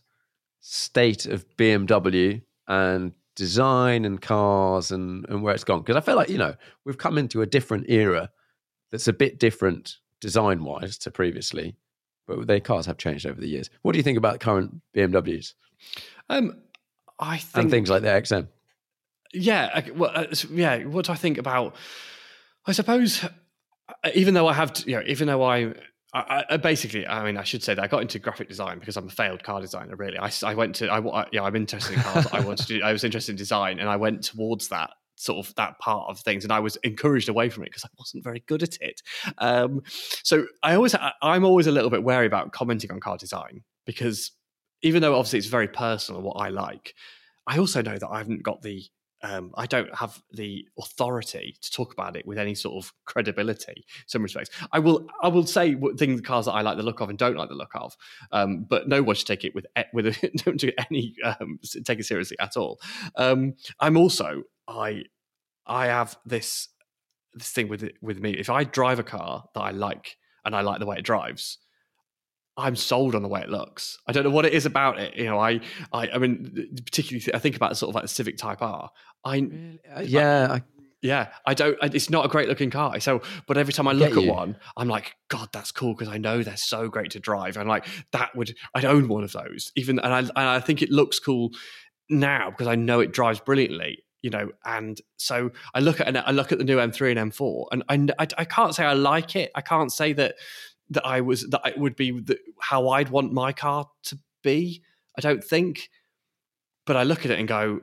state 0.67 1.27
of 1.27 1.45
BMW 1.57 2.41
and 2.67 3.13
design 3.35 4.03
and 4.03 4.19
cars 4.19 4.91
and 4.91 5.25
and 5.29 5.43
where 5.43 5.53
it's 5.53 5.63
gone? 5.63 5.81
Because 5.81 5.95
I 5.95 6.01
feel 6.01 6.15
like 6.15 6.29
you 6.29 6.39
know 6.39 6.55
we've 6.85 6.97
come 6.97 7.17
into 7.17 7.41
a 7.41 7.45
different 7.45 7.89
era 7.89 8.31
that's 8.91 9.07
a 9.07 9.13
bit 9.13 9.39
different 9.39 9.97
design 10.21 10.63
wise 10.63 10.97
to 10.99 11.11
previously, 11.11 11.75
but 12.27 12.47
their 12.47 12.59
cars 12.59 12.87
have 12.87 12.97
changed 12.97 13.27
over 13.27 13.39
the 13.39 13.47
years. 13.47 13.69
What 13.83 13.91
do 13.91 13.97
you 13.99 14.03
think 14.03 14.17
about 14.17 14.39
current 14.39 14.81
BMWs 14.95 15.53
um, 16.29 16.61
I 17.19 17.37
think 17.37 17.63
and 17.63 17.71
things 17.71 17.89
like 17.89 18.01
the 18.01 18.09
XM? 18.09 18.47
Yeah, 19.33 19.87
well, 19.95 20.11
uh, 20.13 20.25
yeah. 20.49 20.83
What 20.85 21.05
do 21.05 21.11
I 21.11 21.15
think 21.15 21.37
about? 21.37 21.75
I 22.65 22.71
suppose, 22.71 23.23
uh, 23.23 24.09
even 24.15 24.33
though 24.33 24.47
I 24.47 24.53
have, 24.53 24.73
to, 24.73 24.89
you 24.89 24.95
know, 24.95 25.03
even 25.05 25.27
though 25.27 25.43
I, 25.43 25.73
I, 26.19 26.45
I 26.51 26.57
basically, 26.57 27.05
I 27.05 27.23
mean, 27.25 27.37
I 27.37 27.43
should 27.43 27.61
say 27.63 27.73
that 27.75 27.83
I 27.83 27.87
got 27.87 28.01
into 28.01 28.19
graphic 28.19 28.47
design 28.47 28.79
because 28.79 28.95
I'm 28.97 29.07
a 29.07 29.11
failed 29.11 29.43
car 29.43 29.59
designer. 29.61 29.95
Really, 29.95 30.17
I 30.17 30.53
went 30.53 30.75
to, 30.75 30.87
I, 30.87 30.99
I- 30.99 31.27
yeah, 31.31 31.43
I'm 31.43 31.55
interested 31.55 31.95
in 31.97 32.01
cars. 32.01 32.27
I 32.31 32.39
wanted 32.39 32.67
to, 32.67 32.81
I 32.81 32.91
was 32.93 33.03
interested 33.03 33.31
in 33.33 33.37
design, 33.37 33.79
and 33.79 33.89
I 33.89 33.97
went 33.97 34.23
towards 34.23 34.69
that 34.69 34.91
sort 35.17 35.45
of 35.45 35.53
that 35.55 35.77
part 35.79 36.09
of 36.09 36.19
things, 36.19 36.43
and 36.43 36.53
I 36.53 36.59
was 36.59 36.77
encouraged 36.77 37.29
away 37.29 37.49
from 37.49 37.63
it 37.63 37.67
because 37.67 37.85
I 37.85 37.89
wasn't 37.97 38.23
very 38.23 38.43
good 38.47 38.63
at 38.63 38.77
it. 38.81 39.01
Um, 39.37 39.81
so 40.23 40.45
I 40.63 40.75
always, 40.75 40.95
I- 40.95 41.13
I'm 41.21 41.43
always 41.45 41.67
a 41.67 41.71
little 41.71 41.89
bit 41.89 42.03
wary 42.03 42.25
about 42.27 42.51
commenting 42.53 42.91
on 42.91 42.99
car 42.99 43.17
design 43.17 43.63
because 43.85 44.31
even 44.81 45.01
though 45.01 45.15
obviously 45.15 45.39
it's 45.39 45.47
very 45.47 45.67
personal 45.67 46.21
what 46.21 46.33
I 46.39 46.49
like, 46.49 46.93
I 47.47 47.57
also 47.59 47.81
know 47.81 47.97
that 47.97 48.07
I 48.09 48.17
haven't 48.19 48.43
got 48.43 48.61
the 48.61 48.83
um, 49.25 49.51
I 49.55 49.65
don't 49.65 49.93
have 49.95 50.21
the 50.31 50.67
authority 50.77 51.57
to 51.59 51.71
talk 51.71 51.93
about 51.93 52.15
it 52.15 52.27
with 52.27 52.37
any 52.37 52.53
sort 52.53 52.83
of 52.83 52.93
credibility. 53.05 53.73
In 53.75 54.07
some 54.07 54.21
respects, 54.21 54.51
I 54.71 54.79
will. 54.79 55.07
I 55.21 55.29
will 55.29 55.47
say 55.47 55.75
things, 55.97 56.21
cars 56.21 56.45
that 56.45 56.51
I 56.51 56.61
like 56.61 56.77
the 56.77 56.83
look 56.83 56.99
of 57.01 57.09
and 57.09 57.17
don't 57.17 57.35
like 57.35 57.49
the 57.49 57.55
look 57.55 57.73
of, 57.73 57.97
um, 58.31 58.65
but 58.69 58.87
no 58.87 59.01
one 59.01 59.15
should 59.15 59.27
take 59.27 59.43
it 59.43 59.55
with 59.55 59.65
with 59.93 60.07
a, 60.07 60.31
don't 60.45 60.59
do 60.59 60.71
any 60.91 61.15
um, 61.23 61.59
take 61.83 61.99
it 61.99 62.05
seriously 62.05 62.37
at 62.39 62.55
all. 62.55 62.79
Um, 63.15 63.55
I'm 63.79 63.97
also 63.97 64.43
I 64.67 65.05
I 65.65 65.87
have 65.87 66.17
this 66.25 66.69
this 67.33 67.49
thing 67.49 67.67
with 67.67 67.89
with 68.01 68.19
me. 68.19 68.31
If 68.31 68.51
I 68.51 68.63
drive 68.63 68.99
a 68.99 69.03
car 69.03 69.45
that 69.55 69.61
I 69.61 69.71
like 69.71 70.17
and 70.45 70.55
I 70.55 70.61
like 70.61 70.79
the 70.79 70.85
way 70.85 70.97
it 70.97 71.05
drives, 71.05 71.57
I'm 72.57 72.75
sold 72.75 73.15
on 73.15 73.21
the 73.21 73.27
way 73.27 73.41
it 73.41 73.49
looks. 73.49 73.97
I 74.07 74.11
don't 74.13 74.23
know 74.23 74.29
what 74.29 74.45
it 74.45 74.53
is 74.53 74.65
about 74.65 74.99
it. 74.99 75.15
You 75.15 75.25
know, 75.25 75.39
I, 75.39 75.59
I, 75.91 76.07
I 76.09 76.17
mean, 76.17 76.75
particularly, 76.85 77.33
I 77.33 77.39
think 77.39 77.55
about 77.55 77.75
sort 77.77 77.89
of 77.89 77.95
like 77.95 78.03
the 78.03 78.07
Civic 78.09 78.37
Type 78.37 78.61
R. 78.61 78.89
I 79.25 79.39
Uh, 79.93 80.01
yeah, 80.01 80.47
I, 80.53 80.63
yeah, 81.01 81.27
I 81.45 81.53
don't. 81.53 81.77
I- 81.81 81.89
It's 81.93 82.09
not 82.09 82.25
a 82.25 82.29
great 82.29 82.47
looking 82.47 82.69
car. 82.69 82.97
So, 83.01 83.21
but 83.47 83.57
every 83.57 83.73
time 83.73 83.87
I 83.87 83.91
look 83.91 84.11
at 84.19 84.23
you. 84.23 84.31
one, 84.31 84.57
I'm 84.77 84.87
like, 84.87 85.15
God, 85.27 85.49
that's 85.51 85.71
cool 85.71 85.93
because 85.93 86.07
I 86.07 86.17
know 86.17 86.43
they're 86.43 86.55
so 86.57 86.87
great 86.87 87.11
to 87.11 87.19
drive. 87.19 87.57
And 87.57 87.67
like 87.67 87.85
that 88.11 88.35
would, 88.35 88.55
I'd 88.73 88.85
own 88.85 89.07
one 89.09 89.23
of 89.23 89.33
those. 89.33 89.71
Even 89.75 89.99
and 89.99 90.13
I, 90.13 90.19
and 90.19 90.31
I 90.35 90.59
think 90.61 90.81
it 90.81 90.89
looks 90.89 91.19
cool 91.19 91.49
now 92.09 92.51
because 92.51 92.67
I 92.67 92.75
know 92.75 92.99
it 93.01 93.11
drives 93.11 93.39
brilliantly. 93.39 93.99
You 94.21 94.31
know, 94.31 94.49
and 94.63 94.99
so 95.17 95.51
I 95.75 95.81
look 95.81 95.99
at 96.01 96.07
and 96.07 96.17
I 96.17 96.31
look 96.31 96.51
at 96.51 96.57
the 96.57 96.63
new 96.63 96.77
M3 96.77 97.15
and 97.15 97.31
M4, 97.31 97.65
and 97.71 98.11
I, 98.17 98.23
I, 98.23 98.27
I 98.39 98.45
can't 98.45 98.73
say 98.73 98.83
I 98.83 98.93
like 98.93 99.35
it. 99.35 99.51
I 99.53 99.61
can't 99.61 99.91
say 99.91 100.13
that 100.13 100.33
that 100.89 101.05
I 101.05 101.21
was 101.21 101.47
that 101.49 101.61
it 101.65 101.77
would 101.77 101.95
be 101.95 102.11
the, 102.11 102.37
how 102.59 102.89
I'd 102.89 103.09
want 103.09 103.33
my 103.33 103.51
car 103.51 103.89
to 104.03 104.19
be. 104.43 104.83
I 105.17 105.21
don't 105.21 105.43
think, 105.43 105.89
but 106.85 106.95
I 106.95 107.03
look 107.03 107.25
at 107.25 107.31
it 107.31 107.39
and 107.39 107.47
go, 107.47 107.81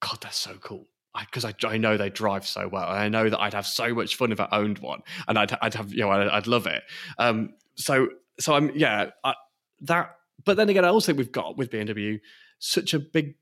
God, 0.00 0.18
that's 0.20 0.38
so 0.38 0.54
cool. 0.60 0.86
Because 1.18 1.44
I, 1.44 1.52
I, 1.66 1.78
know 1.78 1.96
they 1.96 2.10
drive 2.10 2.46
so 2.46 2.68
well, 2.68 2.88
and 2.88 2.98
I 2.98 3.08
know 3.08 3.28
that 3.28 3.40
I'd 3.40 3.54
have 3.54 3.66
so 3.66 3.92
much 3.92 4.14
fun 4.14 4.30
if 4.30 4.38
I 4.38 4.46
owned 4.52 4.78
one, 4.78 5.00
and 5.26 5.36
I'd 5.36 5.56
I'd 5.60 5.74
have 5.74 5.92
you 5.92 6.00
know 6.00 6.10
I'd, 6.10 6.28
I'd 6.28 6.46
love 6.46 6.66
it. 6.66 6.82
Um, 7.18 7.54
so 7.74 8.08
so 8.38 8.54
I'm 8.54 8.70
yeah 8.76 9.10
I, 9.24 9.34
that. 9.80 10.14
But 10.44 10.56
then 10.56 10.68
again, 10.68 10.84
I 10.84 10.88
also 10.88 11.06
think 11.06 11.18
we've 11.18 11.32
got 11.32 11.56
with 11.56 11.70
BMW 11.70 12.20
such 12.60 12.94
a 12.94 13.00
big 13.00 13.34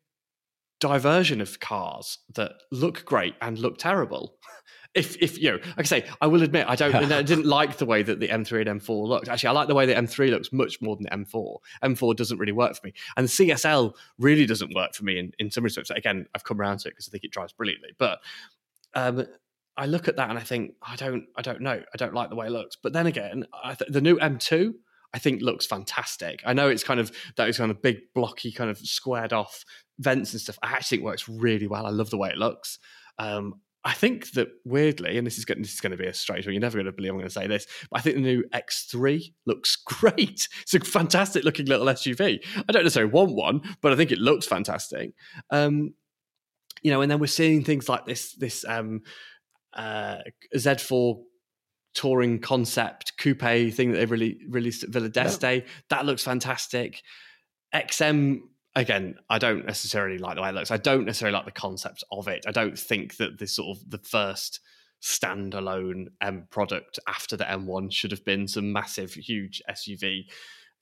diversion 0.81 1.41
of 1.41 1.61
cars 1.61 2.19
that 2.35 2.53
look 2.71 3.05
great 3.05 3.35
and 3.41 3.59
look 3.59 3.79
terrible. 3.79 4.37
If, 4.97 5.17
if 5.23 5.39
you 5.39 5.53
know, 5.53 5.59
like 5.59 5.81
I 5.81 5.83
say, 5.83 6.07
I 6.21 6.27
will 6.27 6.43
admit 6.43 6.67
I 6.69 6.75
don't. 6.75 6.95
I 6.95 7.23
didn't 7.23 7.47
like 7.47 7.77
the 7.77 7.87
way 7.87 8.03
that 8.03 8.19
the 8.19 8.29
M3 8.29 8.69
and 8.69 8.81
M4 8.81 9.07
looked. 9.07 9.29
Actually, 9.29 9.49
I 9.49 9.53
like 9.53 9.69
the 9.69 9.75
way 9.75 9.87
the 9.87 9.95
M3 9.95 10.31
looks 10.31 10.53
much 10.53 10.81
more 10.81 10.97
than 10.97 11.05
the 11.05 11.11
M4. 11.11 11.59
M4 11.85 12.17
doesn't 12.17 12.39
really 12.39 12.53
work 12.53 12.75
for 12.77 12.87
me, 12.87 12.95
and 13.17 13.29
the 13.29 13.31
CSL 13.31 13.95
really 14.19 14.47
doesn't 14.47 14.75
work 14.75 14.95
for 14.95 15.05
me 15.05 15.19
in, 15.19 15.33
in 15.39 15.51
some 15.51 15.65
respects. 15.65 15.91
Again, 15.91 16.27
I've 16.35 16.45
come 16.45 16.61
around 16.61 16.79
to 16.81 16.89
it 16.89 16.93
because 16.93 17.09
I 17.09 17.11
think 17.11 17.25
it 17.25 17.31
drives 17.31 17.53
brilliantly. 17.53 17.91
But 17.99 18.21
um, 18.95 19.27
I 19.77 19.87
look 19.87 20.09
at 20.09 20.17
that 20.17 20.31
and 20.31 20.39
I 20.39 20.43
think 20.43 20.73
I 20.83 20.97
don't, 20.97 21.27
I 21.37 21.43
don't 21.43 21.61
know, 21.61 21.83
I 21.93 21.97
don't 21.97 22.15
like 22.15 22.31
the 22.31 22.37
way 22.37 22.47
it 22.47 22.53
looks. 22.53 22.77
But 22.83 22.93
then 22.93 23.07
again, 23.07 23.47
I 23.63 23.75
th- 23.75 23.91
the 23.91 24.01
new 24.01 24.17
M2 24.17 24.73
I 25.17 25.19
think 25.19 25.41
looks 25.41 25.67
fantastic. 25.67 26.43
I 26.45 26.53
know 26.53 26.69
it's 26.69 26.85
kind 26.85 27.01
of 27.01 27.11
those 27.37 27.57
kind 27.57 27.71
of 27.71 27.81
big 27.81 28.01
blocky, 28.15 28.53
kind 28.53 28.69
of 28.71 28.79
squared 28.79 29.33
off 29.33 29.65
vents 29.99 30.33
and 30.33 30.41
stuff. 30.41 30.59
I 30.63 30.73
actually 30.73 30.99
think 30.99 31.05
it 31.05 31.11
works 31.11 31.29
really 31.29 31.67
well. 31.67 31.87
I 31.87 31.91
love 31.91 32.11
the 32.11 32.19
way 32.19 32.29
it 32.29 32.37
looks. 32.37 32.79
Um, 33.19 33.61
I 33.87 33.93
think 33.93 34.33
that 34.33 34.49
weirdly, 34.65 35.17
and 35.17 35.25
this 35.25 35.39
is 35.39 35.45
going, 35.45 35.63
this 35.63 35.73
is 35.73 35.81
going 35.81 35.93
to 35.93 35.97
be 35.97 36.07
a 36.07 36.13
strange 36.13 36.45
one. 36.45 36.53
You're 36.53 36.61
never 36.61 36.77
going 36.77 36.87
to 36.87 36.93
believe 36.93 37.13
I'm 37.13 37.19
going 37.19 37.29
to 37.29 37.33
say 37.33 37.47
this, 37.47 37.69
but 37.89 38.01
I 38.01 38.03
think 38.03 38.17
the 38.17 38.23
new 38.23 38.43
X3 38.53 39.33
looks 39.47 39.77
great. 39.87 40.49
It's 40.63 40.75
a 40.75 40.81
fantastic 40.81 41.45
looking 41.45 41.67
little 41.67 41.87
SUV. 41.87 42.45
I 42.57 42.73
don't 42.73 42.83
necessarily 42.83 43.13
want 43.13 43.37
one, 43.37 43.61
but 43.81 43.93
I 43.93 43.97
think 43.97 44.11
it 44.11 44.19
looks 44.19 44.45
fantastic. 44.45 45.13
Um, 45.51 45.95
you 46.83 46.91
know, 46.91 47.01
and 47.01 47.09
then 47.09 47.21
we're 47.21 47.29
seeing 47.29 47.63
things 47.63 47.89
like 47.89 48.07
this 48.07 48.35
this 48.35 48.65
um, 48.69 49.03
uh, 49.73 50.19
Z4 50.57 51.23
touring 51.95 52.41
concept 52.41 53.13
coupe 53.19 53.41
thing 53.41 53.93
that 53.93 53.99
they've 53.99 54.11
really 54.11 54.41
released 54.51 54.83
at 54.83 54.91
Villa 54.91 55.09
d'Este. 55.09 55.65
That 55.91 56.05
looks 56.05 56.25
fantastic. 56.25 57.03
XM 57.73 58.41
again, 58.77 59.17
I 59.31 59.39
don't 59.39 59.67
necessarily 59.67 60.19
like 60.19 60.37
the 60.37 60.43
way 60.43 60.51
it 60.51 60.55
looks. 60.55 60.71
I 60.71 60.77
don't 60.77 61.07
necessarily 61.07 61.35
like 61.35 61.47
the 61.47 61.51
concept 61.51 62.05
of 62.13 62.29
it. 62.29 62.45
I 62.47 62.53
don't 62.53 62.79
think 62.79 63.17
that 63.17 63.39
this 63.39 63.57
sort 63.57 63.77
of 63.77 63.91
the 63.91 63.99
first 63.99 64.61
standalone 65.03 66.07
M 66.21 66.47
product 66.51 66.99
after 67.09 67.37
the 67.37 67.45
M1 67.45 67.91
should 67.91 68.11
have 68.11 68.25
been 68.25 68.47
some 68.47 68.73
massive, 68.73 69.15
huge 69.15 69.63
SUV. 69.69 70.27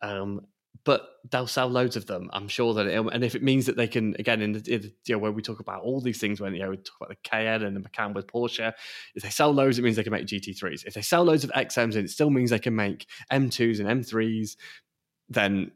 Um, 0.03 0.41
but 0.85 1.07
they'll 1.31 1.47
sell 1.47 1.69
loads 1.69 1.95
of 1.95 2.07
them. 2.07 2.29
I'm 2.33 2.49
sure 2.49 2.75
that, 2.75 2.87
it, 2.89 2.99
and 2.99 3.23
if 3.23 3.37
it 3.37 3.45
means 3.45 3.67
that 3.67 3.77
they 3.77 3.87
can, 3.87 4.17
again, 4.19 4.43
in 4.43 4.53
the, 4.53 4.75
in 4.75 4.81
the 4.83 4.93
you 5.07 5.15
know, 5.15 5.19
when 5.19 5.35
we 5.35 5.41
talk 5.41 5.61
about 5.61 5.83
all 5.83 6.01
these 6.01 6.19
things, 6.19 6.41
when 6.41 6.53
you 6.53 6.63
know 6.63 6.71
we 6.71 6.77
talk 6.79 6.97
about 7.01 7.11
the 7.11 7.17
Cayenne 7.23 7.63
and 7.63 7.77
the 7.77 7.81
Macan 7.81 8.13
with 8.13 8.27
Porsche, 8.27 8.73
if 9.15 9.23
they 9.23 9.31
sell 9.31 9.53
loads, 9.53 9.79
it 9.79 9.83
means 9.83 9.95
they 9.95 10.03
can 10.03 10.13
make 10.13 10.27
GT3s. 10.27 10.85
If 10.85 10.95
they 10.95 11.01
sell 11.01 11.23
loads 11.23 11.45
of 11.45 11.53
XMs, 11.53 11.95
and 11.95 12.05
it 12.05 12.11
still 12.11 12.29
means 12.29 12.51
they 12.51 12.59
can 12.59 12.75
make 12.75 13.07
M2s 13.31 13.79
and 13.79 14.05
M3s. 14.05 14.57
Then 15.29 15.71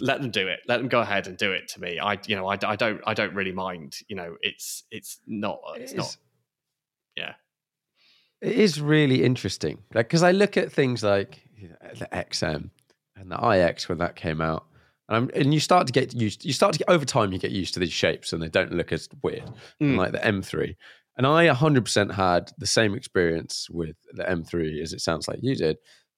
let 0.00 0.20
them 0.20 0.30
do 0.30 0.46
it. 0.48 0.60
Let 0.66 0.78
them 0.78 0.88
go 0.88 1.00
ahead 1.00 1.26
and 1.26 1.36
do 1.36 1.52
it. 1.52 1.68
To 1.68 1.80
me, 1.80 1.98
I, 1.98 2.18
you 2.26 2.36
know, 2.36 2.46
I, 2.46 2.58
I 2.62 2.76
don't, 2.76 3.00
I 3.06 3.14
don't 3.14 3.34
really 3.34 3.52
mind. 3.52 3.96
You 4.08 4.16
know, 4.16 4.36
it's, 4.42 4.84
it's 4.90 5.20
not, 5.26 5.60
it's 5.76 5.92
It 5.92 5.96
not, 5.96 6.16
yeah, 7.16 7.34
It 8.40 8.52
is 8.52 8.80
really 8.80 9.24
interesting, 9.24 9.78
like 9.94 10.06
because 10.06 10.22
I 10.22 10.32
look 10.32 10.56
at 10.56 10.72
things 10.72 11.02
like 11.02 11.42
the 11.98 12.08
XM 12.12 12.70
and 13.16 13.30
the 13.30 13.68
iX 13.68 13.88
when 13.88 13.98
that 13.98 14.16
came 14.16 14.40
out, 14.40 14.66
and 15.08 15.16
I'm, 15.16 15.30
and 15.34 15.52
you 15.52 15.60
start 15.60 15.86
to 15.88 15.92
get 15.92 16.14
used. 16.14 16.44
You 16.44 16.52
start 16.52 16.72
to 16.72 16.78
get 16.78 16.88
over 16.88 17.04
time, 17.04 17.32
you 17.32 17.38
get 17.38 17.50
used 17.50 17.74
to 17.74 17.80
these 17.80 17.92
shapes, 17.92 18.32
and 18.32 18.42
they 18.42 18.48
don't 18.48 18.72
look 18.72 18.92
as 18.92 19.08
weird. 19.22 19.50
Mm. 19.82 19.96
like 19.96 20.12
the 20.12 20.18
M3, 20.18 20.76
and 21.16 21.26
I 21.26 21.48
100% 21.48 22.14
had 22.14 22.50
the 22.58 22.66
same 22.66 22.94
experience 22.94 23.68
with 23.70 23.96
the 24.12 24.22
M3 24.24 24.80
as 24.80 24.92
it 24.92 25.00
sounds 25.00 25.28
like 25.28 25.40
you 25.42 25.56
did. 25.56 25.76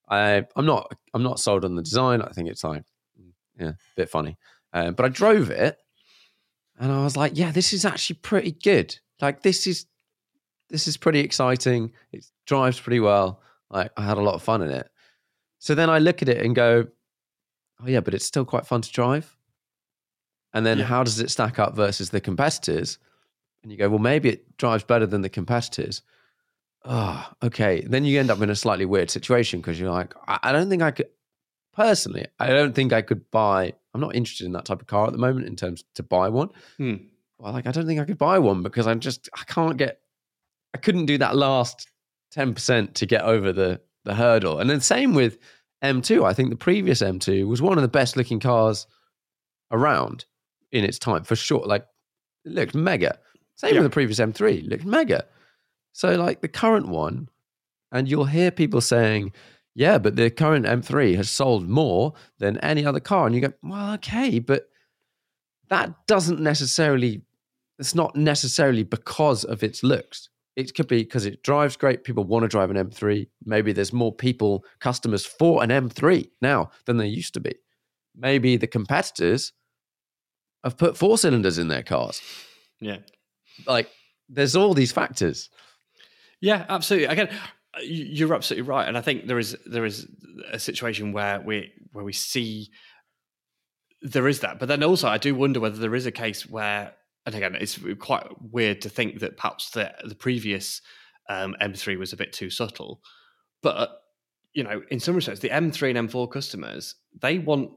I 0.09 0.45
I'm 0.57 0.66
not 0.66 0.93
I'm 1.14 1.22
not 1.22 1.41
sold 1.41 1.64
on 1.64 1.74
the 1.74 1.83
design. 1.83 2.22
I 2.22 2.30
think 2.33 2.49
it's 2.49 2.64
like 2.64 2.85
yeah, 3.59 3.68
a 3.70 3.74
bit 3.96 4.09
funny, 4.11 4.36
um, 4.72 4.94
but 4.94 5.05
I 5.07 5.09
drove 5.09 5.50
it, 5.50 5.78
and 6.78 6.90
I 6.92 7.03
was 7.05 7.16
like, 7.16 7.32
yeah, 7.34 7.50
this 7.53 7.72
is 7.72 7.84
actually 7.84 8.16
pretty 8.22 8.53
good. 8.53 8.98
Like 9.20 9.42
this 9.42 9.66
is 9.66 9.86
this 10.70 10.88
is 10.88 10.96
pretty 10.96 11.20
exciting. 11.20 11.92
It 12.12 12.24
drives 12.46 12.80
pretty 12.80 13.00
well. 13.00 13.40
Like 13.70 13.90
I 13.96 14.03
had 14.05 14.18
a 14.18 14.22
lot 14.22 14.34
of 14.34 14.42
fun 14.42 14.62
in 14.62 14.70
it. 14.70 14.88
So 15.59 15.74
then 15.74 15.90
I 15.90 15.98
look 15.98 16.22
at 16.22 16.28
it 16.28 16.44
and 16.44 16.55
go, 16.55 16.86
oh 17.80 17.86
yeah, 17.86 18.00
but 18.00 18.14
it's 18.14 18.24
still 18.26 18.44
quite 18.44 18.66
fun 18.66 18.80
to 18.82 18.90
drive. 18.90 19.36
And 20.55 20.64
then 20.66 20.78
Yeah. 20.78 20.84
how 20.84 21.03
does 21.05 21.20
it 21.20 21.30
stack 21.30 21.59
up 21.59 21.76
versus 21.76 22.11
the 22.11 22.20
competitors? 22.20 22.98
And 23.62 23.70
you 23.70 23.78
go, 23.78 23.88
well, 23.88 23.98
maybe 23.98 24.28
it 24.30 24.57
drives 24.57 24.82
better 24.84 25.07
than 25.07 25.22
the 25.22 25.28
competitors. 25.28 26.03
Oh, 26.84 27.26
okay. 27.42 27.82
Then 27.86 28.05
you 28.05 28.18
end 28.18 28.30
up 28.30 28.40
in 28.42 28.50
a 28.50 28.57
slightly 28.57 28.84
weird 28.86 29.11
situation 29.11 29.61
because 29.61 29.78
you're 29.78 29.90
like, 29.92 30.14
I, 30.26 30.38
I 30.42 30.53
don't 30.53 30.68
think 30.68 30.82
I 30.82 30.90
could 30.90 31.09
personally, 31.75 32.27
I 32.39 32.49
don't 32.49 32.75
think 32.75 32.93
I 32.93 33.03
could 33.03 33.31
buy. 33.31 33.73
I'm 33.95 34.01
not 34.01 34.14
interested 34.14 34.45
in 34.47 34.53
that 34.53 34.64
type 34.64 34.81
of 34.81 34.87
car 34.87 35.07
at 35.07 35.12
the 35.12 35.18
moment 35.18 35.47
in 35.47 35.57
terms 35.57 35.85
to 35.95 36.03
buy 36.03 36.29
one. 36.29 36.49
Hmm. 36.79 36.95
Well, 37.39 37.53
like 37.53 37.66
I 37.66 37.73
don't 37.73 37.87
think 37.87 38.01
I 38.01 38.05
could 38.05 38.18
buy 38.18 38.39
one 38.39 38.62
because 38.62 38.87
I'm 38.87 39.01
just 39.01 39.29
I 39.35 39.43
can't 39.45 39.77
get 39.77 40.01
I 40.75 40.79
couldn't 40.79 41.07
do 41.07 41.18
that 41.18 41.37
last 41.37 41.89
10% 42.35 42.95
to 42.95 43.07
get 43.07 43.23
over 43.23 43.53
the 43.53 43.81
the 44.05 44.14
hurdle. 44.14 44.59
And 44.59 44.68
then 44.70 44.81
same 44.81 45.14
with 45.14 45.39
M2. 45.85 46.25
I 46.25 46.33
think 46.33 46.51
the 46.51 46.57
previous 46.57 47.03
M2 47.03 47.47
was 47.47 47.61
one 47.61 47.77
of 47.79 47.83
the 47.83 47.89
best 47.89 48.16
looking 48.16 48.41
cars 48.41 48.87
around 49.70 50.25
in 50.70 50.85
its 50.85 50.99
time 50.99 51.25
for 51.25 51.37
sure. 51.37 51.64
Like 51.66 51.87
it 52.45 52.53
looked 52.53 52.75
mega. 52.75 53.18
Same 53.57 53.75
Yeah. 53.75 53.81
with 53.81 53.91
the 53.91 53.95
previous 53.95 54.18
M3, 54.18 54.68
looked 54.68 54.85
mega. 54.85 55.27
So 55.93 56.16
like 56.16 56.41
the 56.41 56.49
current 56.49 56.89
one, 56.89 57.29
and 57.93 58.09
you'll 58.09 58.25
hear 58.25 58.51
people 58.51 58.81
saying, 58.81 59.33
yeah, 59.75 59.99
but 59.99 60.16
the 60.16 60.31
current 60.31 60.66
M3 60.66 61.16
has 61.16 61.31
sold 61.31 61.68
more 61.68 62.14
than 62.39 62.59
any 62.59 62.85
other 62.85 63.01
car. 63.01 63.27
And 63.27 63.35
you 63.35 63.41
go, 63.41 63.53
well, 63.62 63.95
okay, 63.95 64.39
but 64.39 64.68
that 65.68 66.07
doesn't 66.07 66.41
necessarily, 66.41 67.23
it's 67.79 67.95
not 67.95 68.14
necessarily 68.14 68.83
because 68.83 69.45
of 69.45 69.62
its 69.62 69.83
looks. 69.83 70.29
It 70.55 70.75
could 70.75 70.89
be 70.89 71.03
because 71.03 71.25
it 71.25 71.43
drives 71.43 71.77
great. 71.77 72.05
People 72.05 72.25
want 72.25 72.43
to 72.43 72.49
drive 72.49 72.70
an 72.70 72.77
M3. 72.77 73.27
Maybe 73.47 73.73
there's 73.73 73.93
more 73.93 74.14
people, 74.14 74.64
customers 74.81 75.25
for 75.25 75.62
an 75.62 75.70
M3 75.70 76.29
now 76.43 76.70
than 76.85 76.99
there 76.99 77.07
used 77.07 77.33
to 77.35 77.41
be. 77.41 77.55
Maybe 78.14 78.59
the 78.59 78.66
competitors 78.66 79.53
have 80.62 80.77
put 80.77 80.99
four 80.99 81.16
cylinders 81.16 81.57
in 81.57 81.68
their 81.68 81.83
cars. 81.83 82.20
yeah. 82.81 82.99
Like, 83.66 83.89
there's 84.29 84.57
all 84.57 84.75
these 84.75 84.93
factors. 84.93 85.51
Yeah, 86.41 86.64
absolutely. 86.68 87.09
Again, 87.09 87.29
you're 87.80 88.34
absolutely 88.34 88.68
right, 88.68 88.86
and 88.86 88.99
I 88.99 89.00
think 89.00 89.26
there 89.26 89.38
is 89.38 89.57
there 89.66 89.84
is 89.84 90.07
a 90.50 90.58
situation 90.58 91.12
where 91.12 91.40
we 91.40 91.72
where 91.92 92.04
we 92.04 92.12
see 92.12 92.70
there 94.03 94.28
is 94.28 94.40
that, 94.40 94.58
but 94.58 94.68
then 94.68 94.82
also 94.82 95.08
I 95.08 95.18
do 95.18 95.34
wonder 95.34 95.61
whether 95.61 95.78
there 95.78 95.94
is 95.94 96.07
a 96.07 96.12
case 96.12 96.49
where, 96.49 96.92
and 97.24 97.34
again, 97.34 97.54
it's 97.54 97.78
quite 97.99 98.26
weird 98.40 98.80
to 98.82 98.88
think 98.88 99.20
that 99.20 99.36
perhaps 99.36 99.70
the 99.70 99.92
the 100.04 100.14
previous 100.14 100.82
um, 101.28 101.57
M3 101.61 101.99
was 101.99 102.12
a 102.12 102.16
bit 102.16 102.32
too 102.32 102.50
subtle, 102.50 103.00
but 103.62 104.03
you 104.53 104.62
know, 104.62 104.82
in 104.90 105.00
some 105.00 105.14
respects, 105.14 105.40
the 105.40 105.49
M3 105.49 105.96
and 105.96 106.11
M4 106.11 106.30
customers 106.30 106.96
they 107.20 107.38
want 107.38 107.70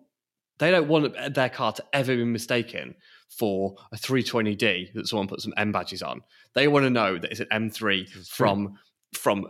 they 0.57 0.71
don't 0.71 0.87
want 0.87 1.15
their 1.33 1.49
car 1.49 1.73
to 1.73 1.83
ever 1.93 2.15
be 2.15 2.23
mistaken 2.23 2.95
for 3.29 3.75
a 3.91 3.97
320D 3.97 4.93
that 4.93 5.07
someone 5.07 5.27
put 5.27 5.41
some 5.41 5.53
M 5.57 5.71
badges 5.71 6.01
on. 6.01 6.21
They 6.53 6.67
want 6.67 6.85
to 6.85 6.89
know 6.89 7.17
that 7.17 7.31
it's 7.31 7.41
an 7.41 7.47
M3 7.51 8.27
from 8.27 8.77
from 9.13 9.47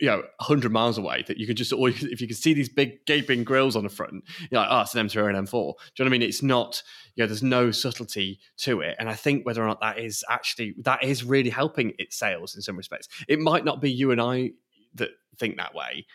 you 0.00 0.06
know 0.06 0.18
100 0.38 0.70
miles 0.70 0.98
away 0.98 1.24
that 1.26 1.38
you 1.38 1.46
could 1.46 1.56
just 1.56 1.72
or 1.72 1.88
if 1.88 2.20
you 2.20 2.26
can 2.26 2.36
see 2.36 2.52
these 2.52 2.68
big 2.68 3.04
gaping 3.06 3.42
grills 3.42 3.74
on 3.74 3.82
the 3.82 3.88
front 3.88 4.22
you're 4.50 4.60
like 4.60 4.68
oh 4.70 4.80
it's 4.80 4.94
an 4.94 5.06
M3 5.06 5.16
or 5.16 5.30
an 5.30 5.46
M4 5.46 5.50
do 5.50 5.56
you 5.56 5.62
know 5.62 5.74
what 5.98 6.06
I 6.06 6.08
mean? 6.10 6.22
It's 6.22 6.42
not 6.42 6.82
you 7.14 7.22
know 7.22 7.26
there's 7.26 7.42
no 7.42 7.70
subtlety 7.70 8.40
to 8.58 8.80
it. 8.80 8.96
And 8.98 9.08
I 9.08 9.14
think 9.14 9.46
whether 9.46 9.62
or 9.62 9.66
not 9.66 9.80
that 9.80 9.98
is 9.98 10.24
actually 10.28 10.74
that 10.82 11.02
is 11.02 11.24
really 11.24 11.50
helping 11.50 11.92
its 11.98 12.16
sales 12.16 12.54
in 12.54 12.62
some 12.62 12.76
respects. 12.76 13.08
It 13.28 13.38
might 13.38 13.64
not 13.64 13.80
be 13.80 13.90
you 13.90 14.10
and 14.10 14.20
I 14.20 14.50
that 14.94 15.10
think 15.38 15.56
that 15.56 15.74
way 15.74 16.06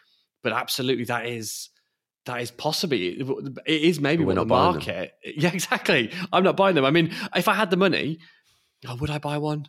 but 0.44 0.54
absolutely 0.54 1.06
that 1.06 1.26
is 1.26 1.70
that 2.26 2.42
is 2.42 2.52
possibly 2.52 3.20
it 3.66 3.82
is 3.82 4.00
maybe 4.00 4.24
what 4.24 4.36
the 4.36 4.42
not 4.42 4.48
buying 4.48 4.74
them. 4.74 4.86
market 4.86 5.14
yeah 5.36 5.52
exactly. 5.52 6.12
I'm 6.32 6.44
not 6.44 6.58
buying 6.58 6.76
them. 6.76 6.86
I 6.86 6.92
mean 6.92 7.12
if 7.36 7.48
I 7.48 7.54
had 7.54 7.72
the 7.72 7.78
money 7.78 8.20
oh, 8.88 8.96
would 8.98 9.10
I 9.10 9.18
buy 9.18 9.40
one 9.40 9.68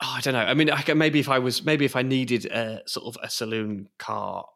oh, 0.00 0.14
I 0.16 0.20
don't 0.20 0.34
know. 0.34 0.40
I 0.40 0.54
mean, 0.54 0.70
I, 0.70 0.94
maybe 0.94 1.20
if 1.20 1.28
I 1.28 1.38
was, 1.38 1.64
maybe 1.64 1.84
if 1.84 1.96
I 1.96 2.02
needed 2.02 2.46
a 2.46 2.82
sort 2.86 3.06
of 3.06 3.22
a 3.22 3.30
saloon 3.30 3.88
car, 3.98 4.46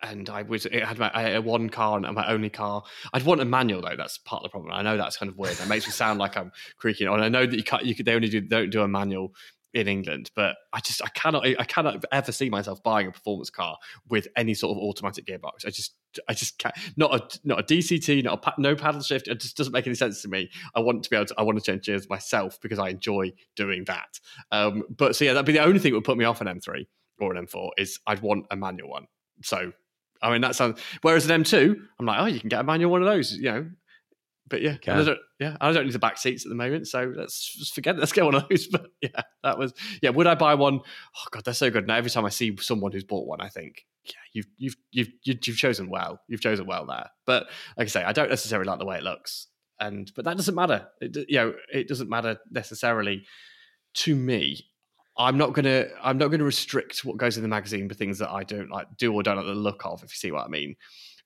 and 0.00 0.30
I 0.30 0.42
was, 0.42 0.64
it 0.66 0.84
had 0.84 0.98
my 0.98 1.10
I 1.12 1.22
had 1.22 1.44
one 1.44 1.68
car 1.70 1.96
and 1.96 2.14
my 2.14 2.28
only 2.28 2.50
car. 2.50 2.84
I'd 3.12 3.24
want 3.24 3.40
a 3.40 3.44
manual 3.44 3.82
though. 3.82 3.96
That's 3.96 4.18
part 4.18 4.44
of 4.44 4.44
the 4.44 4.50
problem. 4.50 4.72
I 4.72 4.82
know 4.82 4.96
that's 4.96 5.16
kind 5.16 5.30
of 5.30 5.36
weird. 5.36 5.56
That 5.56 5.68
makes 5.68 5.86
me 5.86 5.92
sound 5.92 6.20
like 6.20 6.36
I'm 6.36 6.52
creaking 6.76 7.08
on. 7.08 7.20
I 7.20 7.28
know 7.28 7.44
that 7.44 7.56
you 7.56 7.64
can't. 7.64 7.84
You 7.84 7.94
could. 7.94 8.06
They 8.06 8.14
only 8.14 8.28
do 8.28 8.40
don't 8.40 8.70
do 8.70 8.82
a 8.82 8.88
manual 8.88 9.34
in 9.74 9.88
England, 9.88 10.30
but 10.34 10.56
I 10.72 10.80
just 10.80 11.02
I 11.02 11.08
cannot 11.08 11.46
I 11.46 11.64
cannot 11.64 12.04
ever 12.12 12.32
see 12.32 12.48
myself 12.48 12.82
buying 12.82 13.08
a 13.08 13.10
performance 13.10 13.50
car 13.50 13.76
with 14.08 14.28
any 14.36 14.54
sort 14.54 14.76
of 14.76 14.82
automatic 14.82 15.26
gearbox. 15.26 15.66
I 15.66 15.70
just 15.70 15.94
I 16.28 16.34
just 16.34 16.58
can't 16.58 16.74
not 16.96 17.14
a 17.14 17.38
not 17.44 17.60
a 17.60 17.62
DCT, 17.62 18.24
not 18.24 18.44
a 18.44 18.60
no 18.60 18.74
paddle 18.74 19.00
shift. 19.00 19.28
It 19.28 19.40
just 19.40 19.56
doesn't 19.56 19.72
make 19.72 19.86
any 19.86 19.94
sense 19.94 20.22
to 20.22 20.28
me. 20.28 20.50
I 20.74 20.80
want 20.80 21.02
to 21.04 21.10
be 21.10 21.16
able 21.16 21.26
to 21.26 21.34
I 21.38 21.42
want 21.42 21.58
to 21.58 21.64
change 21.64 21.86
gears 21.86 22.08
myself 22.08 22.58
because 22.60 22.78
I 22.78 22.88
enjoy 22.90 23.32
doing 23.56 23.84
that. 23.84 24.18
Um, 24.50 24.84
but 24.88 25.16
so 25.16 25.24
yeah, 25.24 25.34
that'd 25.34 25.46
be 25.46 25.52
the 25.52 25.62
only 25.62 25.78
thing 25.78 25.92
that 25.92 25.96
would 25.96 26.04
put 26.04 26.18
me 26.18 26.24
off 26.24 26.40
an 26.40 26.46
M3 26.46 26.86
or 27.20 27.34
an 27.34 27.46
M4 27.46 27.70
is 27.78 27.98
I'd 28.06 28.20
want 28.20 28.46
a 28.50 28.56
manual 28.56 28.90
one. 28.90 29.06
So 29.42 29.72
I 30.22 30.32
mean 30.32 30.40
that 30.40 30.54
sounds 30.54 30.80
whereas 31.02 31.28
an 31.28 31.42
M2, 31.42 31.76
I'm 31.98 32.06
like, 32.06 32.20
oh, 32.20 32.26
you 32.26 32.40
can 32.40 32.48
get 32.48 32.60
a 32.60 32.64
manual 32.64 32.90
one 32.90 33.02
of 33.02 33.08
those, 33.08 33.32
you 33.32 33.50
know, 33.50 33.66
but 34.48 34.62
yeah, 34.62 34.76
I 34.86 35.02
don't, 35.02 35.18
yeah, 35.38 35.56
I 35.60 35.72
don't 35.72 35.84
need 35.84 35.92
the 35.92 35.98
back 35.98 36.18
seats 36.18 36.44
at 36.44 36.48
the 36.48 36.54
moment, 36.54 36.88
so 36.88 37.12
let's 37.16 37.54
just 37.54 37.74
forget 37.74 37.96
it. 37.96 37.98
Let's 37.98 38.12
get 38.12 38.24
one 38.24 38.34
of 38.34 38.48
those. 38.48 38.66
But 38.72 38.86
yeah, 39.00 39.22
that 39.42 39.58
was 39.58 39.72
yeah. 40.02 40.10
Would 40.10 40.26
I 40.26 40.34
buy 40.34 40.54
one? 40.54 40.80
Oh 40.80 41.28
god, 41.30 41.44
they're 41.44 41.54
so 41.54 41.70
good. 41.70 41.86
Now 41.86 41.96
every 41.96 42.10
time 42.10 42.24
I 42.24 42.30
see 42.30 42.56
someone 42.60 42.92
who's 42.92 43.04
bought 43.04 43.26
one, 43.26 43.40
I 43.40 43.48
think, 43.48 43.84
yeah, 44.04 44.12
you've 44.32 44.46
you've 44.56 44.76
you've 44.90 45.08
you've 45.24 45.56
chosen 45.56 45.90
well. 45.90 46.20
You've 46.28 46.40
chosen 46.40 46.66
well 46.66 46.86
there. 46.86 47.10
But 47.26 47.48
like 47.76 47.86
I 47.86 47.88
say, 47.88 48.04
I 48.04 48.12
don't 48.12 48.30
necessarily 48.30 48.68
like 48.68 48.78
the 48.78 48.86
way 48.86 48.98
it 48.98 49.02
looks, 49.02 49.48
and 49.80 50.10
but 50.14 50.24
that 50.24 50.36
doesn't 50.36 50.54
matter. 50.54 50.88
It, 51.00 51.16
you 51.28 51.38
know, 51.38 51.54
it 51.72 51.88
doesn't 51.88 52.08
matter 52.08 52.38
necessarily 52.50 53.24
to 53.94 54.14
me. 54.14 54.64
I'm 55.16 55.36
not 55.36 55.52
gonna 55.52 55.86
I'm 56.02 56.18
not 56.18 56.28
gonna 56.28 56.44
restrict 56.44 57.04
what 57.04 57.16
goes 57.16 57.36
in 57.36 57.42
the 57.42 57.48
magazine 57.48 57.88
for 57.88 57.94
things 57.94 58.18
that 58.20 58.30
I 58.30 58.44
don't 58.44 58.70
like 58.70 58.86
do 58.96 59.12
or 59.12 59.22
don't 59.22 59.36
like 59.36 59.46
the 59.46 59.52
look 59.52 59.84
of. 59.84 60.02
If 60.02 60.12
you 60.12 60.16
see 60.16 60.32
what 60.32 60.44
I 60.44 60.48
mean, 60.48 60.76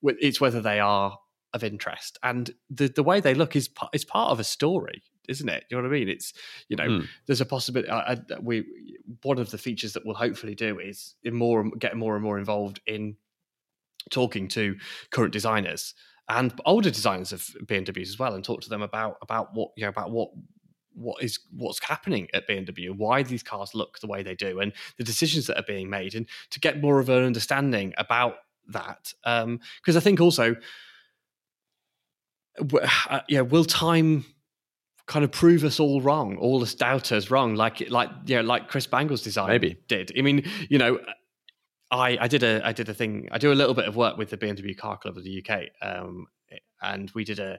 it's 0.02 0.40
whether 0.40 0.60
they 0.60 0.80
are 0.80 1.18
of 1.54 1.64
interest, 1.64 2.18
and 2.22 2.50
the 2.70 2.88
the 2.88 3.02
way 3.02 3.20
they 3.20 3.34
look 3.34 3.56
is 3.56 3.68
is 3.92 4.04
part 4.04 4.30
of 4.30 4.40
a 4.40 4.44
story, 4.44 5.02
isn't 5.28 5.48
it? 5.48 5.64
You 5.70 5.76
know 5.76 5.82
what 5.82 5.90
I 5.90 5.92
mean? 5.92 6.08
It's 6.08 6.32
you 6.68 6.76
know, 6.76 6.88
mm. 6.88 7.08
there's 7.26 7.40
a 7.40 7.46
possibility. 7.46 7.90
I, 7.90 8.12
I, 8.12 8.18
we 8.40 8.64
one 9.22 9.38
of 9.38 9.50
the 9.50 9.58
features 9.58 9.92
that 9.94 10.04
we'll 10.04 10.14
hopefully 10.14 10.54
do 10.54 10.78
is 10.78 11.14
more 11.24 11.70
get 11.78 11.96
more 11.96 12.14
and 12.14 12.24
more 12.24 12.38
involved 12.38 12.80
in 12.86 13.16
talking 14.10 14.48
to 14.48 14.76
current 15.10 15.32
designers 15.32 15.94
and 16.28 16.52
older 16.64 16.90
designers 16.90 17.32
of 17.32 17.42
BMWs 17.64 18.08
as 18.08 18.18
well, 18.18 18.34
and 18.34 18.44
talk 18.44 18.62
to 18.62 18.68
them 18.68 18.82
about 18.82 19.16
about 19.22 19.54
what 19.54 19.70
you 19.76 19.84
know 19.84 19.90
about 19.90 20.10
what 20.10 20.30
what 20.94 21.22
is 21.22 21.38
what's 21.50 21.82
happening 21.84 22.28
at 22.34 22.48
BMW, 22.48 22.90
why 22.96 23.22
these 23.22 23.42
cars 23.42 23.74
look 23.74 23.98
the 24.00 24.06
way 24.06 24.22
they 24.22 24.34
do, 24.34 24.60
and 24.60 24.72
the 24.98 25.04
decisions 25.04 25.46
that 25.46 25.58
are 25.58 25.64
being 25.66 25.90
made, 25.90 26.14
and 26.14 26.26
to 26.50 26.60
get 26.60 26.80
more 26.80 27.00
of 27.00 27.08
an 27.08 27.24
understanding 27.24 27.92
about 27.98 28.36
that. 28.68 29.12
Because 29.24 29.44
um, 29.44 29.60
I 29.96 30.00
think 30.00 30.20
also 30.20 30.56
uh, 32.58 33.20
yeah, 33.28 33.40
will 33.40 33.64
time 33.64 34.24
kind 35.06 35.24
of 35.24 35.32
prove 35.32 35.64
us 35.64 35.80
all 35.80 36.00
wrong, 36.00 36.36
all 36.36 36.62
us 36.62 36.74
doubters 36.74 37.30
wrong, 37.30 37.54
like 37.54 37.88
like 37.90 38.10
you 38.26 38.36
know, 38.36 38.42
like 38.42 38.68
Chris 38.68 38.86
Bangle's 38.86 39.22
design 39.22 39.48
maybe 39.48 39.78
did. 39.88 40.12
I 40.16 40.22
mean, 40.22 40.44
you 40.68 40.78
know, 40.78 40.98
I 41.90 42.18
I 42.20 42.28
did 42.28 42.42
a 42.42 42.60
I 42.64 42.72
did 42.72 42.88
a 42.88 42.94
thing. 42.94 43.28
I 43.30 43.38
do 43.38 43.52
a 43.52 43.54
little 43.54 43.74
bit 43.74 43.86
of 43.86 43.96
work 43.96 44.16
with 44.16 44.30
the 44.30 44.36
BMW 44.36 44.76
Car 44.76 44.96
Club 44.98 45.16
of 45.16 45.24
the 45.24 45.44
UK, 45.44 45.68
um, 45.82 46.26
and 46.80 47.10
we 47.14 47.24
did 47.24 47.38
a 47.38 47.58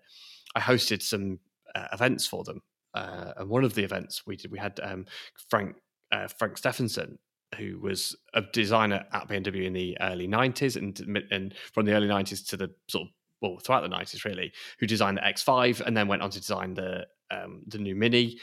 I 0.55 0.59
hosted 0.59 1.01
some 1.01 1.39
uh, 1.75 1.87
events 1.93 2.25
for 2.25 2.43
them. 2.43 2.61
Uh, 2.93 3.33
and 3.37 3.49
one 3.49 3.63
of 3.63 3.73
the 3.73 3.83
events 3.83 4.23
we 4.27 4.35
did, 4.35 4.51
we 4.51 4.59
had 4.59 4.79
um, 4.83 5.05
Frank 5.49 5.75
uh, 6.11 6.27
Frank 6.27 6.57
Stephenson, 6.57 7.17
who 7.57 7.79
was 7.79 8.15
a 8.33 8.41
designer 8.53 9.05
at 9.11 9.27
BMW 9.27 9.65
in 9.65 9.73
the 9.73 9.97
early 9.99 10.27
'90s, 10.27 10.75
and 10.75 10.99
and 11.31 11.55
from 11.73 11.85
the 11.85 11.93
early 11.93 12.07
'90s 12.07 12.47
to 12.49 12.57
the 12.57 12.69
sort 12.87 13.07
of 13.07 13.13
well 13.43 13.59
throughout 13.59 13.81
the 13.81 13.89
nineties 13.89 14.25
really, 14.25 14.51
who 14.79 14.87
designed 14.87 15.17
the 15.17 15.21
X5 15.21 15.81
and 15.81 15.95
then 15.95 16.07
went 16.07 16.23
on 16.23 16.31
to 16.31 16.39
design 16.39 16.73
the 16.73 17.05
um, 17.29 17.61
the 17.67 17.77
new 17.77 17.95
Mini, 17.95 18.39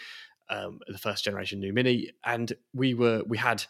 um, 0.48 0.78
the 0.86 0.98
first 0.98 1.24
generation 1.24 1.58
new 1.58 1.72
Mini, 1.72 2.10
and 2.24 2.52
we 2.72 2.94
were 2.94 3.22
we 3.26 3.38
had 3.38 3.64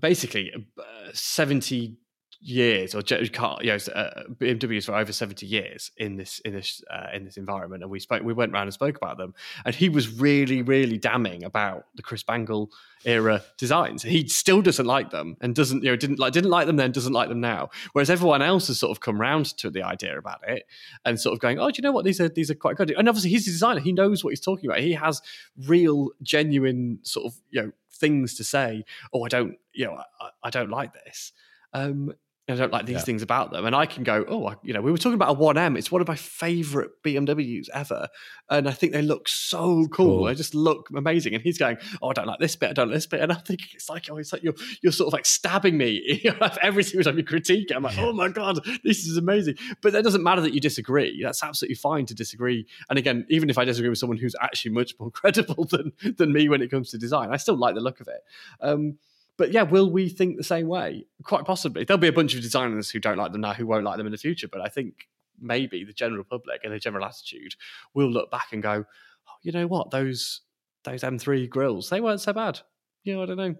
basically 0.00 0.52
uh, 0.78 0.82
seventy 1.14 1.96
years 2.42 2.94
or 2.94 3.02
you 3.10 3.28
know 3.34 3.78
uh, 3.94 4.22
BMWs 4.38 4.86
for 4.86 4.94
over 4.94 5.12
70 5.12 5.44
years 5.44 5.90
in 5.98 6.16
this 6.16 6.40
in 6.40 6.54
this 6.54 6.82
uh, 6.90 7.08
in 7.12 7.24
this 7.24 7.36
environment 7.36 7.82
and 7.82 7.90
we 7.90 8.00
spoke 8.00 8.22
we 8.22 8.32
went 8.32 8.52
around 8.52 8.62
and 8.62 8.72
spoke 8.72 8.96
about 8.96 9.18
them 9.18 9.34
and 9.66 9.74
he 9.74 9.90
was 9.90 10.08
really 10.08 10.62
really 10.62 10.96
damning 10.96 11.44
about 11.44 11.84
the 11.96 12.02
Chris 12.02 12.22
Bangle 12.22 12.70
era 13.04 13.42
designs. 13.58 14.02
He 14.02 14.26
still 14.28 14.62
doesn't 14.62 14.86
like 14.86 15.10
them 15.10 15.36
and 15.40 15.54
doesn't 15.54 15.82
you 15.82 15.90
know 15.90 15.96
didn't 15.96 16.18
like 16.18 16.32
didn't 16.32 16.50
like 16.50 16.66
them 16.66 16.76
then 16.76 16.92
doesn't 16.92 17.12
like 17.12 17.28
them 17.28 17.40
now 17.40 17.68
whereas 17.92 18.08
everyone 18.08 18.40
else 18.40 18.68
has 18.68 18.78
sort 18.78 18.90
of 18.90 19.00
come 19.00 19.20
round 19.20 19.56
to 19.58 19.68
the 19.68 19.82
idea 19.82 20.16
about 20.16 20.40
it 20.48 20.64
and 21.04 21.20
sort 21.20 21.34
of 21.34 21.40
going 21.40 21.58
oh 21.58 21.70
do 21.70 21.76
you 21.76 21.82
know 21.82 21.92
what? 21.92 22.06
These 22.06 22.20
are 22.20 22.28
these 22.28 22.50
are 22.50 22.54
quite 22.54 22.76
good. 22.76 22.90
And 22.90 23.08
obviously 23.08 23.30
he's 23.30 23.46
a 23.46 23.50
designer. 23.50 23.80
He 23.80 23.92
knows 23.92 24.24
what 24.24 24.30
he's 24.30 24.40
talking 24.40 24.68
about. 24.70 24.80
He 24.80 24.92
has 24.92 25.20
real 25.66 26.08
genuine 26.22 27.00
sort 27.02 27.26
of 27.26 27.34
you 27.50 27.62
know 27.62 27.72
things 27.92 28.34
to 28.34 28.44
say 28.44 28.82
oh 29.12 29.24
I 29.24 29.28
don't 29.28 29.56
you 29.74 29.84
know 29.84 30.02
I, 30.20 30.30
I 30.44 30.50
don't 30.50 30.70
like 30.70 30.94
this. 30.94 31.32
Um, 31.72 32.14
I 32.50 32.56
don't 32.56 32.72
like 32.72 32.86
these 32.86 32.96
yeah. 32.96 33.02
things 33.02 33.22
about 33.22 33.52
them. 33.52 33.66
And 33.66 33.74
I 33.74 33.86
can 33.86 34.04
go, 34.04 34.24
oh, 34.28 34.54
you 34.62 34.72
know, 34.72 34.80
we 34.80 34.90
were 34.90 34.98
talking 34.98 35.14
about 35.14 35.36
a 35.36 35.38
1M. 35.38 35.76
It's 35.78 35.90
one 35.90 36.00
of 36.00 36.08
my 36.08 36.16
favorite 36.16 36.90
BMWs 37.02 37.68
ever. 37.72 38.08
And 38.48 38.68
I 38.68 38.72
think 38.72 38.92
they 38.92 39.02
look 39.02 39.28
so 39.28 39.86
cool. 39.88 40.18
cool. 40.18 40.24
They 40.24 40.34
just 40.34 40.54
look 40.54 40.88
amazing. 40.94 41.34
And 41.34 41.42
he's 41.42 41.58
going, 41.58 41.78
oh, 42.02 42.10
I 42.10 42.12
don't 42.12 42.26
like 42.26 42.40
this 42.40 42.56
bit. 42.56 42.70
I 42.70 42.72
don't 42.72 42.88
like 42.88 42.96
this 42.96 43.06
bit. 43.06 43.20
And 43.20 43.32
I 43.32 43.36
think 43.36 43.60
it's 43.74 43.88
like, 43.88 44.08
oh, 44.10 44.16
it's 44.16 44.32
like 44.32 44.42
you're, 44.42 44.54
you're 44.82 44.92
sort 44.92 45.08
of 45.08 45.12
like 45.12 45.26
stabbing 45.26 45.76
me 45.76 46.22
every 46.62 46.82
single 46.82 47.04
time 47.04 47.18
you 47.18 47.24
critique 47.24 47.70
it. 47.70 47.76
I'm 47.76 47.82
like, 47.82 47.96
yeah. 47.96 48.06
oh 48.06 48.12
my 48.12 48.28
God, 48.28 48.60
this 48.84 49.06
is 49.06 49.16
amazing. 49.16 49.56
But 49.82 49.92
that 49.92 50.04
doesn't 50.04 50.22
matter 50.22 50.40
that 50.42 50.54
you 50.54 50.60
disagree. 50.60 51.22
That's 51.22 51.42
absolutely 51.42 51.76
fine 51.76 52.06
to 52.06 52.14
disagree. 52.14 52.66
And 52.88 52.98
again, 52.98 53.26
even 53.28 53.50
if 53.50 53.58
I 53.58 53.64
disagree 53.64 53.88
with 53.90 53.98
someone 53.98 54.18
who's 54.18 54.34
actually 54.40 54.72
much 54.72 54.94
more 54.98 55.10
credible 55.20 55.64
than, 55.64 55.92
than 56.16 56.32
me 56.32 56.48
when 56.48 56.62
it 56.62 56.70
comes 56.70 56.90
to 56.90 56.98
design, 56.98 57.30
I 57.32 57.36
still 57.36 57.56
like 57.56 57.74
the 57.74 57.80
look 57.80 58.00
of 58.00 58.08
it. 58.08 58.22
Um, 58.60 58.98
but 59.40 59.52
yeah, 59.52 59.62
will 59.62 59.90
we 59.90 60.10
think 60.10 60.36
the 60.36 60.44
same 60.44 60.68
way? 60.68 61.06
Quite 61.22 61.46
possibly. 61.46 61.82
There'll 61.82 61.96
be 61.96 62.08
a 62.08 62.12
bunch 62.12 62.34
of 62.34 62.42
designers 62.42 62.90
who 62.90 63.00
don't 63.00 63.16
like 63.16 63.32
them 63.32 63.40
now 63.40 63.54
who 63.54 63.66
won't 63.66 63.84
like 63.84 63.96
them 63.96 64.04
in 64.04 64.12
the 64.12 64.18
future. 64.18 64.48
But 64.48 64.60
I 64.60 64.68
think 64.68 65.08
maybe 65.40 65.82
the 65.82 65.94
general 65.94 66.24
public 66.24 66.60
and 66.62 66.74
the 66.74 66.78
general 66.78 67.06
attitude 67.06 67.54
will 67.94 68.10
look 68.10 68.30
back 68.30 68.48
and 68.52 68.62
go, 68.62 68.84
oh, 68.84 69.32
you 69.42 69.50
know 69.50 69.66
what, 69.66 69.90
those 69.92 70.42
those 70.84 71.00
M3 71.00 71.48
grills, 71.48 71.88
they 71.88 72.02
weren't 72.02 72.20
so 72.20 72.34
bad. 72.34 72.60
You 73.02 73.14
know, 73.16 73.22
I 73.22 73.26
don't 73.26 73.38
know. 73.38 73.54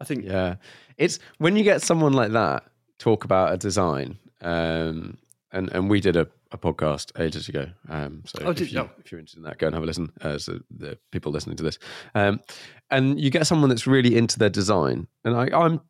I 0.00 0.04
think 0.04 0.24
Yeah. 0.24 0.54
It's 0.96 1.18
when 1.36 1.54
you 1.54 1.62
get 1.62 1.82
someone 1.82 2.14
like 2.14 2.32
that 2.32 2.64
talk 2.98 3.24
about 3.24 3.52
a 3.52 3.58
design, 3.58 4.18
um, 4.40 5.18
and 5.52 5.70
and 5.74 5.90
we 5.90 6.00
did 6.00 6.16
a 6.16 6.26
a 6.50 6.58
podcast 6.58 7.18
ages 7.20 7.48
ago. 7.48 7.66
Um, 7.88 8.22
so 8.26 8.42
oh, 8.44 8.50
if, 8.50 8.60
you, 8.60 8.66
you 8.66 8.90
if 8.98 9.12
you're 9.12 9.20
interested 9.20 9.38
in 9.38 9.44
that, 9.44 9.58
go 9.58 9.66
and 9.66 9.74
have 9.74 9.82
a 9.82 9.86
listen. 9.86 10.10
Uh, 10.20 10.38
so 10.38 10.58
the 10.70 10.98
people 11.12 11.32
listening 11.32 11.56
to 11.56 11.62
this, 11.62 11.78
um, 12.14 12.40
and 12.90 13.20
you 13.20 13.30
get 13.30 13.46
someone 13.46 13.68
that's 13.68 13.86
really 13.86 14.16
into 14.16 14.38
their 14.38 14.50
design, 14.50 15.06
and 15.24 15.36
I, 15.36 15.48
I'm 15.56 15.80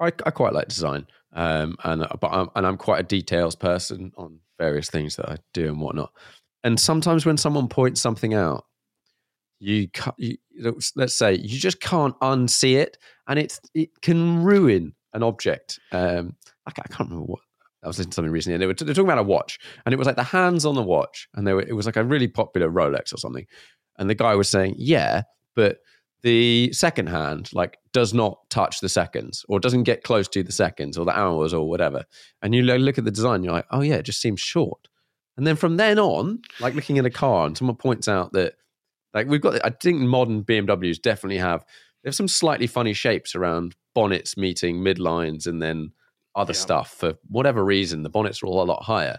I, 0.00 0.06
I 0.06 0.30
quite 0.30 0.52
like 0.52 0.68
design, 0.68 1.06
um, 1.32 1.76
and 1.84 2.06
but 2.20 2.28
I'm, 2.28 2.48
and 2.54 2.66
I'm 2.66 2.76
quite 2.76 3.00
a 3.00 3.04
details 3.04 3.54
person 3.54 4.12
on 4.16 4.40
various 4.58 4.90
things 4.90 5.16
that 5.16 5.28
I 5.28 5.36
do 5.52 5.68
and 5.68 5.80
whatnot. 5.80 6.12
And 6.62 6.78
sometimes 6.78 7.26
when 7.26 7.36
someone 7.36 7.68
points 7.68 8.00
something 8.00 8.34
out, 8.34 8.64
you, 9.60 9.88
you 10.16 10.36
let's 10.96 11.14
say 11.14 11.34
you 11.34 11.58
just 11.58 11.80
can't 11.80 12.18
unsee 12.20 12.76
it, 12.76 12.98
and 13.26 13.38
it's 13.38 13.60
it 13.74 14.00
can 14.02 14.42
ruin 14.42 14.94
an 15.14 15.22
object. 15.22 15.78
Um, 15.92 16.36
I 16.66 16.70
can't 16.72 17.10
remember 17.10 17.24
what 17.24 17.40
I 17.84 17.88
was 17.88 17.98
listening 17.98 18.10
to 18.10 18.14
something 18.16 18.32
recently, 18.32 18.54
and 18.54 18.62
they 18.62 18.66
were, 18.66 18.74
they 18.74 18.86
were 18.86 18.94
talking 18.94 19.10
about 19.10 19.18
a 19.18 19.22
watch, 19.22 19.58
and 19.84 19.92
it 19.92 19.96
was 19.96 20.06
like 20.06 20.16
the 20.16 20.22
hands 20.22 20.64
on 20.64 20.74
the 20.74 20.82
watch, 20.82 21.28
and 21.34 21.46
were, 21.46 21.60
it 21.60 21.74
was 21.74 21.86
like 21.86 21.96
a 21.96 22.04
really 22.04 22.28
popular 22.28 22.70
Rolex 22.70 23.12
or 23.12 23.18
something, 23.18 23.46
and 23.98 24.08
the 24.08 24.14
guy 24.14 24.34
was 24.34 24.48
saying, 24.48 24.74
"Yeah, 24.78 25.22
but 25.54 25.78
the 26.22 26.72
second 26.72 27.08
hand 27.08 27.50
like 27.52 27.78
does 27.92 28.14
not 28.14 28.38
touch 28.48 28.80
the 28.80 28.88
seconds, 28.88 29.44
or 29.48 29.60
doesn't 29.60 29.82
get 29.82 30.02
close 30.02 30.28
to 30.28 30.42
the 30.42 30.52
seconds, 30.52 30.96
or 30.96 31.04
the 31.04 31.18
hours, 31.18 31.52
or 31.52 31.68
whatever." 31.68 32.04
And 32.42 32.54
you 32.54 32.62
look 32.62 32.98
at 32.98 33.04
the 33.04 33.10
design, 33.10 33.44
you're 33.44 33.52
like, 33.52 33.66
"Oh 33.70 33.82
yeah, 33.82 33.96
it 33.96 34.06
just 34.06 34.20
seems 34.20 34.40
short." 34.40 34.88
And 35.36 35.46
then 35.46 35.56
from 35.56 35.76
then 35.76 35.98
on, 35.98 36.40
like 36.60 36.74
looking 36.74 36.98
at 36.98 37.06
a 37.06 37.10
car, 37.10 37.46
and 37.46 37.56
someone 37.56 37.76
points 37.76 38.08
out 38.08 38.32
that, 38.32 38.54
like 39.12 39.26
we've 39.26 39.40
got, 39.40 39.64
I 39.64 39.70
think 39.70 40.00
modern 40.00 40.44
BMWs 40.44 41.02
definitely 41.02 41.38
have, 41.38 41.64
they 42.02 42.08
have 42.08 42.14
some 42.14 42.28
slightly 42.28 42.66
funny 42.66 42.92
shapes 42.92 43.34
around 43.34 43.74
bonnets 43.94 44.36
meeting 44.36 44.78
midlines, 44.78 45.46
and 45.46 45.60
then 45.60 45.92
other 46.36 46.52
yeah. 46.52 46.60
stuff 46.60 46.90
for 46.90 47.14
whatever 47.28 47.64
reason. 47.64 48.02
The 48.02 48.10
bonnets 48.10 48.42
are 48.42 48.46
all 48.46 48.62
a 48.62 48.64
lot 48.64 48.82
higher, 48.82 49.18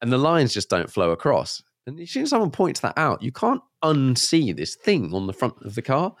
and 0.00 0.12
the 0.12 0.18
lines 0.18 0.54
just 0.54 0.70
don't 0.70 0.90
flow 0.90 1.10
across. 1.10 1.62
And 1.86 1.98
as 1.98 2.10
soon 2.10 2.24
as 2.24 2.30
someone 2.30 2.50
points 2.50 2.80
that 2.80 2.94
out, 2.96 3.22
you 3.22 3.32
can't 3.32 3.62
unsee 3.82 4.56
this 4.56 4.76
thing 4.76 5.12
on 5.14 5.26
the 5.26 5.32
front 5.32 5.54
of 5.62 5.74
the 5.74 5.82
car. 5.82 6.14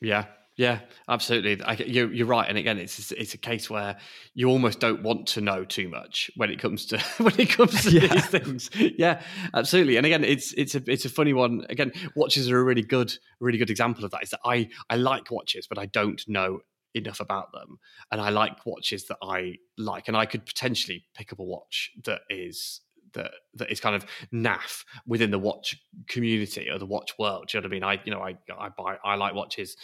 Yeah, 0.00 0.24
Yeah, 0.58 0.80
absolutely. 1.08 1.62
I, 1.62 1.74
you're, 1.74 2.12
you're 2.12 2.26
right, 2.26 2.48
and 2.48 2.58
again, 2.58 2.78
it's 2.78 3.12
it's 3.12 3.34
a 3.34 3.38
case 3.38 3.70
where 3.70 3.96
you 4.34 4.48
almost 4.48 4.80
don't 4.80 5.04
want 5.04 5.28
to 5.28 5.40
know 5.40 5.64
too 5.64 5.88
much 5.88 6.32
when 6.34 6.50
it 6.50 6.58
comes 6.58 6.84
to 6.86 6.98
when 7.18 7.38
it 7.38 7.50
comes 7.50 7.84
to 7.84 7.90
yeah. 7.92 8.08
these 8.08 8.26
things. 8.26 8.70
Yeah, 8.74 9.22
absolutely. 9.54 9.96
And 9.98 10.04
again, 10.04 10.24
it's 10.24 10.52
it's 10.54 10.74
a 10.74 10.82
it's 10.90 11.04
a 11.04 11.10
funny 11.10 11.32
one. 11.32 11.64
Again, 11.68 11.92
watches 12.16 12.50
are 12.50 12.58
a 12.58 12.64
really 12.64 12.82
good 12.82 13.16
really 13.38 13.58
good 13.58 13.70
example 13.70 14.04
of 14.04 14.10
that. 14.10 14.24
Is 14.24 14.30
that 14.30 14.40
I 14.44 14.68
I 14.90 14.96
like 14.96 15.30
watches, 15.30 15.68
but 15.68 15.78
I 15.78 15.86
don't 15.86 16.22
know 16.26 16.58
enough 16.94 17.20
about 17.20 17.52
them, 17.52 17.78
and 18.10 18.20
I 18.20 18.30
like 18.30 18.64
watches 18.66 19.06
that 19.06 19.18
I 19.22 19.56
like, 19.76 20.08
and 20.08 20.16
I 20.16 20.26
could 20.26 20.46
potentially 20.46 21.04
pick 21.14 21.32
up 21.32 21.38
a 21.38 21.44
watch 21.44 21.90
that 22.04 22.22
is 22.30 22.80
that 23.14 23.30
that 23.54 23.70
is 23.70 23.80
kind 23.80 23.96
of 23.96 24.04
naff 24.32 24.84
within 25.06 25.30
the 25.30 25.38
watch 25.38 25.76
community 26.08 26.68
or 26.70 26.78
the 26.78 26.86
watch 26.86 27.18
world. 27.18 27.48
Do 27.48 27.56
you 27.56 27.62
know 27.62 27.66
what 27.66 27.72
I 27.72 27.74
mean? 27.74 27.84
I 27.84 28.02
you 28.04 28.12
know 28.12 28.20
I 28.20 28.36
I 28.58 28.68
buy 28.76 28.96
I 29.04 29.14
like 29.14 29.34
watches 29.34 29.76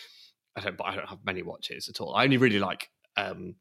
I 0.56 0.60
don't, 0.60 0.76
but 0.76 0.84
I 0.84 0.94
don't 0.94 1.08
have 1.08 1.24
many 1.24 1.42
watches 1.42 1.88
at 1.88 2.00
all. 2.00 2.14
I 2.14 2.24
only 2.24 2.36
really 2.36 2.58
like 2.58 2.88
um, 3.16 3.56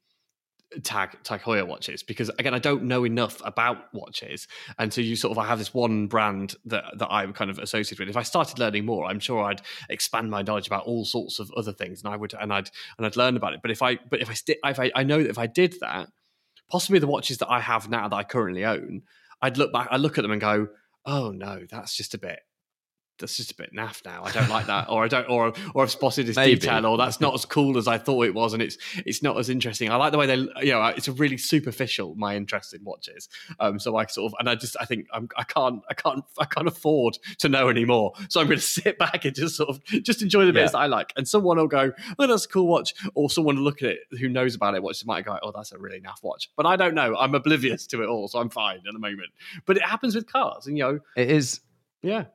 tag 0.84 1.18
tag 1.24 1.42
watches 1.46 2.04
because 2.04 2.30
again 2.40 2.54
I 2.54 2.60
don't 2.60 2.84
know 2.84 3.04
enough 3.04 3.42
about 3.46 3.94
watches. 3.94 4.48
And 4.80 4.94
so 4.94 5.02
you 5.02 5.16
sort 5.16 5.32
of 5.32 5.38
I 5.38 5.48
have 5.48 5.60
this 5.60 5.74
one 5.74 6.08
brand 6.08 6.56
that 6.66 6.86
that 6.98 7.12
I'm 7.12 7.34
kind 7.34 7.52
of 7.52 7.60
associated 7.60 8.00
with. 8.00 8.10
If 8.10 8.18
I 8.18 8.24
started 8.24 8.60
learning 8.60 8.86
more 8.86 9.06
I'm 9.06 9.20
sure 9.20 9.44
I'd 9.44 9.62
expand 9.90 10.32
my 10.32 10.42
knowledge 10.42 10.68
about 10.68 10.86
all 10.86 11.06
sorts 11.06 11.40
of 11.40 11.52
other 11.56 11.74
things 11.74 12.04
and 12.04 12.14
I 12.14 12.18
would 12.18 12.34
and 12.40 12.54
I'd 12.54 12.70
and 12.98 13.06
I'd 13.06 13.16
learn 13.16 13.36
about 13.36 13.54
it. 13.54 13.62
But 13.62 13.72
if 13.72 13.82
I 13.82 13.98
but 14.10 14.22
if 14.22 14.30
I 14.30 14.34
sti- 14.34 14.58
if 14.64 14.80
I, 14.80 14.92
I 14.96 15.04
know 15.04 15.22
that 15.22 15.30
if 15.30 15.38
I 15.38 15.48
did 15.48 15.76
that 15.82 16.10
possibly 16.70 17.00
the 17.00 17.08
watches 17.08 17.38
that 17.40 17.50
I 17.50 17.60
have 17.60 17.90
now 17.90 18.08
that 18.08 18.16
I 18.16 18.24
currently 18.24 18.66
own 18.66 19.04
I'd 19.42 19.58
look 19.58 19.72
back 19.72 19.88
I 19.92 19.98
look 19.98 20.18
at 20.18 20.22
them 20.22 20.32
and 20.32 20.42
go 20.42 20.68
oh 21.06 21.32
no 21.32 21.64
that's 21.70 21.96
just 21.96 22.14
a 22.14 22.18
bit 22.18 22.40
that's 23.24 23.38
just 23.38 23.52
a 23.52 23.56
bit 23.56 23.74
naff 23.74 24.04
now. 24.04 24.24
I 24.24 24.32
don't 24.32 24.50
like 24.50 24.66
that, 24.68 24.90
or 24.90 25.06
I 25.06 25.08
don't, 25.08 25.30
or 25.30 25.54
or 25.74 25.84
I've 25.84 25.92
spotted 25.92 26.28
this 26.28 26.36
Maybe. 26.36 26.60
detail, 26.60 26.86
or 26.86 26.98
that's 26.98 27.22
not 27.22 27.34
as 27.34 27.46
cool 27.46 27.78
as 27.78 27.88
I 27.88 27.98
thought 27.98 28.26
it 28.26 28.34
was, 28.34 28.52
and 28.52 28.62
it's 28.62 28.78
it's 29.06 29.24
not 29.24 29.38
as 29.38 29.50
interesting. 29.50 29.90
I 29.90 29.96
like 29.96 30.12
the 30.12 30.18
way 30.18 30.28
they, 30.28 30.36
you 30.36 30.74
know, 30.74 30.86
it's 30.88 31.08
a 31.08 31.14
really 31.14 31.38
superficial 31.38 32.16
my 32.16 32.36
interest 32.36 32.74
in 32.74 32.84
watches. 32.84 33.30
Um, 33.60 33.80
so 33.80 33.96
I 33.96 34.06
sort 34.08 34.32
of, 34.32 34.36
and 34.40 34.50
I 34.50 34.56
just, 34.56 34.76
I 34.80 34.86
think 34.86 35.08
I'm, 35.14 35.30
I 35.38 35.44
can't, 35.44 35.82
I 35.90 35.94
can't, 35.94 36.24
I 36.38 36.46
can't 36.46 36.68
afford 36.68 37.18
to 37.40 37.50
know 37.50 37.70
anymore. 37.70 38.14
So 38.30 38.42
I'm 38.42 38.48
going 38.48 38.60
to 38.60 38.66
sit 38.66 38.98
back 38.98 39.24
and 39.26 39.34
just 39.34 39.56
sort 39.56 39.70
of 39.70 39.84
just 39.86 40.22
enjoy 40.22 40.46
the 40.46 40.54
bits 40.54 40.74
yeah. 40.74 40.80
that 40.80 40.84
I 40.84 40.88
like. 40.88 41.14
And 41.16 41.28
someone 41.28 41.58
will 41.58 41.68
go, 41.68 41.92
oh, 42.20 42.28
that's 42.28 42.46
a 42.46 42.50
cool 42.50 42.68
watch, 42.68 42.94
or 43.16 43.30
someone 43.30 43.56
will 43.56 43.64
look 43.64 43.82
at 43.82 43.90
it 43.90 44.00
who 44.20 44.28
knows 44.28 44.56
about 44.56 44.76
it, 44.76 44.84
watch 44.84 45.04
might 45.06 45.26
go, 45.26 45.38
oh, 45.42 45.52
that's 45.52 45.72
a 45.72 45.78
really 45.78 46.02
naff 46.02 46.24
watch. 46.24 46.50
But 46.56 46.66
I 46.66 46.76
don't 46.76 46.96
know. 46.96 47.16
I'm 47.16 47.36
oblivious 47.36 47.88
to 47.88 48.04
it 48.04 48.08
all, 48.08 48.28
so 48.28 48.40
I'm 48.40 48.50
fine 48.50 48.78
at 48.78 48.94
the 48.94 49.00
moment. 49.00 49.32
But 49.66 49.78
it 49.78 49.84
happens 49.84 50.16
with 50.16 50.32
cars, 50.32 50.68
and 50.68 50.78
you 50.78 50.84
know, 50.84 51.00
it 51.16 51.30
is. 51.30 51.62
Yeah. 52.02 52.26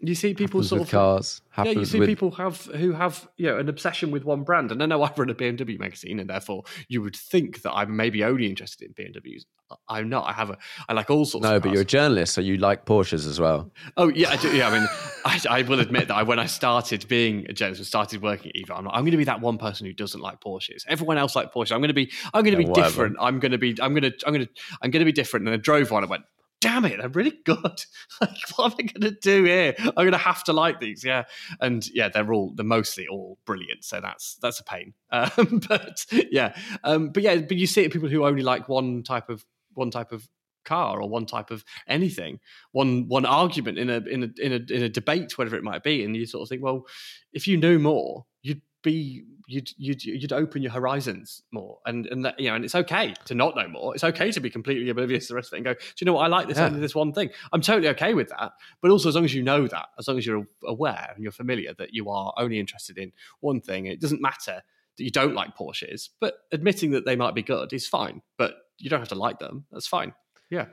You 0.00 0.14
see 0.14 0.34
people 0.34 0.60
happens 0.60 0.68
sort 0.68 0.82
of 0.82 0.90
cars. 0.90 1.42
Yeah, 1.56 1.64
you 1.72 1.84
see 1.84 1.98
with... 1.98 2.08
people 2.08 2.30
have 2.32 2.64
who 2.66 2.92
have 2.92 3.28
you 3.36 3.46
know 3.46 3.58
an 3.58 3.68
obsession 3.68 4.10
with 4.10 4.24
one 4.24 4.44
brand. 4.44 4.70
And 4.70 4.82
I 4.82 4.86
know 4.86 5.02
I 5.02 5.12
run 5.16 5.28
a 5.28 5.34
BMW 5.34 5.78
magazine, 5.78 6.20
and 6.20 6.30
therefore 6.30 6.64
you 6.88 7.02
would 7.02 7.16
think 7.16 7.62
that 7.62 7.72
I'm 7.72 7.96
maybe 7.96 8.22
only 8.22 8.46
interested 8.46 8.86
in 8.86 8.94
BMWs. 8.94 9.42
I'm 9.88 10.08
not. 10.08 10.28
I 10.28 10.32
have 10.32 10.50
a. 10.50 10.58
I 10.88 10.92
like 10.92 11.10
all 11.10 11.24
sorts. 11.24 11.42
No, 11.42 11.58
but 11.60 11.72
you're 11.72 11.82
a 11.82 11.86
journalist, 11.86 12.34
so 12.34 12.40
you 12.40 12.56
like 12.56 12.84
Porsches 12.84 13.26
as 13.26 13.40
well. 13.40 13.70
Oh 13.96 14.08
yeah, 14.08 14.30
I 14.30 14.36
do. 14.36 14.56
Yeah, 14.56 14.68
I 14.68 14.78
mean, 14.78 14.88
I, 15.24 15.40
I, 15.50 15.62
will 15.62 15.80
admit 15.80 16.08
that 16.08 16.16
I, 16.16 16.22
when 16.22 16.38
I 16.38 16.46
started 16.46 17.06
being 17.08 17.44
a 17.48 17.52
journalist 17.52 17.80
and 17.80 17.86
started 17.86 18.22
working 18.22 18.52
at 18.54 18.62
Evo, 18.62 18.78
I'm, 18.78 18.84
like, 18.84 18.94
I'm 18.94 19.02
going 19.02 19.12
to 19.12 19.18
be 19.18 19.24
that 19.24 19.40
one 19.40 19.58
person 19.58 19.86
who 19.86 19.92
doesn't 19.92 20.20
like 20.20 20.40
Porsches. 20.40 20.84
Everyone 20.86 21.18
else 21.18 21.36
like 21.36 21.52
Porsches. 21.52 21.72
I'm 21.72 21.80
going 21.80 21.88
to 21.88 21.94
be. 21.94 22.10
I'm 22.32 22.44
going 22.44 22.56
to 22.56 22.62
yeah, 22.62 22.66
be 22.66 22.70
whatever. 22.70 22.88
different. 22.88 23.16
I'm 23.20 23.40
going 23.40 23.52
to 23.52 23.58
be. 23.58 23.76
I'm 23.80 23.92
going 23.92 24.10
to. 24.10 24.14
I'm 24.26 24.32
going 24.32 24.46
to. 24.46 24.52
I'm 24.80 24.90
going 24.90 25.00
to 25.00 25.06
be 25.06 25.12
different. 25.12 25.46
And 25.46 25.54
I 25.54 25.58
drove 25.58 25.90
one. 25.90 26.04
I 26.04 26.06
went 26.06 26.24
damn 26.60 26.84
it, 26.84 26.98
they're 26.98 27.08
really 27.08 27.38
good. 27.44 27.56
like, 28.20 28.36
what 28.56 28.72
am 28.72 28.78
I 28.78 28.82
going 28.82 29.12
to 29.12 29.18
do 29.20 29.44
here? 29.44 29.74
I'm 29.78 29.92
going 29.94 30.12
to 30.12 30.18
have 30.18 30.44
to 30.44 30.52
like 30.52 30.80
these, 30.80 31.04
yeah. 31.04 31.24
And 31.60 31.86
yeah, 31.90 32.08
they're 32.08 32.32
all 32.32 32.52
they're 32.54 32.64
mostly 32.64 33.06
all 33.06 33.38
brilliant. 33.44 33.84
So 33.84 34.00
that's 34.00 34.36
that's 34.42 34.60
a 34.60 34.64
pain. 34.64 34.94
Um, 35.10 35.62
but 35.66 36.04
yeah, 36.30 36.54
um, 36.84 37.10
but 37.10 37.22
yeah, 37.22 37.36
but 37.36 37.56
you 37.56 37.66
see 37.66 37.88
people 37.88 38.08
who 38.08 38.26
only 38.26 38.42
like 38.42 38.68
one 38.68 39.02
type 39.02 39.30
of 39.30 39.44
one 39.72 39.90
type 39.90 40.12
of 40.12 40.28
car 40.64 41.00
or 41.00 41.08
one 41.08 41.24
type 41.24 41.50
of 41.50 41.64
anything, 41.86 42.40
one 42.72 43.08
one 43.08 43.24
argument 43.24 43.78
in 43.78 43.88
a 43.88 43.96
in 44.00 44.22
a 44.22 44.28
in 44.40 44.52
a 44.52 44.72
in 44.72 44.82
a 44.82 44.88
debate, 44.88 45.38
whatever 45.38 45.56
it 45.56 45.64
might 45.64 45.82
be, 45.82 46.04
and 46.04 46.14
you 46.14 46.26
sort 46.26 46.42
of 46.42 46.48
think, 46.48 46.62
well, 46.62 46.84
if 47.32 47.46
you 47.46 47.56
knew 47.56 47.78
more, 47.78 48.26
you'd 48.42 48.60
be 48.82 49.24
you'd 49.46 49.70
you'd 49.76 50.04
you'd 50.04 50.32
open 50.32 50.62
your 50.62 50.72
horizons 50.72 51.42
more. 51.52 51.78
And 51.86 52.06
and 52.06 52.24
that, 52.24 52.38
you 52.38 52.48
know 52.48 52.56
and 52.56 52.64
it's 52.64 52.74
okay 52.74 53.14
to 53.26 53.34
not 53.34 53.56
know 53.56 53.68
more. 53.68 53.94
It's 53.94 54.04
okay 54.04 54.30
to 54.32 54.40
be 54.40 54.50
completely 54.50 54.88
oblivious 54.90 55.26
to 55.26 55.32
the 55.32 55.36
rest 55.36 55.48
of 55.48 55.54
it 55.54 55.56
and 55.58 55.64
go 55.64 55.74
do 55.74 55.80
you 56.00 56.04
know 56.04 56.14
what? 56.14 56.24
I 56.24 56.28
like 56.28 56.48
this 56.48 56.58
yeah. 56.58 56.66
only 56.66 56.80
this 56.80 56.94
one 56.94 57.12
thing. 57.12 57.30
I'm 57.52 57.60
totally 57.60 57.88
okay 57.88 58.14
with 58.14 58.28
that. 58.28 58.52
But 58.80 58.90
also 58.90 59.08
as 59.08 59.14
long 59.14 59.24
as 59.24 59.34
you 59.34 59.42
know 59.42 59.66
that 59.66 59.88
as 59.98 60.08
long 60.08 60.18
as 60.18 60.26
you're 60.26 60.46
aware 60.64 61.12
and 61.14 61.22
you're 61.22 61.32
familiar 61.32 61.74
that 61.78 61.92
you 61.92 62.10
are 62.10 62.32
only 62.36 62.60
interested 62.60 62.98
in 62.98 63.12
one 63.40 63.60
thing 63.60 63.86
it 63.86 64.00
doesn't 64.00 64.22
matter 64.22 64.62
that 64.96 65.04
you 65.04 65.10
don't 65.10 65.34
like 65.34 65.56
porsches 65.56 66.08
but 66.20 66.34
admitting 66.52 66.90
that 66.90 67.04
they 67.04 67.16
might 67.16 67.34
be 67.34 67.42
good 67.42 67.72
is 67.72 67.86
fine. 67.86 68.22
But 68.36 68.54
you 68.78 68.90
don't 68.90 69.00
have 69.00 69.08
to 69.08 69.16
like 69.16 69.38
them. 69.38 69.66
That's 69.72 69.88
fine. 69.88 70.14
Yeah 70.50 70.66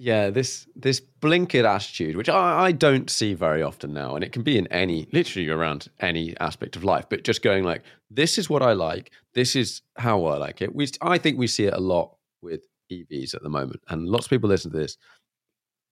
yeah, 0.00 0.30
this 0.30 0.68
this 0.76 1.02
blinkered 1.20 1.64
attitude, 1.64 2.14
which 2.14 2.28
I, 2.28 2.66
I, 2.66 2.72
don't 2.72 3.10
see 3.10 3.34
very 3.34 3.64
often 3.64 3.92
now, 3.92 4.14
and 4.14 4.22
it 4.22 4.30
can 4.30 4.42
be 4.42 4.56
in 4.56 4.68
any, 4.68 5.08
literally 5.12 5.48
around 5.48 5.88
any 5.98 6.36
aspect 6.38 6.76
of 6.76 6.84
life. 6.84 7.06
But 7.10 7.24
just 7.24 7.42
going 7.42 7.64
like, 7.64 7.82
this 8.08 8.38
is 8.38 8.48
what 8.48 8.62
I 8.62 8.74
like, 8.74 9.10
this 9.34 9.56
is 9.56 9.82
how 9.96 10.24
I 10.26 10.36
like 10.36 10.62
it. 10.62 10.72
We, 10.72 10.86
I 11.02 11.18
think 11.18 11.36
we 11.36 11.48
see 11.48 11.64
it 11.64 11.74
a 11.74 11.80
lot 11.80 12.14
with 12.40 12.60
EVs 12.92 13.34
at 13.34 13.42
the 13.42 13.48
moment, 13.48 13.80
and 13.88 14.06
lots 14.08 14.26
of 14.26 14.30
people 14.30 14.48
listen 14.48 14.70
to 14.70 14.76
this 14.76 14.96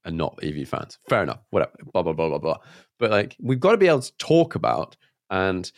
and 0.04 0.16
not 0.16 0.38
EV 0.40 0.68
fans. 0.68 1.00
Fair 1.08 1.24
enough, 1.24 1.40
whatever, 1.50 1.72
blah 1.92 2.02
blah 2.02 2.12
blah 2.12 2.28
blah 2.28 2.38
blah. 2.38 2.58
But 3.00 3.10
like, 3.10 3.36
we've 3.40 3.58
got 3.58 3.72
to 3.72 3.76
be 3.76 3.88
able 3.88 4.02
to 4.02 4.16
talk 4.18 4.54
about 4.54 4.96
and 5.30 5.70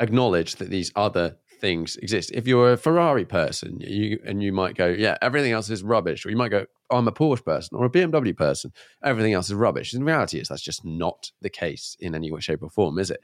acknowledge 0.00 0.56
that 0.56 0.68
these 0.68 0.90
other 0.96 1.36
things 1.58 1.96
exist. 1.96 2.30
If 2.32 2.46
you're 2.46 2.72
a 2.72 2.76
Ferrari 2.76 3.24
person, 3.24 3.80
you 3.80 4.18
and 4.24 4.42
you 4.42 4.52
might 4.52 4.76
go, 4.76 4.88
yeah, 4.88 5.16
everything 5.22 5.52
else 5.52 5.70
is 5.70 5.82
rubbish, 5.82 6.24
or 6.24 6.30
you 6.30 6.36
might 6.36 6.50
go, 6.50 6.66
I'm 6.90 7.08
a 7.08 7.12
Porsche 7.12 7.44
person 7.44 7.76
or 7.76 7.84
a 7.86 7.90
BMW 7.90 8.36
person, 8.36 8.72
everything 9.04 9.32
else 9.32 9.48
is 9.48 9.54
rubbish. 9.54 9.94
In 9.94 10.04
reality 10.04 10.38
is 10.38 10.48
that's 10.48 10.62
just 10.62 10.84
not 10.84 11.30
the 11.40 11.50
case 11.50 11.96
in 12.00 12.14
any 12.14 12.30
way, 12.30 12.40
shape, 12.40 12.62
or 12.62 12.70
form, 12.70 12.98
is 12.98 13.10
it? 13.10 13.20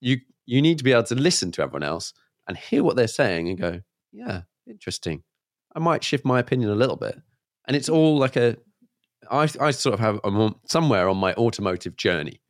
You 0.00 0.18
you 0.46 0.62
need 0.62 0.78
to 0.78 0.84
be 0.84 0.92
able 0.92 1.04
to 1.04 1.14
listen 1.14 1.52
to 1.52 1.62
everyone 1.62 1.82
else 1.82 2.12
and 2.48 2.56
hear 2.56 2.82
what 2.82 2.96
they're 2.96 3.06
saying 3.06 3.48
and 3.48 3.58
go, 3.58 3.80
yeah, 4.12 4.42
interesting. 4.66 5.22
I 5.74 5.78
might 5.78 6.02
shift 6.02 6.24
my 6.24 6.40
opinion 6.40 6.70
a 6.70 6.74
little 6.74 6.96
bit, 6.96 7.20
and 7.66 7.76
it's 7.76 7.88
all 7.88 8.18
like 8.18 8.36
a. 8.36 8.56
I 9.30 9.48
I 9.60 9.70
sort 9.70 9.94
of 9.94 10.00
have 10.00 10.20
I'm 10.24 10.54
somewhere 10.66 11.08
on 11.08 11.16
my 11.16 11.34
automotive 11.34 11.96
journey 11.96 12.40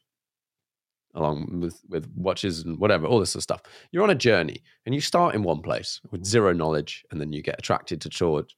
along 1.15 1.61
with 1.61 1.81
with 1.89 2.09
watches 2.15 2.61
and 2.61 2.79
whatever, 2.79 3.07
all 3.07 3.21
this 3.21 3.31
sort 3.31 3.41
of 3.41 3.45
stuff. 3.45 3.63
You're 3.91 4.05
on 4.05 4.11
a 4.11 4.15
journey, 4.15 4.63
and 4.87 4.95
you 4.95 5.01
start 5.01 5.35
in 5.35 5.43
one 5.43 5.63
place 5.63 6.01
with 6.11 6.25
zero 6.25 6.53
knowledge, 6.53 7.05
and 7.11 7.21
then 7.21 7.33
you 7.33 7.43
get 7.43 7.59
attracted 7.59 8.01
to 8.03 8.11
towards 8.11 8.55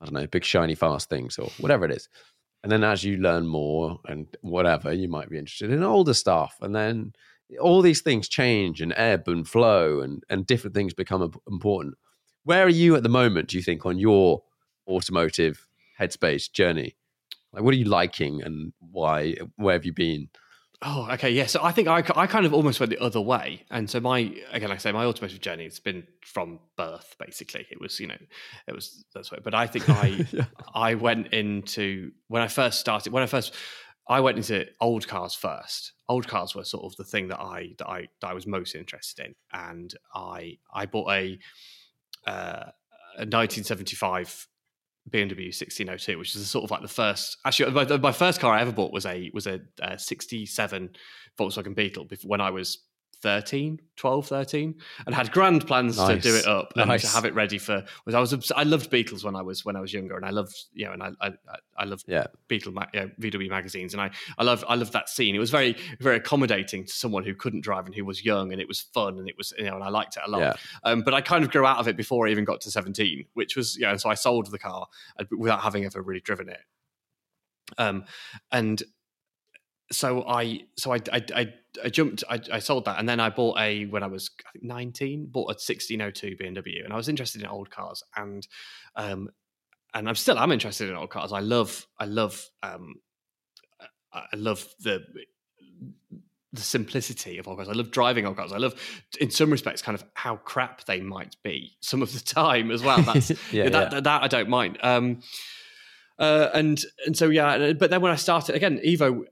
I 0.00 0.06
don't 0.06 0.14
know, 0.14 0.26
big 0.26 0.44
shiny 0.44 0.74
fast 0.74 1.08
things 1.08 1.38
or 1.38 1.48
whatever 1.58 1.84
it 1.84 1.90
is. 1.92 2.08
And 2.62 2.72
then 2.72 2.84
as 2.84 3.04
you 3.04 3.18
learn 3.18 3.46
more 3.46 4.00
and 4.06 4.26
whatever, 4.40 4.92
you 4.92 5.08
might 5.08 5.30
be 5.30 5.38
interested 5.38 5.70
in 5.70 5.82
older 5.82 6.14
stuff, 6.14 6.56
and 6.60 6.74
then 6.74 7.12
all 7.60 7.82
these 7.82 8.00
things 8.00 8.28
change 8.28 8.80
and 8.80 8.92
ebb 8.96 9.28
and 9.28 9.46
flow, 9.46 10.00
and 10.00 10.22
and 10.28 10.46
different 10.46 10.74
things 10.74 10.94
become 10.94 11.32
important. 11.48 11.94
Where 12.44 12.64
are 12.64 12.70
you 12.70 12.96
at 12.96 13.02
the 13.02 13.08
moment? 13.08 13.48
Do 13.48 13.56
you 13.56 13.62
think 13.62 13.86
on 13.86 13.98
your 13.98 14.42
automotive 14.86 15.66
headspace 15.98 16.52
journey? 16.52 16.96
Like, 17.52 17.62
what 17.62 17.72
are 17.74 17.78
you 17.78 17.84
liking, 17.84 18.42
and 18.42 18.72
why? 18.80 19.36
Where 19.56 19.74
have 19.74 19.84
you 19.84 19.92
been? 19.92 20.28
Oh, 20.86 21.08
okay, 21.12 21.30
yeah. 21.30 21.46
So 21.46 21.60
I 21.62 21.72
think 21.72 21.88
I, 21.88 22.04
I 22.14 22.26
kind 22.26 22.44
of 22.44 22.52
almost 22.52 22.78
went 22.78 22.90
the 22.90 22.98
other 22.98 23.20
way, 23.20 23.64
and 23.70 23.88
so 23.88 24.00
my 24.00 24.18
again, 24.52 24.68
like 24.68 24.78
I 24.78 24.82
say, 24.82 24.92
my 24.92 25.06
automotive 25.06 25.40
journey 25.40 25.64
has 25.64 25.78
been 25.78 26.06
from 26.22 26.60
birth. 26.76 27.16
Basically, 27.18 27.66
it 27.70 27.80
was 27.80 27.98
you 27.98 28.06
know, 28.06 28.18
it 28.68 28.74
was 28.74 29.02
that's 29.14 29.32
way. 29.32 29.38
But 29.42 29.54
I 29.54 29.66
think 29.66 29.88
I 29.88 30.06
yeah. 30.32 30.44
I 30.74 30.94
went 30.94 31.28
into 31.28 32.12
when 32.28 32.42
I 32.42 32.48
first 32.48 32.80
started 32.80 33.14
when 33.14 33.22
I 33.22 33.26
first 33.26 33.54
I 34.06 34.20
went 34.20 34.36
into 34.36 34.66
old 34.78 35.08
cars 35.08 35.34
first. 35.34 35.92
Old 36.06 36.28
cars 36.28 36.54
were 36.54 36.64
sort 36.64 36.84
of 36.84 36.94
the 36.96 37.04
thing 37.04 37.28
that 37.28 37.40
I 37.40 37.70
that 37.78 37.88
I 37.88 38.08
that 38.20 38.28
I 38.28 38.34
was 38.34 38.46
most 38.46 38.74
interested 38.74 39.24
in, 39.24 39.34
and 39.54 39.94
I 40.14 40.58
I 40.74 40.84
bought 40.84 41.10
a 41.10 41.38
uh, 42.26 42.70
a 43.16 43.24
1975 43.24 44.48
BMW 45.10 45.46
1602, 45.46 46.18
which 46.18 46.34
is 46.34 46.50
sort 46.50 46.64
of 46.64 46.70
like 46.70 46.82
the 46.82 46.88
first. 46.88 47.36
Actually, 47.44 47.72
my, 47.72 47.96
my 47.98 48.12
first 48.12 48.40
car 48.40 48.54
I 48.54 48.60
ever 48.60 48.72
bought 48.72 48.92
was 48.92 49.06
a 49.06 49.30
was 49.34 49.46
a, 49.46 49.60
a 49.82 49.98
67 49.98 50.90
Volkswagen 51.38 51.74
Beetle 51.74 52.06
when 52.24 52.40
I 52.40 52.50
was 52.50 52.78
13, 53.24 53.80
12, 53.96 54.26
13, 54.26 54.74
and 55.06 55.14
had 55.14 55.32
grand 55.32 55.66
plans 55.66 55.96
nice. 55.96 56.08
to 56.08 56.20
do 56.20 56.36
it 56.36 56.46
up 56.46 56.74
and 56.76 56.88
nice. 56.88 57.00
to 57.00 57.08
have 57.08 57.24
it 57.24 57.34
ready 57.34 57.56
for. 57.56 57.82
Was 58.04 58.14
I 58.14 58.20
was 58.20 58.52
I 58.54 58.64
loved 58.64 58.90
Beatles 58.90 59.24
when 59.24 59.34
I 59.34 59.40
was 59.40 59.64
when 59.64 59.76
I 59.76 59.80
was 59.80 59.94
younger, 59.94 60.14
and 60.14 60.26
I 60.26 60.30
loved 60.30 60.54
you 60.74 60.84
know, 60.84 60.92
and 60.92 61.02
I 61.02 61.12
I, 61.22 61.30
I 61.78 61.84
loved 61.84 62.04
yeah. 62.06 62.26
Beetle 62.48 62.74
you 62.92 63.00
know, 63.00 63.10
VW 63.18 63.48
magazines, 63.48 63.94
and 63.94 64.02
I 64.02 64.10
I 64.36 64.44
love 64.44 64.62
I 64.68 64.74
loved 64.74 64.92
that 64.92 65.08
scene. 65.08 65.34
It 65.34 65.38
was 65.38 65.48
very 65.48 65.74
very 66.00 66.16
accommodating 66.16 66.84
to 66.84 66.92
someone 66.92 67.24
who 67.24 67.34
couldn't 67.34 67.62
drive 67.62 67.86
and 67.86 67.94
who 67.94 68.04
was 68.04 68.22
young, 68.22 68.52
and 68.52 68.60
it 68.60 68.68
was 68.68 68.82
fun, 68.82 69.18
and 69.18 69.26
it 69.26 69.38
was 69.38 69.54
you 69.56 69.64
know, 69.64 69.76
and 69.76 69.84
I 69.84 69.88
liked 69.88 70.18
it 70.18 70.22
a 70.26 70.30
lot. 70.30 70.40
Yeah. 70.40 70.54
Um, 70.84 71.00
but 71.00 71.14
I 71.14 71.22
kind 71.22 71.42
of 71.42 71.50
grew 71.50 71.64
out 71.64 71.78
of 71.78 71.88
it 71.88 71.96
before 71.96 72.28
I 72.28 72.30
even 72.30 72.44
got 72.44 72.60
to 72.60 72.70
seventeen, 72.70 73.24
which 73.32 73.56
was 73.56 73.76
you 73.76 73.86
know, 73.86 73.96
so 73.96 74.10
I 74.10 74.14
sold 74.14 74.50
the 74.50 74.58
car 74.58 74.86
uh, 75.18 75.24
without 75.30 75.62
having 75.62 75.86
ever 75.86 76.02
really 76.02 76.20
driven 76.20 76.50
it. 76.50 76.60
Um, 77.78 78.04
and 78.52 78.82
so 79.90 80.24
I 80.26 80.64
so 80.76 80.92
I, 80.92 80.98
I, 81.10 81.22
I 81.34 81.54
I 81.82 81.88
jumped. 81.88 82.24
I, 82.28 82.40
I, 82.52 82.58
sold 82.58 82.84
that, 82.84 82.98
and 82.98 83.08
then 83.08 83.20
I 83.20 83.30
bought 83.30 83.58
a 83.58 83.86
when 83.86 84.02
I 84.02 84.06
was 84.06 84.30
I 84.46 84.50
think 84.52 84.64
nineteen. 84.64 85.26
Bought 85.26 85.54
a 85.54 85.58
sixteen 85.58 86.02
oh 86.02 86.10
two 86.10 86.36
BMW, 86.40 86.84
and 86.84 86.92
I 86.92 86.96
was 86.96 87.08
interested 87.08 87.40
in 87.40 87.48
old 87.48 87.70
cars, 87.70 88.02
and 88.16 88.46
um, 88.96 89.28
and 89.94 90.08
I'm 90.08 90.14
still 90.14 90.38
I'm 90.38 90.52
interested 90.52 90.88
in 90.88 90.96
old 90.96 91.10
cars. 91.10 91.32
I 91.32 91.40
love 91.40 91.86
I 91.98 92.04
love 92.04 92.44
um, 92.62 92.96
I 94.12 94.36
love 94.36 94.66
the 94.80 95.04
the 96.52 96.62
simplicity 96.62 97.38
of 97.38 97.48
old 97.48 97.58
cars. 97.58 97.68
I 97.68 97.72
love 97.72 97.90
driving 97.90 98.26
old 98.26 98.36
cars. 98.36 98.52
I 98.52 98.58
love, 98.58 98.74
in 99.20 99.30
some 99.30 99.50
respects, 99.50 99.82
kind 99.82 99.96
of 99.96 100.04
how 100.14 100.36
crap 100.36 100.84
they 100.84 101.00
might 101.00 101.36
be 101.42 101.76
some 101.80 102.00
of 102.00 102.12
the 102.12 102.20
time 102.34 102.70
as 102.70 102.82
well. 102.82 103.02
That's 103.02 103.30
yeah, 103.52 103.68
that, 103.68 103.92
yeah. 103.92 104.00
that, 104.00 104.22
I 104.22 104.28
don't 104.28 104.48
mind. 104.48 104.78
Um, 104.82 105.20
uh, 106.16 106.50
and 106.54 106.80
and 107.06 107.16
so 107.16 107.28
yeah, 107.28 107.72
but 107.72 107.90
then 107.90 108.00
when 108.00 108.12
I 108.12 108.16
started 108.16 108.54
again, 108.54 108.80
Evo 108.86 109.24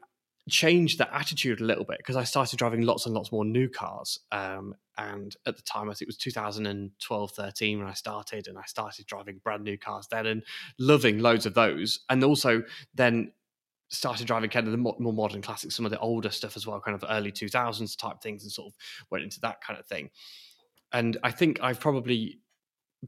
changed 0.48 0.98
that 0.98 1.10
attitude 1.12 1.60
a 1.60 1.64
little 1.64 1.84
bit 1.84 1.98
because 1.98 2.16
I 2.16 2.24
started 2.24 2.58
driving 2.58 2.82
lots 2.82 3.06
and 3.06 3.14
lots 3.14 3.30
more 3.30 3.44
new 3.44 3.68
cars. 3.68 4.18
Um, 4.32 4.74
and 4.98 5.34
at 5.46 5.56
the 5.56 5.62
time, 5.62 5.88
I 5.88 5.94
think 5.94 6.02
it 6.02 6.08
was 6.08 6.18
2012, 6.18 7.30
13 7.30 7.78
when 7.78 7.88
I 7.88 7.94
started, 7.94 8.48
and 8.48 8.58
I 8.58 8.64
started 8.66 9.06
driving 9.06 9.40
brand 9.42 9.64
new 9.64 9.78
cars 9.78 10.08
then 10.10 10.26
and 10.26 10.42
loving 10.78 11.20
loads 11.20 11.46
of 11.46 11.54
those. 11.54 12.00
And 12.10 12.22
also 12.24 12.62
then 12.94 13.32
started 13.90 14.26
driving 14.26 14.50
kind 14.50 14.66
of 14.66 14.72
the 14.72 14.78
more 14.78 15.12
modern 15.12 15.42
classics, 15.42 15.76
some 15.76 15.84
of 15.84 15.92
the 15.92 15.98
older 15.98 16.30
stuff 16.30 16.56
as 16.56 16.66
well, 16.66 16.80
kind 16.80 16.94
of 16.94 17.04
early 17.08 17.30
2000s 17.30 17.96
type 17.96 18.20
things, 18.22 18.42
and 18.42 18.50
sort 18.50 18.68
of 18.68 18.74
went 19.10 19.24
into 19.24 19.40
that 19.40 19.62
kind 19.62 19.78
of 19.78 19.86
thing. 19.86 20.10
And 20.92 21.16
I 21.22 21.30
think 21.30 21.60
I've 21.62 21.80
probably 21.80 22.40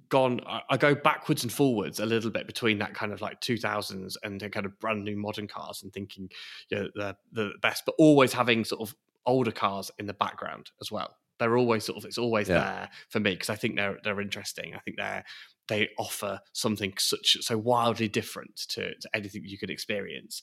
gone 0.09 0.41
I 0.69 0.77
go 0.77 0.95
backwards 0.95 1.45
and 1.45 1.53
forwards 1.53 2.01
a 2.01 2.07
little 2.07 2.31
bit 2.31 2.47
between 2.47 2.79
that 2.79 2.95
kind 2.95 3.13
of 3.13 3.21
like 3.21 3.41
2000s 3.41 4.17
and 4.25 4.41
the 4.41 4.51
kind 4.51 4.67
of 4.67 4.79
brand 4.81 5.05
new 5.05 5.17
modern 5.17 5.47
cars 5.47 5.83
and 5.83 5.93
thinking 5.93 6.29
you 6.69 6.79
know 6.79 6.89
they're 6.97 7.17
the 7.33 7.53
best 7.63 7.85
but 7.87 7.95
always 7.97 8.33
having 8.33 8.65
sort 8.65 8.81
of 8.81 8.95
older 9.27 9.53
cars 9.53 9.91
in 9.99 10.07
the 10.07 10.15
background 10.15 10.71
as 10.81 10.91
well. 10.91 11.17
They're 11.39 11.57
always 11.57 11.85
sort 11.85 11.99
of 11.99 12.05
it's 12.05 12.19
always 12.19 12.49
yeah. 12.49 12.59
there 12.59 12.89
for 13.09 13.21
me 13.21 13.33
because 13.33 13.51
I 13.51 13.57
think 13.57 13.77
they're 13.77 13.99
they're 14.05 14.21
interesting. 14.21 14.75
I 14.75 14.79
think 14.81 14.97
they're 14.97 15.25
they 15.67 15.89
offer 15.99 16.39
something 16.53 16.93
such 16.99 17.39
so 17.41 17.57
wildly 17.57 18.07
different 18.07 18.55
to, 18.69 18.95
to 18.95 19.09
anything 19.15 19.43
you 19.47 19.57
could 19.57 19.71
experience 19.71 20.43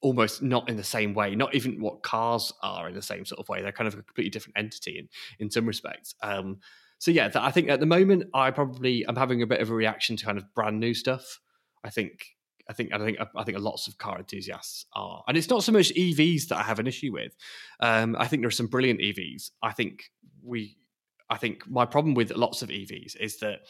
almost 0.00 0.42
not 0.42 0.68
in 0.70 0.76
the 0.76 0.82
same 0.82 1.12
way 1.12 1.34
not 1.34 1.54
even 1.54 1.78
what 1.78 2.02
cars 2.02 2.52
are 2.62 2.88
in 2.88 2.94
the 2.94 3.02
same 3.02 3.24
sort 3.24 3.38
of 3.38 3.48
way. 3.48 3.62
They're 3.62 3.70
kind 3.70 3.86
of 3.86 3.94
a 3.94 4.02
completely 4.02 4.30
different 4.30 4.58
entity 4.58 4.98
in 4.98 5.08
in 5.38 5.50
some 5.50 5.66
respects. 5.66 6.14
Um, 6.22 6.58
so 7.02 7.10
yeah, 7.10 7.28
I 7.34 7.50
think 7.50 7.68
at 7.68 7.80
the 7.80 7.86
moment 7.86 8.30
I 8.32 8.52
probably 8.52 9.04
I'm 9.08 9.16
having 9.16 9.42
a 9.42 9.46
bit 9.48 9.60
of 9.60 9.70
a 9.70 9.74
reaction 9.74 10.16
to 10.16 10.24
kind 10.24 10.38
of 10.38 10.44
brand 10.54 10.78
new 10.78 10.94
stuff. 10.94 11.40
I 11.82 11.90
think 11.90 12.28
I 12.70 12.74
think 12.74 12.94
I 12.94 12.98
think 12.98 13.18
I 13.34 13.42
think 13.42 13.58
lots 13.58 13.88
of 13.88 13.98
car 13.98 14.20
enthusiasts 14.20 14.86
are, 14.92 15.24
and 15.26 15.36
it's 15.36 15.50
not 15.50 15.64
so 15.64 15.72
much 15.72 15.92
EVs 15.94 16.46
that 16.46 16.58
I 16.58 16.62
have 16.62 16.78
an 16.78 16.86
issue 16.86 17.12
with. 17.12 17.34
Um, 17.80 18.14
I 18.16 18.28
think 18.28 18.42
there 18.42 18.46
are 18.46 18.52
some 18.52 18.68
brilliant 18.68 19.00
EVs. 19.00 19.50
I 19.64 19.72
think 19.72 20.12
we, 20.44 20.76
I 21.28 21.38
think 21.38 21.68
my 21.68 21.86
problem 21.86 22.14
with 22.14 22.30
lots 22.36 22.62
of 22.62 22.68
EVs 22.68 23.16
is 23.18 23.38
that 23.38 23.62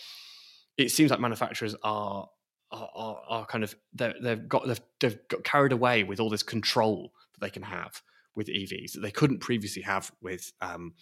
it 0.76 0.90
seems 0.90 1.10
like 1.10 1.18
manufacturers 1.18 1.74
are 1.82 2.28
are, 2.70 3.18
are, 3.26 3.46
kind 3.46 3.64
of 3.64 3.74
they've 3.94 4.46
got 4.46 4.66
they've, 4.66 4.80
they've 5.00 5.18
got 5.28 5.42
carried 5.42 5.72
away 5.72 6.04
with 6.04 6.20
all 6.20 6.28
this 6.28 6.42
control 6.42 7.14
that 7.32 7.46
they 7.46 7.50
can 7.50 7.62
have 7.62 8.02
with 8.34 8.48
EVs 8.48 8.92
that 8.92 9.00
they 9.00 9.10
couldn't 9.10 9.40
previously 9.40 9.82
have 9.82 10.10
with 10.20 10.52
um, 10.60 10.94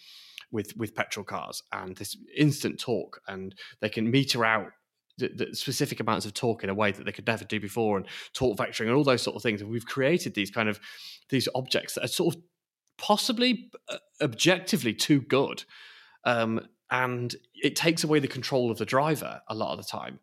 with 0.51 0.75
with 0.77 0.95
petrol 0.95 1.23
cars 1.23 1.63
and 1.71 1.95
this 1.97 2.17
instant 2.35 2.79
torque, 2.79 3.21
and 3.27 3.55
they 3.79 3.89
can 3.89 4.09
meter 4.09 4.43
out 4.45 4.67
the, 5.17 5.29
the, 5.29 5.55
specific 5.55 5.99
amounts 5.99 6.25
of 6.25 6.33
torque 6.33 6.63
in 6.63 6.69
a 6.69 6.73
way 6.73 6.91
that 6.91 7.05
they 7.05 7.11
could 7.11 7.27
never 7.27 7.45
do 7.45 7.59
before, 7.59 7.97
and 7.97 8.07
torque 8.33 8.57
vectoring 8.57 8.87
and 8.87 8.95
all 8.95 9.03
those 9.03 9.21
sort 9.21 9.35
of 9.35 9.41
things. 9.41 9.61
And 9.61 9.69
we've 9.69 9.85
created 9.85 10.33
these 10.33 10.51
kind 10.51 10.69
of 10.69 10.79
these 11.29 11.47
objects 11.55 11.95
that 11.95 12.05
are 12.05 12.09
sort 12.09 12.35
of 12.35 12.41
possibly 12.97 13.71
uh, 13.89 13.97
objectively 14.21 14.93
too 14.93 15.21
good, 15.21 15.63
um, 16.25 16.67
and 16.89 17.35
it 17.55 17.75
takes 17.75 18.03
away 18.03 18.19
the 18.19 18.27
control 18.27 18.71
of 18.71 18.77
the 18.77 18.85
driver 18.85 19.41
a 19.47 19.55
lot 19.55 19.71
of 19.71 19.77
the 19.77 19.89
time. 19.89 20.19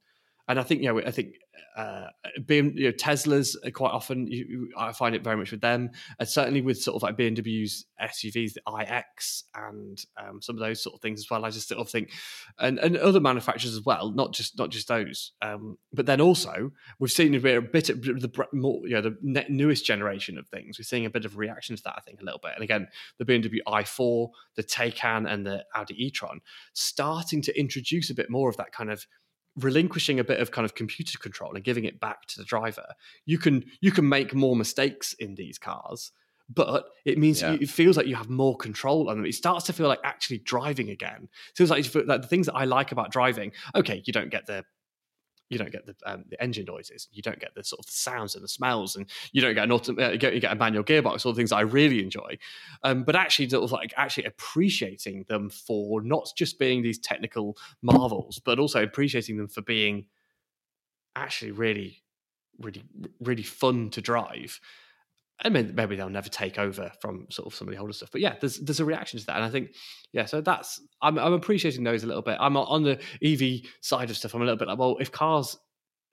And 0.48 0.58
I 0.58 0.62
think 0.62 0.82
you 0.82 0.92
know, 0.92 1.00
I 1.00 1.10
think 1.10 1.34
uh, 1.76 2.06
being 2.44 2.76
you 2.76 2.86
know, 2.86 2.92
Teslas 2.92 3.54
quite 3.72 3.92
often 3.92 4.26
you, 4.26 4.68
I 4.76 4.92
find 4.92 5.14
it 5.14 5.22
very 5.22 5.36
much 5.36 5.52
with 5.52 5.60
them, 5.60 5.90
and 6.18 6.28
certainly 6.28 6.60
with 6.60 6.82
sort 6.82 6.96
of 6.96 7.02
like 7.02 7.16
BMW's 7.16 7.86
SUVs, 8.02 8.54
the 8.54 8.62
iX, 8.66 9.44
and 9.54 10.04
um, 10.16 10.42
some 10.42 10.56
of 10.56 10.60
those 10.60 10.82
sort 10.82 10.94
of 10.94 11.00
things 11.00 11.20
as 11.20 11.30
well. 11.30 11.44
I 11.44 11.50
just 11.50 11.68
sort 11.68 11.80
of 11.80 11.88
think, 11.88 12.10
and, 12.58 12.78
and 12.78 12.96
other 12.96 13.20
manufacturers 13.20 13.74
as 13.74 13.84
well, 13.84 14.10
not 14.10 14.32
just 14.32 14.58
not 14.58 14.70
just 14.70 14.88
those. 14.88 15.32
Um, 15.40 15.78
but 15.92 16.06
then 16.06 16.20
also 16.20 16.72
we've 16.98 17.12
seen 17.12 17.34
a 17.34 17.38
bit, 17.38 17.58
a 17.58 17.62
bit 17.62 17.90
of 17.90 18.00
the 18.02 18.46
more 18.52 18.80
you 18.84 18.94
know 18.94 19.02
the 19.02 19.44
newest 19.48 19.84
generation 19.84 20.36
of 20.36 20.48
things. 20.48 20.78
We're 20.78 20.84
seeing 20.84 21.06
a 21.06 21.10
bit 21.10 21.26
of 21.26 21.36
reaction 21.36 21.76
to 21.76 21.82
that, 21.84 21.94
I 21.96 22.00
think, 22.00 22.20
a 22.20 22.24
little 22.24 22.40
bit. 22.42 22.52
And 22.54 22.64
again, 22.64 22.88
the 23.18 23.24
BMW 23.24 23.58
i4, 23.68 24.28
the 24.56 24.64
Taycan, 24.64 25.30
and 25.30 25.46
the 25.46 25.64
Audi 25.76 25.94
e-tron 26.06 26.40
starting 26.72 27.42
to 27.42 27.56
introduce 27.58 28.10
a 28.10 28.14
bit 28.14 28.30
more 28.30 28.48
of 28.48 28.56
that 28.56 28.72
kind 28.72 28.90
of 28.90 29.06
relinquishing 29.58 30.18
a 30.18 30.24
bit 30.24 30.40
of 30.40 30.50
kind 30.50 30.64
of 30.64 30.74
computer 30.74 31.18
control 31.18 31.54
and 31.54 31.64
giving 31.64 31.84
it 31.84 32.00
back 32.00 32.26
to 32.26 32.38
the 32.38 32.44
driver 32.44 32.86
you 33.26 33.38
can 33.38 33.64
you 33.80 33.90
can 33.90 34.08
make 34.08 34.34
more 34.34 34.56
mistakes 34.56 35.14
in 35.14 35.34
these 35.34 35.58
cars 35.58 36.12
but 36.48 36.86
it 37.04 37.18
means 37.18 37.42
yeah. 37.42 37.56
it 37.60 37.68
feels 37.68 37.96
like 37.96 38.06
you 38.06 38.14
have 38.14 38.30
more 38.30 38.56
control 38.56 39.10
on 39.10 39.16
them. 39.18 39.26
It 39.26 39.34
starts 39.34 39.66
to 39.66 39.72
feel 39.72 39.86
like 39.86 40.00
actually 40.02 40.38
driving 40.38 40.88
again. 40.88 41.28
It 41.50 41.56
feels 41.56 41.70
like, 41.70 41.84
like 42.06 42.22
the 42.22 42.28
things 42.28 42.46
that 42.46 42.54
I 42.54 42.64
like 42.64 42.90
about 42.90 43.12
driving. 43.12 43.52
Okay, 43.74 44.02
you 44.06 44.12
don't 44.14 44.30
get 44.30 44.46
the 44.46 44.64
you 45.48 45.58
don't 45.58 45.72
get 45.72 45.86
the, 45.86 45.94
um, 46.04 46.24
the 46.28 46.42
engine 46.42 46.66
noises, 46.66 47.08
you 47.12 47.22
don't 47.22 47.40
get 47.40 47.54
the 47.54 47.64
sort 47.64 47.80
of 47.80 47.86
the 47.86 47.92
sounds 47.92 48.34
and 48.34 48.44
the 48.44 48.48
smells, 48.48 48.96
and 48.96 49.06
you 49.32 49.40
don't 49.40 49.54
get 49.54 49.64
an 49.64 49.72
auto, 49.72 49.92
uh, 49.96 50.10
you, 50.10 50.18
get, 50.18 50.34
you 50.34 50.40
get 50.40 50.52
a 50.52 50.56
manual 50.56 50.84
gearbox, 50.84 51.24
all 51.24 51.32
the 51.32 51.36
things 51.36 51.52
I 51.52 51.60
really 51.60 52.02
enjoy. 52.02 52.38
Um, 52.82 53.04
but 53.04 53.16
actually, 53.16 53.48
sort 53.48 53.64
of 53.64 53.72
like 53.72 53.92
actually 53.96 54.24
appreciating 54.24 55.24
them 55.28 55.50
for 55.50 56.02
not 56.02 56.30
just 56.36 56.58
being 56.58 56.82
these 56.82 56.98
technical 56.98 57.56
marvels, 57.82 58.40
but 58.44 58.58
also 58.58 58.82
appreciating 58.82 59.36
them 59.36 59.48
for 59.48 59.62
being 59.62 60.06
actually 61.16 61.52
really, 61.52 62.02
really, 62.60 62.82
really 63.20 63.42
fun 63.42 63.90
to 63.90 64.00
drive. 64.00 64.60
I 65.44 65.50
mean, 65.50 65.72
maybe 65.74 65.94
they'll 65.94 66.08
never 66.08 66.28
take 66.28 66.58
over 66.58 66.90
from 67.00 67.26
sort 67.30 67.46
of 67.46 67.54
some 67.54 67.68
of 67.68 67.74
the 67.74 67.80
older 67.80 67.92
stuff, 67.92 68.10
but 68.10 68.20
yeah, 68.20 68.34
there's 68.40 68.58
there's 68.58 68.80
a 68.80 68.84
reaction 68.84 69.20
to 69.20 69.26
that, 69.26 69.36
and 69.36 69.44
I 69.44 69.50
think 69.50 69.72
yeah, 70.12 70.24
so 70.24 70.40
that's 70.40 70.80
I'm 71.00 71.18
I'm 71.18 71.32
appreciating 71.32 71.84
those 71.84 72.02
a 72.02 72.08
little 72.08 72.22
bit. 72.22 72.38
I'm 72.40 72.56
on 72.56 72.82
the 72.82 73.00
EV 73.22 73.70
side 73.80 74.10
of 74.10 74.16
stuff. 74.16 74.34
I'm 74.34 74.42
a 74.42 74.44
little 74.44 74.58
bit 74.58 74.66
like, 74.66 74.78
well, 74.78 74.96
if 74.98 75.12
cars, 75.12 75.56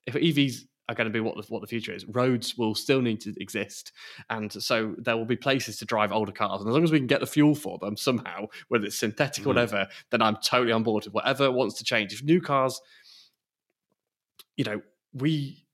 if 0.06 0.14
EVs 0.14 0.62
are 0.88 0.94
going 0.94 1.08
to 1.08 1.12
be 1.12 1.20
what 1.20 1.36
the, 1.36 1.44
what 1.52 1.62
the 1.62 1.68
future 1.68 1.92
is, 1.92 2.06
roads 2.06 2.56
will 2.56 2.76
still 2.76 3.02
need 3.02 3.20
to 3.22 3.34
exist, 3.38 3.94
and 4.30 4.54
so 4.54 4.94
there 5.00 5.18
will 5.18 5.26
be 5.26 5.36
places 5.36 5.78
to 5.78 5.86
drive 5.86 6.12
older 6.12 6.32
cars, 6.32 6.62
and 6.62 6.70
as 6.70 6.74
long 6.76 6.84
as 6.84 6.92
we 6.92 7.00
can 7.00 7.08
get 7.08 7.20
the 7.20 7.26
fuel 7.26 7.56
for 7.56 7.80
them 7.80 7.98
somehow, 7.98 8.46
whether 8.68 8.86
it's 8.86 9.00
synthetic 9.00 9.44
mm. 9.44 9.48
or 9.48 9.50
whatever, 9.50 9.88
then 10.12 10.22
I'm 10.22 10.38
totally 10.38 10.72
on 10.72 10.84
board 10.84 11.06
with 11.06 11.16
whatever 11.16 11.50
wants 11.50 11.76
to 11.80 11.84
change. 11.84 12.14
If 12.14 12.22
new 12.22 12.42
cars, 12.42 12.80
you 14.56 14.66
know, 14.66 14.82
we 15.14 15.66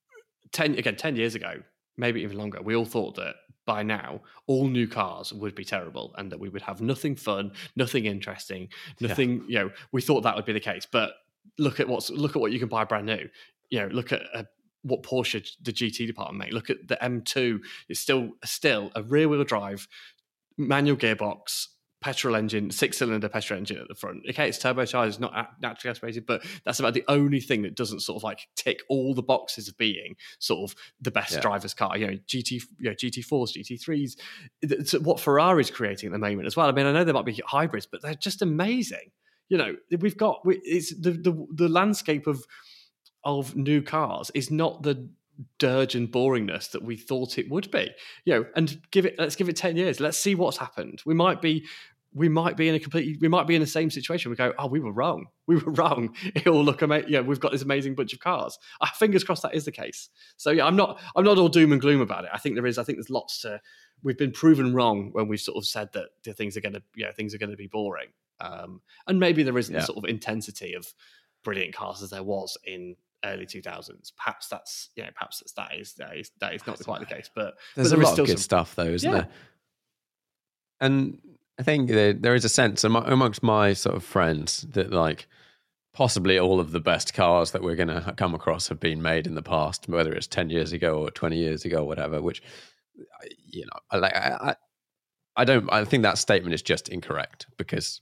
ten 0.54 0.76
again 0.76 0.96
ten 0.96 1.18
years 1.18 1.36
ago 1.36 1.64
maybe 2.02 2.22
even 2.22 2.38
longer, 2.38 2.62
we 2.62 2.76
all 2.76 2.84
thought 2.84 3.16
that 3.16 3.36
by 3.66 3.84
now 3.84 4.20
all 4.48 4.68
new 4.68 4.88
cars 4.88 5.32
would 5.32 5.56
be 5.56 5.64
terrible 5.64 6.14
and 6.18 6.32
that 6.32 6.40
we 6.40 6.50
would 6.50 6.64
have 6.64 6.82
nothing 6.82 7.16
fun, 7.16 7.52
nothing 7.76 8.06
interesting, 8.06 8.68
nothing. 9.00 9.46
Yeah. 9.48 9.48
You 9.48 9.60
know, 9.60 9.72
we 9.92 10.02
thought 10.02 10.22
that 10.22 10.36
would 10.36 10.46
be 10.46 10.54
the 10.54 10.60
case. 10.60 10.86
But 10.92 11.14
look 11.58 11.80
at 11.80 11.88
what's 11.88 12.10
look 12.10 12.36
at 12.36 12.42
what 12.42 12.52
you 12.52 12.60
can 12.60 12.68
buy 12.68 12.84
brand 12.84 13.06
new. 13.06 13.30
You 13.70 13.82
know, 13.82 13.88
look 13.88 14.12
at 14.12 14.24
uh, 14.34 14.44
what 14.82 15.04
Porsche 15.04 15.48
the 15.62 15.72
GT 15.72 16.08
department 16.08 16.40
make. 16.40 16.54
Look 16.54 16.72
at 16.72 16.88
the 16.88 16.98
M2. 17.02 17.60
It's 17.88 18.00
still 18.00 18.32
still 18.44 18.92
a 18.96 19.04
rear 19.04 19.30
wheel 19.30 19.44
drive 19.44 19.88
manual 20.58 20.98
gearbox 20.98 21.68
petrol 22.02 22.36
engine, 22.36 22.72
six 22.72 22.98
cylinder 22.98 23.30
petrol 23.30 23.60
engine 23.60 23.78
at 23.78 23.88
the 23.88 23.96
front. 23.96 24.24
Okay, 24.30 24.50
it's 24.50 24.58
turbocharged, 24.58 25.08
it's 25.08 25.20
not 25.20 25.56
naturally 25.62 25.92
aspirated, 25.92 26.26
but 26.26 26.44
that's 26.66 26.80
about 26.80 26.96
the 26.96 27.04
only 27.08 27.40
thing 27.40 27.62
that 27.62 27.76
doesn't 27.76 28.02
sort 28.02 28.18
of 28.18 28.24
like 28.24 28.48
tick 28.56 28.82
all 28.90 29.14
the 29.14 29.22
boxes 29.22 29.68
of 29.68 29.78
being 29.78 30.16
sort 30.40 30.70
of 30.70 30.76
the 31.00 31.12
best 31.12 31.34
yeah. 31.34 31.42
driver's 31.42 31.74
car. 31.74 31.96
You 31.98 32.08
know, 32.08 32.18
GT, 32.28 32.64
you 32.80 32.90
know, 32.90 32.96
GT4s, 32.96 33.56
GT3s. 33.56 34.18
It's 34.62 34.94
what 34.94 35.20
Ferrari's 35.20 35.70
creating 35.70 36.08
at 36.08 36.14
the 36.14 36.20
moment 36.20 36.48
as 36.48 36.58
well. 36.58 36.68
I 36.68 36.72
mean, 36.72 36.88
I 36.88 36.92
know 36.92 37.04
there 37.04 37.14
might 37.14 37.26
be 37.26 37.40
hybrids, 37.46 37.86
but 37.86 38.02
they're 38.02 38.16
just 38.16 38.42
amazing. 38.42 39.12
You 39.50 39.58
know, 39.58 39.76
we've 40.00 40.18
got 40.18 40.42
it's 40.46 41.00
the 41.00 41.12
the, 41.12 41.48
the 41.54 41.70
landscape 41.70 42.26
of 42.26 42.44
of 43.24 43.56
new 43.56 43.82
cars 43.82 44.32
is 44.34 44.50
not 44.50 44.82
the 44.82 45.10
dirge 45.60 45.96
and 45.96 46.12
boringness 46.12 46.72
that 46.72 46.84
we 46.84 46.96
thought 46.96 47.38
it 47.38 47.50
would 47.50 47.70
be. 47.72 47.90
You 48.26 48.34
know, 48.34 48.46
and 48.56 48.82
give 48.92 49.06
it 49.06 49.16
let's 49.18 49.36
give 49.36 49.50
it 49.50 49.56
10 49.56 49.78
years. 49.78 50.00
Let's 50.00 50.18
see 50.18 50.36
what's 50.36 50.58
happened. 50.58 51.02
We 51.06 51.14
might 51.14 51.42
be 51.42 51.66
we 52.14 52.28
might 52.28 52.58
be 52.58 52.68
in 52.68 52.76
a 52.76 52.80
completely 52.80 53.18
we 53.22 53.28
might 53.28 53.48
be 53.48 53.56
in 53.56 53.62
the 53.62 53.68
same 53.68 53.90
situation. 53.90 54.32
We 54.32 54.38
go, 54.38 54.54
oh, 54.60 54.68
we 54.68 54.80
were 54.80 54.92
wrong. 54.92 55.28
We 55.48 55.56
were 55.58 55.72
wrong. 55.72 56.16
It 56.36 56.46
will 56.46 56.64
look 56.64 56.82
amazing. 56.82 57.10
Yeah, 57.10 57.22
we've 57.22 57.40
got 57.40 57.52
this 57.52 57.62
amazing 57.62 57.96
bunch 57.96 58.14
of 58.14 58.20
cars. 58.20 58.58
Uh, 58.80 58.88
fingers 58.96 59.24
crossed 59.24 59.44
that 59.44 59.54
is 59.54 59.66
the 59.66 59.72
case. 59.72 60.10
So 60.38 60.52
yeah, 60.52 60.66
I'm 60.66 60.76
not 60.76 61.00
I'm 61.16 61.24
not 61.24 61.38
all 61.38 61.50
doom 61.50 61.72
and 61.72 61.82
gloom 61.82 62.02
about 62.02 62.26
it. 62.26 62.32
I 62.34 62.38
think 62.38 62.56
there 62.56 62.66
is. 62.66 62.78
I 62.78 62.84
think 62.84 62.98
there's 62.98 63.10
lots 63.10 63.42
to. 63.42 63.62
We've 64.04 64.18
been 64.18 64.32
proven 64.32 64.74
wrong 64.74 65.10
when 65.14 65.28
we've 65.28 65.40
sort 65.40 65.58
of 65.58 65.66
said 65.66 65.90
that 65.94 66.10
the 66.24 66.34
things 66.34 66.58
are 66.58 66.62
going 66.62 66.74
to 66.74 66.84
yeah 66.96 67.12
things 67.12 67.34
are 67.34 67.38
going 67.38 67.52
to 67.52 67.58
be 67.58 67.68
boring. 67.68 68.10
Um, 68.40 68.82
and 69.08 69.20
maybe 69.20 69.44
there 69.44 69.58
isn't 69.58 69.74
yeah. 69.74 69.82
the 69.82 69.86
sort 69.86 70.00
of 70.00 70.06
intensity 70.06 70.74
of 70.74 70.94
brilliant 71.44 71.76
cars 71.76 72.02
as 72.02 72.10
there 72.10 72.24
was 72.24 72.58
in 72.66 72.96
early 73.24 73.46
2000s. 73.46 74.12
Perhaps 74.18 74.48
that's 74.48 74.90
yeah, 74.96 75.10
perhaps 75.12 75.40
that's, 75.40 75.54
that 75.54 75.80
is 75.80 75.94
that 75.94 76.18
is 76.18 76.32
that 76.40 76.54
is 76.56 76.66
not 76.66 76.80
quite 76.84 77.00
the 77.00 77.06
case. 77.06 77.30
But 77.34 77.56
there's 77.76 77.90
but 77.90 77.98
there 77.98 78.04
a 78.04 78.10
lot 78.10 78.20
of 78.20 78.26
good 78.26 78.38
some, 78.38 78.44
stuff 78.44 78.76
though, 78.76 78.86
isn't 78.86 79.10
yeah. 79.10 79.18
there? 79.18 79.30
And 80.80 81.20
I 81.62 81.64
think 81.64 81.90
there, 81.90 82.12
there 82.12 82.34
is 82.34 82.44
a 82.44 82.50
sense 82.50 82.84
amongst 82.84 83.44
my 83.44 83.74
sort 83.74 83.96
of 83.96 84.04
friends 84.04 84.66
that 84.72 84.92
like 84.92 85.28
possibly 85.94 86.40
all 86.40 86.60
of 86.60 86.72
the 86.72 86.80
best 86.80 87.14
cars 87.14 87.52
that 87.52 87.62
we're 87.62 87.76
going 87.76 87.88
to 87.88 88.16
come 88.18 88.34
across 88.34 88.68
have 88.70 88.80
been 88.80 89.04
made 89.04 89.28
in 89.28 89.36
the 89.36 89.44
past, 89.44 89.88
whether 89.88 90.12
it's 90.12 90.26
ten 90.26 90.50
years 90.50 90.74
ago 90.74 90.98
or 91.04 91.12
twenty 91.12 91.38
years 91.38 91.64
ago 91.64 91.84
or 91.84 91.86
whatever. 91.86 92.20
Which 92.20 92.42
you 93.46 93.68
know, 93.68 94.00
like 94.00 94.16
I, 94.16 94.56
I, 95.36 95.46
don't. 95.46 95.72
I 95.72 95.86
think 95.86 96.02
that 96.02 96.18
statement 96.18 96.56
is 96.56 96.64
just 96.64 96.90
incorrect 96.90 97.46
because 97.58 98.02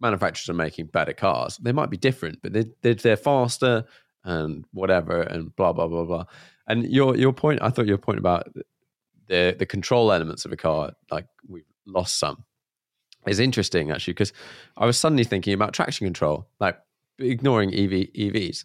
manufacturers 0.00 0.48
are 0.48 0.54
making 0.54 0.86
better 0.86 1.12
cars. 1.12 1.58
They 1.58 1.72
might 1.72 1.90
be 1.90 1.98
different, 1.98 2.38
but 2.42 2.54
they, 2.54 2.64
they're, 2.80 2.94
they're 2.94 3.18
faster 3.18 3.84
and 4.24 4.64
whatever 4.72 5.20
and 5.20 5.54
blah 5.54 5.74
blah 5.74 5.86
blah 5.86 6.04
blah. 6.04 6.24
And 6.66 6.90
your 6.90 7.14
your 7.14 7.34
point, 7.34 7.60
I 7.60 7.68
thought 7.68 7.84
your 7.84 7.98
point 7.98 8.20
about 8.20 8.48
the 9.26 9.54
the 9.58 9.66
control 9.66 10.12
elements 10.12 10.46
of 10.46 10.52
a 10.52 10.56
car, 10.56 10.92
like 11.10 11.26
we've 11.46 11.64
lost 11.86 12.18
some, 12.18 12.42
is 13.26 13.38
interesting 13.38 13.90
actually 13.90 14.14
because 14.14 14.32
I 14.76 14.86
was 14.86 14.98
suddenly 14.98 15.24
thinking 15.24 15.54
about 15.54 15.72
traction 15.72 16.06
control, 16.06 16.46
like 16.60 16.78
ignoring 17.18 17.70
EV 17.72 18.08
EVs. 18.14 18.64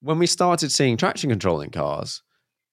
When 0.00 0.18
we 0.18 0.26
started 0.26 0.72
seeing 0.72 0.96
traction 0.96 1.30
control 1.30 1.60
in 1.60 1.70
cars, 1.70 2.22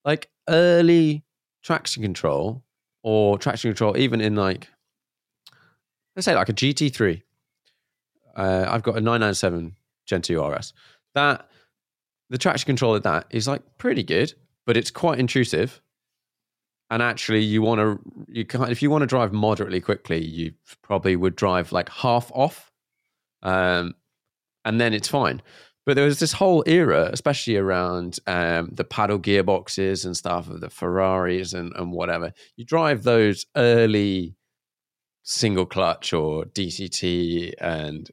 like 0.05 0.29
early 0.47 1.23
traction 1.63 2.03
control 2.03 2.63
or 3.03 3.37
traction 3.37 3.71
control, 3.71 3.97
even 3.97 4.21
in 4.21 4.35
like 4.35 4.69
let's 6.15 6.25
say 6.25 6.35
like 6.35 6.49
a 6.49 6.53
GT3. 6.53 7.21
Uh, 8.35 8.65
I've 8.69 8.83
got 8.83 8.97
a 8.97 9.01
997 9.01 9.75
Gen 10.05 10.21
2 10.21 10.43
RS. 10.43 10.73
That 11.15 11.49
the 12.29 12.37
traction 12.37 12.67
control 12.67 12.95
of 12.95 13.03
that 13.03 13.25
is 13.29 13.47
like 13.47 13.61
pretty 13.77 14.03
good, 14.03 14.33
but 14.65 14.77
it's 14.77 14.91
quite 14.91 15.19
intrusive. 15.19 15.81
And 16.89 17.03
actually, 17.03 17.43
you 17.43 17.61
want 17.61 17.79
to 17.79 17.99
you 18.29 18.45
can 18.45 18.63
if 18.71 18.81
you 18.81 18.89
want 18.89 19.01
to 19.01 19.07
drive 19.07 19.33
moderately 19.33 19.81
quickly, 19.81 20.23
you 20.23 20.53
probably 20.81 21.15
would 21.15 21.35
drive 21.35 21.71
like 21.71 21.89
half 21.89 22.31
off, 22.33 22.71
um, 23.43 23.93
and 24.63 24.79
then 24.79 24.93
it's 24.93 25.09
fine. 25.09 25.41
But 25.85 25.95
there 25.95 26.05
was 26.05 26.19
this 26.19 26.33
whole 26.33 26.63
era, 26.65 27.09
especially 27.13 27.55
around 27.55 28.19
um, 28.27 28.69
the 28.73 28.83
paddle 28.83 29.19
gearboxes 29.19 30.05
and 30.05 30.15
stuff 30.17 30.49
of 30.49 30.59
the 30.59 30.69
Ferraris 30.69 31.53
and, 31.53 31.71
and 31.77 31.93
whatever. 31.93 32.33
You 32.57 32.65
drive 32.65 33.03
those 33.03 33.45
early 33.55 34.35
single 35.23 35.65
clutch 35.65 36.11
or 36.11 36.43
DCT 36.43 37.53
and 37.59 38.09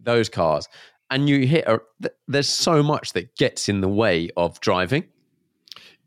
those 0.00 0.28
cars, 0.28 0.68
and 1.10 1.28
you 1.28 1.46
hit 1.46 1.66
a, 1.66 1.80
there's 2.28 2.48
so 2.48 2.82
much 2.82 3.12
that 3.12 3.36
gets 3.36 3.68
in 3.68 3.80
the 3.80 3.88
way 3.88 4.30
of 4.36 4.60
driving 4.60 5.04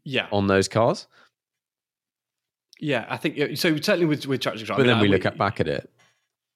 Yeah, 0.04 0.28
on 0.32 0.48
those 0.48 0.68
cars. 0.68 1.08
Yeah. 2.80 3.06
I 3.10 3.18
think 3.18 3.58
so. 3.58 3.76
Certainly 3.76 4.06
with 4.06 4.26
with 4.28 4.42
control. 4.42 4.78
But 4.78 4.86
I 4.86 4.88
mean, 4.88 4.88
then 4.88 5.02
we 5.02 5.08
I- 5.08 5.12
look 5.12 5.26
at 5.26 5.38
back 5.38 5.60
at 5.60 5.68
it. 5.68 5.90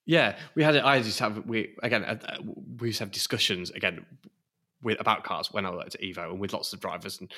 Yeah, 0.06 0.36
we 0.56 0.64
had 0.64 0.76
it. 0.76 0.84
I 0.84 1.02
just 1.02 1.20
have 1.20 1.45
we 1.45 1.76
again. 1.82 2.04
uh, 2.04 2.18
uh, 2.28 2.38
We 2.80 2.88
used 2.90 2.98
to 2.98 3.06
have 3.06 3.12
discussions 3.12 3.70
again 3.72 4.06
with 4.84 4.99
about 4.99 5.23
cars 5.23 5.51
when 5.51 5.65
I 5.65 5.72
worked 5.72 5.95
at 5.95 6.01
Evo 6.01 6.31
and 6.31 6.39
with 6.39 6.53
lots 6.53 6.73
of 6.73 6.80
drivers 6.80 7.19
and 7.19 7.31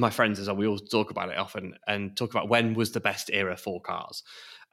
my 0.00 0.10
friends 0.10 0.38
as 0.38 0.48
well. 0.48 0.56
We 0.56 0.66
all 0.66 0.78
talk 0.78 1.10
about 1.10 1.28
it 1.28 1.38
often 1.38 1.76
and 1.86 2.16
talk 2.16 2.30
about 2.30 2.48
when 2.48 2.74
was 2.74 2.92
the 2.92 3.00
best 3.00 3.30
era 3.32 3.56
for 3.56 3.80
cars. 3.80 4.22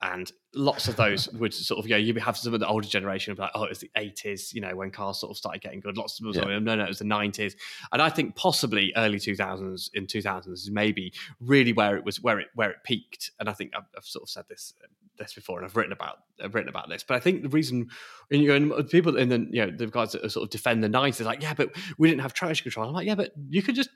And 0.01 0.29
lots 0.53 0.89
of 0.89 0.97
those 0.97 1.29
would 1.33 1.53
sort 1.53 1.79
of, 1.79 1.85
you 1.87 1.93
know, 1.93 1.97
you 1.97 2.13
have 2.15 2.37
some 2.37 2.53
of 2.53 2.59
the 2.59 2.67
older 2.67 2.87
generation 2.87 3.31
of 3.31 3.39
like, 3.39 3.51
oh, 3.55 3.63
it 3.63 3.69
was 3.69 3.79
the 3.79 3.91
80s, 3.95 4.53
you 4.53 4.59
know, 4.59 4.75
when 4.75 4.91
cars 4.91 5.19
sort 5.19 5.31
of 5.31 5.37
started 5.37 5.61
getting 5.61 5.79
good. 5.79 5.97
Lots 5.97 6.19
of 6.19 6.25
people 6.25 6.51
Yeah. 6.51 6.59
no, 6.59 6.75
no, 6.75 6.83
it 6.83 6.89
was 6.89 6.99
the 6.99 7.05
90s. 7.05 7.53
And 7.91 8.01
I 8.01 8.09
think 8.09 8.35
possibly 8.35 8.91
early 8.97 9.17
2000s, 9.17 9.89
in 9.93 10.07
2000s, 10.07 10.51
is 10.51 10.71
maybe 10.71 11.13
really 11.39 11.71
where 11.71 11.95
it 11.95 12.03
was, 12.03 12.21
where 12.21 12.39
it 12.39 12.47
where 12.53 12.71
it 12.71 12.77
peaked. 12.83 13.31
And 13.39 13.49
I 13.49 13.53
think 13.53 13.71
I've, 13.75 13.85
I've 13.95 14.05
sort 14.05 14.23
of 14.23 14.29
said 14.29 14.45
this 14.49 14.73
this 15.17 15.33
before, 15.33 15.59
and 15.59 15.65
I've 15.65 15.75
written 15.75 15.91
about 15.91 16.17
I've 16.43 16.55
written 16.55 16.69
about 16.69 16.89
this. 16.89 17.03
But 17.03 17.15
I 17.15 17.19
think 17.19 17.43
the 17.43 17.49
reason, 17.49 17.89
and 18.31 18.41
you 18.41 18.47
know, 18.47 18.75
and 18.75 18.89
people 18.89 19.17
in 19.17 19.29
the 19.29 19.47
you 19.51 19.65
know 19.65 19.71
the 19.75 19.87
guys 19.87 20.13
that 20.13 20.29
sort 20.31 20.43
of 20.43 20.49
defend 20.49 20.83
the 20.83 20.89
90s, 20.89 21.17
they're 21.17 21.27
like, 21.27 21.41
yeah, 21.41 21.53
but 21.53 21.71
we 21.97 22.09
didn't 22.09 22.21
have 22.21 22.33
traction 22.33 22.63
control. 22.63 22.87
I'm 22.87 22.93
like, 22.93 23.07
yeah, 23.07 23.15
but 23.15 23.31
you 23.49 23.61
could 23.61 23.75
just 23.75 23.89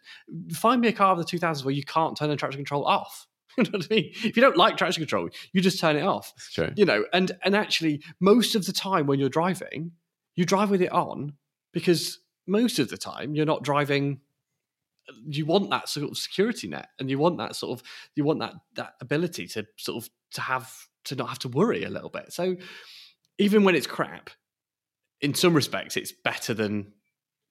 find 0.53 0.81
me 0.81 0.87
a 0.87 0.93
car 0.93 1.11
of 1.13 1.17
the 1.17 1.25
2000s 1.25 1.63
where 1.63 1.73
you 1.73 1.83
can't 1.83 2.17
turn 2.17 2.29
the 2.29 2.35
traction 2.35 2.59
control 2.59 2.85
off. 2.85 3.27
You 3.57 3.63
know 3.63 3.71
what 3.71 3.87
I 3.89 3.95
mean? 3.95 4.11
If 4.23 4.35
you 4.35 4.41
don't 4.43 4.55
like 4.55 4.77
traction 4.77 5.01
control, 5.01 5.29
you 5.51 5.61
just 5.61 5.79
turn 5.79 5.95
it 5.95 6.03
off 6.03 6.31
true. 6.53 6.69
you 6.75 6.85
know 6.85 7.05
and 7.11 7.31
and 7.43 7.55
actually 7.55 8.03
most 8.19 8.53
of 8.53 8.67
the 8.67 8.71
time 8.71 9.07
when 9.07 9.19
you're 9.19 9.29
driving 9.29 9.93
you 10.35 10.45
drive 10.45 10.69
with 10.69 10.79
it 10.83 10.91
on 10.91 11.33
because 11.73 12.19
most 12.45 12.77
of 12.77 12.89
the 12.89 12.97
time 12.97 13.33
you're 13.33 13.47
not 13.47 13.63
driving 13.63 14.19
you 15.27 15.45
want 15.45 15.69
that 15.69 15.89
sort 15.89 16.09
of 16.09 16.17
security 16.17 16.67
net 16.67 16.89
and 16.99 17.09
you 17.09 17.17
want 17.17 17.37
that 17.37 17.55
sort 17.55 17.79
of 17.79 17.87
you 18.15 18.23
want 18.23 18.39
that 18.39 18.53
that 18.75 18.93
ability 19.01 19.47
to 19.47 19.65
sort 19.77 20.03
of 20.03 20.09
to 20.31 20.41
have 20.41 20.71
to 21.07 21.15
not 21.15 21.29
have 21.29 21.39
to 21.39 21.47
worry 21.47 21.83
a 21.83 21.89
little 21.89 22.09
bit 22.09 22.31
so 22.31 22.55
even 23.37 23.63
when 23.63 23.75
it's 23.75 23.87
crap 23.87 24.29
in 25.21 25.33
some 25.33 25.53
respects 25.53 25.97
it's 25.97 26.13
better 26.23 26.53
than 26.53 26.93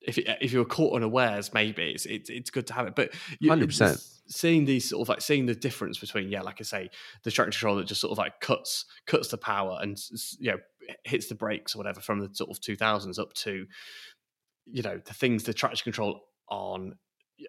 if 0.01 0.19
it, 0.19 0.27
if 0.41 0.53
you're 0.53 0.65
caught 0.65 0.95
unawares 0.95 1.53
maybe 1.53 1.91
it's 1.91 2.07
it's, 2.07 2.31
it's 2.31 2.51
good 2.51 2.67
to 2.67 2.73
have 2.73 2.87
it 2.87 2.95
but 2.95 3.13
100%. 3.43 4.05
seeing 4.29 4.65
these 4.65 4.89
sort 4.89 5.03
of 5.03 5.09
like 5.09 5.21
seeing 5.21 5.47
the 5.47 5.55
difference 5.55 5.99
between 5.99 6.29
yeah 6.29 6.43
like 6.43 6.57
i 6.61 6.65
say 6.65 6.89
the 7.25 7.31
traction 7.31 7.53
control 7.53 7.77
that 7.77 7.87
just 7.87 8.01
sort 8.01 8.13
of 8.13 8.19
like 8.19 8.41
cuts 8.41 8.85
cuts 9.07 9.29
the 9.29 9.39
power 9.39 9.79
and 9.81 9.99
you 10.39 10.53
know 10.53 10.59
hits 11.05 11.27
the 11.27 11.35
brakes 11.35 11.75
or 11.75 11.79
whatever 11.79 12.01
from 12.01 12.21
the 12.21 12.29
sort 12.33 12.51
of 12.51 12.61
2000s 12.61 13.19
up 13.19 13.33
to 13.35 13.67
you 14.67 14.83
know 14.83 15.01
the 15.05 15.15
things 15.15 15.45
the 15.45 15.55
traction 15.55 15.85
control 15.85 16.21
on 16.49 16.95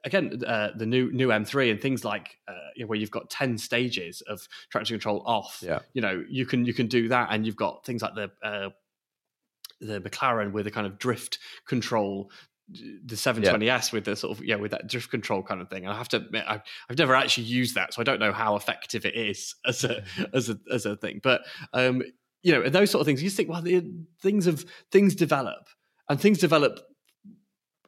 again 0.04 0.42
uh, 0.46 0.70
the 0.76 0.86
new 0.86 1.12
new 1.12 1.30
M3 1.30 1.72
and 1.72 1.82
things 1.82 2.04
like 2.04 2.38
uh, 2.48 2.54
you 2.76 2.84
know, 2.84 2.88
where 2.88 2.98
you've 3.00 3.12
got 3.12 3.30
10 3.30 3.58
stages 3.58 4.22
of 4.22 4.48
traction 4.70 4.96
control 4.96 5.24
off 5.26 5.60
Yeah. 5.66 5.80
you 5.94 6.02
know 6.02 6.24
you 6.30 6.46
can 6.46 6.66
you 6.66 6.74
can 6.74 6.88
do 6.88 7.08
that 7.10 7.30
and 7.32 7.46
you've 7.46 7.56
got 7.56 7.86
things 7.86 8.02
like 8.02 8.16
the 8.16 8.32
uh, 8.44 8.70
the 9.80 10.02
McLaren 10.02 10.52
with 10.52 10.66
the 10.66 10.72
kind 10.72 10.88
of 10.88 10.98
drift 10.98 11.40
control 11.68 12.32
the 12.70 13.16
720s 13.16 13.94
with 13.94 14.04
the 14.04 14.16
sort 14.16 14.38
of 14.38 14.44
yeah 14.44 14.56
with 14.56 14.72
that 14.72 14.88
drift 14.88 15.10
control 15.10 15.42
kind 15.42 15.62
of 15.62 15.70
thing. 15.70 15.86
And 15.86 15.94
i 15.94 15.98
have 15.98 16.10
to 16.10 16.18
admit 16.18 16.44
I've, 16.48 16.62
I've 16.90 16.98
never 16.98 17.16
actually 17.16 17.46
used 17.46 17.76
that 17.76 17.94
so 17.94 18.02
i 18.02 18.04
don't 18.04 18.20
know 18.20 18.34
how 18.34 18.58
effective 18.58 19.06
it 19.06 19.16
is 19.16 19.56
as 19.66 19.84
a 19.86 20.04
as 20.34 20.50
a 20.50 20.60
as 20.72 20.86
a 20.86 20.96
thing. 20.98 21.22
But 21.24 21.42
um 21.74 22.02
you 22.44 22.52
know 22.52 22.62
and 22.64 22.76
those 22.76 22.92
sort 22.92 23.00
of 23.00 23.06
things 23.06 23.22
you 23.24 23.28
just 23.30 23.38
think 23.38 23.50
well 23.50 23.62
the, 23.62 23.90
things 24.22 24.48
of 24.48 24.66
things 24.92 25.16
develop. 25.16 25.70
And 26.10 26.20
things 26.22 26.38
develop 26.38 26.80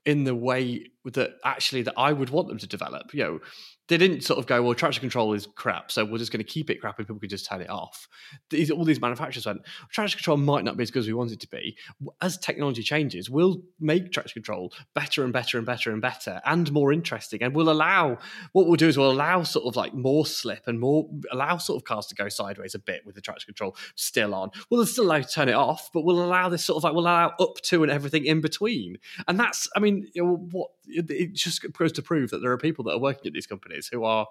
in 0.05 0.25
the 0.25 0.35
way 0.35 0.87
that 1.13 1.31
actually 1.43 1.81
that 1.83 1.93
I 1.97 2.13
would 2.13 2.29
want 2.29 2.47
them 2.47 2.57
to 2.57 2.67
develop. 2.67 3.13
You 3.13 3.23
know, 3.23 3.39
they 3.87 3.97
didn't 3.97 4.21
sort 4.21 4.37
of 4.37 4.45
go, 4.45 4.61
well, 4.61 4.75
traction 4.75 5.01
control 5.01 5.33
is 5.33 5.47
crap, 5.55 5.91
so 5.91 6.05
we're 6.05 6.19
just 6.19 6.31
going 6.31 6.45
to 6.45 6.49
keep 6.49 6.69
it 6.69 6.79
crap 6.79 6.99
and 6.99 7.07
people 7.07 7.19
can 7.19 7.27
just 7.27 7.47
turn 7.47 7.59
it 7.59 7.69
off. 7.71 8.07
These, 8.51 8.69
all 8.69 8.85
these 8.85 9.01
manufacturers 9.01 9.47
went, 9.47 9.61
traction 9.91 10.19
control 10.19 10.37
might 10.37 10.63
not 10.63 10.77
be 10.77 10.83
as 10.83 10.91
good 10.91 10.99
as 10.99 11.07
we 11.07 11.13
want 11.13 11.31
it 11.31 11.39
to 11.39 11.47
be. 11.47 11.75
As 12.21 12.37
technology 12.37 12.83
changes, 12.83 13.31
we'll 13.31 13.63
make 13.79 14.11
traction 14.11 14.43
control 14.43 14.71
better 14.93 15.23
and 15.23 15.33
better 15.33 15.57
and 15.57 15.65
better 15.65 15.91
and 15.91 16.03
better 16.03 16.39
and 16.45 16.71
more 16.71 16.93
interesting. 16.93 17.41
And 17.41 17.55
we'll 17.55 17.71
allow, 17.71 18.19
what 18.51 18.67
we'll 18.67 18.75
do 18.75 18.87
is 18.87 18.95
we'll 18.95 19.11
allow 19.11 19.41
sort 19.41 19.65
of 19.65 19.75
like 19.75 19.95
more 19.95 20.23
slip 20.23 20.67
and 20.67 20.79
more, 20.79 21.09
allow 21.31 21.57
sort 21.57 21.77
of 21.81 21.83
cars 21.83 22.05
to 22.07 22.15
go 22.15 22.29
sideways 22.29 22.75
a 22.75 22.79
bit 22.79 23.01
with 23.07 23.15
the 23.15 23.21
traction 23.21 23.47
control 23.47 23.75
still 23.95 24.35
on. 24.35 24.51
We'll 24.69 24.85
still 24.85 25.05
allow 25.05 25.19
to 25.19 25.27
turn 25.27 25.49
it 25.49 25.55
off, 25.55 25.89
but 25.91 26.03
we'll 26.05 26.23
allow 26.23 26.47
this 26.49 26.63
sort 26.63 26.77
of 26.77 26.83
like, 26.83 26.93
we'll 26.93 27.05
allow 27.05 27.33
up 27.39 27.55
to 27.63 27.81
and 27.81 27.91
everything 27.91 28.25
in 28.25 28.39
between. 28.39 28.97
And 29.27 29.39
that's, 29.39 29.67
I 29.75 29.79
mean, 29.79 30.07
you 30.13 30.23
know, 30.23 30.47
what 30.51 30.69
it, 31.09 31.33
just 31.33 31.71
goes 31.73 31.91
to 31.93 32.01
prove 32.01 32.29
that 32.31 32.39
there 32.39 32.51
are 32.51 32.57
people 32.57 32.83
that 32.85 32.93
are 32.93 32.99
working 32.99 33.27
at 33.27 33.33
these 33.33 33.47
companies 33.47 33.89
who 33.91 34.03
are 34.03 34.27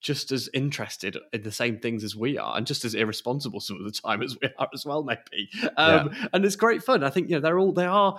just 0.00 0.32
as 0.32 0.48
interested 0.54 1.18
in 1.32 1.42
the 1.42 1.52
same 1.52 1.78
things 1.78 2.02
as 2.02 2.16
we 2.16 2.38
are 2.38 2.56
and 2.56 2.66
just 2.66 2.84
as 2.84 2.94
irresponsible 2.94 3.60
some 3.60 3.76
of 3.76 3.84
the 3.84 3.90
time 3.90 4.22
as 4.22 4.36
we 4.40 4.48
are 4.58 4.68
as 4.72 4.86
well 4.86 5.02
maybe. 5.02 5.50
Um, 5.76 6.10
and 6.32 6.44
it's 6.44 6.56
great 6.56 6.82
fun. 6.82 7.04
I 7.04 7.10
think 7.10 7.28
you 7.28 7.36
know 7.36 7.40
they're 7.40 7.58
all 7.58 7.72
they 7.72 7.86
are 7.86 8.18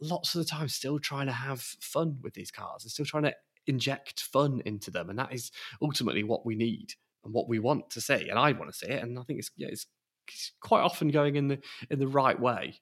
lots 0.00 0.34
of 0.34 0.40
the 0.40 0.50
time 0.50 0.68
still 0.68 0.98
trying 0.98 1.26
to 1.26 1.32
have 1.32 1.60
fun 1.60 2.18
with 2.22 2.34
these 2.34 2.50
cars. 2.50 2.82
They're 2.82 2.90
still 2.90 3.04
trying 3.04 3.24
to 3.24 3.34
inject 3.66 4.22
fun 4.22 4.62
into 4.64 4.90
them 4.90 5.10
and 5.10 5.18
that 5.18 5.32
is 5.32 5.52
ultimately 5.82 6.24
what 6.24 6.44
we 6.46 6.56
need 6.56 6.94
and 7.24 7.32
what 7.32 7.48
we 7.48 7.58
want 7.58 7.90
to 7.90 8.00
see 8.00 8.28
and 8.30 8.38
i 8.38 8.50
want 8.52 8.72
to 8.72 8.76
see 8.76 8.86
it 8.86 9.02
and 9.02 9.18
i 9.18 9.22
think 9.22 9.38
it's 9.38 9.50
yeah 9.54 9.68
it's, 9.70 9.86
it's 10.32 10.52
quite 10.60 10.80
often 10.80 11.08
going 11.08 11.36
in 11.36 11.48
the 11.48 11.58
in 11.90 11.98
the 11.98 12.08
right 12.08 12.38
way. 12.38 12.80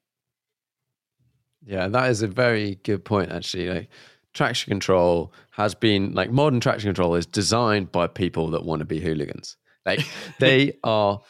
Yeah, 1.65 1.89
that 1.89 2.11
is 2.11 2.23
a 2.23 2.29
very 2.29 2.77
good 2.85 3.05
point, 3.05 3.33
actually. 3.33 3.69
Like, 3.69 3.89
traction 4.39 4.71
control 4.71 5.33
has 5.51 5.75
been 5.75 6.13
like 6.15 6.31
modern 6.31 6.61
traction 6.61 6.89
control 6.89 7.15
is 7.15 7.27
designed 7.27 7.93
by 7.93 8.07
people 8.07 8.49
that 8.53 8.65
want 8.65 8.81
to 8.81 8.87
be 8.87 9.01
hooligans. 9.01 9.57
Like, 9.85 10.01
they 10.39 10.79
are 10.85 11.21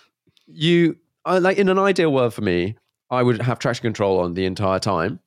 you. 0.47 0.97
Uh, 1.25 1.41
like 1.43 1.59
in 1.59 1.69
an 1.69 1.79
ideal 1.79 2.13
world 2.13 2.33
for 2.33 2.43
me, 2.43 2.77
I 3.11 3.23
would 3.23 3.43
have 3.43 3.59
traction 3.59 3.83
control 3.83 4.21
on 4.21 4.35
the 4.35 4.47
entire 4.47 4.79
time. 4.79 5.21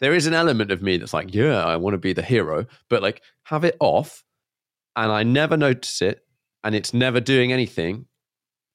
There 0.00 0.12
is 0.12 0.26
an 0.26 0.34
element 0.34 0.70
of 0.70 0.82
me 0.82 0.98
that's 0.98 1.14
like, 1.14 1.32
yeah, 1.34 1.64
I 1.64 1.76
want 1.76 1.94
to 1.94 1.98
be 1.98 2.12
the 2.12 2.22
hero, 2.22 2.66
but 2.90 3.00
like 3.02 3.22
have 3.44 3.64
it 3.64 3.76
off, 3.80 4.24
and 4.96 5.10
I 5.12 5.22
never 5.22 5.56
notice 5.56 6.02
it, 6.02 6.26
and 6.64 6.74
it's 6.74 6.92
never 6.92 7.20
doing 7.20 7.52
anything 7.52 8.06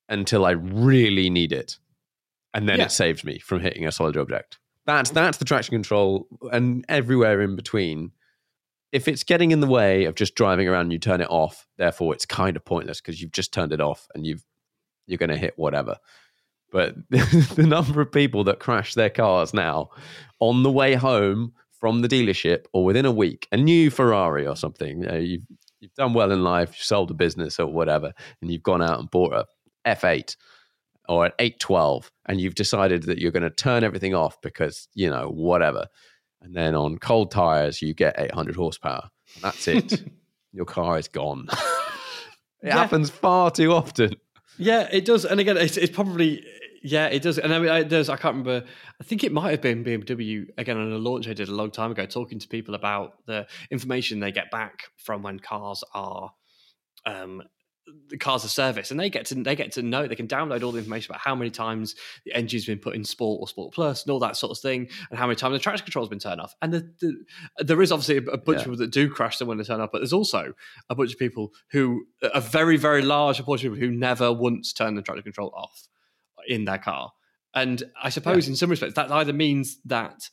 until 0.10 0.46
I 0.46 0.52
really 0.52 1.30
need 1.30 1.52
it, 1.52 1.78
and 2.54 2.68
then 2.68 2.80
Yeah. 2.80 2.86
it 2.86 2.92
saves 2.92 3.24
me 3.24 3.38
from 3.40 3.60
hitting 3.60 3.86
a 3.86 3.92
solid 3.92 4.18
object. 4.18 4.58
That's 4.88 5.12
that's 5.12 5.38
the 5.38 5.46
traction 5.46 5.74
control, 5.76 6.28
and 6.52 6.84
everywhere 6.90 7.42
in 7.42 7.56
between. 7.56 8.12
If 8.92 9.08
it's 9.08 9.24
getting 9.24 9.52
in 9.52 9.62
the 9.62 9.68
way 9.68 10.06
of 10.06 10.16
just 10.16 10.36
driving 10.36 10.68
around, 10.68 10.84
and 10.84 10.94
you 10.94 11.00
turn 11.00 11.22
it 11.22 11.30
off. 11.30 11.66
Therefore, 11.78 12.14
it's 12.14 12.26
kind 12.26 12.58
of 12.58 12.66
pointless 12.66 13.00
because 13.00 13.22
you've 13.22 13.32
just 13.32 13.54
turned 13.54 13.72
it 13.72 13.82
off, 13.82 14.08
and 14.14 14.26
you've 14.26 14.44
you're 15.08 15.18
going 15.18 15.30
to 15.30 15.38
hit 15.38 15.54
whatever. 15.58 15.98
but 16.72 16.96
the 17.10 17.66
number 17.68 18.02
of 18.02 18.12
people 18.12 18.44
that 18.46 18.60
crash 18.60 18.94
their 18.94 19.10
cars 19.10 19.54
now 19.54 19.90
on 20.40 20.64
the 20.64 20.72
way 20.72 20.96
home 20.96 21.54
from 21.72 22.02
the 22.02 22.08
dealership 22.08 22.66
or 22.74 22.86
within 22.86 23.06
a 23.06 23.12
week, 23.12 23.48
a 23.52 23.58
new 23.58 23.90
Ferrari 23.90 24.48
or 24.48 24.56
something, 24.56 25.02
you 25.02 25.08
know, 25.08 25.18
you've, 25.18 25.44
you've 25.80 25.94
done 25.96 26.14
well 26.14 26.32
in 26.32 26.44
life, 26.44 26.70
you 26.70 26.84
sold 26.84 27.12
a 27.12 27.14
business 27.14 27.60
or 27.60 27.68
whatever, 27.68 28.14
and 28.42 28.52
you've 28.52 28.64
gone 28.64 28.82
out 28.82 29.00
and 29.00 29.12
bought 29.12 29.34
a 29.34 29.46
F8 29.86 30.36
or 31.10 31.26
an 31.26 31.32
812, 31.40 32.12
and 32.28 32.40
you've 32.40 32.56
decided 32.56 33.04
that 33.04 33.18
you're 33.18 33.32
going 33.32 33.44
to 33.44 33.50
turn 33.50 33.84
everything 33.84 34.14
off 34.14 34.40
because, 34.42 34.88
you 34.94 35.10
know, 35.10 35.28
whatever. 35.28 35.88
And 36.42 36.56
then 36.56 36.76
on 36.76 36.98
cold 36.98 37.32
tires, 37.32 37.82
you 37.82 37.94
get 37.94 38.16
800 38.18 38.56
horsepower. 38.56 39.10
And 39.36 39.44
that's 39.44 39.68
it. 39.68 40.04
Your 40.54 40.66
car 40.66 40.98
is 40.98 41.08
gone. 41.08 41.48
it 41.52 42.68
Yeah. 42.68 42.78
happens 42.78 43.10
far 43.10 43.52
too 43.52 43.72
often. 43.74 44.16
Yeah, 44.58 44.88
it 44.92 45.06
does. 45.06 45.24
And 45.26 45.40
again, 45.40 45.58
it's, 45.58 45.78
it's 45.78 45.94
probably 45.94 46.44
yeah, 46.84 47.06
it 47.08 47.22
does. 47.22 47.38
And 47.38 47.54
I 47.54 47.60
mean, 47.60 47.70
I, 47.70 47.84
there's 47.84 48.10
I 48.10 48.16
can't 48.18 48.38
remember. 48.38 48.66
I 49.00 49.04
think 49.04 49.24
it 49.24 49.32
might 49.32 49.52
have 49.52 49.62
been 49.62 49.84
BMW 49.84 50.48
again 50.58 50.78
on 50.78 50.92
a 50.92 50.98
launch 50.98 51.28
I 51.28 51.34
did 51.34 51.48
a 51.48 51.54
long 51.54 51.70
time 51.72 51.92
ago, 51.92 52.06
talking 52.08 52.40
to 52.40 52.48
people 52.48 52.74
about 52.76 53.14
the 53.28 53.46
information 53.70 54.20
they 54.20 54.32
get 54.32 54.50
back 54.52 54.86
from 54.98 55.22
when 55.22 55.40
cars 55.40 55.84
are. 55.94 56.32
Um, 57.06 57.44
the 58.10 58.18
cars 58.18 58.44
are 58.44 58.50
serviced, 58.50 58.92
and 58.92 59.00
they 59.00 59.10
get 59.10 59.26
to 59.28 59.36
they 59.36 59.56
get 59.56 59.72
to 59.74 59.82
know 59.82 60.08
they 60.08 60.16
can 60.16 60.28
download 60.28 60.64
all 60.64 60.72
the 60.72 60.80
information 60.80 61.12
about 61.12 61.22
how 61.22 61.34
many 61.36 61.50
times 61.50 61.96
the 62.26 62.34
engine's 62.34 62.66
been 62.66 62.80
put 62.80 62.96
in 62.96 63.04
sport 63.04 63.40
or 63.42 63.48
sport 63.48 63.74
plus 63.74 64.04
and 64.04 64.12
all 64.12 64.20
that 64.20 64.36
sort 64.36 64.52
of 64.52 64.60
thing, 64.60 64.90
and 65.10 65.18
how 65.20 65.28
many 65.28 65.36
times 65.36 65.54
the 65.54 65.60
traction 65.60 65.86
control's 65.86 66.10
been 66.10 66.20
turned 66.20 66.42
off. 66.42 66.56
And 66.62 66.74
the, 66.74 66.94
the, 67.00 67.24
there 67.64 67.82
is 67.82 67.92
obviously 67.92 68.18
a, 68.18 68.32
a 68.32 68.38
bunch 68.38 68.58
Yeah. 68.58 68.60
of 68.60 68.64
people 68.66 68.78
that 68.78 68.92
do 68.92 69.10
crash 69.10 69.38
them 69.38 69.48
when 69.48 69.58
they 69.58 69.64
turn 69.64 69.80
off, 69.82 69.90
but 69.92 70.00
there's 70.00 70.14
also 70.14 70.54
a 70.90 70.96
bunch 70.96 71.14
of 71.14 71.20
people 71.20 71.54
who 71.72 72.06
a 72.22 72.42
very 72.42 72.78
very 72.78 73.02
large 73.02 73.38
proportion 73.38 73.68
of 73.70 73.76
people 73.76 73.88
who 73.90 73.96
never 73.96 74.32
once 74.32 74.74
turn 74.74 74.96
the 74.96 75.02
traction 75.02 75.24
control 75.24 75.52
off 75.56 75.88
in 76.48 76.66
their 76.66 76.78
car. 76.80 77.12
And 77.54 77.84
I 78.02 78.10
suppose 78.10 78.48
in 78.48 78.56
some 78.56 78.70
respects 78.70 78.96
that 78.96 79.12
either 79.12 79.34
means 79.34 79.78
that 79.86 80.30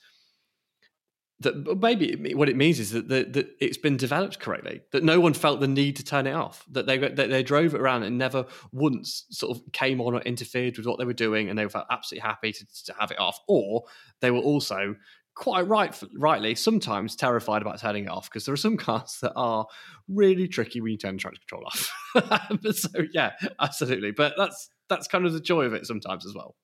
that 1.41 1.79
maybe 1.81 2.35
what 2.35 2.49
it 2.49 2.57
means 2.57 2.81
is 2.81 2.91
that, 2.91 3.09
that, 3.09 3.33
that 3.35 3.49
it's 3.61 3.79
been 3.79 3.97
developed 3.97 4.41
correctly, 4.41 4.81
that 4.91 5.05
no 5.05 5.21
one 5.21 5.35
felt 5.35 5.61
the 5.61 5.69
need 5.69 5.95
to 5.97 6.05
turn 6.05 6.27
it 6.27 6.33
off, 6.33 6.65
that 6.71 6.87
they 6.87 6.99
that 6.99 7.17
they 7.17 7.43
drove 7.43 7.75
it 7.75 7.81
around 7.81 8.03
and 8.03 8.19
never 8.19 8.45
once 8.73 9.25
sort 9.31 9.57
of 9.57 9.63
came 9.73 10.01
on 10.01 10.15
or 10.15 10.21
interfered 10.23 10.77
with 10.77 10.87
what 10.87 10.99
they 10.99 11.05
were 11.05 11.13
doing, 11.13 11.49
and 11.49 11.59
they 11.59 11.69
felt 11.69 11.87
absolutely 11.91 12.27
happy 12.29 12.53
to, 12.53 12.67
to 12.85 12.95
have 12.99 13.13
it 13.13 13.21
off, 13.21 13.39
or 13.47 13.85
they 14.21 14.31
were 14.33 14.41
also 14.41 14.97
quite 15.37 15.69
right, 15.69 15.97
rightly 16.15 16.57
sometimes 16.57 17.15
terrified 17.15 17.63
about 17.63 17.79
turning 17.79 18.07
it 18.07 18.11
off 18.11 18.29
because 18.29 18.45
there 18.45 18.53
are 18.53 18.57
some 18.57 18.77
cars 18.77 19.19
that 19.23 19.33
are 19.37 19.67
really 20.09 20.49
tricky 20.49 20.81
when 20.81 20.91
you 20.91 20.99
turn 20.99 21.15
the 21.15 21.21
traction 21.21 21.41
control 21.49 21.65
off. 21.67 22.73
so 22.77 22.89
yeah, 23.13 23.33
absolutely, 23.61 24.11
but 24.11 24.35
that's 24.37 24.71
that's 24.89 25.07
kind 25.07 25.25
of 25.25 25.33
the 25.33 25.41
joy 25.41 25.65
of 25.65 25.73
it 25.73 25.87
sometimes 25.87 26.27
as 26.27 26.35
well. 26.35 26.57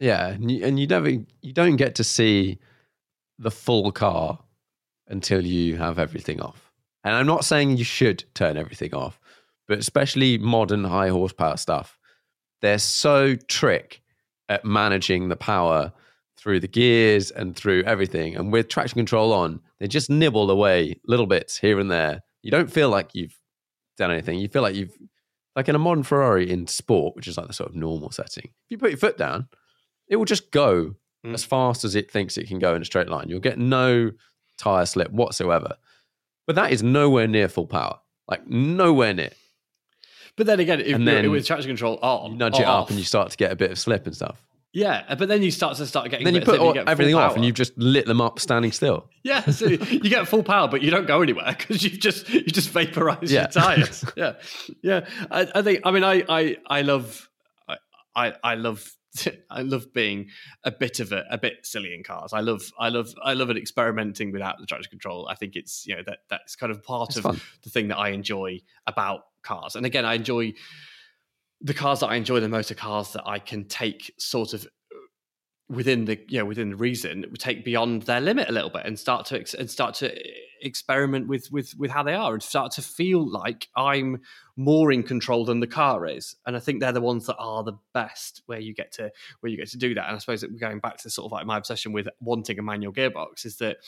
Yeah, 0.00 0.28
and 0.28 0.50
you, 0.50 0.64
and 0.64 0.80
you 0.80 0.86
never 0.86 1.10
you 1.10 1.52
don't 1.52 1.76
get 1.76 1.96
to 1.96 2.04
see 2.04 2.58
the 3.38 3.50
full 3.50 3.92
car 3.92 4.38
until 5.08 5.44
you 5.44 5.76
have 5.76 5.98
everything 5.98 6.40
off. 6.40 6.72
And 7.04 7.14
I'm 7.14 7.26
not 7.26 7.44
saying 7.44 7.76
you 7.76 7.84
should 7.84 8.24
turn 8.34 8.56
everything 8.56 8.94
off, 8.94 9.20
but 9.68 9.78
especially 9.78 10.38
modern 10.38 10.84
high 10.84 11.08
horsepower 11.08 11.56
stuff, 11.56 11.98
they're 12.62 12.78
so 12.78 13.36
trick 13.36 14.02
at 14.48 14.64
managing 14.64 15.28
the 15.28 15.36
power 15.36 15.92
through 16.36 16.60
the 16.60 16.68
gears 16.68 17.30
and 17.30 17.56
through 17.56 17.82
everything. 17.84 18.36
And 18.36 18.52
with 18.52 18.68
traction 18.68 18.98
control 18.98 19.32
on, 19.32 19.60
they 19.78 19.88
just 19.88 20.10
nibble 20.10 20.50
away 20.50 21.00
little 21.06 21.26
bits 21.26 21.56
here 21.58 21.78
and 21.78 21.90
there. 21.90 22.22
You 22.42 22.50
don't 22.50 22.70
feel 22.70 22.88
like 22.88 23.14
you've 23.14 23.38
done 23.96 24.10
anything. 24.10 24.38
You 24.38 24.48
feel 24.48 24.62
like 24.62 24.74
you've 24.74 24.96
like 25.54 25.68
in 25.68 25.74
a 25.74 25.78
modern 25.78 26.02
Ferrari 26.02 26.50
in 26.50 26.66
sport, 26.66 27.16
which 27.16 27.26
is 27.26 27.38
like 27.38 27.46
the 27.46 27.54
sort 27.54 27.70
of 27.70 27.76
normal 27.76 28.10
setting. 28.10 28.44
If 28.44 28.70
you 28.70 28.78
put 28.78 28.90
your 28.90 28.98
foot 28.98 29.16
down, 29.16 29.48
it 30.08 30.16
will 30.16 30.26
just 30.26 30.50
go 30.50 30.94
Mm. 31.26 31.34
as 31.34 31.44
fast 31.44 31.84
as 31.84 31.94
it 31.94 32.10
thinks 32.10 32.36
it 32.38 32.46
can 32.48 32.58
go 32.58 32.74
in 32.74 32.82
a 32.82 32.84
straight 32.84 33.08
line. 33.08 33.28
You'll 33.28 33.40
get 33.40 33.58
no 33.58 34.12
tire 34.58 34.86
slip 34.86 35.10
whatsoever. 35.10 35.76
But 36.46 36.56
that 36.56 36.72
is 36.72 36.82
nowhere 36.82 37.26
near 37.26 37.48
full 37.48 37.66
power. 37.66 37.98
Like 38.28 38.46
nowhere 38.46 39.12
near. 39.14 39.30
But 40.36 40.46
then 40.46 40.60
again, 40.60 40.80
if 40.80 40.98
then 41.04 41.30
with 41.30 41.46
traction 41.46 41.68
control 41.68 41.98
on, 42.02 42.32
You 42.32 42.36
nudge 42.38 42.58
it 42.60 42.66
up 42.66 42.90
and 42.90 42.98
you 42.98 43.04
start 43.04 43.30
to 43.30 43.36
get 43.36 43.52
a 43.52 43.56
bit 43.56 43.70
of 43.70 43.78
slip 43.78 44.06
and 44.06 44.14
stuff. 44.14 44.42
yeah, 44.72 45.04
uh, 45.08 45.14
but 45.14 45.28
then 45.28 45.42
you 45.42 45.50
start 45.50 45.76
to 45.78 45.86
start 45.86 46.10
getting. 46.10 46.24
then 46.26 46.34
you 46.34 46.40
a 46.42 46.44
bit 46.44 46.48
of 46.54 46.60
put 46.60 46.60
all- 46.66 46.74
full 46.74 46.88
everything 46.88 47.14
off 47.14 47.34
and 47.36 47.44
you've 47.44 47.54
just 47.54 47.72
lit 47.78 48.04
them 48.06 48.20
up 48.20 48.38
standing 48.38 48.70
still. 48.72 49.08
Yeah, 49.24 49.44
so 49.46 49.66
you 49.66 49.78
get 50.10 50.28
full 50.28 50.42
power, 50.44 50.68
but 50.68 50.82
you 50.82 50.90
don't 50.92 51.06
go 51.06 51.20
anywhere 51.22 51.54
because 51.58 51.82
you 51.82 51.90
just 51.90 52.28
you 52.28 52.42
just 52.42 52.68
vaporize 52.70 53.32
Yeah. 53.32 53.42
your 53.42 53.48
tires. 53.62 54.04
yeah, 54.16 54.34
yeah. 54.82 55.06
I, 55.30 55.48
I 55.54 55.62
think. 55.62 55.80
I 55.84 55.90
mean, 55.90 56.04
I 56.04 56.22
I 56.28 56.56
I 56.68 56.82
love 56.82 57.28
I 57.68 57.76
I, 58.14 58.32
I 58.44 58.54
love. 58.56 58.88
I 59.50 59.62
love 59.62 59.92
being 59.92 60.28
a 60.64 60.70
bit 60.70 61.00
of 61.00 61.12
a, 61.12 61.24
a 61.30 61.38
bit 61.38 61.64
silly 61.64 61.94
in 61.94 62.02
cars. 62.02 62.32
I 62.32 62.40
love, 62.40 62.62
I 62.78 62.88
love, 62.88 63.14
I 63.22 63.34
love 63.34 63.50
it 63.50 63.56
experimenting 63.56 64.32
without 64.32 64.58
the 64.58 64.66
traction 64.66 64.90
control. 64.90 65.28
I 65.28 65.34
think 65.34 65.56
it's 65.56 65.86
you 65.86 65.96
know 65.96 66.02
that 66.06 66.18
that's 66.28 66.56
kind 66.56 66.70
of 66.72 66.82
part 66.82 67.10
It's 67.10 67.18
of 67.18 67.22
fun. 67.24 67.40
the 67.62 67.70
thing 67.70 67.88
that 67.88 67.98
I 67.98 68.10
enjoy 68.10 68.60
about 68.86 69.20
cars. 69.42 69.76
And 69.76 69.86
again, 69.86 70.04
I 70.04 70.14
enjoy 70.14 70.54
the 71.60 71.74
cars 71.74 72.00
that 72.00 72.08
I 72.08 72.16
enjoy 72.16 72.40
the 72.40 72.48
most 72.48 72.70
are 72.70 72.74
cars 72.74 73.12
that 73.14 73.22
I 73.26 73.38
can 73.38 73.66
take 73.66 74.12
sort 74.18 74.52
of 74.52 74.66
within 75.68 76.04
the 76.04 76.18
you 76.28 76.38
know 76.38 76.44
within 76.44 76.70
the 76.70 76.76
reason 76.76 77.24
take 77.38 77.64
beyond 77.64 78.02
their 78.02 78.20
limit 78.20 78.48
a 78.48 78.52
little 78.52 78.70
bit 78.70 78.86
and 78.86 78.98
start 78.98 79.26
to 79.26 79.38
ex- 79.38 79.54
and 79.54 79.68
start 79.68 79.94
to 79.94 80.14
eh, 80.14 80.30
experiment 80.62 81.26
with 81.26 81.50
with 81.50 81.74
with 81.76 81.90
how 81.90 82.02
they 82.02 82.14
are 82.14 82.32
and 82.32 82.42
start 82.42 82.72
to 82.72 82.82
feel 82.82 83.28
like 83.28 83.68
I'm 83.76 84.20
more 84.56 84.90
in 84.90 85.02
control 85.02 85.44
than 85.44 85.60
the 85.60 85.66
car 85.66 86.06
is. 86.06 86.34
And 86.46 86.56
I 86.56 86.60
think 86.60 86.80
they're 86.80 86.92
the 86.92 87.00
ones 87.00 87.26
that 87.26 87.36
are 87.36 87.62
the 87.62 87.74
best 87.92 88.42
where 88.46 88.58
you 88.58 88.74
get 88.74 88.92
to 88.92 89.10
where 89.40 89.50
you 89.50 89.56
get 89.56 89.68
to 89.68 89.78
do 89.78 89.94
that. 89.94 90.06
And 90.06 90.16
I 90.16 90.18
suppose 90.18 90.40
that 90.40 90.50
we're 90.50 90.58
going 90.58 90.80
back 90.80 90.96
to 90.98 91.10
sort 91.10 91.26
of 91.26 91.32
like 91.32 91.46
my 91.46 91.58
obsession 91.58 91.92
with 91.92 92.08
wanting 92.20 92.58
a 92.58 92.62
manual 92.62 92.92
gearbox 92.92 93.44
is 93.44 93.56
that 93.58 93.78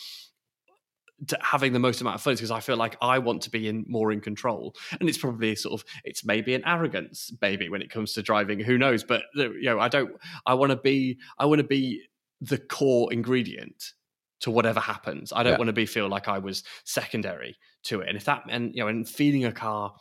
having 1.41 1.73
the 1.73 1.79
most 1.79 2.01
amount 2.01 2.15
of 2.17 2.23
fun 2.23 2.35
because 2.35 2.51
I 2.51 2.61
feel 2.61 2.77
like 2.77 2.97
I 3.03 3.19
want 3.19 3.43
to 3.43 3.51
be 3.51 3.69
in 3.69 3.85
more 3.89 4.13
in 4.13 4.21
control, 4.21 4.75
and 5.01 5.09
it's 5.09 5.19
probably 5.19 5.55
sort 5.57 5.81
of 5.81 5.87
it's 6.05 6.25
maybe 6.25 6.55
an 6.55 6.63
arrogance, 6.67 7.33
maybe 7.41 7.69
when 7.69 7.83
it 7.83 7.91
comes 7.91 8.13
to 8.15 8.23
driving. 8.23 8.61
Who 8.61 8.79
knows? 8.79 9.03
But 9.05 9.23
you 9.35 9.63
know, 9.65 9.81
I 9.81 9.89
don't. 9.89 10.13
I 10.47 10.55
want 10.55 10.71
to 10.71 10.77
be. 10.77 11.19
I 11.39 11.47
want 11.47 11.61
to 11.61 11.67
be 11.67 12.03
the 12.41 12.59
core 12.59 13.13
ingredient 13.13 13.95
to 14.41 14.51
whatever 14.53 14.79
happens. 14.79 15.33
I 15.33 15.43
don't 15.43 15.55
Yeah. 15.55 15.59
want 15.59 15.67
to 15.69 15.73
be 15.73 15.87
feel 15.87 16.09
like 16.09 16.29
I 16.29 16.39
was 16.39 16.63
secondary 16.85 17.59
to 17.85 18.01
it. 18.01 18.09
And 18.09 18.17
if 18.17 18.25
that 18.27 18.45
and 18.49 18.73
you 18.75 18.83
know, 18.83 18.89
and 18.89 19.09
feeding 19.09 19.45
a 19.45 19.53
car 19.53 19.95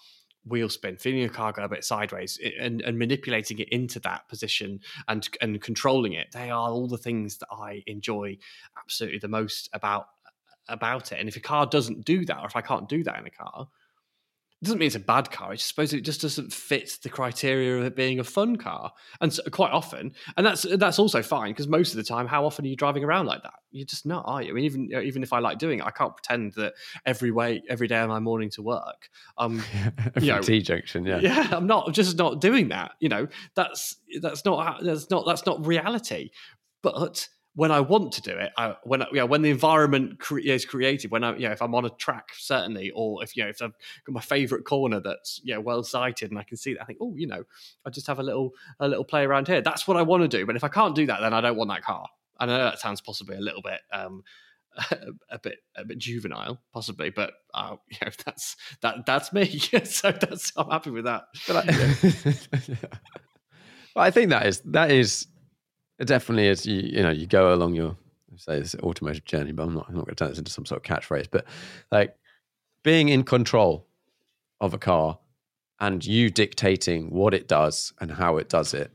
wheel 0.45 0.69
spin, 0.69 0.95
feeding 0.95 1.23
a 1.23 1.29
car 1.29 1.51
go 1.51 1.63
a 1.63 1.67
bit 1.67 1.83
sideways, 1.83 2.39
and, 2.59 2.81
and 2.81 2.97
manipulating 2.97 3.59
it 3.59 3.67
into 3.69 3.99
that 4.01 4.29
position 4.29 4.79
and 5.07 5.27
and 5.41 5.59
controlling 5.61 6.13
it, 6.13 6.27
they 6.31 6.51
are 6.51 6.69
all 6.69 6.87
the 6.87 6.97
things 6.97 7.39
that 7.39 7.47
I 7.51 7.83
enjoy 7.87 8.37
absolutely 8.77 9.19
the 9.19 9.27
most 9.27 9.69
about 9.73 10.07
about 10.69 11.11
it. 11.11 11.19
And 11.19 11.29
if 11.29 11.35
a 11.35 11.41
car 11.41 11.65
doesn't 11.65 12.05
do 12.05 12.25
that, 12.25 12.39
or 12.39 12.45
if 12.45 12.55
I 12.55 12.61
can't 12.61 12.87
do 12.87 13.03
that 13.03 13.19
in 13.19 13.25
a 13.25 13.31
car, 13.31 13.67
it 14.59 14.65
doesn't 14.65 14.79
mean 14.79 14.87
it's 14.87 14.95
a 14.95 14.99
bad 14.99 15.29
car. 15.29 15.51
I 15.51 15.55
suppose 15.55 15.93
it 15.93 16.01
just 16.01 16.21
doesn't 16.21 16.51
fit 16.51 16.97
the 17.03 17.09
criteria 17.09 17.77
of 17.77 17.85
it 17.85 17.95
being 17.95 18.19
a 18.19 18.23
fun 18.23 18.55
car. 18.55 18.91
And 19.21 19.31
so, 19.31 19.43
quite 19.51 19.71
often, 19.71 20.13
and 20.35 20.43
that's 20.43 20.63
that's 20.77 20.97
also 20.97 21.21
fine 21.21 21.51
because 21.51 21.67
most 21.67 21.91
of 21.91 21.97
the 21.97 22.03
time, 22.03 22.25
how 22.25 22.43
often 22.43 22.65
are 22.65 22.67
you 22.67 22.75
driving 22.75 23.03
around 23.03 23.27
like 23.27 23.43
that? 23.43 23.53
You're 23.69 23.85
just 23.85 24.07
not, 24.07 24.23
are 24.25 24.41
you? 24.41 24.49
I 24.49 24.53
mean, 24.53 24.63
even 24.63 24.91
even 24.91 25.21
if 25.21 25.31
I 25.31 25.37
like 25.37 25.59
doing 25.59 25.77
it, 25.77 25.85
I 25.85 25.91
can't 25.91 26.15
pretend 26.15 26.53
that 26.53 26.73
every 27.05 27.29
way, 27.29 27.61
every 27.69 27.87
day 27.87 27.99
of 27.99 28.09
my 28.09 28.19
morning 28.19 28.49
to 28.51 28.63
work, 28.63 29.09
um, 29.37 29.63
You 30.19 30.33
know, 30.33 30.41
T 30.41 30.59
junction, 30.63 31.05
yeah. 31.05 31.19
yeah, 31.19 31.49
I'm 31.51 31.67
not 31.67 31.85
I'm 31.87 31.93
just 31.93 32.17
not 32.17 32.41
doing 32.41 32.69
that. 32.69 32.93
You 32.99 33.09
know, 33.09 33.27
that's 33.53 33.97
that's 34.21 34.43
not 34.43 34.83
that's 34.83 35.11
not 35.11 35.27
that's 35.27 35.45
not 35.45 35.67
reality. 35.67 36.31
But 36.81 37.29
when 37.57 37.71
I 37.71 37.79
want 37.79 38.11
to 38.11 38.21
do 38.21 38.29
it, 38.37 38.51
I, 38.55 38.75
when 38.83 39.01
I- 39.01 39.07
you 39.09 39.15
know, 39.17 39.25
when 39.25 39.41
the 39.41 39.49
environment 39.49 40.19
cre- 40.19 40.37
is 40.37 40.63
created, 40.63 41.09
when 41.09 41.23
I 41.23 41.35
you 41.35 41.47
know 41.47 41.51
if 41.53 41.61
I'm 41.61 41.73
on 41.73 41.85
a 41.85 41.89
track 41.89 42.29
certainly, 42.37 42.91
or 42.93 43.23
if 43.23 43.35
you 43.35 43.43
know 43.43 43.49
if 43.49 43.63
I've 43.63 43.73
got 44.05 44.13
my 44.13 44.21
favourite 44.21 44.63
corner 44.63 44.99
that's 44.99 45.41
you 45.43 45.55
know 45.55 45.61
well 45.61 45.81
sighted 45.83 46.29
and 46.29 46.39
I 46.39 46.43
can 46.43 46.55
see 46.57 46.73
that, 46.75 46.83
I 46.83 46.85
think 46.85 46.99
oh 47.01 47.15
you 47.15 47.25
know 47.25 47.43
I 47.83 47.89
just 47.89 48.05
have 48.05 48.19
a 48.19 48.23
little 48.23 48.51
a 48.79 48.87
little 48.87 49.03
play 49.03 49.23
around 49.25 49.47
here. 49.47 49.61
That's 49.61 49.87
what 49.87 49.97
I 49.97 50.03
want 50.03 50.21
to 50.21 50.27
do. 50.27 50.45
But 50.45 50.55
if 50.55 50.63
I 50.63 50.67
can't 50.67 50.93
do 50.95 51.07
that, 51.07 51.19
then 51.19 51.33
I 51.33 51.41
don't 51.41 51.57
want 51.57 51.71
that 51.71 51.81
car. 51.83 52.07
I 52.39 52.45
know 52.45 52.57
that 52.59 52.77
sounds 52.79 53.01
possibly 53.01 53.37
a 53.37 53.41
little 53.41 53.63
bit. 53.63 53.79
Um, 53.91 54.23
a 55.31 55.39
bit 55.39 55.57
a 55.75 55.83
bit 55.83 55.97
juvenile, 55.97 56.61
possibly, 56.71 57.09
but 57.09 57.33
uh, 57.55 57.77
you 57.89 57.97
know, 58.03 58.11
that's 58.23 58.55
that 58.81 59.07
that's 59.07 59.33
me. 59.33 59.57
so 59.85 60.11
that's 60.11 60.53
I'm 60.55 60.69
happy 60.69 60.91
with 60.91 61.05
that. 61.05 61.23
But 61.47 61.55
I, 61.57 62.77
but 63.95 64.01
I 64.01 64.11
think 64.11 64.29
that 64.29 64.45
is 64.45 64.61
that 64.65 64.91
is 64.91 65.25
definitely 66.05 66.47
as 66.49 66.65
you 66.65 66.81
you 66.81 67.03
know 67.03 67.09
you 67.09 67.27
go 67.27 67.53
along 67.53 67.75
your 67.75 67.95
say 68.37 68.59
this 68.59 68.75
automotive 68.75 69.25
journey, 69.25 69.51
but 69.51 69.63
I'm 69.63 69.73
not 69.75 69.85
I'm 69.89 69.95
not 69.95 70.05
going 70.05 70.15
to 70.15 70.23
turn 70.23 70.29
this 70.29 70.37
into 70.37 70.51
some 70.51 70.65
sort 70.65 70.77
of 70.77 70.83
catchphrase. 70.83 71.27
But 71.29 71.45
like 71.91 72.15
being 72.83 73.09
in 73.09 73.23
control 73.23 73.85
of 74.61 74.73
a 74.73 74.77
car 74.77 75.19
and 75.79 76.05
you 76.05 76.29
dictating 76.29 77.09
what 77.09 77.33
it 77.33 77.47
does 77.47 77.93
and 77.99 78.11
how 78.11 78.37
it 78.37 78.49
does 78.49 78.73
it 78.73 78.91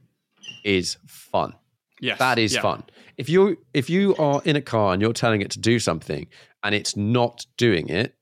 is 0.64 0.96
fun. 1.06 1.54
Yes, 2.00 2.18
That 2.18 2.38
is 2.38 2.54
yeah. 2.54 2.62
fun. 2.62 2.84
If 3.16 3.28
you 3.28 3.58
if 3.74 3.88
you 3.88 4.16
are 4.16 4.42
in 4.44 4.56
a 4.56 4.62
car 4.62 4.92
and 4.92 5.00
you're 5.00 5.12
telling 5.12 5.40
it 5.42 5.50
to 5.52 5.60
do 5.60 5.78
something 5.78 6.26
and 6.62 6.74
it's 6.74 6.96
not 6.96 7.46
doing 7.56 7.88
it, 7.88 8.16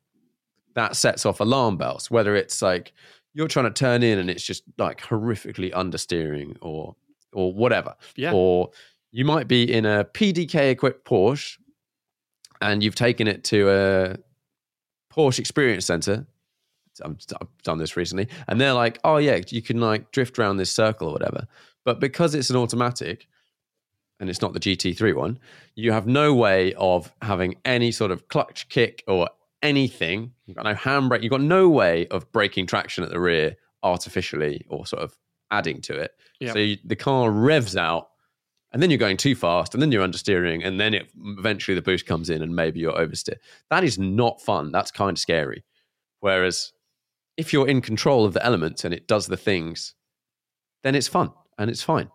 that 0.75 0.97
sets 0.97 1.25
off 1.25 1.41
alarm 1.41 1.77
bells. 1.77 2.11
Whether 2.11 2.35
it's 2.35 2.61
like 2.61 2.93
you're 3.33 3.49
trying 3.49 3.67
to 3.67 3.71
turn 3.71 4.03
in 4.03 4.19
and 4.19 4.29
it's 4.29 4.43
just 4.43 4.65
like 4.77 5.01
horrifically 5.01 5.73
understeering 5.73 6.57
or 6.61 6.97
or 7.33 7.53
whatever. 7.53 7.95
Yeah. 8.17 8.33
Or 8.33 8.71
you 9.13 9.25
might 9.25 9.49
be 9.49 9.71
in 9.73 9.87
a 9.87 10.05
PDK 10.05 10.71
equipped 10.71 11.05
Porsche 11.07 11.59
and 12.61 12.83
you've 12.83 12.95
taken 12.95 13.27
it 13.27 13.45
to 13.45 13.71
a 13.71 14.17
Porsche 15.13 15.39
Experience 15.39 15.87
Center. 15.87 16.27
I've 17.05 17.17
I've 17.41 17.63
done 17.63 17.79
this 17.79 17.97
recently, 17.97 18.29
and 18.47 18.61
they're 18.61 18.75
like, 18.75 18.99
"Oh 19.05 19.17
yeah, 19.17 19.41
you 19.49 19.63
can 19.63 19.81
like 19.81 20.11
drift 20.11 20.39
around 20.39 20.59
this 20.59 20.71
circle 20.71 21.09
or 21.09 21.13
whatever." 21.13 21.47
But 21.85 21.99
because 21.99 22.35
it's 22.35 22.51
an 22.51 22.57
automatic, 22.57 23.27
and 24.19 24.29
it's 24.29 24.43
not 24.43 24.53
the 24.53 24.61
GT3 24.61 25.15
one, 25.15 25.39
you 25.75 25.93
have 25.93 26.07
no 26.07 26.35
way 26.35 26.75
of 26.75 27.13
having 27.23 27.57
any 27.65 27.91
sort 27.91 28.11
of 28.11 28.29
clutch 28.29 28.69
kick 28.69 29.03
or 29.09 29.31
anything. 29.63 30.33
You've 30.47 30.57
got 30.57 30.67
no 30.67 30.75
handbrake. 30.75 31.23
You've 31.23 31.31
got 31.31 31.41
no 31.41 31.69
way 31.69 32.07
of 32.09 32.31
breaking 32.33 32.67
traction 32.67 33.03
at 33.03 33.11
the 33.11 33.21
rear 33.21 33.57
artificially 33.83 34.65
or 34.69 34.85
sort 34.87 35.03
of 35.03 35.17
adding 35.51 35.81
to 35.83 35.95
it. 35.95 36.13
Yeah. 36.41 36.53
So 36.53 36.59
you, 36.59 36.79
the 36.85 36.97
car 36.97 37.31
revs 37.31 37.77
out, 37.77 38.09
and 38.73 38.83
then 38.83 38.91
you're 38.91 38.99
going 38.99 39.17
too 39.17 39.35
fast, 39.35 39.75
and 39.75 39.83
then 39.83 39.93
you're 39.93 40.07
understeering, 40.07 40.67
and 40.67 40.81
then 40.81 40.95
it 40.95 41.11
eventually 41.39 41.75
the 41.75 41.83
boost 41.83 42.07
comes 42.07 42.31
in, 42.31 42.43
and 42.43 42.55
maybe 42.55 42.81
you're 42.81 42.93
oversteer. 42.93 43.37
That 43.69 43.85
is 43.85 43.99
not 43.99 44.41
fun. 44.41 44.73
That's 44.73 44.91
kind 44.91 45.17
of 45.17 45.19
scary. 45.19 45.65
Whereas 46.21 46.73
if 47.37 47.53
you're 47.53 47.69
in 47.69 47.81
control 47.81 48.25
of 48.25 48.35
the 48.35 48.45
elements 48.45 48.85
and 48.85 48.93
it 48.93 49.09
does 49.09 49.27
the 49.27 49.37
things, 49.37 49.95
then 50.83 50.95
it's 50.95 51.09
fun 51.09 51.33
and 51.59 51.71
it's 51.71 51.83
fine. 51.83 52.11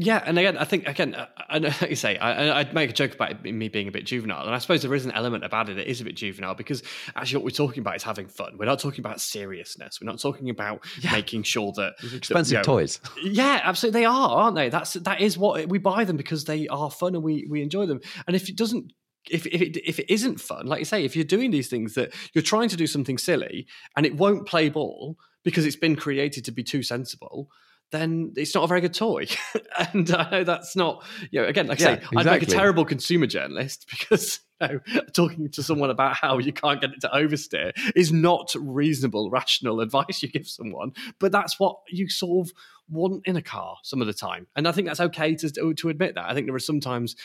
Yeah, 0.00 0.22
and 0.24 0.38
again, 0.38 0.56
I 0.56 0.64
think 0.64 0.86
again, 0.86 1.16
uh, 1.16 1.26
I, 1.36 1.56
I, 1.56 1.58
like 1.58 1.90
you 1.90 1.96
say, 1.96 2.16
I, 2.18 2.60
I'd 2.60 2.72
make 2.72 2.90
a 2.90 2.92
joke 2.92 3.14
about 3.14 3.32
it, 3.32 3.42
me 3.52 3.68
being 3.68 3.88
a 3.88 3.90
bit 3.90 4.06
juvenile, 4.06 4.46
and 4.46 4.54
I 4.54 4.58
suppose 4.58 4.82
there 4.82 4.94
is 4.94 5.04
an 5.04 5.10
element 5.10 5.44
about 5.44 5.68
it 5.68 5.74
that 5.74 5.90
is 5.90 6.00
a 6.00 6.04
bit 6.04 6.14
juvenile 6.14 6.54
because 6.54 6.84
actually, 7.16 7.38
what 7.38 7.44
we're 7.44 7.50
talking 7.50 7.80
about 7.80 7.96
is 7.96 8.04
having 8.04 8.28
fun. 8.28 8.56
We're 8.56 8.66
not 8.66 8.78
talking 8.78 9.00
about 9.00 9.20
seriousness. 9.20 10.00
We're 10.00 10.10
not 10.10 10.20
talking 10.20 10.50
about 10.50 10.84
making 11.12 11.42
sure 11.42 11.72
that 11.72 11.94
Expensive 12.14 12.30
that, 12.30 12.50
you 12.50 12.56
know, 12.58 12.62
toys. 12.62 13.00
Yeah, 13.24 13.60
absolutely, 13.64 14.00
they 14.00 14.06
are, 14.06 14.30
aren't 14.30 14.54
they? 14.54 14.68
That's 14.68 14.92
that 14.94 15.20
is 15.20 15.36
what 15.36 15.68
we 15.68 15.78
buy 15.78 16.04
them 16.04 16.16
because 16.16 16.44
they 16.44 16.68
are 16.68 16.90
fun 16.90 17.16
and 17.16 17.24
we 17.24 17.46
we 17.50 17.60
enjoy 17.60 17.86
them. 17.86 18.00
And 18.26 18.36
if 18.36 18.48
it 18.48 18.56
doesn't. 18.56 18.92
If, 19.30 19.44
if, 19.46 19.60
it, 19.60 19.76
if 19.86 19.98
it 19.98 20.10
isn't 20.10 20.40
fun, 20.40 20.64
like 20.64 20.78
you 20.78 20.86
say, 20.86 21.04
if 21.04 21.14
you're 21.14 21.22
doing 21.22 21.50
these 21.50 21.68
things 21.68 21.92
that 21.94 22.14
you're 22.32 22.40
trying 22.40 22.70
to 22.70 22.76
do 22.76 22.86
something 22.86 23.18
silly 23.18 23.66
and 23.94 24.06
it 24.06 24.16
won't 24.16 24.46
play 24.46 24.70
ball 24.70 25.18
because 25.44 25.66
it's 25.66 25.76
been 25.76 25.96
created 25.96 26.46
to 26.46 26.52
be 26.52 26.62
too 26.62 26.82
sensible, 26.82 27.50
then 27.90 28.32
it's 28.36 28.54
not 28.54 28.64
a 28.64 28.66
very 28.66 28.80
good 28.80 28.94
toy. 28.94 29.26
and 29.92 30.10
I 30.10 30.30
know 30.30 30.44
that's 30.44 30.76
not, 30.76 31.04
you 31.30 31.40
know, 31.40 31.48
again, 31.48 31.66
like 31.66 31.80
I 31.80 31.84
Yeah, 31.84 32.00
say, 32.00 32.06
I'd 32.16 32.26
make 32.26 32.42
a 32.42 32.46
terrible 32.46 32.84
consumer 32.84 33.26
journalist 33.26 33.86
because 33.90 34.40
you 34.60 34.68
know, 34.68 34.80
talking 35.14 35.48
to 35.50 35.62
someone 35.62 35.90
about 35.90 36.14
how 36.16 36.38
you 36.38 36.52
can't 36.52 36.80
get 36.80 36.90
it 36.90 37.00
to 37.02 37.08
oversteer 37.08 37.72
is 37.96 38.12
not 38.12 38.54
reasonable, 38.58 39.30
rational 39.30 39.80
advice 39.80 40.22
you 40.22 40.28
give 40.28 40.48
someone. 40.48 40.92
But 41.18 41.32
that's 41.32 41.58
what 41.58 41.76
you 41.88 42.08
sort 42.08 42.46
of 42.46 42.52
want 42.90 43.26
in 43.26 43.36
a 43.36 43.42
car 43.42 43.76
some 43.82 44.00
of 44.00 44.06
the 44.06 44.14
time. 44.14 44.46
And 44.56 44.68
I 44.68 44.72
think 44.72 44.86
that's 44.86 45.00
okay 45.00 45.34
to, 45.36 45.74
to 45.74 45.88
admit 45.88 46.14
that. 46.16 46.28
I 46.28 46.34
think 46.34 46.46
there 46.46 46.56
are 46.56 46.60
sometimes 46.60 47.16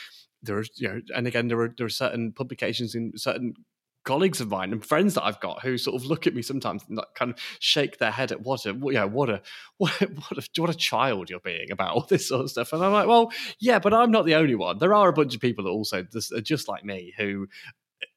there 0.44 0.58
are, 0.58 0.66
you 0.76 0.88
know, 0.88 1.02
and 1.16 1.28
again, 1.28 1.48
there 1.48 1.60
are, 1.60 1.74
there 1.78 1.86
are 1.86 1.90
certain 1.90 2.32
publications 2.32 2.96
in 2.96 3.14
certain 3.16 3.54
colleagues 4.04 4.42
of 4.42 4.50
mine 4.50 4.72
and 4.72 4.86
friends 4.86 5.14
that 5.14 5.24
I've 5.24 5.40
got 5.40 5.62
who 5.64 5.78
sort 5.78 5.96
of 5.96 6.06
look 6.06 6.28
at 6.28 6.36
me 6.36 6.42
sometimes 6.42 6.84
and 6.88 6.98
like 6.98 7.14
kind 7.16 7.32
of 7.32 7.40
shake 7.60 7.98
their 7.98 8.12
head 8.12 8.32
at 8.32 8.42
what 8.42 8.66
a 8.66 8.78
yeah 8.92 9.06
what 9.06 9.30
a 9.30 9.42
what 9.78 10.02
a, 10.02 10.06
what 10.08 10.38
a 10.38 10.62
what 10.62 10.70
a 10.70 10.74
child 10.76 11.30
you're 11.30 11.40
being 11.40 11.72
about 11.72 11.94
all 11.96 12.06
this 12.10 12.28
sort 12.28 12.42
of 12.42 12.50
stuff. 12.52 12.74
And 12.74 12.84
I'm 12.84 12.92
like 12.94 13.08
well 13.08 13.32
yeah 13.60 13.80
but 13.80 13.94
I'm 13.94 14.12
not 14.12 14.26
the 14.26 14.36
only 14.36 14.56
one. 14.56 14.78
There 14.80 14.94
are 14.94 15.10
a 15.10 15.14
bunch 15.14 15.36
of 15.36 15.42
people 15.42 15.64
that 15.66 15.72
also 15.72 16.04
just, 16.04 16.32
are 16.32 16.42
just 16.42 16.68
like 16.68 16.84
me 16.84 17.14
who 17.18 17.48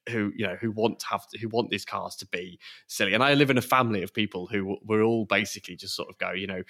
who 0.09 0.31
you 0.35 0.45
know 0.45 0.57
who 0.59 0.71
want 0.71 0.99
to 0.99 1.07
have 1.07 1.25
who 1.39 1.47
want 1.49 1.69
these 1.69 1.85
cars 1.85 2.15
to 2.17 2.25
be 2.27 2.59
silly. 2.87 3.13
And 3.13 3.23
I 3.23 3.33
live 3.33 3.49
in 3.49 3.57
a 3.57 3.61
family 3.61 4.03
of 4.03 4.13
people 4.13 4.47
who 4.47 4.77
we're 4.83 5.03
all 5.03 5.25
basically 5.25 5.75
just 5.75 5.95
sort 5.95 6.09
of 6.09 6.17
go 6.17 6.31
you 6.31 6.47
know 6.47 6.63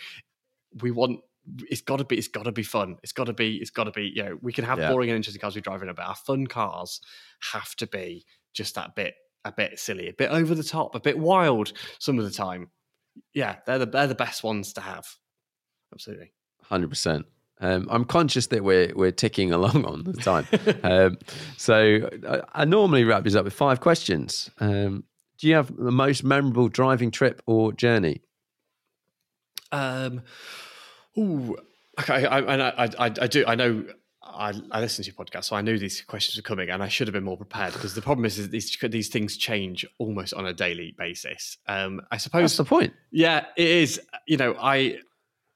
we 0.81 0.91
want 0.91 1.19
it's 1.69 1.81
got 1.81 1.97
to 1.97 2.03
be 2.03 2.17
it's 2.17 2.27
got 2.27 2.43
to 2.43 2.51
be 2.51 2.63
fun. 2.63 2.97
It's 3.03 3.13
got 3.13 3.25
to 3.25 3.33
be 3.33 3.57
it's 3.57 3.69
got 3.69 3.85
to 3.85 3.91
be 3.91 4.11
you 4.13 4.23
know 4.23 4.37
we 4.41 4.53
can 4.53 4.65
have 4.65 4.79
Yeah. 4.79 4.91
boring 4.91 5.09
and 5.09 5.15
interesting 5.15 5.39
cars. 5.39 5.55
We 5.55 5.61
drive 5.61 5.81
in 5.81 5.87
but 5.93 6.05
our 6.05 6.15
fun 6.15 6.45
cars 6.47 6.99
have 7.53 7.75
to 7.77 7.87
be 7.87 8.25
just 8.57 8.75
that 8.75 8.95
bit 8.95 9.15
a 9.45 9.51
bit 9.51 9.79
silly 9.79 10.09
a 10.09 10.13
bit 10.13 10.31
over 10.31 10.53
the 10.55 10.63
top 10.63 10.95
a 10.95 10.99
bit 10.99 11.17
wild 11.17 11.71
some 11.99 12.17
of 12.19 12.25
the 12.25 12.31
time 12.31 12.69
yeah 13.33 13.57
they're 13.65 13.79
the 13.79 13.85
they're 13.85 14.07
the 14.07 14.15
best 14.15 14.43
ones 14.43 14.73
to 14.73 14.81
have 14.81 15.05
absolutely 15.93 16.31
Hundred 16.69 16.89
percent. 16.89 17.25
Um, 17.61 17.87
I'm 17.89 18.03
conscious 18.03 18.47
that 18.47 18.63
we're 18.63 18.91
we're 18.93 19.11
ticking 19.11 19.53
along 19.53 19.85
on 19.85 20.03
the 20.03 20.13
time, 20.13 20.45
um, 20.83 21.17
so 21.55 22.09
I, 22.27 22.61
I 22.61 22.65
normally 22.65 23.05
wrap 23.05 23.23
this 23.23 23.35
up 23.35 23.45
with 23.45 23.53
five 23.53 23.79
questions. 23.79 24.51
Um, 24.59 25.05
do 25.39 25.47
you 25.47 25.55
have 25.55 25.73
the 25.75 25.91
most 25.91 26.23
memorable 26.23 26.67
driving 26.67 27.09
trip 27.09 27.41
or 27.45 27.71
journey? 27.71 28.21
Um, 29.71 30.23
ooh, 31.17 31.55
okay. 31.99 32.25
I, 32.25 32.39
I, 32.39 32.69
I, 32.69 32.85
I, 32.85 32.89
I 33.05 33.27
do. 33.27 33.45
I 33.47 33.55
know. 33.55 33.85
I, 34.33 34.53
I 34.71 34.79
listen 34.79 35.03
to 35.03 35.11
your 35.11 35.15
podcast, 35.15 35.45
so 35.45 35.55
I 35.55 35.61
knew 35.61 35.77
these 35.77 36.01
questions 36.01 36.35
were 36.35 36.41
coming, 36.41 36.69
and 36.69 36.83
I 36.83 36.87
should 36.87 37.07
have 37.07 37.13
been 37.13 37.23
more 37.23 37.37
prepared 37.37 37.73
because 37.73 37.95
the 37.95 38.01
problem 38.01 38.25
is, 38.25 38.37
is 38.37 38.49
these 38.49 38.77
these 38.89 39.09
things 39.09 39.37
change 39.37 39.85
almost 39.97 40.33
on 40.33 40.45
a 40.45 40.53
daily 40.53 40.95
basis. 40.97 41.57
Um, 41.67 42.01
I 42.11 42.17
suppose 42.17 42.41
That's 42.43 42.57
the 42.57 42.65
point. 42.65 42.93
yeah, 43.11 43.45
it 43.55 43.67
is. 43.67 44.01
You 44.27 44.37
know, 44.37 44.55
I, 44.59 44.99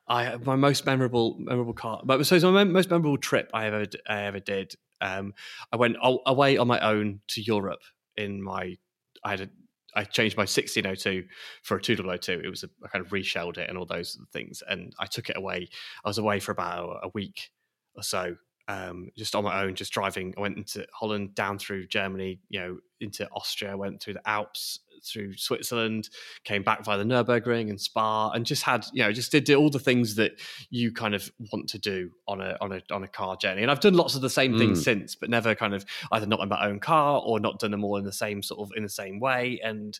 I 0.07 0.38
my 0.38 0.56
most 0.56 0.85
memorable 0.85 1.38
memorable 1.39 1.73
car, 1.73 2.02
but 2.03 2.26
so 2.26 2.52
my 2.52 2.64
most 2.64 2.89
memorable 2.89 3.18
trip 3.18 3.49
I 3.53 3.68
ever 3.68 3.85
I 4.07 4.22
ever 4.23 4.39
did. 4.39 4.73
Um, 5.02 5.34
I 5.72 5.77
went 5.77 5.98
away 6.02 6.57
on 6.57 6.68
my 6.68 6.80
own 6.80 7.22
to 7.30 7.41
Europe 7.41 7.81
in 8.18 8.41
my. 8.41 8.77
I 9.23 9.31
had 9.31 9.41
a, 9.41 9.49
I 9.95 10.03
changed 10.03 10.38
my 10.38 10.41
1602 10.41 11.27
for 11.64 11.77
a 11.77 11.81
2002. 11.81 12.41
It 12.43 12.49
was 12.49 12.64
a, 12.64 12.69
I 12.84 12.88
kind 12.88 13.06
of 13.06 13.11
reshelled 13.11 13.57
it 13.57 13.68
and 13.69 13.77
all 13.77 13.85
those 13.85 14.18
things, 14.31 14.64
and 14.68 14.93
I 14.99 15.06
took 15.06 15.30
it 15.30 15.38
away. 15.38 15.69
I 16.06 16.10
was 16.10 16.18
away 16.18 16.39
for 16.39 16.52
about 16.52 16.99
a 17.03 17.10
week 17.14 17.49
or 17.95 18.03
so, 18.03 18.35
um, 18.67 19.09
just 19.17 19.35
on 19.35 19.43
my 19.43 19.63
own, 19.63 19.75
just 19.75 19.91
driving. 19.91 20.33
I 20.38 20.41
went 20.41 20.57
into 20.57 20.85
Holland, 20.93 21.35
down 21.35 21.57
through 21.59 21.88
Germany, 21.88 22.39
you 22.49 22.59
know, 22.59 22.77
into 22.99 23.27
Austria. 23.31 23.75
Went 23.75 24.01
through 24.01 24.13
the 24.13 24.29
Alps, 24.29 24.79
through 25.03 25.35
Switzerland, 25.35 26.09
came 26.43 26.61
back 26.63 26.85
via 26.85 26.97
the 26.97 27.03
Nurburgring 27.03 27.69
and 27.69 27.81
Spa, 27.81 28.29
and 28.31 28.45
just 28.45 28.63
had, 28.63 28.85
you 28.93 29.03
know, 29.03 29.11
just 29.11 29.31
did 29.31 29.49
all 29.51 29.69
the 29.69 29.79
things 29.79 30.15
that 30.15 30.33
you 30.69 30.91
kind 30.91 31.15
of 31.15 31.31
want 31.51 31.67
to 31.69 31.79
do 31.79 32.11
on 32.27 32.39
a 32.41 32.55
on 32.61 32.71
a 32.71 32.81
on 32.91 33.03
a 33.03 33.07
car 33.07 33.35
journey. 33.35 33.61
And 33.63 33.71
I've 33.71 33.79
done 33.79 33.95
lots 33.95 34.15
of 34.15 34.21
the 34.21 34.29
same 34.29 34.57
things 34.57 34.79
Mm. 34.81 34.83
since, 34.83 35.15
but 35.15 35.29
never 35.29 35.55
kind 35.55 35.73
of 35.73 35.85
either 36.11 36.27
not 36.27 36.39
in 36.41 36.49
my 36.49 36.65
own 36.65 36.79
car 36.79 37.21
or 37.25 37.39
not 37.39 37.59
done 37.59 37.71
them 37.71 37.83
all 37.83 37.97
in 37.97 38.05
the 38.05 38.13
same 38.13 38.43
sort 38.43 38.61
of 38.61 38.71
in 38.75 38.83
the 38.83 38.89
same 38.89 39.19
way. 39.19 39.59
And 39.63 39.99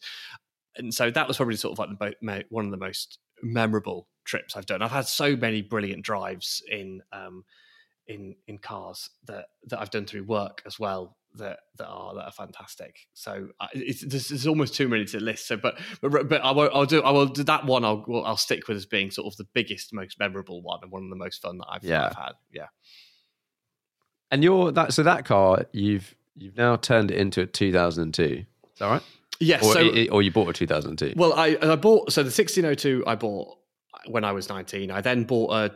and 0.78 0.94
so 0.94 1.12
that 1.12 1.28
was 1.28 1.38
probably 1.38 1.58
sort 1.58 1.78
of 1.78 1.80
like 1.80 2.18
the, 2.22 2.46
one 2.50 2.66
of 2.66 2.72
the 2.72 2.78
most 2.78 3.20
memorable 3.44 4.08
trips 4.24 4.56
I've 4.56 4.68
done. 4.68 4.82
I've 4.82 4.92
had 4.92 5.08
so 5.08 5.36
many 5.36 5.62
brilliant 5.62 6.04
drives 6.04 6.62
in 6.72 7.02
um, 7.12 7.44
in 8.08 8.36
in 8.48 8.58
cars 8.58 9.10
that 9.28 9.46
that 9.68 9.80
I've 9.80 9.92
done 9.92 10.06
through 10.06 10.24
work 10.24 10.62
as 10.66 10.80
well 10.80 11.18
that 11.36 11.60
that 11.78 11.88
are 11.88 12.14
that 12.16 12.26
are 12.26 12.32
fantastic. 12.32 13.08
So 13.14 13.50
uh, 13.60 13.68
it's 13.74 14.02
this 14.06 14.32
is 14.32 14.46
almost 14.48 14.74
too 14.76 14.88
many 14.90 15.06
to 15.06 15.20
list. 15.20 15.48
So, 15.48 15.56
but 15.58 15.80
but, 16.02 16.28
but 16.28 16.42
I 16.44 16.52
won't, 16.52 16.74
I'll 16.76 16.86
do 16.86 17.02
I 17.04 17.12
will 17.12 17.28
do 17.28 17.44
that 17.44 17.66
one. 17.66 17.86
I'll 17.86 18.04
I'll 18.26 18.36
stick 18.38 18.68
with 18.68 18.76
as 18.78 18.86
being 18.86 19.12
sort 19.12 19.28
of 19.32 19.38
the 19.38 19.46
biggest, 19.54 19.94
most 19.94 20.20
memorable 20.20 20.62
one 20.62 20.80
and 20.82 20.92
one 20.92 21.04
of 21.04 21.10
the 21.10 21.16
most 21.16 21.42
fun 21.42 21.58
that 21.60 21.68
I've, 21.70 21.84
Yeah. 21.84 22.08
I've 22.08 22.16
had. 22.16 22.32
Yeah. 22.52 22.68
And 24.30 24.44
you're 24.44 24.72
that 24.72 24.94
so 24.94 25.04
that 25.04 25.26
car 25.26 25.66
you've 25.72 26.16
you've 26.36 26.58
now 26.58 26.76
turned 26.76 27.12
it 27.12 27.18
into 27.18 27.42
a 27.42 27.46
2002. 27.46 28.24
Is 28.24 28.46
that 28.80 28.88
right? 28.90 29.04
Yes. 29.40 29.64
Or, 29.66 29.74
so 29.74 29.80
i- 29.80 30.00
i- 30.04 30.08
or 30.12 30.22
you 30.22 30.32
bought 30.32 30.50
a 30.50 30.54
2002. 30.54 31.14
Well, 31.18 31.34
I 31.34 31.58
I 31.62 31.76
bought 31.76 32.12
so 32.12 32.24
the 32.24 32.28
1602 32.28 33.04
I 33.08 33.16
bought 33.16 33.58
when 34.08 34.24
I 34.24 34.32
was 34.32 34.50
19. 34.50 34.90
I 34.92 35.02
then 35.02 35.24
bought 35.26 35.54
a 35.54 35.72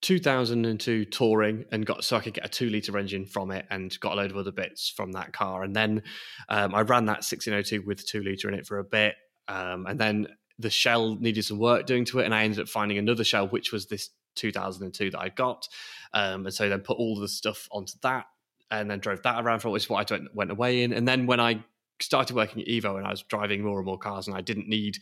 2002 0.00 1.04
touring 1.06 1.64
and 1.72 1.84
got 1.84 2.04
so 2.04 2.16
I 2.16 2.20
could 2.20 2.34
get 2.34 2.44
a 2.44 2.48
two 2.48 2.70
liter 2.70 2.96
engine 2.96 3.26
from 3.26 3.50
it 3.50 3.66
and 3.70 3.98
got 4.00 4.12
a 4.12 4.16
load 4.16 4.30
of 4.30 4.36
other 4.36 4.52
bits 4.52 4.88
from 4.88 5.12
that 5.12 5.32
car. 5.32 5.62
And 5.64 5.74
then 5.74 6.02
um, 6.48 6.74
I 6.74 6.82
ran 6.82 7.06
that 7.06 7.24
1602 7.24 7.82
with 7.82 8.06
two 8.06 8.22
liter 8.22 8.48
in 8.48 8.54
it 8.54 8.66
for 8.66 8.78
a 8.78 8.84
bit, 8.84 9.14
um, 9.48 9.86
and 9.86 9.98
then 9.98 10.28
the 10.58 10.70
shell 10.70 11.16
needed 11.16 11.44
some 11.44 11.58
work 11.58 11.86
doing 11.86 12.04
to 12.06 12.20
it, 12.20 12.24
and 12.24 12.34
I 12.34 12.44
ended 12.44 12.60
up 12.60 12.68
finding 12.68 12.98
another 12.98 13.24
shell 13.24 13.48
which 13.48 13.72
was 13.72 13.86
this 13.86 14.10
2002 14.36 15.10
that 15.10 15.20
I 15.20 15.28
got, 15.30 15.68
um, 16.14 16.46
and 16.46 16.54
so 16.54 16.68
then 16.68 16.80
put 16.80 16.98
all 16.98 17.18
the 17.18 17.28
stuff 17.28 17.68
onto 17.70 17.94
that. 18.02 18.26
And 18.70 18.90
then 18.90 18.98
drove 18.98 19.22
that 19.22 19.42
around 19.42 19.60
for 19.60 19.70
which 19.70 19.84
is 19.84 19.88
what 19.88 20.12
I 20.12 20.14
went, 20.14 20.34
went 20.34 20.50
away 20.50 20.82
in. 20.82 20.92
And 20.92 21.08
then 21.08 21.24
when 21.24 21.40
I 21.40 21.64
started 22.00 22.36
working 22.36 22.60
at 22.60 22.68
Evo 22.68 22.98
and 22.98 23.06
I 23.06 23.10
was 23.10 23.22
driving 23.22 23.62
more 23.62 23.78
and 23.78 23.86
more 23.86 23.96
cars 23.96 24.26
and 24.26 24.36
I 24.36 24.40
didn't 24.40 24.68
need 24.68 24.98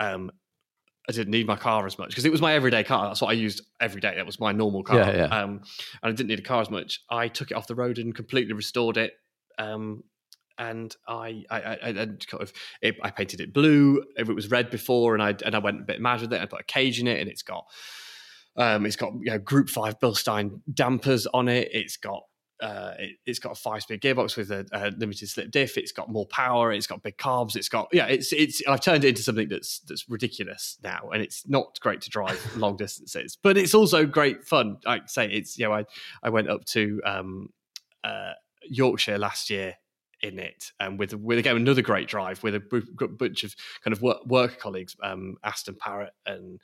um 0.00 0.30
I 1.08 1.12
didn't 1.12 1.30
need 1.30 1.46
my 1.46 1.56
car 1.56 1.84
as 1.86 1.98
much 1.98 2.10
because 2.10 2.24
it 2.24 2.30
was 2.30 2.40
my 2.40 2.54
everyday 2.54 2.84
car. 2.84 3.08
That's 3.08 3.20
what 3.20 3.28
I 3.28 3.32
used 3.32 3.62
every 3.80 4.00
day. 4.00 4.14
That 4.14 4.26
was 4.26 4.38
my 4.38 4.52
normal 4.52 4.82
car. 4.84 4.98
Yeah, 4.98 5.16
yeah. 5.16 5.24
Um 5.24 5.60
and 6.02 6.12
I 6.12 6.12
didn't 6.12 6.28
need 6.28 6.38
a 6.38 6.42
car 6.42 6.60
as 6.60 6.70
much. 6.70 7.00
I 7.10 7.28
took 7.28 7.50
it 7.50 7.54
off 7.54 7.66
the 7.66 7.74
road 7.74 7.98
and 7.98 8.14
completely 8.14 8.52
restored 8.52 8.96
it. 8.96 9.12
Um 9.58 10.04
and 10.58 10.94
I, 11.08 11.44
I, 11.50 11.60
I, 11.60 11.88
I 11.88 11.92
kind 11.92 12.42
of, 12.42 12.52
it, 12.80 12.96
I 13.02 13.10
painted 13.10 13.40
it 13.40 13.52
blue. 13.52 14.04
If 14.16 14.28
it 14.28 14.34
was 14.34 14.50
red 14.50 14.70
before, 14.70 15.14
and 15.14 15.22
I 15.22 15.34
and 15.44 15.54
I 15.54 15.58
went 15.58 15.80
a 15.80 15.84
bit 15.84 16.00
mad 16.00 16.20
with 16.20 16.32
it. 16.32 16.40
I 16.40 16.46
put 16.46 16.60
a 16.60 16.64
cage 16.64 17.00
in 17.00 17.08
it, 17.08 17.20
and 17.20 17.28
it's 17.28 17.42
got, 17.42 17.64
um, 18.56 18.86
it's 18.86 18.96
got 18.96 19.12
you 19.20 19.30
know 19.30 19.38
Group 19.38 19.68
Five 19.68 19.98
Bilstein 19.98 20.60
dampers 20.72 21.26
on 21.26 21.48
it. 21.48 21.68
It's 21.72 21.96
got 21.96 22.22
uh, 22.62 22.94
it, 22.98 23.16
has 23.26 23.40
got 23.40 23.52
a 23.52 23.54
five-speed 23.56 24.00
gearbox 24.00 24.36
with 24.36 24.52
a, 24.52 24.64
a, 24.72 24.90
limited 24.96 25.28
slip 25.28 25.50
diff. 25.50 25.76
It's 25.76 25.90
got 25.90 26.08
more 26.08 26.26
power. 26.26 26.72
It's 26.72 26.86
got 26.86 27.02
big 27.02 27.18
carbs. 27.18 27.56
It's 27.56 27.68
got 27.68 27.88
yeah. 27.92 28.06
It's 28.06 28.32
it's. 28.32 28.62
I've 28.68 28.80
turned 28.80 29.04
it 29.04 29.08
into 29.08 29.22
something 29.22 29.48
that's 29.48 29.80
that's 29.80 30.08
ridiculous 30.08 30.78
now, 30.82 31.10
and 31.12 31.22
it's 31.22 31.46
not 31.48 31.78
great 31.80 32.00
to 32.02 32.10
drive 32.10 32.40
long 32.56 32.76
distances, 32.76 33.36
but 33.42 33.58
it's 33.58 33.74
also 33.74 34.06
great 34.06 34.44
fun. 34.44 34.78
I 34.86 35.00
say, 35.06 35.26
it's 35.26 35.58
you 35.58 35.66
know 35.66 35.74
I 35.74 35.84
I 36.22 36.30
went 36.30 36.48
up 36.48 36.64
to 36.66 37.02
um, 37.04 37.48
uh, 38.04 38.32
Yorkshire 38.62 39.18
last 39.18 39.50
year 39.50 39.74
in 40.22 40.38
it, 40.38 40.70
and 40.78 40.92
um, 40.92 40.96
with 40.98 41.14
with 41.14 41.38
again 41.38 41.56
another 41.56 41.82
great 41.82 42.06
drive 42.06 42.42
with 42.44 42.54
a 42.54 42.60
bunch 43.18 43.42
of 43.42 43.56
kind 43.82 43.92
of 43.92 44.00
work, 44.02 44.24
work 44.24 44.60
colleagues, 44.60 44.96
um, 45.02 45.36
Aston 45.42 45.74
Parrott 45.74 46.12
and 46.26 46.60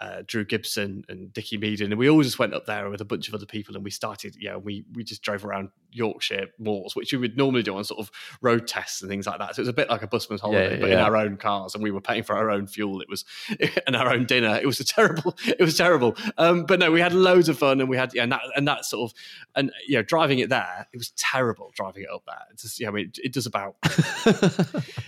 uh, 0.00 0.22
Drew 0.26 0.44
Gibson 0.44 1.04
and 1.08 1.32
Dickie 1.32 1.58
Meaden, 1.58 1.86
and 1.86 1.98
we 1.98 2.08
all 2.10 2.22
just 2.22 2.38
went 2.38 2.54
up 2.54 2.66
there 2.66 2.90
with 2.90 3.00
a 3.00 3.04
bunch 3.04 3.28
of 3.28 3.34
other 3.34 3.46
people, 3.46 3.74
and 3.74 3.84
we 3.84 3.90
started, 3.90 4.36
yeah, 4.38 4.56
we 4.56 4.84
we 4.94 5.04
just 5.04 5.22
drove 5.22 5.44
around 5.44 5.70
Yorkshire 5.92 6.48
moors, 6.58 6.96
which 6.96 7.12
we 7.12 7.18
would 7.18 7.36
normally 7.36 7.62
do 7.62 7.76
on 7.76 7.84
sort 7.84 8.00
of 8.00 8.10
road 8.42 8.66
tests 8.66 9.02
and 9.02 9.10
things 9.10 9.26
like 9.26 9.38
that. 9.38 9.54
So 9.54 9.60
it 9.60 9.62
was 9.62 9.68
a 9.68 9.74
bit 9.74 9.88
like 9.88 10.02
a 10.02 10.06
busman's 10.06 10.40
holiday, 10.40 10.74
yeah, 10.74 10.80
but 10.80 10.90
yeah. 10.90 10.94
in 10.96 11.00
our 11.00 11.16
own 11.16 11.36
cars, 11.36 11.74
and 11.74 11.82
we 11.82 11.90
were 11.90 12.00
paying 12.00 12.22
for 12.22 12.36
our 12.36 12.50
own 12.50 12.66
fuel. 12.66 13.00
It 13.00 13.08
was 13.08 13.24
and 13.86 13.96
our 13.96 14.12
own 14.12 14.26
dinner. 14.26 14.58
It 14.60 14.66
was 14.66 14.80
a 14.80 14.84
terrible. 14.84 15.36
It 15.54 15.60
was 15.60 15.76
terrible. 15.76 16.16
Um, 16.36 16.64
but 16.64 16.80
no, 16.80 16.90
we 16.90 17.00
had 17.00 17.12
loads 17.12 17.48
of 17.48 17.58
fun, 17.58 17.80
and 17.80 17.88
we 17.88 17.96
had 17.96 18.12
yeah, 18.12 18.24
and 18.24 18.32
that 18.32 18.40
and 18.56 18.66
that 18.66 18.84
sort 18.84 19.10
of 19.10 19.18
and 19.54 19.70
you 19.86 19.96
know 19.96 20.02
driving 20.02 20.40
it 20.40 20.48
there, 20.48 20.88
it 20.92 20.96
was 20.96 21.10
terrible 21.10 21.70
driving 21.74 22.04
it 22.04 22.08
up 22.12 22.24
there. 22.26 22.40
It's 22.52 22.62
just, 22.62 22.80
you 22.80 22.86
know, 22.86 22.96
it, 22.96 23.18
it 23.22 23.32
does 23.32 23.46
about 23.46 23.76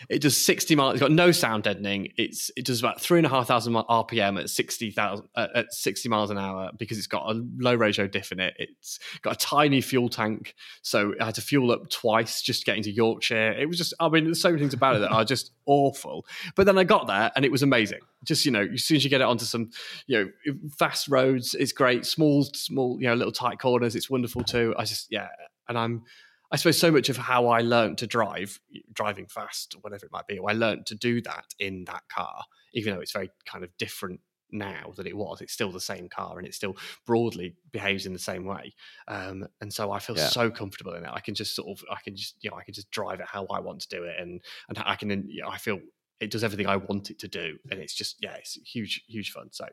it 0.09 0.23
does 0.23 0.37
sixty 0.37 0.77
miles. 0.77 0.95
It's 0.95 1.01
got 1.01 1.11
no 1.11 1.33
sound 1.33 1.65
deadening. 1.65 2.13
It's 2.17 2.51
it 2.57 2.65
does 2.65 2.81
about 2.81 3.01
three 3.01 3.19
and 3.19 3.27
a 3.27 3.31
half 3.31 3.49
thousand 3.49 3.75
RPM 3.75 4.39
at 4.39 4.51
sixty 4.77 4.91
thousand 4.91 5.29
uh, 5.35 5.49
at 5.55 5.73
sixty 5.73 6.09
miles 6.09 6.31
an 6.31 6.39
hour 6.39 6.71
because 6.79 6.99
it's 6.99 7.07
got 7.07 7.31
a 7.31 7.43
low 7.59 7.75
ratio 7.75 8.07
diff 8.07 8.33
in 8.33 8.41
it. 8.41 8.55
It's 8.59 8.99
got 9.23 9.35
a 9.35 9.39
tiny 9.39 9.81
fuel 9.81 10.09
tank 10.09 10.55
so 10.83 11.15
I 11.21 11.27
had 11.27 11.35
to 11.37 11.41
fuel 11.41 11.73
up 11.73 11.89
twice 11.91 12.43
just 12.43 12.65
getting 12.65 12.83
to 12.85 12.91
Yorkshire. 12.91 13.53
It 13.53 13.67
was 13.67 13.79
just, 13.79 13.95
I 14.01 14.09
mean, 14.09 14.25
there's 14.25 14.41
so 14.41 14.51
many 14.51 14.61
things 14.61 14.75
about 14.75 14.97
it 14.97 15.01
that 15.01 15.11
are 15.11 15.25
just 15.25 15.53
awful. 15.67 16.27
But 16.55 16.67
then 16.67 16.79
I 16.79 16.85
got 16.85 17.07
there 17.07 17.33
and 17.35 17.45
it 17.45 17.53
was 17.53 17.63
amazing. 17.63 18.01
Just, 18.25 18.45
you 18.45 18.53
know, 18.53 18.67
as 18.73 18.85
soon 18.85 18.97
as 18.97 19.05
you 19.05 19.11
get 19.11 19.21
it 19.21 19.25
onto 19.25 19.45
some, 19.45 19.71
you 20.07 20.33
know, 20.47 20.55
fast 20.79 21.09
roads, 21.09 21.55
it's 21.55 21.73
great. 21.73 22.07
Small, 22.07 22.45
small, 22.45 22.99
you 23.01 23.07
know, 23.07 23.15
little 23.15 23.33
tight 23.33 23.59
corners, 23.59 23.97
it's 23.97 24.11
wonderful 24.11 24.43
too. 24.43 24.75
I 24.79 24.85
just, 24.85 25.09
yeah. 25.11 25.29
And 25.69 25.77
I'm, 25.77 26.05
I 26.53 26.57
suppose 26.57 26.79
so 26.79 26.93
much 26.93 27.09
of 27.09 27.17
how 27.17 27.49
I 27.49 27.61
learned 27.61 27.99
to 27.99 28.07
drive, 28.07 28.61
driving 28.93 29.27
fast, 29.27 29.77
whatever 29.81 30.07
it 30.07 30.13
might 30.13 30.29
be, 30.29 30.39
I 30.39 30.53
learned 30.53 30.87
to 30.87 30.95
do 30.95 31.21
that 31.23 31.47
in 31.59 31.85
that 31.87 32.05
car, 32.09 32.45
even 32.73 32.95
though 32.95 33.01
it's 33.01 33.13
very 33.13 33.31
kind 33.47 33.65
of 33.65 33.77
different 33.79 34.21
now 34.51 34.93
than 34.97 35.07
it 35.07 35.17
was. 35.17 35.41
It's 35.41 35.53
still 35.53 35.73
the 35.73 35.81
same 35.81 36.09
car 36.09 36.39
and 36.39 36.47
it 36.47 36.55
still 36.55 36.77
broadly 37.07 37.55
behaves 37.73 38.07
in 38.07 38.13
the 38.13 38.19
same 38.19 38.45
way. 38.45 38.75
Um, 39.09 39.47
and 39.61 39.73
so 39.73 39.91
I 39.91 39.99
feel 39.99 40.17
yeah. 40.17 40.29
so 40.29 40.51
comfortable 40.51 40.95
in 40.95 41.05
it. 41.05 41.11
I 41.13 41.21
can 41.21 41.35
just 41.35 41.55
sort 41.55 41.69
of, 41.69 41.85
I 41.91 41.99
can 42.03 42.17
just, 42.17 42.37
you 42.41 42.51
know, 42.51 42.57
I 42.57 42.65
can 42.65 42.75
just 42.75 42.91
drive 42.91 43.21
it 43.21 43.27
how 43.27 43.47
I 43.47 43.61
want 43.61 43.81
to 43.81 43.89
do 43.89 44.05
it, 44.05 44.17
and 44.19 44.41
and 44.69 44.79
I 44.85 44.97
can, 44.97 45.11
you 45.29 45.43
know, 45.43 45.49
I 45.49 45.59
feel 45.59 45.81
it 46.21 46.31
does 46.31 46.45
everything 46.45 46.67
I 46.67 46.77
want 46.77 47.11
it 47.11 47.19
to 47.21 47.29
do, 47.29 47.59
and 47.71 47.81
it's 47.81 47.95
just 47.95 48.17
yeah, 48.21 48.35
it's 48.35 48.55
huge, 48.55 49.05
huge 49.09 49.33
fun. 49.33 49.49
So, 49.53 49.67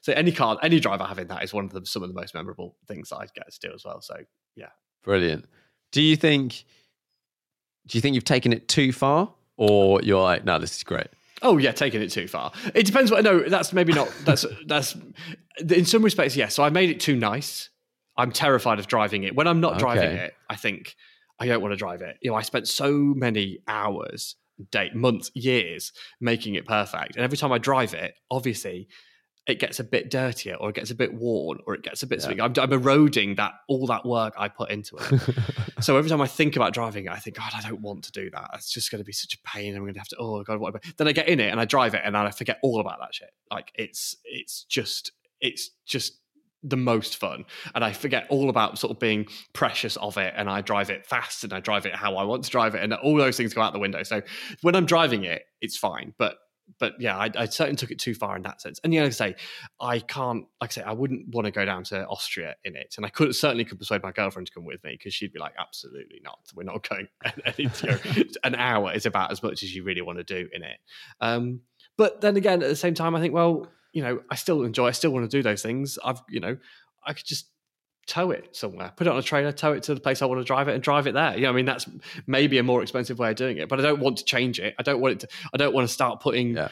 so 0.00 0.12
any 0.12 0.32
car, 0.32 0.58
any 0.62 0.80
drive 0.80 1.00
I 1.00 1.08
have 1.08 1.18
in 1.18 1.28
that 1.28 1.44
is 1.44 1.52
one 1.52 1.64
of 1.64 1.72
the 1.72 1.84
some 1.86 2.02
of 2.02 2.08
the 2.08 2.14
most 2.14 2.34
memorable 2.34 2.76
things 2.88 3.10
that 3.10 3.16
I 3.16 3.26
get 3.34 3.50
to 3.52 3.68
do 3.68 3.74
as 3.74 3.84
well. 3.84 4.00
So 4.00 4.16
yeah, 4.56 4.70
brilliant. 5.02 5.46
Do 5.92 6.02
you 6.02 6.16
think? 6.16 6.64
Do 7.86 7.98
you 7.98 8.02
think 8.02 8.14
you've 8.14 8.24
taken 8.24 8.52
it 8.52 8.66
too 8.66 8.92
far, 8.92 9.32
or 9.56 10.00
you're 10.02 10.22
like, 10.22 10.44
no, 10.44 10.58
this 10.58 10.76
is 10.76 10.82
great? 10.82 11.08
Oh 11.44 11.58
yeah, 11.58 11.72
taking 11.72 12.02
it 12.02 12.10
too 12.10 12.26
far. 12.26 12.52
It 12.74 12.86
depends. 12.86 13.10
What 13.10 13.22
no, 13.22 13.40
that's 13.48 13.72
maybe 13.72 13.92
not. 13.92 14.12
That's 14.24 14.44
that's 14.66 14.96
in 15.60 15.84
some 15.84 16.02
respects 16.02 16.34
yes. 16.34 16.54
So 16.54 16.64
I 16.64 16.70
made 16.70 16.90
it 16.90 17.00
too 17.00 17.14
nice. 17.14 17.70
I'm 18.16 18.32
terrified 18.32 18.78
of 18.78 18.86
driving 18.86 19.24
it. 19.24 19.36
When 19.36 19.46
I'm 19.46 19.60
not 19.60 19.72
okay. 19.72 19.80
driving 19.80 20.16
it, 20.16 20.34
I 20.48 20.56
think 20.56 20.96
I 21.38 21.46
don't 21.46 21.60
want 21.60 21.72
to 21.72 21.76
drive 21.76 22.00
it. 22.00 22.16
You 22.22 22.30
know, 22.30 22.36
I 22.36 22.42
spent 22.42 22.66
so 22.66 22.92
many 22.92 23.58
hours, 23.68 24.36
date, 24.70 24.94
months, 24.94 25.30
years 25.34 25.92
making 26.20 26.54
it 26.54 26.66
perfect, 26.66 27.16
and 27.16 27.24
every 27.24 27.36
time 27.36 27.52
I 27.52 27.58
drive 27.58 27.92
it, 27.92 28.14
obviously 28.30 28.88
it 29.46 29.58
gets 29.58 29.78
a 29.78 29.84
bit 29.84 30.10
dirtier 30.10 30.54
or 30.54 30.70
it 30.70 30.74
gets 30.74 30.90
a 30.90 30.94
bit 30.94 31.12
worn 31.12 31.58
or 31.66 31.74
it 31.74 31.82
gets 31.82 32.02
a 32.02 32.06
bit 32.06 32.24
yeah. 32.24 32.44
I'm, 32.44 32.54
I'm, 32.58 32.72
eroding 32.72 33.34
that 33.34 33.52
all 33.68 33.86
that 33.88 34.06
work 34.06 34.32
I 34.38 34.48
put 34.48 34.70
into 34.70 34.96
it. 34.96 35.20
so 35.80 35.98
every 35.98 36.08
time 36.08 36.22
I 36.22 36.26
think 36.26 36.56
about 36.56 36.72
driving 36.72 37.06
it, 37.06 37.12
I 37.12 37.18
think, 37.18 37.36
God, 37.36 37.52
I 37.54 37.60
don't 37.60 37.82
want 37.82 38.04
to 38.04 38.12
do 38.12 38.30
that. 38.30 38.50
It's 38.54 38.72
just 38.72 38.90
going 38.90 39.00
to 39.00 39.04
be 39.04 39.12
such 39.12 39.34
a 39.34 39.38
pain. 39.48 39.76
I'm 39.76 39.82
going 39.82 39.94
to 39.94 40.00
have 40.00 40.08
to, 40.08 40.16
oh 40.18 40.42
God, 40.42 40.60
what? 40.60 40.82
Then 40.96 41.08
I 41.08 41.12
get 41.12 41.28
in 41.28 41.40
it 41.40 41.50
and 41.50 41.60
I 41.60 41.66
drive 41.66 41.94
it 41.94 42.00
and 42.04 42.14
then 42.14 42.24
I 42.24 42.30
forget 42.30 42.58
all 42.62 42.80
about 42.80 43.00
that 43.00 43.14
shit. 43.14 43.30
Like 43.50 43.70
it's, 43.74 44.16
it's 44.24 44.64
just, 44.64 45.12
it's 45.40 45.70
just 45.84 46.20
the 46.66 46.76
most 46.78 47.18
fun 47.18 47.44
and 47.74 47.84
i 47.84 47.92
forget 47.92 48.24
all 48.30 48.48
about 48.48 48.78
sort 48.78 48.90
of 48.90 48.98
being 48.98 49.26
precious 49.52 49.96
of 49.98 50.16
it 50.16 50.32
and 50.34 50.48
i 50.48 50.62
drive 50.62 50.88
it 50.88 51.04
fast 51.04 51.44
and 51.44 51.52
i 51.52 51.60
drive 51.60 51.84
it 51.84 51.94
how 51.94 52.16
i 52.16 52.24
want 52.24 52.42
to 52.42 52.48
drive 52.48 52.74
it 52.74 52.82
and 52.82 52.94
all 52.94 53.16
those 53.16 53.36
things 53.36 53.52
go 53.52 53.60
out 53.60 53.74
the 53.74 53.78
window 53.78 54.02
so 54.02 54.22
when 54.62 54.74
i'm 54.74 54.86
driving 54.86 55.24
it 55.24 55.42
it's 55.60 55.76
fine 55.76 56.14
but 56.16 56.38
but 56.78 57.00
yeah, 57.00 57.16
I, 57.16 57.30
I, 57.36 57.44
certainly 57.46 57.76
took 57.76 57.90
it 57.90 57.98
too 57.98 58.14
far 58.14 58.36
in 58.36 58.42
that 58.42 58.60
sense. 58.60 58.80
And 58.82 58.92
yeah, 58.92 59.02
like 59.02 59.08
I 59.08 59.12
say, 59.12 59.34
I 59.80 59.98
can't, 60.00 60.46
like 60.60 60.70
I 60.70 60.74
say, 60.74 60.82
I 60.82 60.92
wouldn't 60.92 61.28
want 61.34 61.46
to 61.46 61.50
go 61.50 61.64
down 61.64 61.84
to 61.84 62.06
Austria 62.06 62.56
in 62.64 62.76
it. 62.76 62.94
And 62.96 63.06
I 63.06 63.10
could 63.10 63.34
certainly 63.34 63.64
could 63.64 63.78
persuade 63.78 64.02
my 64.02 64.12
girlfriend 64.12 64.46
to 64.48 64.52
come 64.52 64.64
with 64.64 64.82
me 64.84 64.96
because 64.98 65.14
she'd 65.14 65.32
be 65.32 65.38
like, 65.38 65.54
absolutely 65.58 66.20
not. 66.22 66.40
We're 66.54 66.64
not 66.64 66.88
going. 66.88 67.08
you 67.56 67.70
know, 67.82 67.98
an 68.44 68.54
hour 68.54 68.92
is 68.92 69.06
about 69.06 69.30
as 69.30 69.42
much 69.42 69.62
as 69.62 69.74
you 69.74 69.84
really 69.84 70.02
want 70.02 70.18
to 70.18 70.24
do 70.24 70.48
in 70.52 70.62
it. 70.62 70.78
Um, 71.20 71.60
but 71.96 72.20
then 72.20 72.36
again, 72.36 72.62
at 72.62 72.68
the 72.68 72.76
same 72.76 72.94
time, 72.94 73.14
I 73.14 73.20
think, 73.20 73.34
well, 73.34 73.68
you 73.92 74.02
know, 74.02 74.20
I 74.30 74.34
still 74.34 74.62
enjoy, 74.62 74.88
I 74.88 74.92
still 74.92 75.12
want 75.12 75.30
to 75.30 75.36
do 75.36 75.42
those 75.42 75.62
things. 75.62 75.98
I've, 76.04 76.20
you 76.28 76.40
know, 76.40 76.56
I 77.06 77.12
could 77.12 77.26
just 77.26 77.46
tow 78.06 78.30
it 78.30 78.54
somewhere, 78.54 78.92
put 78.96 79.06
it 79.06 79.10
on 79.10 79.18
a 79.18 79.22
trailer, 79.22 79.52
tow 79.52 79.72
it 79.72 79.82
to 79.84 79.94
the 79.94 80.00
place 80.00 80.22
I 80.22 80.26
want 80.26 80.40
to 80.40 80.44
drive 80.44 80.68
it, 80.68 80.74
and 80.74 80.82
drive 80.82 81.06
it 81.06 81.14
there. 81.14 81.34
You 81.34 81.42
know, 81.42 81.50
I 81.50 81.52
mean, 81.52 81.64
that's 81.64 81.88
maybe 82.26 82.58
a 82.58 82.62
more 82.62 82.82
expensive 82.82 83.18
way 83.18 83.30
of 83.30 83.36
doing 83.36 83.58
it, 83.58 83.68
but 83.68 83.78
I 83.78 83.82
don't 83.82 84.00
want 84.00 84.18
to 84.18 84.24
change 84.24 84.58
it. 84.60 84.74
I 84.78 84.82
don't 84.82 85.00
want 85.00 85.14
it 85.14 85.20
to. 85.20 85.28
I 85.52 85.56
don't 85.56 85.74
want 85.74 85.86
to 85.86 85.92
start 85.92 86.20
putting. 86.20 86.56
Yeah. 86.56 86.68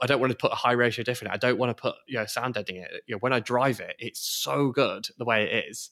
I 0.00 0.06
don't 0.06 0.20
want 0.20 0.30
to 0.30 0.36
put 0.36 0.52
a 0.52 0.54
high 0.54 0.72
ratio 0.72 1.02
diff 1.02 1.20
in 1.20 1.28
it. 1.28 1.32
I 1.32 1.36
don't 1.36 1.58
want 1.58 1.76
to 1.76 1.80
put 1.80 1.96
you 2.06 2.18
know 2.18 2.26
sound 2.26 2.54
deadening 2.54 2.82
it. 2.82 3.02
You 3.06 3.14
know, 3.14 3.18
when 3.18 3.32
I 3.32 3.40
drive 3.40 3.80
it, 3.80 3.96
it's 3.98 4.20
so 4.20 4.70
good 4.70 5.08
the 5.18 5.24
way 5.24 5.44
it 5.44 5.66
is 5.68 5.90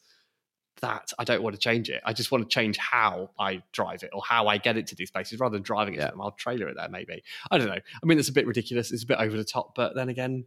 that 0.81 1.13
I 1.19 1.25
don't 1.25 1.43
want 1.43 1.55
to 1.55 1.61
change 1.61 1.89
it. 1.89 2.03
I 2.05 2.13
just 2.13 2.31
want 2.31 2.49
to 2.49 2.55
change 2.55 2.77
how 2.77 3.31
I 3.39 3.63
drive 3.73 4.03
it 4.03 4.11
or 4.13 4.23
how 4.27 4.47
I 4.47 4.59
get 4.59 4.77
it 4.77 4.87
to 4.89 4.95
these 4.95 5.11
places 5.11 5.41
rather 5.41 5.57
than 5.57 5.63
driving 5.63 5.95
it 5.95 5.99
yeah. 5.99 6.07
to 6.07 6.11
them. 6.13 6.21
I'll 6.21 6.33
trailer 6.33 6.69
it 6.69 6.77
there 6.77 6.89
maybe. 6.89 7.23
I 7.51 7.59
don't 7.59 7.69
know. 7.69 7.75
I 7.75 8.07
mean, 8.07 8.19
it's 8.19 8.29
a 8.29 8.33
bit 8.33 8.47
ridiculous. 8.47 8.93
It's 8.93 9.05
a 9.05 9.07
bit 9.07 9.19
over 9.19 9.37
the 9.37 9.45
top, 9.45 9.75
but 9.75 9.95
then 9.95 10.09
again, 10.09 10.45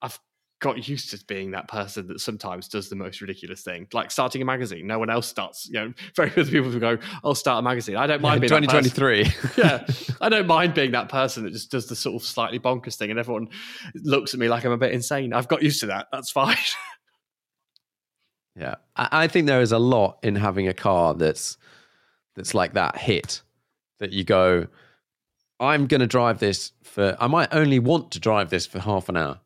I've 0.00 0.18
got 0.60 0.86
used 0.86 1.10
to 1.10 1.24
being 1.24 1.50
that 1.50 1.68
person 1.68 2.06
that 2.06 2.20
sometimes 2.20 2.68
does 2.68 2.88
the 2.90 2.94
most 2.94 3.20
ridiculous 3.20 3.62
thing, 3.62 3.88
like 3.92 4.10
starting 4.10 4.42
a 4.42 4.44
magazine. 4.44 4.86
No 4.86 4.98
one 4.98 5.10
else 5.10 5.26
starts. 5.26 5.66
You 5.66 5.72
know, 5.80 5.94
very 6.14 6.30
few 6.30 6.44
people 6.44 6.70
who 6.70 6.78
go, 6.78 6.98
"I'll 7.24 7.34
start 7.34 7.58
a 7.58 7.62
magazine." 7.62 7.96
I 7.96 8.06
don't 8.06 8.22
mind 8.22 8.42
yeah, 8.42 8.48
being 8.48 8.68
2023. 8.68 9.32
yeah, 9.56 9.86
I 10.20 10.28
don't 10.28 10.46
mind 10.46 10.74
being 10.74 10.92
that 10.92 11.08
person 11.08 11.44
that 11.44 11.52
just 11.52 11.70
does 11.70 11.86
the 11.86 11.96
sort 11.96 12.22
of 12.22 12.26
slightly 12.26 12.60
bonkers 12.60 12.96
thing, 12.96 13.10
and 13.10 13.18
everyone 13.18 13.48
looks 13.94 14.34
at 14.34 14.40
me 14.40 14.48
like 14.48 14.64
I'm 14.64 14.72
a 14.72 14.78
bit 14.78 14.92
insane. 14.92 15.32
I've 15.32 15.48
got 15.48 15.62
used 15.62 15.80
to 15.80 15.86
that. 15.86 16.08
That's 16.12 16.30
fine. 16.30 16.56
yeah, 18.54 18.76
I 18.94 19.26
think 19.26 19.46
there 19.46 19.62
is 19.62 19.72
a 19.72 19.78
lot 19.78 20.18
in 20.22 20.36
having 20.36 20.68
a 20.68 20.74
car 20.74 21.14
that's 21.14 21.56
that's 22.36 22.54
like 22.54 22.74
that 22.74 22.96
hit 22.96 23.42
that 23.98 24.12
you 24.12 24.24
go. 24.24 24.66
I'm 25.58 25.86
going 25.86 26.00
to 26.00 26.06
drive 26.06 26.38
this 26.38 26.72
for. 26.82 27.16
I 27.18 27.26
might 27.26 27.48
only 27.52 27.78
want 27.78 28.12
to 28.12 28.20
drive 28.20 28.50
this 28.50 28.66
for 28.66 28.78
half 28.78 29.08
an 29.08 29.16
hour 29.16 29.40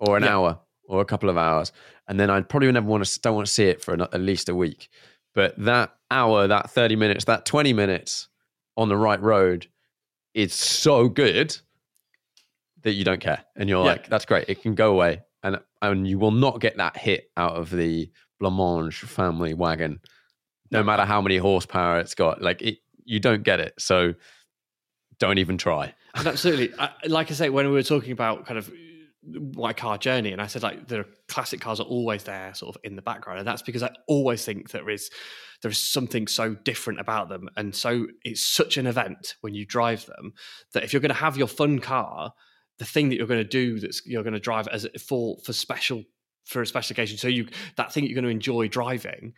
or 0.00 0.16
an 0.16 0.24
yeah. 0.24 0.34
hour 0.34 0.60
or 0.88 1.00
a 1.00 1.04
couple 1.04 1.28
of 1.28 1.36
hours, 1.36 1.72
and 2.08 2.18
then 2.18 2.30
I'd 2.30 2.48
probably 2.48 2.70
never 2.72 2.86
want 2.86 3.04
to 3.04 3.20
don't 3.20 3.34
want 3.34 3.46
to 3.46 3.52
see 3.52 3.64
it 3.64 3.82
for 3.82 3.94
an, 3.94 4.02
at 4.02 4.20
least 4.20 4.48
a 4.48 4.54
week. 4.54 4.88
But 5.34 5.54
that 5.64 5.94
hour, 6.10 6.48
that 6.48 6.70
thirty 6.70 6.96
minutes, 6.96 7.26
that 7.26 7.46
twenty 7.46 7.72
minutes 7.72 8.28
on 8.76 8.88
the 8.88 8.96
right 8.96 9.20
road 9.20 9.68
is 10.34 10.52
so 10.54 11.08
good 11.08 11.56
that 12.82 12.92
you 12.92 13.04
don't 13.04 13.20
care, 13.20 13.44
and 13.56 13.68
you're 13.68 13.84
yeah. 13.84 13.92
like, 13.92 14.08
"That's 14.08 14.24
great. 14.24 14.48
It 14.48 14.62
can 14.62 14.74
go 14.74 14.92
away," 14.92 15.22
and 15.42 15.60
and 15.80 16.08
you 16.08 16.18
will 16.18 16.32
not 16.32 16.60
get 16.60 16.76
that 16.78 16.96
hit 16.96 17.30
out 17.36 17.52
of 17.52 17.70
the 17.70 18.10
Blancmange 18.42 18.94
family 18.94 19.54
wagon, 19.54 20.00
no 20.70 20.82
matter 20.82 21.04
how 21.04 21.20
many 21.20 21.36
horsepower 21.36 22.00
it's 22.00 22.14
got. 22.14 22.42
Like 22.42 22.62
it, 22.62 22.78
you 23.04 23.20
don't 23.20 23.42
get 23.42 23.60
it. 23.60 23.74
So 23.78 24.14
don't 25.18 25.38
even 25.38 25.58
try. 25.58 25.94
And 26.14 26.26
absolutely, 26.26 26.72
I, 26.78 26.90
like 27.06 27.30
I 27.30 27.34
say, 27.34 27.50
when 27.50 27.66
we 27.66 27.72
were 27.72 27.82
talking 27.82 28.12
about 28.12 28.46
kind 28.46 28.58
of 28.58 28.72
my 29.22 29.72
car 29.72 29.98
journey 29.98 30.32
and 30.32 30.40
i 30.40 30.46
said 30.46 30.62
like 30.62 30.88
the 30.88 31.04
classic 31.28 31.60
cars 31.60 31.78
are 31.78 31.86
always 31.86 32.24
there 32.24 32.54
sort 32.54 32.74
of 32.74 32.80
in 32.84 32.96
the 32.96 33.02
background 33.02 33.38
and 33.38 33.46
that's 33.46 33.60
because 33.60 33.82
i 33.82 33.90
always 34.08 34.44
think 34.44 34.70
there 34.70 34.88
is 34.88 35.10
there 35.62 35.70
is 35.70 35.78
something 35.78 36.26
so 36.26 36.54
different 36.54 36.98
about 36.98 37.28
them 37.28 37.48
and 37.56 37.74
so 37.74 38.06
it's 38.24 38.44
such 38.44 38.78
an 38.78 38.86
event 38.86 39.34
when 39.42 39.54
you 39.54 39.66
drive 39.66 40.06
them 40.06 40.32
that 40.72 40.84
if 40.84 40.92
you're 40.92 41.00
going 41.00 41.10
to 41.10 41.14
have 41.14 41.36
your 41.36 41.46
fun 41.46 41.78
car 41.78 42.32
the 42.78 42.84
thing 42.86 43.10
that 43.10 43.16
you're 43.16 43.26
going 43.26 43.42
to 43.42 43.44
do 43.44 43.78
that's 43.78 44.00
you're 44.06 44.22
going 44.22 44.32
to 44.32 44.40
drive 44.40 44.66
as 44.68 44.86
for 45.06 45.36
for 45.44 45.52
special 45.52 46.02
for 46.46 46.62
a 46.62 46.66
special 46.66 46.94
occasion 46.94 47.18
so 47.18 47.28
you 47.28 47.46
that 47.76 47.92
thing 47.92 48.04
you're 48.04 48.14
going 48.14 48.24
to 48.24 48.30
enjoy 48.30 48.66
driving 48.68 49.34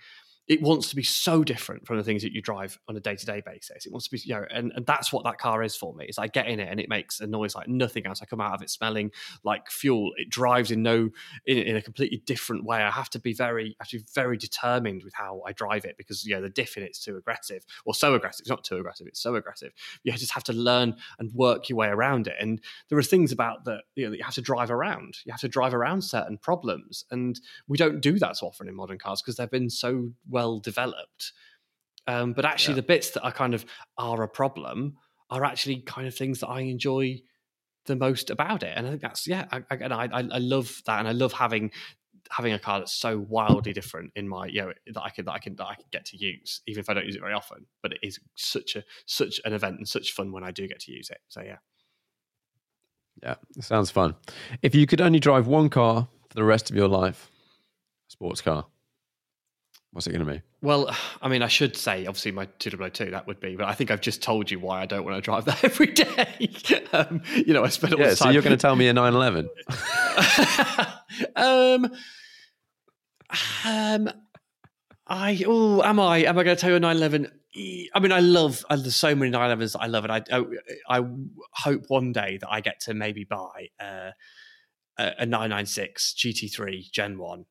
it 0.48 0.60
wants 0.60 0.90
to 0.90 0.96
be 0.96 1.04
so 1.04 1.44
different 1.44 1.86
from 1.86 1.98
the 1.98 2.02
things 2.02 2.22
that 2.22 2.32
you 2.32 2.42
drive 2.42 2.78
on 2.88 2.96
a 2.96 3.00
day-to-day 3.00 3.42
basis. 3.46 3.86
It 3.86 3.92
wants 3.92 4.08
to 4.08 4.10
be, 4.10 4.20
you 4.24 4.34
know, 4.34 4.44
and, 4.50 4.72
and 4.74 4.84
that's 4.84 5.12
what 5.12 5.22
that 5.24 5.38
car 5.38 5.62
is 5.62 5.76
for 5.76 5.94
me. 5.94 6.06
Is 6.06 6.18
I 6.18 6.26
get 6.26 6.48
in 6.48 6.58
it 6.58 6.68
and 6.68 6.80
it 6.80 6.88
makes 6.88 7.20
a 7.20 7.28
noise 7.28 7.54
like 7.54 7.68
nothing 7.68 8.06
else. 8.06 8.20
I 8.22 8.26
come 8.26 8.40
out 8.40 8.52
of 8.52 8.60
it 8.60 8.68
smelling 8.68 9.12
like 9.44 9.70
fuel. 9.70 10.10
It 10.16 10.30
drives 10.30 10.72
in 10.72 10.82
no 10.82 11.10
in, 11.46 11.58
in 11.58 11.76
a 11.76 11.82
completely 11.82 12.22
different 12.26 12.64
way. 12.64 12.78
I 12.78 12.90
have 12.90 13.08
to 13.10 13.20
be 13.20 13.32
very 13.32 13.76
actually 13.80 14.04
very 14.14 14.36
determined 14.36 15.04
with 15.04 15.14
how 15.14 15.42
I 15.46 15.52
drive 15.52 15.84
it 15.84 15.96
because 15.96 16.24
you 16.24 16.34
know 16.34 16.42
the 16.42 16.50
diff 16.50 16.76
in 16.76 16.82
it's 16.82 16.98
too 16.98 17.16
aggressive 17.16 17.64
or 17.84 17.94
so 17.94 18.14
aggressive. 18.14 18.40
It's 18.40 18.50
not 18.50 18.64
too 18.64 18.78
aggressive. 18.78 19.06
It's 19.06 19.22
so 19.22 19.36
aggressive. 19.36 19.72
You 20.02 20.12
just 20.12 20.32
have 20.32 20.44
to 20.44 20.52
learn 20.52 20.96
and 21.20 21.32
work 21.32 21.68
your 21.68 21.78
way 21.78 21.88
around 21.88 22.26
it. 22.26 22.34
And 22.40 22.60
there 22.88 22.98
are 22.98 23.02
things 23.04 23.30
about 23.30 23.64
that 23.66 23.82
you 23.94 24.04
know 24.04 24.10
that 24.10 24.18
you 24.18 24.24
have 24.24 24.34
to 24.34 24.42
drive 24.42 24.72
around. 24.72 25.18
You 25.24 25.32
have 25.32 25.40
to 25.42 25.48
drive 25.48 25.72
around 25.72 26.02
certain 26.02 26.36
problems, 26.36 27.04
and 27.12 27.40
we 27.68 27.78
don't 27.78 28.00
do 28.00 28.18
that 28.18 28.36
so 28.36 28.48
often 28.48 28.68
in 28.68 28.74
modern 28.74 28.98
cars 28.98 29.22
because 29.22 29.36
they've 29.36 29.48
been 29.48 29.70
so 29.70 30.10
well 30.32 30.58
developed. 30.58 31.32
Um, 32.08 32.32
but 32.32 32.44
actually, 32.44 32.74
Yeah. 32.74 32.80
the 32.82 32.86
bits 32.88 33.10
that 33.10 33.22
are 33.22 33.32
kind 33.32 33.54
of 33.54 33.64
are 33.96 34.22
a 34.22 34.28
problem 34.28 34.96
are 35.30 35.44
actually 35.44 35.82
kind 35.82 36.08
of 36.08 36.14
things 36.14 36.40
that 36.40 36.48
I 36.48 36.62
enjoy 36.62 37.20
the 37.86 37.96
most 37.96 38.30
about 38.30 38.62
it. 38.62 38.72
And 38.76 38.86
I 38.86 38.90
think 38.90 39.02
that's 39.02 39.26
yeah. 39.26 39.46
I, 39.52 39.58
I, 39.70 39.74
and 39.76 39.94
I, 39.94 40.08
I 40.12 40.38
love 40.38 40.82
that, 40.86 40.98
and 40.98 41.06
I 41.08 41.12
love 41.12 41.32
having 41.32 41.70
having 42.30 42.52
a 42.52 42.58
car 42.58 42.78
that's 42.78 42.94
so 42.94 43.18
wildly 43.28 43.72
different 43.72 44.10
in 44.16 44.26
my 44.26 44.46
you 44.46 44.62
know 44.62 44.72
that 44.94 45.02
I 45.02 45.10
can 45.10 45.24
that 45.26 45.32
I 45.32 45.38
can 45.38 45.54
that 45.56 45.66
I 45.66 45.74
can 45.74 45.84
get 45.92 46.04
to 46.06 46.16
use, 46.16 46.60
even 46.66 46.80
if 46.80 46.88
I 46.88 46.94
don't 46.94 47.06
use 47.06 47.16
it 47.16 47.20
very 47.20 47.34
often. 47.34 47.66
But 47.82 47.92
it 47.92 48.00
is 48.02 48.18
such 48.34 48.76
a 48.76 48.84
such 49.06 49.40
an 49.44 49.52
event 49.52 49.78
and 49.78 49.88
such 49.88 50.12
fun 50.12 50.32
when 50.32 50.44
I 50.44 50.50
do 50.50 50.66
get 50.66 50.80
to 50.80 50.92
use 50.92 51.10
it. 51.10 51.20
So 51.28 51.42
yeah. 51.42 51.58
Yeah, 53.22 53.34
it 53.56 53.64
sounds 53.64 53.90
fun. 53.90 54.16
If 54.62 54.74
you 54.74 54.86
could 54.86 55.00
only 55.00 55.20
drive 55.20 55.46
one 55.46 55.68
car 55.68 56.08
for 56.28 56.34
the 56.34 56.44
rest 56.44 56.70
of 56.70 56.76
your 56.76 56.88
life, 56.88 57.30
sports 58.08 58.40
car, 58.40 58.66
what's 59.92 60.06
it 60.06 60.12
going 60.12 60.24
to 60.26 60.32
be? 60.32 60.40
Well, 60.62 60.94
I 61.20 61.28
mean, 61.28 61.42
I 61.42 61.48
should 61.48 61.76
say, 61.76 62.06
obviously, 62.06 62.32
my 62.32 62.46
2002, 62.58 63.10
that 63.12 63.26
would 63.26 63.40
be, 63.40 63.56
but 63.56 63.66
I 63.66 63.74
think 63.74 63.90
I've 63.90 64.00
just 64.00 64.22
told 64.22 64.50
you 64.50 64.58
why 64.60 64.80
I 64.82 64.86
don't 64.86 65.04
want 65.04 65.16
to 65.16 65.20
drive 65.20 65.44
that 65.46 65.62
every 65.64 65.86
day. 65.88 66.50
um, 66.92 67.22
you 67.34 67.52
know, 67.52 67.64
I 67.64 67.68
spend 67.68 67.94
all 67.94 68.00
Yeah, 68.00 68.10
the 68.10 68.16
so 68.16 68.30
you're 68.30 68.42
going 68.42 68.56
to 68.56 68.60
tell 68.60 68.76
me 68.76 68.88
a 68.88 68.92
911. 68.92 69.48
um, 71.36 71.90
um, 73.66 74.10
I, 75.06 75.42
oh, 75.46 75.82
am 75.82 76.00
I? 76.00 76.18
Am 76.18 76.38
I 76.38 76.44
going 76.44 76.56
to 76.56 76.60
tell 76.60 76.70
you 76.70 76.76
a 76.76 76.80
911? 76.80 77.30
E- 77.54 77.88
I 77.94 78.00
mean, 78.00 78.12
I 78.12 78.20
love, 78.20 78.64
there's 78.70 78.96
so 78.96 79.14
many 79.14 79.30
911s 79.30 79.72
that 79.72 79.80
I 79.82 79.86
love, 79.86 80.04
and 80.04 80.12
I, 80.12 80.22
I, 80.32 80.98
I 80.98 81.02
hope 81.52 81.84
one 81.88 82.12
day 82.12 82.38
that 82.40 82.48
I 82.50 82.60
get 82.60 82.80
to 82.80 82.94
maybe 82.94 83.24
buy 83.24 83.68
uh, 83.80 84.10
a, 84.98 85.12
a 85.20 85.26
996 85.26 86.14
GT3 86.16 86.90
Gen 86.90 87.18
1. 87.18 87.44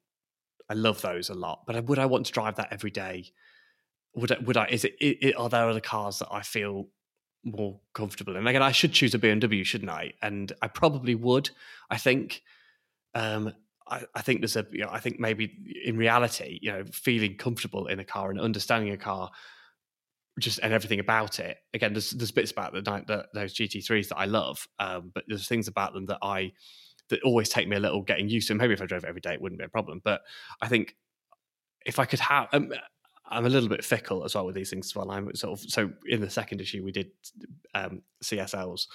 I 0.72 0.74
love 0.74 1.02
those 1.02 1.30
a 1.30 1.34
lot, 1.34 1.64
but 1.68 1.84
would 1.84 2.00
I 2.00 2.06
want 2.06 2.28
to 2.28 2.32
drive 2.32 2.56
that 2.56 2.70
every 2.72 2.92
day? 2.92 3.26
Would 4.16 4.32
I, 4.32 4.38
would 4.40 4.56
I, 4.56 4.68
is 4.68 4.86
it, 4.86 4.96
it, 5.02 5.36
are 5.36 5.50
there 5.50 5.68
other 5.68 5.82
cars 5.82 6.20
that 6.20 6.30
I 6.32 6.44
feel 6.44 6.88
more 7.44 7.82
comfortable 7.94 8.38
in? 8.38 8.48
Again, 8.48 8.64
I 8.64 8.72
should 8.72 8.94
choose 8.94 9.14
a 9.14 9.20
BMW, 9.20 9.66
shouldn't 9.66 9.92
I? 9.92 10.14
And 10.22 10.54
I 10.62 10.70
probably 10.70 11.14
would, 11.14 11.50
I 11.90 11.98
think. 11.98 12.42
Um, 13.14 13.54
I, 13.86 14.04
I 14.16 14.22
think 14.22 14.40
there's 14.40 14.56
a, 14.56 14.66
you 14.72 14.86
know, 14.86 14.90
I 14.90 15.02
think 15.02 15.20
maybe 15.20 15.52
in 15.84 15.98
reality, 15.98 16.58
you 16.62 16.72
know, 16.72 16.86
feeling 16.94 17.36
comfortable 17.36 17.88
in 17.88 18.00
a 18.00 18.06
car 18.06 18.32
and 18.32 18.40
understanding 18.40 18.94
a 18.94 18.98
car, 18.98 19.30
just 20.40 20.62
and 20.64 20.72
everything 20.72 21.02
about 21.02 21.42
it. 21.42 21.58
Again, 21.74 21.92
there's 21.92 22.12
there's 22.12 22.32
bits 22.32 22.52
about 22.52 22.72
the, 22.72 22.82
the 22.82 23.26
those 23.34 23.54
GT3s 23.54 24.08
that 24.08 24.18
I 24.18 24.26
love, 24.26 24.66
um, 24.80 25.12
but 25.14 25.26
there's 25.28 25.50
things 25.50 25.68
about 25.68 25.92
them 25.92 26.06
that 26.06 26.20
I 26.22 26.54
that 27.12 27.22
always 27.22 27.50
take 27.50 27.68
me 27.68 27.78
a 27.78 27.80
little 27.80 28.02
getting 28.02 28.28
used 28.28 28.48
to. 28.48 28.56
Maybe 28.56 28.74
if 28.74 28.82
I 28.82 28.86
drove 28.86 29.04
it 29.04 29.08
every 29.08 29.22
day, 29.22 29.34
it 29.34 29.42
wouldn't 29.42 29.60
be 29.60 29.66
a 29.66 29.70
problem. 29.70 30.02
But 30.04 30.22
I 30.62 30.68
think 30.68 30.96
if 31.86 32.00
I 32.00 32.06
could 32.06 32.20
have, 32.20 32.48
um, 32.52 32.74
I'm 33.30 33.46
a 33.46 33.50
little 33.50 33.70
bit 33.70 33.86
fickle 33.86 34.26
as 34.26 34.36
well 34.36 34.46
with 34.46 34.56
these 34.56 34.70
things 34.70 34.88
as 34.88 34.96
well. 34.96 35.12
I'm 35.12 35.34
sort 35.36 35.54
of 35.54 35.70
so 35.70 35.92
in 36.08 36.22
the 36.22 36.30
second 36.30 36.60
issue 36.60 36.84
we 36.84 36.92
did 36.92 37.12
um, 37.76 38.02
CSLs, 38.24 38.88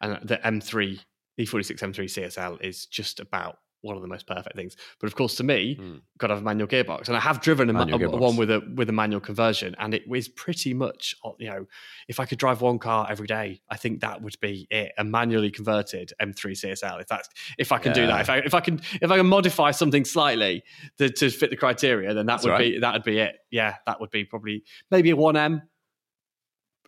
and 0.00 0.18
the 0.26 0.38
M3 0.38 0.98
E46 1.38 1.78
M3 1.78 2.04
CSL 2.04 2.62
is 2.62 2.86
just 2.86 3.20
about 3.20 3.58
one 3.84 3.96
of 3.96 4.02
the 4.02 4.08
most 4.08 4.26
perfect 4.26 4.56
things. 4.56 4.76
But 4.98 5.06
of 5.06 5.14
course, 5.14 5.34
to 5.36 5.44
me, 5.44 5.76
Mm. 5.76 6.00
got 6.18 6.28
to 6.28 6.34
have 6.34 6.42
a 6.42 6.44
manual 6.44 6.66
gearbox, 6.66 7.08
and 7.08 7.16
I 7.16 7.20
have 7.20 7.40
driven 7.40 7.68
a, 7.70 7.72
ma- 7.72 7.84
Manual 7.84 8.14
a- 8.14 8.18
one 8.18 8.36
with 8.36 8.50
a 8.50 8.60
with 8.74 8.88
a 8.88 8.92
manual 8.92 9.20
conversion, 9.20 9.76
and 9.78 9.94
it 9.94 10.08
was 10.08 10.28
pretty 10.28 10.72
much 10.74 11.14
uh, 11.24 11.30
you 11.38 11.48
know, 11.48 11.66
if 12.08 12.18
I 12.18 12.24
could 12.24 12.38
drive 12.38 12.60
one 12.62 12.78
car 12.78 13.06
every 13.10 13.26
day, 13.26 13.60
I 13.68 13.76
think 13.76 14.00
that 14.00 14.22
would 14.22 14.36
be 14.40 14.66
it. 14.70 14.92
A 14.98 15.04
manually 15.04 15.50
converted 15.50 16.12
M3 16.20 16.52
CSL. 16.52 17.00
If 17.00 17.06
that's 17.08 17.28
if 17.58 17.70
I 17.72 17.78
can 17.78 17.92
do 17.92 18.06
that, 18.06 18.20
if 18.22 18.30
I 18.30 18.38
if 18.38 18.54
I 18.54 18.60
can 18.60 18.80
if 19.02 19.10
I 19.10 19.16
can 19.18 19.26
modify 19.26 19.70
something 19.70 20.04
slightly 20.04 20.64
to, 20.98 21.10
to 21.10 21.30
fit 21.30 21.50
the 21.50 21.56
criteria, 21.56 22.14
then 22.14 22.26
that 22.26 22.34
That's 22.34 22.44
would 22.44 22.50
right. 22.52 22.72
be 22.74 22.78
that 22.80 22.94
would 22.94 23.04
be 23.04 23.18
it. 23.18 23.36
Yeah, 23.50 23.76
that 23.86 24.00
would 24.00 24.10
be 24.10 24.24
probably 24.24 24.64
maybe 24.90 25.10
a 25.10 25.16
one 25.16 25.36
M. 25.36 25.62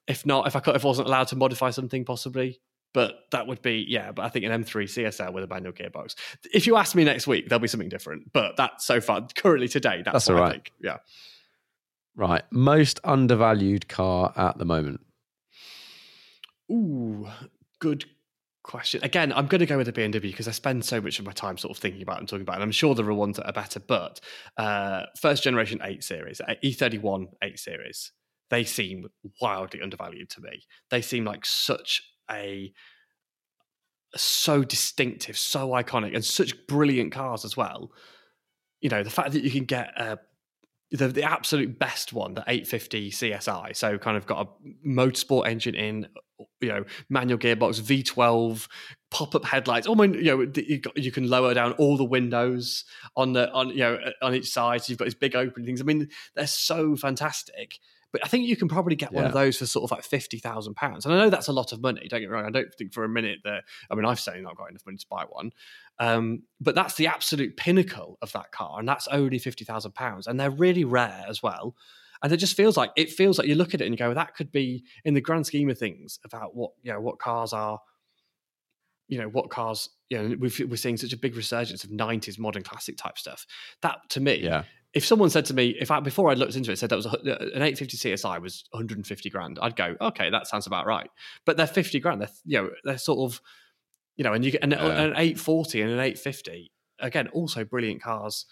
If 0.09 0.25
not, 0.25 0.47
if 0.47 0.55
I 0.55 0.61
could, 0.61 0.77
if 0.77 0.85
I 0.85 0.89
wasn't 0.89 1.09
allowed 1.09 1.29
to 1.29 1.37
modify 1.37 1.71
something, 1.71 2.05
possibly. 2.05 2.61
But 2.97 3.27
that 3.31 3.47
would 3.47 3.61
be 3.61 3.85
yeah. 3.87 4.11
But 4.11 4.25
I 4.25 4.31
think 4.31 4.47
an 4.47 4.65
M3 4.65 4.85
CSL 4.85 5.35
with 5.35 5.45
a 5.45 5.47
manual 5.47 5.75
gearbox. 5.75 6.15
If 6.51 6.67
you 6.67 6.79
ask 6.79 6.95
me 6.95 7.05
next 7.05 7.27
week, 7.27 7.47
there'll 7.47 7.61
be 7.61 7.69
something 7.69 7.91
different. 7.91 8.33
But 8.33 8.57
that 8.57 8.81
so 8.81 9.03
far, 9.03 9.29
currently 9.37 9.69
today, 9.69 10.01
that's, 10.03 10.15
That's 10.15 10.29
what 10.31 10.37
all 10.37 10.41
I 10.41 10.47
right. 10.47 10.53
think. 10.53 10.73
Yeah. 10.81 10.97
Right. 12.15 12.43
Most 12.51 12.99
undervalued 13.05 13.87
car 13.87 14.33
at 14.35 14.57
the 14.57 14.65
moment. 14.65 15.03
Ooh, 16.73 17.29
good 17.81 18.07
question. 18.63 19.05
Again, 19.05 19.31
I'm 19.31 19.47
going 19.47 19.59
to 19.59 19.67
go 19.67 19.77
with 19.77 19.89
the 19.89 19.93
BMW 19.93 20.23
because 20.23 20.49
I 20.49 20.53
spend 20.53 20.83
so 20.83 20.99
much 20.99 21.19
of 21.19 21.27
my 21.27 21.33
time 21.33 21.59
sort 21.59 21.77
of 21.77 21.83
thinking 21.83 22.01
about 22.01 22.21
and 22.21 22.27
talking 22.27 22.45
about 22.45 22.55
it. 22.55 22.57
And 22.57 22.63
I'm 22.63 22.73
sure 22.73 22.95
there 22.95 23.07
are 23.07 23.13
ones 23.13 23.37
that 23.37 23.47
are 23.47 23.53
better, 23.53 23.79
but 23.79 24.21
uh, 24.57 25.03
first 25.21 25.43
generation 25.43 25.81
8 25.85 26.03
series, 26.03 26.41
uh, 26.41 26.55
E31 26.65 27.27
8 27.43 27.59
series, 27.59 28.13
they 28.49 28.65
seem 28.65 29.09
wildly 29.43 29.83
undervalued 29.83 30.31
to 30.31 30.41
me. 30.41 30.63
They 30.89 31.03
seem 31.03 31.27
like 31.27 31.45
such 31.45 32.03
a 32.31 32.73
so 34.15 34.65
distinctive, 34.65 35.37
so 35.37 35.71
iconic, 35.71 36.15
and 36.15 36.25
such 36.25 36.67
brilliant 36.67 37.13
cars 37.13 37.45
as 37.45 37.57
well. 37.57 37.93
You 38.81 38.91
know, 38.91 39.03
the 39.03 39.11
fact 39.11 39.33
that 39.33 39.43
you 39.43 39.51
can 39.51 39.65
get 39.65 39.89
a 39.97 40.19
the, 40.93 41.09
the 41.09 41.23
absolute 41.23 41.79
best 41.79 42.13
one, 42.13 42.35
the 42.35 42.45
850 42.47 43.11
CSI. 43.11 43.75
So 43.77 43.99
kind 43.99 44.17
of 44.17 44.27
got 44.27 44.47
a 44.47 44.89
motorsport 44.89 45.47
engine 45.47 45.75
in, 45.75 46.07
you 46.61 46.69
know, 46.69 46.85
manual 47.09 47.39
gearbox, 47.39 47.81
V12, 47.81 48.69
pop-up 49.11 49.45
headlights. 49.45 49.89
Oh 49.89 49.95
my, 49.95 50.05
you 50.05 50.25
know, 50.25 50.53
you, 50.55 50.79
got, 50.79 50.97
you 50.97 51.11
can 51.11 51.29
lower 51.29 51.55
down 51.55 51.73
all 51.73 51.97
the 51.97 52.05
windows 52.05 52.85
on 53.17 53.33
the 53.33 53.51
on 53.53 53.71
you 53.71 53.79
know 53.79 53.99
on 54.23 54.35
each 54.35 54.51
side. 54.51 54.83
So 54.83 54.91
you've 54.91 54.99
got 54.99 55.07
these 55.07 55.15
big 55.15 55.35
open 55.35 55.65
things. 55.65 55.81
I 55.81 55.85
mean, 55.85 56.09
they're 56.35 56.47
so 56.47 56.95
fantastic. 56.95 57.79
But 58.13 58.25
I 58.25 58.29
think 58.29 58.47
you 58.47 58.57
can 58.57 58.69
probably 58.69 58.97
get 58.97 59.13
one 59.13 59.25
of 59.29 59.35
those 59.35 59.59
for 59.59 59.67
sort 59.67 59.85
of 59.85 59.91
like 59.91 60.05
fifty 60.05 60.39
thousand 60.39 60.75
pounds. 60.75 61.05
And 61.05 61.15
I 61.15 61.19
know 61.19 61.31
that's 61.31 61.49
a 61.49 61.53
lot 61.53 61.73
of 61.73 61.83
money. 61.83 62.07
Don't 62.09 62.21
get 62.21 62.29
me 62.29 62.35
wrong. 62.35 62.47
I 62.47 62.51
don't 62.51 62.73
think 62.75 62.93
for 62.95 63.05
a 63.05 63.09
minute 63.09 63.41
that. 63.45 63.65
I 63.91 63.95
mean, 63.95 64.05
I've 64.05 64.21
certainly 64.21 64.45
not 64.45 64.57
got 64.57 64.71
enough 64.71 64.87
money 64.87 64.99
to 64.99 65.07
buy 65.11 65.25
one. 65.29 65.51
Um, 65.99 66.43
but 66.61 66.75
that's 66.75 66.95
the 66.95 67.09
absolute 67.09 67.57
pinnacle 67.57 68.19
of 68.23 68.33
that 68.33 68.53
car, 68.53 68.79
and 68.79 68.89
that's 68.89 69.09
only 69.09 69.39
fifty 69.39 69.65
thousand 69.65 69.95
pounds, 69.95 70.27
and 70.27 70.39
they're 70.39 70.51
really 70.51 70.85
rare 70.85 71.25
as 71.29 71.43
well. 71.43 71.75
And 72.23 72.33
it 72.33 72.39
just 72.39 72.57
feels 72.57 72.77
like 72.77 72.93
it 72.97 73.11
feels 73.11 73.39
like 73.39 73.49
you 73.49 73.55
look 73.55 73.75
at 73.75 73.81
it 73.81 73.85
and 73.85 73.93
you 73.93 73.99
go, 73.99 74.15
that 74.15 74.35
could 74.35 74.51
be 74.51 74.85
in 75.05 75.15
the 75.15 75.21
grand 75.21 75.47
scheme 75.47 75.69
of 75.69 75.79
things 75.79 76.19
about 76.25 76.55
what 76.55 76.73
you 76.83 76.93
know 76.93 77.01
what 77.01 77.19
cars 77.19 77.53
are. 77.53 77.81
You 79.09 79.19
know 79.19 79.29
what 79.29 79.51
cars. 79.51 79.89
You 80.09 80.23
know 80.23 80.37
we've, 80.39 80.59
we're 80.69 80.77
seeing 80.77 80.97
such 80.97 81.13
a 81.13 81.19
big 81.19 81.37
resurgence 81.37 81.85
of 81.85 81.91
'90s 81.91 82.39
modern 82.39 82.63
classic 82.63 82.97
type 82.97 83.19
stuff. 83.19 83.47
That 83.83 83.99
to 84.11 84.21
me, 84.21 84.41
Yeah. 84.43 84.63
If 84.97 85.05
someone 85.07 85.31
said 85.31 85.45
to 85.47 85.55
me, 85.55 85.77
if 85.79 85.91
I 85.91 86.01
before 86.01 86.31
I 86.31 86.35
looked 86.35 86.57
into 86.57 86.73
it, 86.73 86.79
said 86.79 86.89
that 86.91 86.97
was 86.97 87.07
a, 87.07 87.11
uh, 87.11 87.39
an 87.55 87.63
850 87.63 87.97
CSI 87.99 88.41
was 88.41 88.65
150 88.71 89.31
grand, 89.31 89.59
I'd 89.63 89.77
go, 89.77 89.95
okay, 90.01 90.31
that 90.31 90.47
sounds 90.49 90.67
about 90.67 90.87
right. 90.87 91.11
But 91.45 91.57
they're 91.57 91.67
50 91.67 92.01
grand. 92.01 92.21
They're 92.23 92.31
you 92.45 92.63
know 92.63 92.71
they're 92.85 92.99
sort 92.99 93.21
of 93.31 93.41
you 94.17 94.25
know, 94.25 94.33
and 94.33 94.43
you 94.45 94.51
get 94.51 94.63
and, 94.63 94.73
uh, 94.73 94.79
Yeah. 94.79 95.03
an 95.03 95.13
840 95.17 95.83
and 95.83 95.91
an 95.93 95.99
850 96.01 96.73
again, 97.01 97.29
also 97.29 97.65
brilliant 97.65 98.03
cars. 98.03 98.47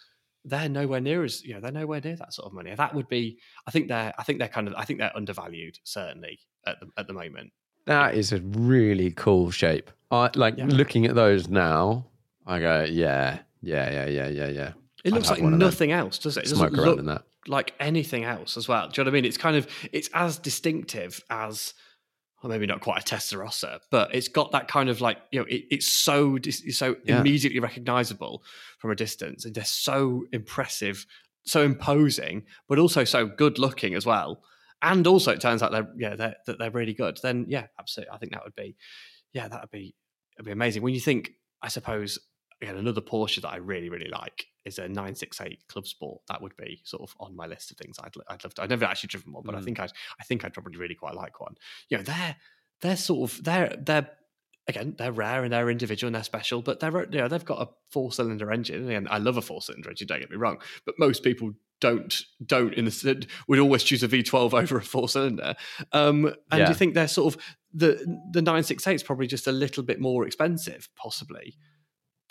They're 0.44 0.68
nowhere 0.68 1.00
near 1.00 1.24
as 1.24 1.42
you 1.42 1.54
know 1.54 1.60
they're 1.60 1.72
nowhere 1.72 2.02
near 2.04 2.16
that 2.16 2.34
sort 2.34 2.46
of 2.46 2.52
money. 2.52 2.74
That 2.74 2.94
would 2.94 3.08
be, 3.08 3.38
I 3.66 3.70
think 3.70 3.88
they're, 3.88 4.12
I 4.18 4.22
think 4.24 4.38
they're 4.38 4.48
kind 4.56 4.68
of, 4.68 4.74
I 4.76 4.84
think 4.84 4.98
they're 4.98 5.16
undervalued 5.16 5.78
certainly 5.84 6.38
at 6.66 6.78
the 6.80 6.88
at 6.98 7.06
the 7.06 7.14
moment. 7.14 7.52
That 7.86 8.14
is 8.14 8.32
a 8.32 8.40
really 8.42 9.10
cool 9.12 9.50
shape. 9.50 9.90
I 10.10 10.30
like 10.34 10.56
Yeah. 10.58 10.66
looking 10.68 11.06
at 11.06 11.14
those 11.14 11.48
now. 11.48 12.06
I 12.46 12.58
go, 12.60 12.84
yeah, 12.84 13.38
yeah, 13.62 13.90
yeah, 13.90 14.06
yeah, 14.06 14.28
yeah, 14.28 14.48
yeah. 14.48 14.72
It 15.04 15.12
looks 15.12 15.28
like 15.30 15.40
one 15.42 15.52
of 15.52 15.58
them. 15.60 15.66
nothing 15.66 15.92
else, 15.92 16.18
does 16.18 16.36
it? 16.36 16.44
It 16.44 16.48
Smoke 16.48 16.70
doesn't 16.70 16.84
look 16.84 16.98
in 16.98 17.06
that. 17.06 17.24
like 17.46 17.74
anything 17.78 18.24
else 18.24 18.56
as 18.56 18.66
well. 18.68 18.88
Do 18.88 19.00
you 19.00 19.04
know 19.04 19.10
what 19.10 19.12
I 19.12 19.20
mean? 19.20 19.24
It's 19.26 19.36
kind 19.36 19.56
of 19.56 19.66
it's 19.92 20.08
as 20.14 20.38
distinctive 20.38 21.22
as 21.30 21.74
well, 22.42 22.50
maybe 22.50 22.66
not 22.66 22.80
quite 22.80 23.00
a 23.02 23.14
Testarossa, 23.14 23.80
but 23.90 24.14
it's 24.14 24.28
got 24.28 24.52
that 24.52 24.66
kind 24.68 24.88
of 24.88 25.00
like 25.00 25.18
you 25.30 25.40
know 25.40 25.46
it, 25.48 25.64
it's 25.70 25.88
so 25.88 26.36
it's 26.42 26.76
so 26.76 26.96
Yeah. 27.04 27.20
immediately 27.20 27.60
recognizable 27.60 28.42
from 28.78 28.90
a 28.90 28.94
distance, 28.96 29.44
and 29.44 29.54
they're 29.54 29.64
so 29.64 30.24
impressive, 30.32 31.06
so 31.44 31.62
imposing, 31.62 32.44
but 32.68 32.78
also 32.78 33.04
so 33.04 33.26
good 33.26 33.58
looking 33.58 33.94
as 33.94 34.06
well. 34.06 34.42
And 34.82 35.06
also, 35.06 35.32
it 35.32 35.40
turns 35.40 35.62
out 35.62 35.72
they're 35.72 35.88
yeah 35.98 36.16
they're, 36.16 36.36
that 36.46 36.58
they're 36.58 36.70
really 36.70 36.92
good. 36.94 37.18
Then 37.22 37.46
yeah, 37.48 37.66
absolutely, 37.78 38.12
I 38.12 38.18
think 38.18 38.32
that 38.32 38.44
would 38.44 38.54
be 38.56 38.76
yeah 39.32 39.48
that 39.48 39.60
would 39.60 39.70
be 39.70 39.94
that'd 40.36 40.46
be 40.46 40.52
amazing. 40.52 40.82
When 40.82 40.94
you 40.94 41.00
think, 41.00 41.32
I 41.62 41.68
suppose 41.68 42.18
again 42.62 42.76
another 42.76 43.00
Porsche 43.00 43.40
that 43.42 43.48
I 43.50 43.56
really 43.56 43.88
really 43.90 44.08
like 44.10 44.46
is 44.64 44.78
a 44.78 44.82
968 44.88 45.66
Club 45.68 45.86
Sport. 45.86 46.22
That 46.28 46.40
would 46.42 46.56
be 46.56 46.80
sort 46.84 47.02
of 47.02 47.14
on 47.20 47.34
my 47.36 47.46
list 47.46 47.70
of 47.70 47.76
things 47.76 47.96
I'd 48.02 48.14
I'd 48.28 48.44
love 48.44 48.54
to. 48.54 48.62
I've 48.62 48.70
never 48.70 48.84
actually 48.84 49.08
driven 49.08 49.32
one, 49.32 49.42
but 49.44 49.54
I 49.54 49.58
Mm. 49.60 49.64
think 49.64 49.80
I'd 49.80 49.92
I 50.20 50.24
think 50.24 50.44
I'd 50.44 50.54
probably 50.54 50.76
really 50.76 50.94
quite 50.94 51.14
like 51.14 51.40
one. 51.40 51.54
You 51.88 51.98
know, 51.98 52.02
they're 52.04 52.36
they're 52.80 52.96
sort 52.96 53.30
of 53.30 53.44
they're 53.44 53.76
they're 53.78 54.10
again 54.66 54.94
they're 54.96 55.12
rare 55.12 55.44
and 55.44 55.52
they're 55.52 55.70
individual 55.70 56.08
and 56.08 56.14
they're 56.14 56.22
special, 56.24 56.62
but 56.62 56.80
they're 56.80 57.04
you 57.10 57.18
know 57.18 57.28
they've 57.28 57.44
got 57.44 57.60
a 57.62 57.70
four 57.90 58.12
cylinder 58.12 58.50
engine 58.50 58.90
and 58.90 59.08
I 59.08 59.18
love 59.18 59.36
a 59.36 59.42
four 59.42 59.60
cylinder 59.62 59.90
engine. 59.90 60.06
Don't 60.06 60.20
get 60.20 60.30
me 60.30 60.36
wrong, 60.36 60.58
but 60.86 60.94
most 60.98 61.22
people 61.22 61.52
don't 61.80 62.22
don't 62.46 62.72
in 62.74 62.86
the 62.86 63.26
would 63.48 63.58
always 63.58 63.82
choose 63.82 64.02
a 64.02 64.08
V12 64.08 64.54
over 64.54 64.78
a 64.78 64.82
four 64.82 65.08
cylinder. 65.08 65.54
Um, 65.92 66.26
and 66.50 66.60
Yeah. 66.60 66.68
you 66.68 66.74
think 66.74 66.94
they're 66.94 67.08
sort 67.08 67.34
of 67.34 67.42
the 67.74 67.96
the 68.32 68.40
968 68.40 68.94
is 68.94 69.02
probably 69.02 69.26
just 69.26 69.46
a 69.46 69.52
little 69.52 69.82
bit 69.82 70.00
more 70.00 70.24
expensive, 70.26 70.88
possibly 70.96 71.56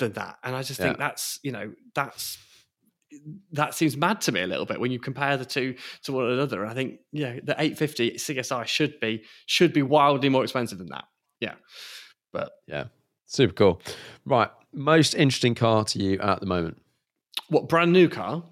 than 0.04 0.14
that. 0.14 0.38
And 0.44 0.56
I 0.56 0.64
just 0.64 0.80
think 0.80 0.98
Yeah. 0.98 1.06
that's 1.08 1.40
you 1.44 1.52
know 1.52 1.74
that's 1.96 2.38
that 3.52 3.76
seems 3.76 3.96
mad 3.96 4.22
to 4.22 4.32
me 4.32 4.42
a 4.42 4.48
little 4.48 4.66
bit 4.66 4.80
when 4.80 4.92
you 4.92 5.00
compare 5.00 5.38
the 5.38 5.46
two 5.46 5.76
to 6.04 6.12
one 6.14 6.32
another. 6.32 6.66
I 6.66 6.74
think 6.74 7.00
yeah, 7.12 7.34
the 7.44 7.54
850 7.58 8.14
CSI 8.14 8.66
should 8.66 9.00
be 9.00 9.24
should 9.46 9.72
be 9.74 9.82
wildly 9.84 10.30
more 10.30 10.44
expensive 10.44 10.78
than 10.80 10.90
that. 10.90 11.06
Yeah, 11.40 11.56
but 12.32 12.52
Yeah. 12.68 12.86
Super 13.26 13.54
cool. 13.54 13.82
Right. 14.26 14.50
Most 14.74 15.16
interesting 15.16 15.56
car 15.56 15.86
to 15.86 16.00
you 16.00 16.20
at 16.20 16.40
the 16.40 16.46
moment? 16.46 16.78
what 17.50 17.68
brand 17.70 17.92
new 17.94 18.08
car? 18.10 18.44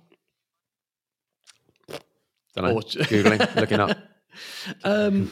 Don't 2.56 2.66
know. 2.66 2.76
Or- 2.76 2.82
Googling, 2.82 3.56
looking 3.56 3.80
up. 3.80 3.98
um, 4.84 5.32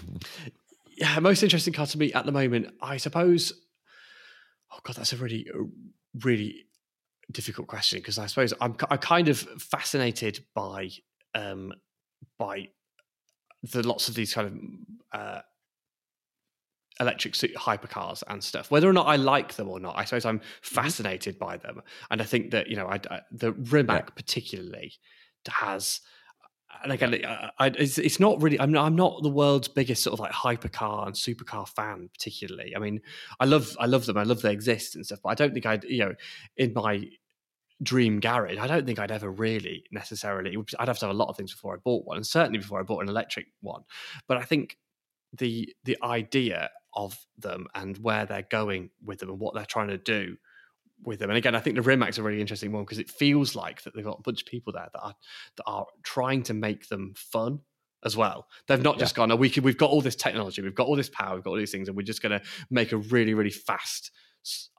yeah, 0.97 1.19
most 1.19 1.43
interesting 1.43 1.73
car 1.73 1.85
to 1.87 1.97
me 1.97 2.13
at 2.13 2.25
the 2.25 2.31
moment, 2.31 2.73
I 2.81 2.97
suppose. 2.97 3.53
Oh 4.71 4.79
god, 4.83 4.95
that's 4.95 5.13
a 5.13 5.17
really, 5.17 5.45
really 6.23 6.65
difficult 7.31 7.67
question 7.67 7.99
because 7.99 8.17
I 8.17 8.25
suppose 8.25 8.53
I'm 8.59 8.75
I'm 8.89 8.97
kind 8.97 9.29
of 9.29 9.39
fascinated 9.39 10.43
by 10.55 10.89
um 11.35 11.73
by 12.37 12.69
the 13.61 13.85
lots 13.85 14.07
of 14.07 14.15
these 14.15 14.33
kind 14.33 14.47
of 14.47 15.19
uh 15.19 15.41
electric 16.99 17.33
hypercars 17.33 18.23
and 18.27 18.43
stuff. 18.43 18.71
Whether 18.71 18.89
or 18.89 18.93
not 18.93 19.07
I 19.07 19.15
like 19.15 19.55
them 19.55 19.69
or 19.69 19.79
not, 19.79 19.97
I 19.97 20.03
suppose 20.03 20.25
I'm 20.25 20.41
fascinated 20.61 21.39
by 21.39 21.57
them, 21.57 21.81
and 22.11 22.21
I 22.21 22.25
think 22.25 22.51
that 22.51 22.67
you 22.67 22.75
know, 22.75 22.87
I, 22.87 22.99
I, 23.09 23.21
the 23.31 23.53
Rimac 23.53 24.15
particularly 24.15 24.93
has. 25.47 26.01
And 26.83 26.91
again, 26.91 27.13
I, 27.13 27.27
uh, 27.27 27.49
I, 27.57 27.67
it's, 27.67 27.97
it's 27.97 28.19
not 28.19 28.41
really. 28.41 28.59
I'm 28.59 28.71
not, 28.71 28.85
I'm 28.85 28.95
not 28.95 29.21
the 29.21 29.29
world's 29.29 29.67
biggest 29.67 30.03
sort 30.03 30.13
of 30.13 30.19
like 30.19 30.31
hypercar 30.31 31.07
and 31.07 31.15
supercar 31.15 31.67
fan, 31.67 32.09
particularly. 32.13 32.75
I 32.75 32.79
mean, 32.79 33.01
I 33.39 33.45
love 33.45 33.75
I 33.79 33.85
love 33.85 34.05
them. 34.05 34.17
I 34.17 34.23
love 34.23 34.41
they 34.41 34.51
exist 34.51 34.95
and 34.95 35.05
stuff. 35.05 35.19
But 35.23 35.29
I 35.29 35.35
don't 35.35 35.53
think 35.53 35.65
I'd 35.65 35.83
you 35.83 35.99
know 35.99 36.13
in 36.57 36.73
my 36.73 37.09
dream 37.81 38.19
garage. 38.19 38.57
I 38.57 38.67
don't 38.67 38.85
think 38.85 38.99
I'd 38.99 39.11
ever 39.11 39.29
really 39.29 39.83
necessarily. 39.91 40.55
I'd 40.79 40.87
have 40.87 40.99
to 40.99 41.07
have 41.07 41.15
a 41.15 41.17
lot 41.17 41.29
of 41.29 41.37
things 41.37 41.53
before 41.53 41.73
I 41.73 41.77
bought 41.83 42.05
one, 42.05 42.17
and 42.17 42.25
certainly 42.25 42.59
before 42.59 42.79
I 42.79 42.83
bought 42.83 43.03
an 43.03 43.09
electric 43.09 43.47
one. 43.61 43.83
But 44.27 44.37
I 44.37 44.43
think 44.43 44.77
the 45.33 45.73
the 45.83 45.97
idea 46.03 46.69
of 46.93 47.17
them 47.37 47.67
and 47.75 47.97
where 47.99 48.25
they're 48.25 48.47
going 48.49 48.89
with 49.03 49.19
them 49.19 49.29
and 49.29 49.39
what 49.39 49.53
they're 49.53 49.65
trying 49.65 49.89
to 49.89 49.97
do 49.97 50.37
with 51.03 51.19
them. 51.19 51.29
And 51.29 51.37
again, 51.37 51.55
I 51.55 51.59
think 51.59 51.75
the 51.75 51.81
Rimac's 51.81 52.17
a 52.17 52.23
really 52.23 52.41
interesting 52.41 52.71
one 52.71 52.83
because 52.83 52.99
it 52.99 53.09
feels 53.09 53.55
like 53.55 53.83
that 53.83 53.95
they've 53.95 54.03
got 54.03 54.19
a 54.19 54.23
bunch 54.23 54.41
of 54.41 54.47
people 54.47 54.73
there 54.73 54.89
that 54.91 54.99
are 54.99 55.15
that 55.57 55.63
are 55.65 55.85
trying 56.03 56.43
to 56.43 56.53
make 56.53 56.87
them 56.89 57.13
fun 57.15 57.59
as 58.03 58.15
well. 58.15 58.47
They've 58.67 58.81
not 58.81 58.97
just 58.97 59.15
gone, 59.15 59.31
oh, 59.31 59.35
we 59.35 59.49
can, 59.49 59.63
we've 59.63 59.77
got 59.77 59.89
all 59.89 60.01
this 60.01 60.15
technology, 60.15 60.61
we've 60.61 60.75
got 60.75 60.87
all 60.87 60.95
this 60.95 61.09
power, 61.09 61.35
we've 61.35 61.43
got 61.43 61.51
all 61.51 61.57
these 61.57 61.71
things, 61.71 61.87
and 61.87 61.97
we're 61.97 62.03
just 62.03 62.21
going 62.21 62.39
to 62.39 62.45
make 62.69 62.91
a 62.91 62.97
really, 62.97 63.33
really 63.33 63.49
fast 63.49 64.11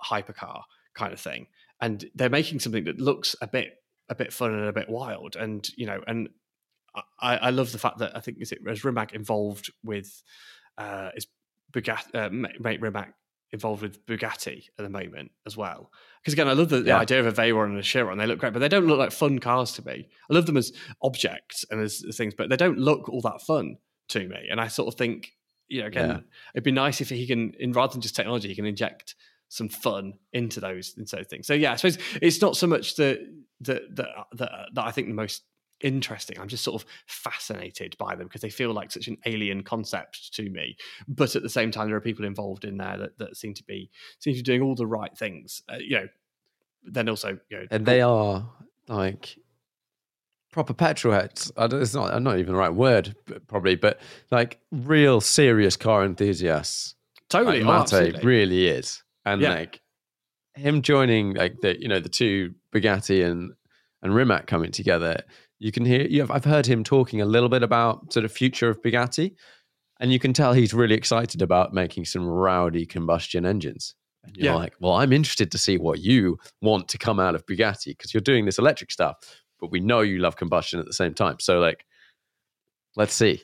hypercar 0.02 0.62
kind 0.94 1.12
of 1.12 1.20
thing. 1.20 1.46
And 1.80 2.04
they're 2.14 2.30
making 2.30 2.60
something 2.60 2.84
that 2.84 2.98
looks 2.98 3.36
a 3.40 3.46
bit 3.46 3.74
a 4.08 4.14
bit 4.14 4.32
fun 4.32 4.52
and 4.52 4.66
a 4.66 4.72
bit 4.72 4.88
wild. 4.88 5.36
And 5.36 5.66
you 5.76 5.86
know, 5.86 6.00
and 6.06 6.28
I, 7.20 7.36
I 7.36 7.50
love 7.50 7.72
the 7.72 7.78
fact 7.78 7.98
that 7.98 8.16
I 8.16 8.20
think 8.20 8.38
is 8.40 8.52
it 8.52 8.58
is 8.66 8.84
Rimac 8.84 9.12
involved 9.12 9.72
with 9.84 10.22
uh, 10.76 11.10
is 11.14 11.26
Bugatti, 11.72 12.14
uh, 12.14 12.30
Mate 12.30 12.80
Rimac 12.80 13.14
involved 13.52 13.82
with 13.82 14.04
Bugatti 14.06 14.64
at 14.78 14.82
the 14.84 14.88
moment 14.88 15.32
as 15.46 15.56
well. 15.56 15.90
Because 16.20 16.34
again, 16.34 16.48
I 16.48 16.52
love 16.52 16.68
the, 16.68 16.80
the 16.82 16.92
idea 16.92 17.20
of 17.20 17.26
a 17.26 17.32
Veyron 17.32 17.66
and 17.70 17.78
a 17.78 17.82
Chiron. 17.82 18.18
They 18.18 18.26
look 18.26 18.38
great, 18.38 18.52
but 18.52 18.58
they 18.60 18.68
don't 18.68 18.86
look 18.86 18.98
like 18.98 19.12
fun 19.12 19.38
cars 19.38 19.72
to 19.72 19.86
me. 19.86 20.08
I 20.30 20.34
love 20.34 20.46
them 20.46 20.56
as 20.56 20.72
objects 21.02 21.64
and 21.70 21.80
as, 21.80 22.04
as 22.08 22.16
things, 22.16 22.34
but 22.36 22.48
they 22.48 22.56
don't 22.56 22.78
look 22.78 23.08
all 23.08 23.20
that 23.22 23.42
fun 23.42 23.76
to 24.10 24.28
me. 24.28 24.48
And 24.50 24.60
I 24.60 24.68
sort 24.68 24.88
of 24.88 24.98
think, 24.98 25.32
you 25.68 25.80
know, 25.80 25.86
again, 25.88 26.08
Yeah. 26.08 26.20
it'd 26.54 26.64
be 26.64 26.72
nice 26.72 27.00
if 27.00 27.08
he 27.08 27.26
can, 27.26 27.54
in 27.58 27.72
rather 27.72 27.92
than 27.92 28.00
just 28.02 28.14
technology, 28.16 28.48
he 28.48 28.54
can 28.54 28.66
inject 28.66 29.14
some 29.48 29.68
fun 29.68 30.14
into 30.32 30.60
those 30.60 30.94
into 30.96 31.16
those 31.16 31.26
things. 31.26 31.46
So 31.46 31.54
yeah, 31.54 31.72
I 31.72 31.76
suppose 31.76 31.98
it's 32.22 32.40
not 32.40 32.56
so 32.56 32.68
much 32.68 32.94
the 32.94 33.18
that 33.62 33.96
the 33.96 34.04
uh, 34.08 34.24
that, 34.34 34.52
that 34.74 34.84
I 34.86 34.92
think 34.92 35.08
the 35.08 35.14
most 35.14 35.42
interesting. 35.82 36.38
I'm 36.38 36.48
just 36.48 36.64
sort 36.64 36.82
of 36.82 36.88
fascinated 37.06 37.96
by 37.98 38.14
them 38.14 38.26
because 38.26 38.40
they 38.40 38.50
feel 38.50 38.72
like 38.72 38.90
such 38.90 39.08
an 39.08 39.18
alien 39.26 39.62
concept 39.62 40.34
to 40.34 40.48
me. 40.50 40.76
But 41.08 41.36
at 41.36 41.42
the 41.42 41.48
same 41.48 41.70
time, 41.70 41.88
there 41.88 41.96
are 41.96 42.00
people 42.00 42.24
involved 42.24 42.64
in 42.64 42.76
there 42.76 42.96
that, 42.98 43.18
that 43.18 43.36
seem 43.36 43.54
to 43.54 43.64
be 43.64 43.90
seem 44.18 44.34
to 44.34 44.38
be 44.38 44.42
doing 44.42 44.62
all 44.62 44.74
the 44.74 44.86
right 44.86 45.16
things. 45.16 45.62
Uh, 45.68 45.76
you 45.78 45.96
know, 45.96 46.08
then 46.84 47.08
also 47.08 47.38
you 47.48 47.58
know, 47.58 47.66
And 47.70 47.86
they 47.86 48.00
are 48.00 48.48
like 48.88 49.36
proper 50.52 50.74
petrol 50.74 51.14
heads. 51.14 51.52
I 51.56 51.66
don't, 51.66 51.80
it's 51.80 51.94
not, 51.94 52.20
not 52.22 52.38
even 52.38 52.52
the 52.52 52.58
right 52.58 52.74
word, 52.74 53.14
but 53.26 53.46
probably, 53.46 53.76
but 53.76 54.00
like 54.30 54.60
real 54.72 55.20
serious 55.20 55.76
car 55.76 56.04
enthusiasts. 56.04 56.94
totally 57.28 57.62
like 57.62 57.92
oh, 57.92 58.02
Mate 58.02 58.24
really 58.24 58.68
is. 58.68 59.02
And 59.24 59.40
Yeah. 59.42 59.50
like 59.50 59.80
him 60.54 60.82
joining 60.82 61.34
like 61.34 61.60
the 61.60 61.80
you 61.80 61.88
know 61.88 62.00
the 62.00 62.08
two 62.08 62.54
Bugatti 62.74 63.24
and 63.24 63.52
and 64.02 64.14
Rimac 64.14 64.46
coming 64.46 64.70
together, 64.72 65.22
you 65.60 65.70
can 65.70 65.84
hear 65.84 66.02
you 66.02 66.20
have 66.22 66.30
I've 66.32 66.44
heard 66.44 66.66
him 66.66 66.82
talking 66.82 67.20
a 67.20 67.24
little 67.26 67.48
bit 67.48 67.62
about 67.62 68.12
sort 68.12 68.24
of 68.24 68.32
future 68.32 68.68
of 68.68 68.82
Bugatti, 68.82 69.34
and 70.00 70.12
you 70.12 70.18
can 70.18 70.32
tell 70.32 70.52
he's 70.52 70.74
really 70.74 70.96
excited 70.96 71.42
about 71.42 71.72
making 71.72 72.06
some 72.06 72.26
rowdy 72.26 72.86
combustion 72.86 73.46
engines. 73.46 73.94
And 74.24 74.36
you're 74.36 74.46
Yeah. 74.46 74.54
like, 74.56 74.74
well, 74.80 74.94
I'm 74.94 75.12
interested 75.12 75.50
to 75.52 75.58
see 75.58 75.78
what 75.78 76.00
you 76.00 76.38
want 76.60 76.88
to 76.88 76.98
come 76.98 77.20
out 77.20 77.34
of 77.34 77.46
Bugatti 77.46 77.86
because 77.96 78.12
you're 78.12 78.20
doing 78.20 78.44
this 78.44 78.58
electric 78.58 78.90
stuff, 78.90 79.16
but 79.60 79.70
we 79.70 79.80
know 79.80 80.00
you 80.00 80.18
love 80.18 80.36
combustion 80.36 80.80
at 80.80 80.86
the 80.86 80.92
same 80.92 81.14
time. 81.14 81.36
So 81.40 81.58
like, 81.60 81.84
let's 82.96 83.14
see. 83.14 83.42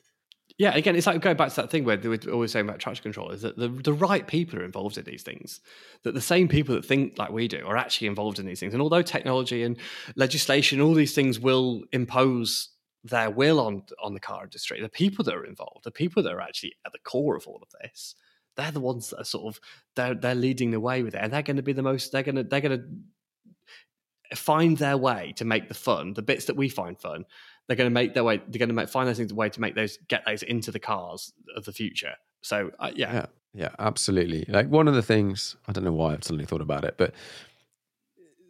Yeah, 0.58 0.74
again, 0.74 0.96
it's 0.96 1.06
like 1.06 1.20
going 1.20 1.36
back 1.36 1.50
to 1.50 1.56
that 1.56 1.70
thing 1.70 1.84
where 1.84 1.98
they 1.98 2.08
were 2.08 2.18
always 2.32 2.52
saying 2.52 2.66
about 2.66 2.78
traction 2.78 3.02
control 3.02 3.30
is 3.30 3.42
that 3.42 3.58
the, 3.58 3.68
the 3.68 3.92
right 3.92 4.26
people 4.26 4.58
are 4.58 4.64
involved 4.64 4.96
in 4.96 5.04
these 5.04 5.22
things. 5.22 5.60
That 6.02 6.14
the 6.14 6.20
same 6.20 6.48
people 6.48 6.74
that 6.74 6.84
think 6.84 7.18
like 7.18 7.30
we 7.30 7.46
do 7.46 7.62
are 7.66 7.76
actually 7.76 8.06
involved 8.06 8.38
in 8.38 8.46
these 8.46 8.60
things. 8.60 8.72
And 8.72 8.80
although 8.80 9.02
technology 9.02 9.62
and 9.64 9.76
legislation, 10.16 10.80
all 10.80 10.94
these 10.94 11.14
things 11.14 11.38
will 11.38 11.82
impose 11.92 12.70
their 13.04 13.30
will 13.30 13.60
on 13.60 13.82
on 14.02 14.14
the 14.14 14.20
car 14.20 14.44
industry, 14.44 14.80
the 14.80 14.88
people 14.88 15.24
that 15.24 15.34
are 15.34 15.44
involved, 15.44 15.84
the 15.84 15.90
people 15.90 16.22
that 16.22 16.32
are 16.32 16.40
actually 16.40 16.72
at 16.86 16.92
the 16.92 16.98
core 17.00 17.36
of 17.36 17.46
all 17.46 17.60
of 17.62 17.68
this, 17.82 18.14
they're 18.56 18.70
the 18.70 18.80
ones 18.80 19.10
that 19.10 19.20
are 19.20 19.24
sort 19.24 19.54
of 19.54 19.60
they're 19.94 20.14
they're 20.14 20.34
leading 20.34 20.70
the 20.70 20.80
way 20.80 21.02
with 21.02 21.14
it, 21.14 21.20
and 21.22 21.30
they're 21.32 21.42
going 21.42 21.56
to 21.58 21.62
be 21.62 21.74
the 21.74 21.82
most. 21.82 22.12
They're 22.12 22.22
to 22.22 22.42
they're 22.42 22.62
going 22.62 22.78
to 22.78 24.36
find 24.36 24.78
their 24.78 24.96
way 24.96 25.32
to 25.36 25.44
make 25.44 25.68
the 25.68 25.74
fun, 25.74 26.14
the 26.14 26.22
bits 26.22 26.46
that 26.46 26.56
we 26.56 26.68
find 26.68 26.98
fun, 26.98 27.24
they're 27.66 27.76
going 27.76 27.90
to 27.90 27.94
make 27.94 28.14
their 28.14 28.24
way. 28.24 28.38
They're 28.38 28.58
going 28.58 28.68
to 28.68 28.74
make 28.74 28.88
find 28.88 29.08
those 29.08 29.16
things 29.16 29.32
a 29.32 29.34
way 29.34 29.48
to 29.48 29.60
make 29.60 29.74
those 29.74 29.98
get 30.08 30.24
those 30.26 30.42
into 30.42 30.70
the 30.70 30.78
cars 30.78 31.32
of 31.56 31.64
the 31.64 31.72
future. 31.72 32.14
So 32.42 32.70
uh, 32.78 32.90
yeah, 32.94 33.12
Yeah, 33.12 33.26
yeah, 33.54 33.70
absolutely. 33.78 34.44
Like 34.48 34.68
one 34.68 34.88
of 34.88 34.94
the 34.94 35.02
things 35.02 35.56
I 35.66 35.72
don't 35.72 35.84
know 35.84 35.92
why 35.92 36.12
I've 36.12 36.24
suddenly 36.24 36.44
thought 36.44 36.60
about 36.60 36.84
it, 36.84 36.96
but 36.96 37.14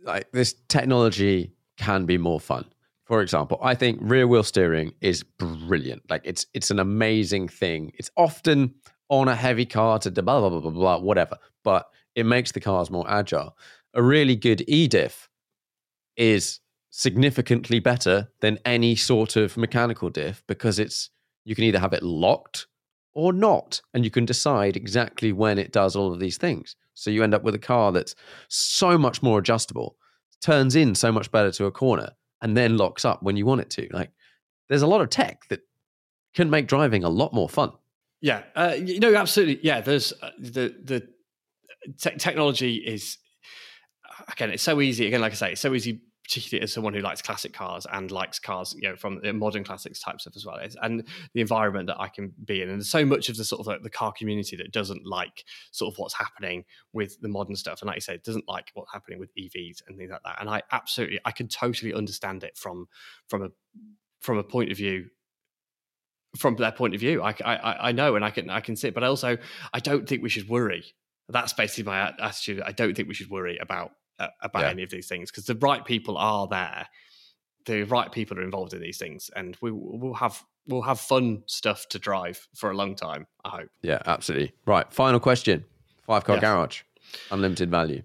like 0.02 0.30
this 0.32 0.54
technology 0.68 1.52
can 1.76 2.06
be 2.06 2.18
more 2.18 2.40
fun. 2.40 2.64
For 3.04 3.22
example, 3.22 3.58
I 3.62 3.74
think 3.74 3.98
rear 4.02 4.26
wheel 4.26 4.42
steering 4.42 4.92
is 5.00 5.22
brilliant. 5.22 6.02
Like 6.10 6.22
it's 6.24 6.46
it's 6.54 6.70
an 6.70 6.80
amazing 6.80 7.48
thing. 7.48 7.92
It's 7.94 8.10
often 8.16 8.74
on 9.08 9.28
a 9.28 9.36
heavy 9.36 9.64
car 9.64 9.98
to 10.00 10.10
blah 10.10 10.40
blah 10.40 10.50
blah 10.50 10.60
blah 10.60 10.70
blah 10.70 10.98
whatever, 10.98 11.38
but 11.62 11.88
it 12.14 12.26
makes 12.26 12.52
the 12.52 12.60
cars 12.60 12.90
more 12.90 13.08
agile. 13.08 13.56
A 13.94 14.02
really 14.02 14.36
good 14.36 14.64
e-diff 14.66 15.28
is 16.16 16.60
significantly 16.98 17.78
better 17.78 18.26
than 18.40 18.58
any 18.64 18.96
sort 18.96 19.36
of 19.36 19.54
mechanical 19.58 20.08
diff 20.08 20.42
because 20.46 20.78
it's 20.78 21.10
you 21.44 21.54
can 21.54 21.64
either 21.64 21.78
have 21.78 21.92
it 21.92 22.02
locked 22.02 22.66
or 23.12 23.34
not. 23.34 23.82
And 23.92 24.02
you 24.02 24.10
can 24.10 24.24
decide 24.24 24.78
exactly 24.78 25.30
when 25.30 25.58
it 25.58 25.72
does 25.72 25.94
all 25.94 26.10
of 26.10 26.20
these 26.20 26.38
things. 26.38 26.74
So 26.94 27.10
you 27.10 27.22
end 27.22 27.34
up 27.34 27.42
with 27.42 27.54
a 27.54 27.58
car 27.58 27.92
that's 27.92 28.14
so 28.48 28.96
much 28.96 29.22
more 29.22 29.38
adjustable, 29.38 29.96
turns 30.40 30.74
in 30.74 30.94
so 30.94 31.12
much 31.12 31.30
better 31.30 31.52
to 31.52 31.66
a 31.66 31.70
corner, 31.70 32.12
and 32.40 32.56
then 32.56 32.78
locks 32.78 33.04
up 33.04 33.22
when 33.22 33.36
you 33.36 33.44
want 33.44 33.60
it 33.60 33.68
to. 33.70 33.88
Like 33.90 34.10
there's 34.70 34.80
a 34.80 34.86
lot 34.86 35.02
of 35.02 35.10
tech 35.10 35.46
that 35.50 35.60
can 36.34 36.48
make 36.48 36.66
driving 36.66 37.04
a 37.04 37.10
lot 37.10 37.34
more 37.34 37.48
fun. 37.48 37.72
yeah, 38.22 38.42
uh, 38.54 38.74
you 38.74 39.00
know, 39.00 39.14
absolutely. 39.14 39.60
Yeah, 39.62 39.82
there's 39.82 40.14
uh, 40.22 40.30
the 40.38 40.74
the 40.82 41.06
te- 41.98 42.16
technology 42.16 42.76
is 42.76 43.18
again, 44.32 44.50
it's 44.50 44.62
so 44.62 44.80
easy. 44.80 45.06
Again, 45.06 45.20
like 45.20 45.32
I 45.32 45.36
say, 45.36 45.52
it's 45.52 45.60
so 45.60 45.74
easy 45.74 46.00
particularly 46.26 46.62
as 46.62 46.72
someone 46.72 46.92
who 46.92 47.00
likes 47.00 47.22
classic 47.22 47.52
cars 47.52 47.86
and 47.92 48.10
likes 48.10 48.40
cars, 48.40 48.74
you 48.76 48.88
know, 48.88 48.96
from 48.96 49.20
the 49.22 49.32
modern 49.32 49.62
classics 49.62 50.00
type 50.00 50.20
stuff 50.20 50.34
as 50.34 50.44
well, 50.44 50.58
and 50.82 51.04
the 51.34 51.40
environment 51.40 51.86
that 51.86 52.00
I 52.00 52.08
can 52.08 52.32
be 52.44 52.62
in. 52.62 52.68
And 52.68 52.80
there's 52.80 52.90
so 52.90 53.04
much 53.04 53.28
of 53.28 53.36
the 53.36 53.44
sort 53.44 53.60
of 53.60 53.66
like 53.68 53.82
the 53.82 53.90
car 53.90 54.12
community 54.12 54.56
that 54.56 54.72
doesn't 54.72 55.06
like 55.06 55.44
sort 55.70 55.94
of 55.94 55.98
what's 55.98 56.14
happening 56.14 56.64
with 56.92 57.20
the 57.20 57.28
modern 57.28 57.54
stuff, 57.54 57.80
and 57.80 57.86
like 57.86 57.98
you 57.98 58.00
said, 58.00 58.22
doesn't 58.22 58.48
like 58.48 58.72
what's 58.74 58.92
happening 58.92 59.20
with 59.20 59.30
EVs 59.36 59.82
and 59.86 59.96
things 59.96 60.10
like 60.10 60.22
that. 60.24 60.40
And 60.40 60.50
I 60.50 60.62
absolutely, 60.72 61.20
I 61.24 61.30
can 61.30 61.46
totally 61.46 61.94
understand 61.94 62.42
it 62.42 62.56
from 62.56 62.88
from 63.28 63.44
a 63.44 63.48
from 64.20 64.38
a 64.38 64.42
point 64.42 64.72
of 64.72 64.76
view 64.76 65.06
from 66.36 66.56
their 66.56 66.72
point 66.72 66.94
of 66.94 67.00
view. 67.00 67.22
I, 67.22 67.34
I, 67.44 67.88
I 67.88 67.92
know, 67.92 68.16
and 68.16 68.24
I 68.24 68.30
can 68.30 68.50
I 68.50 68.60
can 68.60 68.74
see 68.74 68.88
it, 68.88 68.94
but 68.94 69.04
also 69.04 69.38
I 69.72 69.78
don't 69.78 70.08
think 70.08 70.22
we 70.22 70.28
should 70.28 70.48
worry. 70.48 70.84
That's 71.28 71.52
basically 71.52 71.84
my 71.84 72.14
attitude. 72.20 72.62
I 72.64 72.72
don't 72.72 72.96
think 72.96 73.08
we 73.08 73.14
should 73.14 73.30
worry 73.30 73.58
about 73.58 73.92
about 74.18 74.62
yeah. 74.62 74.70
any 74.70 74.82
of 74.82 74.90
these 74.90 75.08
things 75.08 75.30
because 75.30 75.46
the 75.46 75.54
right 75.56 75.84
people 75.84 76.16
are 76.18 76.46
there. 76.48 76.86
The 77.64 77.82
right 77.82 78.10
people 78.12 78.38
are 78.38 78.42
involved 78.42 78.74
in 78.74 78.80
these 78.80 78.98
things, 78.98 79.28
and 79.34 79.56
we 79.60 79.72
will 79.72 80.14
have 80.14 80.42
we'll 80.68 80.82
have 80.82 81.00
fun 81.00 81.42
stuff 81.46 81.88
to 81.88 81.98
drive 81.98 82.46
for 82.54 82.70
a 82.70 82.74
long 82.74 82.94
time. 82.94 83.26
I 83.44 83.48
hope. 83.50 83.68
Yeah, 83.82 84.00
absolutely. 84.06 84.52
Right. 84.66 84.92
Final 84.92 85.20
question. 85.20 85.64
Five 86.06 86.24
car 86.24 86.38
garage, 86.38 86.82
unlimited 87.32 87.70
value. 87.70 88.02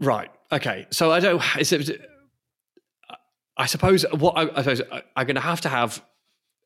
Right. 0.00 0.30
Okay. 0.50 0.86
So 0.90 1.12
I 1.12 1.20
don't. 1.20 1.42
Is 1.58 1.72
it, 1.72 2.00
I 3.56 3.66
suppose 3.66 4.04
what 4.12 4.32
I, 4.36 4.48
I 4.56 4.62
suppose 4.62 4.82
I'm 5.14 5.26
going 5.26 5.34
to 5.36 5.40
have 5.40 5.60
to 5.62 5.68
have 5.68 6.02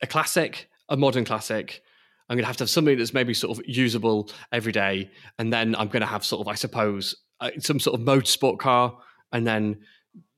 a 0.00 0.06
classic, 0.06 0.68
a 0.88 0.96
modern 0.96 1.24
classic. 1.24 1.82
I'm 2.28 2.36
going 2.36 2.44
to 2.44 2.48
have 2.48 2.58
to 2.58 2.62
have 2.64 2.70
something 2.70 2.98
that's 2.98 3.14
maybe 3.14 3.34
sort 3.34 3.58
of 3.58 3.64
usable 3.66 4.30
every 4.52 4.72
day, 4.72 5.10
and 5.38 5.52
then 5.52 5.74
I'm 5.74 5.88
going 5.88 6.02
to 6.02 6.06
have 6.06 6.24
sort 6.24 6.42
of, 6.42 6.48
I 6.48 6.54
suppose, 6.54 7.16
uh, 7.40 7.51
some 7.59 7.81
sort 7.81 7.98
of 7.98 8.06
motorsport 8.06 8.59
car, 8.59 8.98
and 9.32 9.47
then 9.47 9.78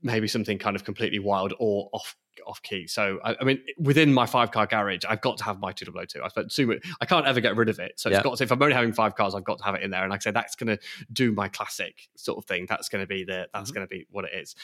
maybe 0.03 0.29
something 0.29 0.59
kind 0.59 0.77
of 0.77 0.85
completely 0.85 1.19
wild 1.19 1.55
or 1.59 1.89
off 1.93 2.17
off 2.47 2.63
key. 2.63 2.87
So 2.87 3.19
I, 3.25 3.37
I, 3.41 3.45
mean, 3.45 3.61
within 3.79 4.13
my 4.13 4.27
five 4.27 4.51
car 4.51 4.67
garage, 4.67 5.05
I've 5.09 5.21
got 5.21 5.37
to 5.39 5.45
have 5.45 5.61
my 5.61 5.73
2002. 5.73 6.23
I 6.23 6.29
spent 6.29 6.51
too 6.51 6.67
much. 6.67 6.79
I 7.01 7.07
can't 7.07 7.27
ever 7.27 7.41
get 7.41 7.57
rid 7.57 7.69
of 7.69 7.79
it. 7.79 7.93
So 7.97 8.09
yeah. 8.09 8.17
it's 8.17 8.25
got 8.25 8.37
to, 8.39 8.45
if 8.45 8.53
I'm 8.53 8.63
only 8.63 8.75
having 8.75 8.93
five 8.93 9.15
cars, 9.15 9.35
I've 9.35 9.45
got 9.45 9.59
to 9.59 9.65
have 9.65 9.75
it 9.75 9.83
in 9.83 9.91
there. 9.91 10.03
And 10.03 10.11
like 10.11 10.21
I 10.21 10.25
said, 10.25 10.35
that's 10.35 10.57
going 10.57 10.69
to 10.69 10.79
do 11.13 11.33
my 11.33 11.49
classic 11.49 12.09
sort 12.17 12.39
of 12.39 12.45
thing. 12.47 12.67
That's 12.69 12.89
going 12.89 13.03
to 13.03 13.07
be 13.07 13.25
the 13.25 13.49
that's 13.53 13.71
mm-hmm. 13.71 13.77
going 13.77 13.87
to 13.87 13.91
be 13.91 14.07
what 14.11 14.25
it 14.25 14.33
is. 14.35 14.55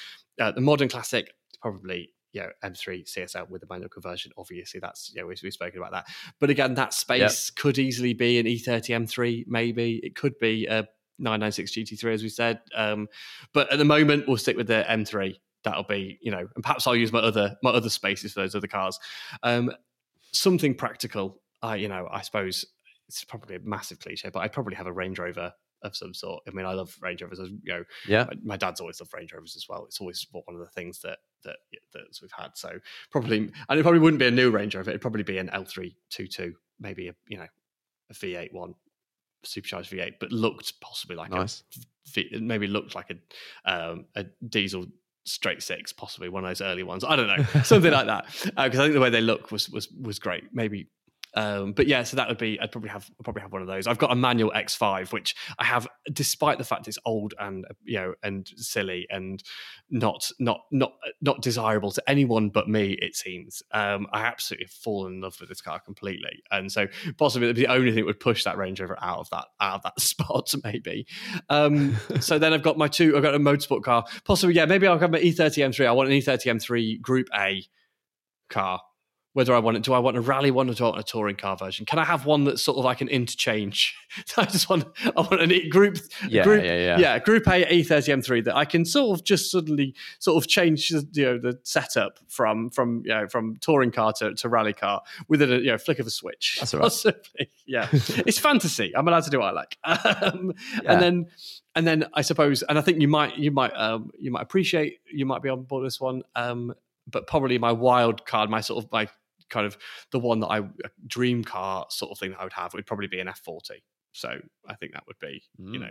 Uh, 0.41 0.53
the 0.53 0.61
modern 0.61 0.89
classic, 0.89 1.33
probably 1.61 2.11
you 2.33 2.43
know 2.43 2.51
M3 2.65 3.05
CSL 3.05 3.49
with 3.49 3.61
the 3.61 3.67
manual 3.69 3.89
conversion. 3.89 4.33
Obviously, 4.37 4.81
that's 4.81 5.13
you 5.15 5.21
know 5.21 5.27
we've, 5.27 5.41
we've 5.43 5.53
spoken 5.53 5.79
about 5.79 5.93
that. 5.93 6.07
But 6.41 6.51
again, 6.51 6.75
that 6.75 6.93
space 6.93 7.51
yep. 7.51 7.57
could 7.63 7.79
easily 7.79 8.15
be 8.15 8.39
an 8.39 8.47
E30 8.47 9.05
M3. 9.05 9.45
Maybe 9.47 10.01
it 10.03 10.15
could 10.15 10.39
be 10.39 10.67
a 10.67 10.87
996 11.19 11.73
GT3 11.73 12.15
as 12.15 12.23
we 12.23 12.29
said. 12.29 12.61
Um, 12.75 13.09
but 13.53 13.73
at 13.73 13.79
the 13.79 13.85
moment, 13.85 14.27
we'll 14.27 14.37
stick 14.37 14.57
with 14.57 14.67
the 14.67 14.85
M3. 14.89 15.37
That'll 15.65 15.85
be 15.85 16.19
you 16.21 16.31
know, 16.31 16.47
and 16.55 16.63
perhaps 16.63 16.87
I'll 16.87 16.97
use 16.97 17.13
my 17.13 17.21
other 17.21 17.57
my 17.63 17.71
other 17.71 17.91
spaces 17.91 18.33
for 18.33 18.41
those 18.41 18.55
other 18.55 18.69
cars. 18.69 18.99
Um, 19.43 19.71
something 20.33 20.75
practical. 20.75 21.41
I 21.63 21.77
you 21.77 21.89
know 21.89 22.09
I 22.11 22.23
suppose 22.23 22.65
it's 23.09 23.25
probably 23.25 23.57
a 23.57 23.61
massive 23.61 23.99
cliche, 23.99 24.31
but 24.31 24.41
I'd 24.41 24.53
probably 24.53 24.77
have 24.77 24.87
a 24.87 24.93
Range 24.93 25.19
Rover 25.19 25.53
of 25.83 25.97
some 25.97 26.15
sort. 26.15 26.43
I 26.47 26.51
mean, 26.51 26.67
I 26.67 26.73
love 26.73 26.97
Range 27.01 27.23
Rovers. 27.23 27.39
You 27.63 27.73
know, 27.73 27.85
yeah. 28.07 28.25
My, 28.25 28.37
my, 28.43 28.57
dad's 28.57 28.81
always 28.81 29.01
loved 29.01 29.15
Range 29.15 29.33
Rovers 29.33 29.57
as 29.57 29.67
well. 29.69 29.85
It's 29.85 30.01
always 30.01 30.27
one 30.33 30.43
of 30.49 30.59
the 30.59 30.67
things 30.67 31.01
that 31.01 31.19
that 31.45 31.57
that 31.93 32.03
we've 32.21 32.31
had. 32.33 32.51
So 32.55 32.79
probably, 33.11 33.39
and 33.69 33.79
it 33.79 33.83
probably 33.83 34.01
wouldn't 34.01 34.19
be 34.19 34.27
a 34.27 34.31
new 34.31 34.51
Range 34.51 34.75
Rover. 34.75 34.91
It'd 34.91 35.03
probably 35.03 35.23
be 35.23 35.39
an 35.39 35.49
L322, 35.49 36.55
maybe 36.81 37.09
a 37.09 37.15
you 37.29 37.39
know 37.39 37.47
a 38.11 38.15
V8 38.15 38.53
one, 38.53 38.75
supercharged 39.45 39.91
V8, 39.91 40.15
but 40.21 40.33
looked 40.33 40.81
possibly 40.81 41.17
like 41.17 41.31
nice. 41.31 41.63
a 42.17 42.39
maybe 42.41 42.67
looked 42.67 42.95
like 42.95 43.11
a 43.11 43.71
um, 43.71 44.07
a 44.15 44.25
diesel 44.49 44.87
straight 45.25 45.63
six, 45.63 45.93
possibly 45.93 46.29
one 46.29 46.45
of 46.45 46.51
those 46.51 46.61
early 46.61 46.83
ones. 46.83 47.05
I 47.05 47.17
don't 47.17 47.27
know, 47.27 47.45
something 47.63 47.93
like 47.93 48.07
that. 48.07 48.27
Because 48.27 48.57
uh, 48.57 48.63
I 48.63 48.71
think 48.71 48.95
the 48.95 49.01
way 49.01 49.11
they 49.11 49.21
look 49.21 49.51
was 49.51 49.69
was 49.69 49.91
was 49.91 50.19
great. 50.19 50.45
Maybe 50.53 50.89
um, 51.35 51.73
but 51.73 51.87
yeah, 51.87 52.03
so 52.03 52.17
that 52.17 52.29
would 52.29 52.39
be 52.39 52.59
I'd 52.61 52.73
probably 52.73 52.91
have 52.91 53.09
I'd 53.21 53.25
probably 53.25 53.43
have 53.43 53.53
one 53.53 53.61
of 53.63 53.69
those. 53.69 53.87
I've 53.87 53.99
got 53.99 54.11
a 54.11 54.15
manual 54.15 54.53
X5, 54.53 55.13
which 55.13 55.35
I 55.59 55.65
have, 55.65 55.87
despite 56.13 56.59
the 56.59 56.65
fact 56.65 56.89
it's 56.89 56.99
old 57.05 57.35
and 57.39 57.67
you 57.85 57.97
know 57.97 58.15
and 58.23 58.49
silly 58.57 59.07
and 59.11 59.43
not 59.91 60.31
not 60.41 60.61
not 60.73 60.93
not 61.21 61.43
desirable 61.43 61.91
to 61.93 62.03
anyone 62.09 62.49
but 62.49 62.69
me. 62.69 62.97
It 63.01 63.15
seems 63.15 63.63
um, 63.73 64.07
I 64.13 64.23
absolutely 64.23 64.67
fall 64.67 65.07
in 65.07 65.21
love 65.21 65.37
with 65.39 65.51
this 65.51 65.61
car 65.61 65.79
completely, 65.79 66.43
and 66.51 66.73
so 66.73 66.87
possibly 67.19 67.53
the 67.53 67.67
only 67.67 67.91
thing 67.91 68.01
that 68.01 68.07
would 68.07 68.21
push 68.21 68.45
that 68.45 68.57
Range 68.57 68.81
Rover 68.81 68.97
out 69.03 69.19
of 69.19 69.31
that 69.31 69.47
out 69.61 69.75
of 69.75 69.83
that 69.83 70.01
spot 70.01 70.55
maybe. 70.65 71.07
Um, 71.51 71.97
so 72.21 72.39
then 72.39 72.53
I've 72.55 72.63
got 72.63 72.79
my 72.79 72.89
two. 72.89 73.17
I've 73.17 73.23
got 73.23 73.35
a 73.35 73.39
motorsport 73.39 73.83
car, 73.83 74.05
possibly 74.25 74.55
yeah. 74.55 74.65
Maybe 74.65 74.87
I'll 74.87 74.99
have 74.99 75.11
my 75.11 75.21
E30 75.21 75.67
M3. 75.67 75.87
I 75.87 75.93
want 75.93 76.09
an 76.09 76.15
E30 76.15 76.61
M3 76.61 77.01
Group 77.01 77.29
A 77.35 77.63
car 78.49 78.81
whether 79.37 79.55
I 79.55 79.59
want 79.59 79.77
it. 79.77 79.83
Do 79.83 79.93
I 79.93 79.99
want 79.99 80.17
a 80.17 80.23
rally 80.23 80.51
one 80.51 80.71
or 80.71 80.73
do 80.73 80.83
I 80.83 80.89
want 80.89 80.99
a 80.99 81.03
touring 81.03 81.37
car 81.37 81.59
version? 81.59 81.85
Can 81.85 81.99
I 81.99 82.07
have 82.07 82.25
one 82.25 82.45
that's 82.45 82.63
sort 82.63 82.79
of 82.79 82.87
like 82.87 83.03
an 83.03 83.09
interchange? 83.09 83.95
I 84.39 84.47
just 84.47 84.71
want 84.71 84.87
I 85.05 85.21
want 85.21 85.43
a 85.43 85.69
group 85.69 85.99
yeah, 86.27 86.43
group 86.43 86.65
yeah, 86.65 86.79
yeah. 86.79 86.99
yeah 86.99 87.19
group 87.19 87.47
A 87.47 87.63
E30 87.67 88.25
M3 88.25 88.45
that 88.45 88.57
I 88.57 88.65
can 88.65 88.87
sort 88.87 89.19
of 89.19 89.27
just 89.27 89.51
suddenly 89.51 89.95
sort 90.21 90.43
of 90.43 90.49
change 90.49 90.91
you 90.91 91.05
know 91.17 91.39
the 91.39 91.59
setup 91.65 92.19
from 92.29 92.71
from 92.71 93.03
you 93.05 93.11
know 93.11 93.29
from 93.29 93.57
touring 93.57 93.91
car 93.91 94.15
to, 94.15 94.33
to 94.33 94.49
rally 94.49 94.73
car 94.73 95.03
with 95.29 95.43
a 95.43 95.47
you 95.47 95.67
know 95.67 95.77
flick 95.77 95.99
of 95.99 96.07
a 96.07 96.11
switch. 96.11 96.57
That's 96.59 96.73
right. 96.73 96.81
Possibly. 96.85 97.51
Yeah, 97.67 97.89
it's 97.93 98.39
fantasy. 98.39 98.97
I'm 98.97 99.07
allowed 99.07 99.25
to 99.25 99.31
do 99.31 99.41
what 99.41 99.49
I 99.49 99.53
like. 99.53 99.77
Um, 100.17 100.55
yeah. 100.83 100.93
And 100.93 101.03
then 101.03 101.27
and 101.75 101.87
then 101.87 102.07
I 102.15 102.23
suppose 102.23 102.63
and 102.63 102.79
I 102.79 102.81
think 102.81 103.03
you 103.03 103.09
might 103.09 103.37
you 103.37 103.51
might 103.51 103.73
um, 103.73 104.11
you 104.19 104.31
might 104.31 104.43
appreciate 104.43 105.01
you 105.13 105.27
might 105.27 105.43
be 105.43 105.51
on 105.51 105.65
board 105.65 105.85
this 105.85 106.01
one. 106.01 106.23
Um, 106.35 106.73
but 107.07 107.27
probably 107.27 107.59
my 107.59 107.73
wild 107.73 108.27
card, 108.27 108.51
my 108.51 108.61
sort 108.61 108.85
of 108.85 108.91
my 108.91 109.09
kind 109.51 109.67
of 109.67 109.77
the 110.11 110.19
one 110.19 110.41
that 110.41 110.49
I 110.49 110.63
dream 111.07 111.45
car 111.45 111.87
sort 111.91 112.13
of 112.13 112.19
thing 112.19 112.31
that 112.31 112.41
I 112.41 112.45
would 112.45 112.53
have 112.53 112.75
would 112.75 112.87
probably 112.87 113.07
be 113.07 113.21
an 113.21 113.29
F40. 113.29 113.83
So 114.13 114.41
I 114.67 114.75
think 114.75 114.93
that 114.93 115.05
would 115.07 115.19
be, 115.19 115.43
mm. 115.61 115.75
you 115.75 115.79
know, 115.79 115.91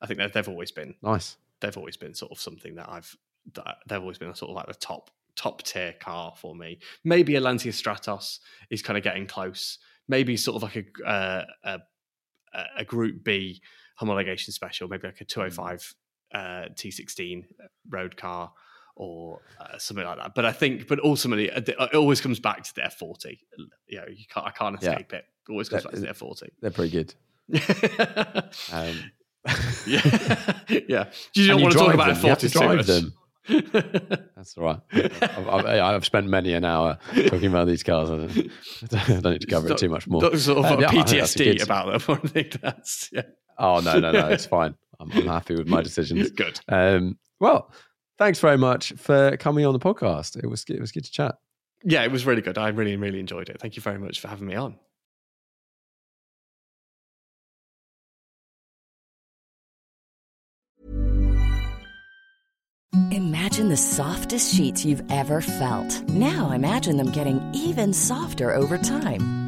I 0.00 0.06
think 0.06 0.18
that 0.18 0.32
they've 0.32 0.48
always 0.48 0.70
been 0.70 0.94
nice. 1.02 1.36
They've 1.60 1.76
always 1.76 1.96
been 1.96 2.14
sort 2.14 2.30
of 2.30 2.40
something 2.40 2.76
that 2.76 2.88
I've 2.88 3.16
that 3.54 3.78
they've 3.86 4.00
always 4.00 4.18
been 4.18 4.28
a 4.28 4.36
sort 4.36 4.50
of 4.50 4.56
like 4.56 4.66
the 4.66 4.74
top 4.74 5.10
top 5.34 5.62
tier 5.62 5.94
car 6.00 6.34
for 6.36 6.54
me. 6.54 6.78
Maybe 7.04 7.36
a 7.36 7.40
Lancia 7.40 7.72
Stratos 7.72 8.38
is 8.70 8.82
kind 8.82 8.96
of 8.96 9.02
getting 9.02 9.26
close. 9.26 9.78
Maybe 10.06 10.36
sort 10.36 10.56
of 10.56 10.62
like 10.62 10.76
a 10.76 11.08
uh, 11.08 11.44
a, 11.64 11.78
a 12.78 12.84
Group 12.84 13.24
B 13.24 13.60
homologation 14.00 14.52
special. 14.52 14.88
Maybe 14.88 15.08
like 15.08 15.20
a 15.20 15.24
205 15.24 15.94
mm. 16.34 16.38
uh, 16.38 16.68
T16 16.74 17.44
road 17.90 18.16
car 18.16 18.52
or 18.98 19.40
uh, 19.60 19.78
something 19.78 20.04
like 20.04 20.18
that. 20.18 20.34
But 20.34 20.44
I 20.44 20.52
think, 20.52 20.88
but 20.88 20.98
ultimately, 21.02 21.50
uh, 21.50 21.60
it 21.60 21.94
always 21.94 22.20
comes 22.20 22.40
back 22.40 22.64
to 22.64 22.74
the 22.74 22.82
F40. 22.82 23.38
You 23.86 23.98
know, 23.98 24.04
you 24.08 24.24
can't, 24.28 24.46
I 24.46 24.50
can't 24.50 24.74
escape 24.74 25.12
yeah. 25.12 25.18
it. 25.18 25.24
it. 25.24 25.50
Always 25.50 25.68
comes 25.68 25.84
back 25.84 25.94
to 25.94 26.00
the 26.00 26.08
F40. 26.08 26.48
They're 26.60 26.70
pretty 26.70 26.90
good. 26.90 27.14
um. 28.72 29.10
yeah, 29.86 30.60
yeah. 30.88 31.04
You 31.32 31.48
not 31.48 31.60
want 31.60 31.72
to 31.72 31.78
talk 31.78 31.94
about 31.94 32.16
F40 32.16 32.38
to 32.38 32.48
drive 32.48 32.86
them. 32.86 33.14
That's 34.36 34.58
all 34.58 34.64
right. 34.64 34.80
I've, 34.92 35.48
I've, 35.48 35.66
I've, 35.66 36.04
spent 36.04 36.26
many 36.26 36.52
an 36.52 36.66
hour 36.66 36.98
talking 37.28 37.46
about 37.46 37.66
these 37.66 37.82
cars. 37.82 38.10
I 38.10 38.16
don't, 38.16 39.10
I 39.10 39.20
don't 39.20 39.32
need 39.32 39.40
to 39.40 39.46
cover 39.46 39.72
it 39.72 39.78
too 39.78 39.88
much 39.88 40.06
more. 40.06 40.36
Sort 40.36 40.58
of 40.58 40.66
um, 40.66 40.80
yeah, 40.80 40.88
PTSD 40.88 41.62
about 41.62 42.04
them. 42.04 42.18
I 42.22 42.28
think 42.28 42.60
that's 42.60 43.08
yeah. 43.10 43.22
Oh 43.58 43.80
no, 43.80 43.98
no, 43.98 44.12
no! 44.12 44.28
It's 44.28 44.44
fine. 44.44 44.74
I'm, 45.00 45.10
I'm 45.12 45.26
happy 45.26 45.54
with 45.54 45.66
my 45.66 45.80
decisions. 45.80 46.20
It's 46.20 46.30
good. 46.30 46.60
Um, 46.68 47.16
well, 47.40 47.72
thanks 48.18 48.40
very 48.40 48.58
much 48.58 48.92
for 48.92 49.36
coming 49.36 49.64
on 49.64 49.72
the 49.72 49.78
podcast. 49.78 50.36
It 50.36 50.46
was 50.46 50.64
it 50.68 50.80
was 50.80 50.92
good 50.92 51.04
to 51.04 51.10
chat. 51.10 51.36
Yeah, 51.84 52.02
it 52.02 52.10
was 52.10 52.26
really 52.26 52.42
good. 52.42 52.58
I 52.58 52.68
really 52.68 52.96
really 52.96 53.20
enjoyed 53.20 53.48
it. 53.48 53.60
Thank 53.60 53.76
you 53.76 53.82
very 53.82 53.98
much 53.98 54.20
for 54.20 54.28
having 54.28 54.46
me 54.46 54.54
on. 54.54 54.76
Imagine 63.10 63.68
the 63.68 63.76
softest 63.76 64.54
sheets 64.54 64.84
you've 64.84 65.02
ever 65.10 65.40
felt. 65.40 66.08
Now 66.08 66.50
imagine 66.50 66.96
them 66.96 67.10
getting 67.10 67.40
even 67.54 67.92
softer 67.92 68.54
over 68.54 68.78
time. 68.78 69.47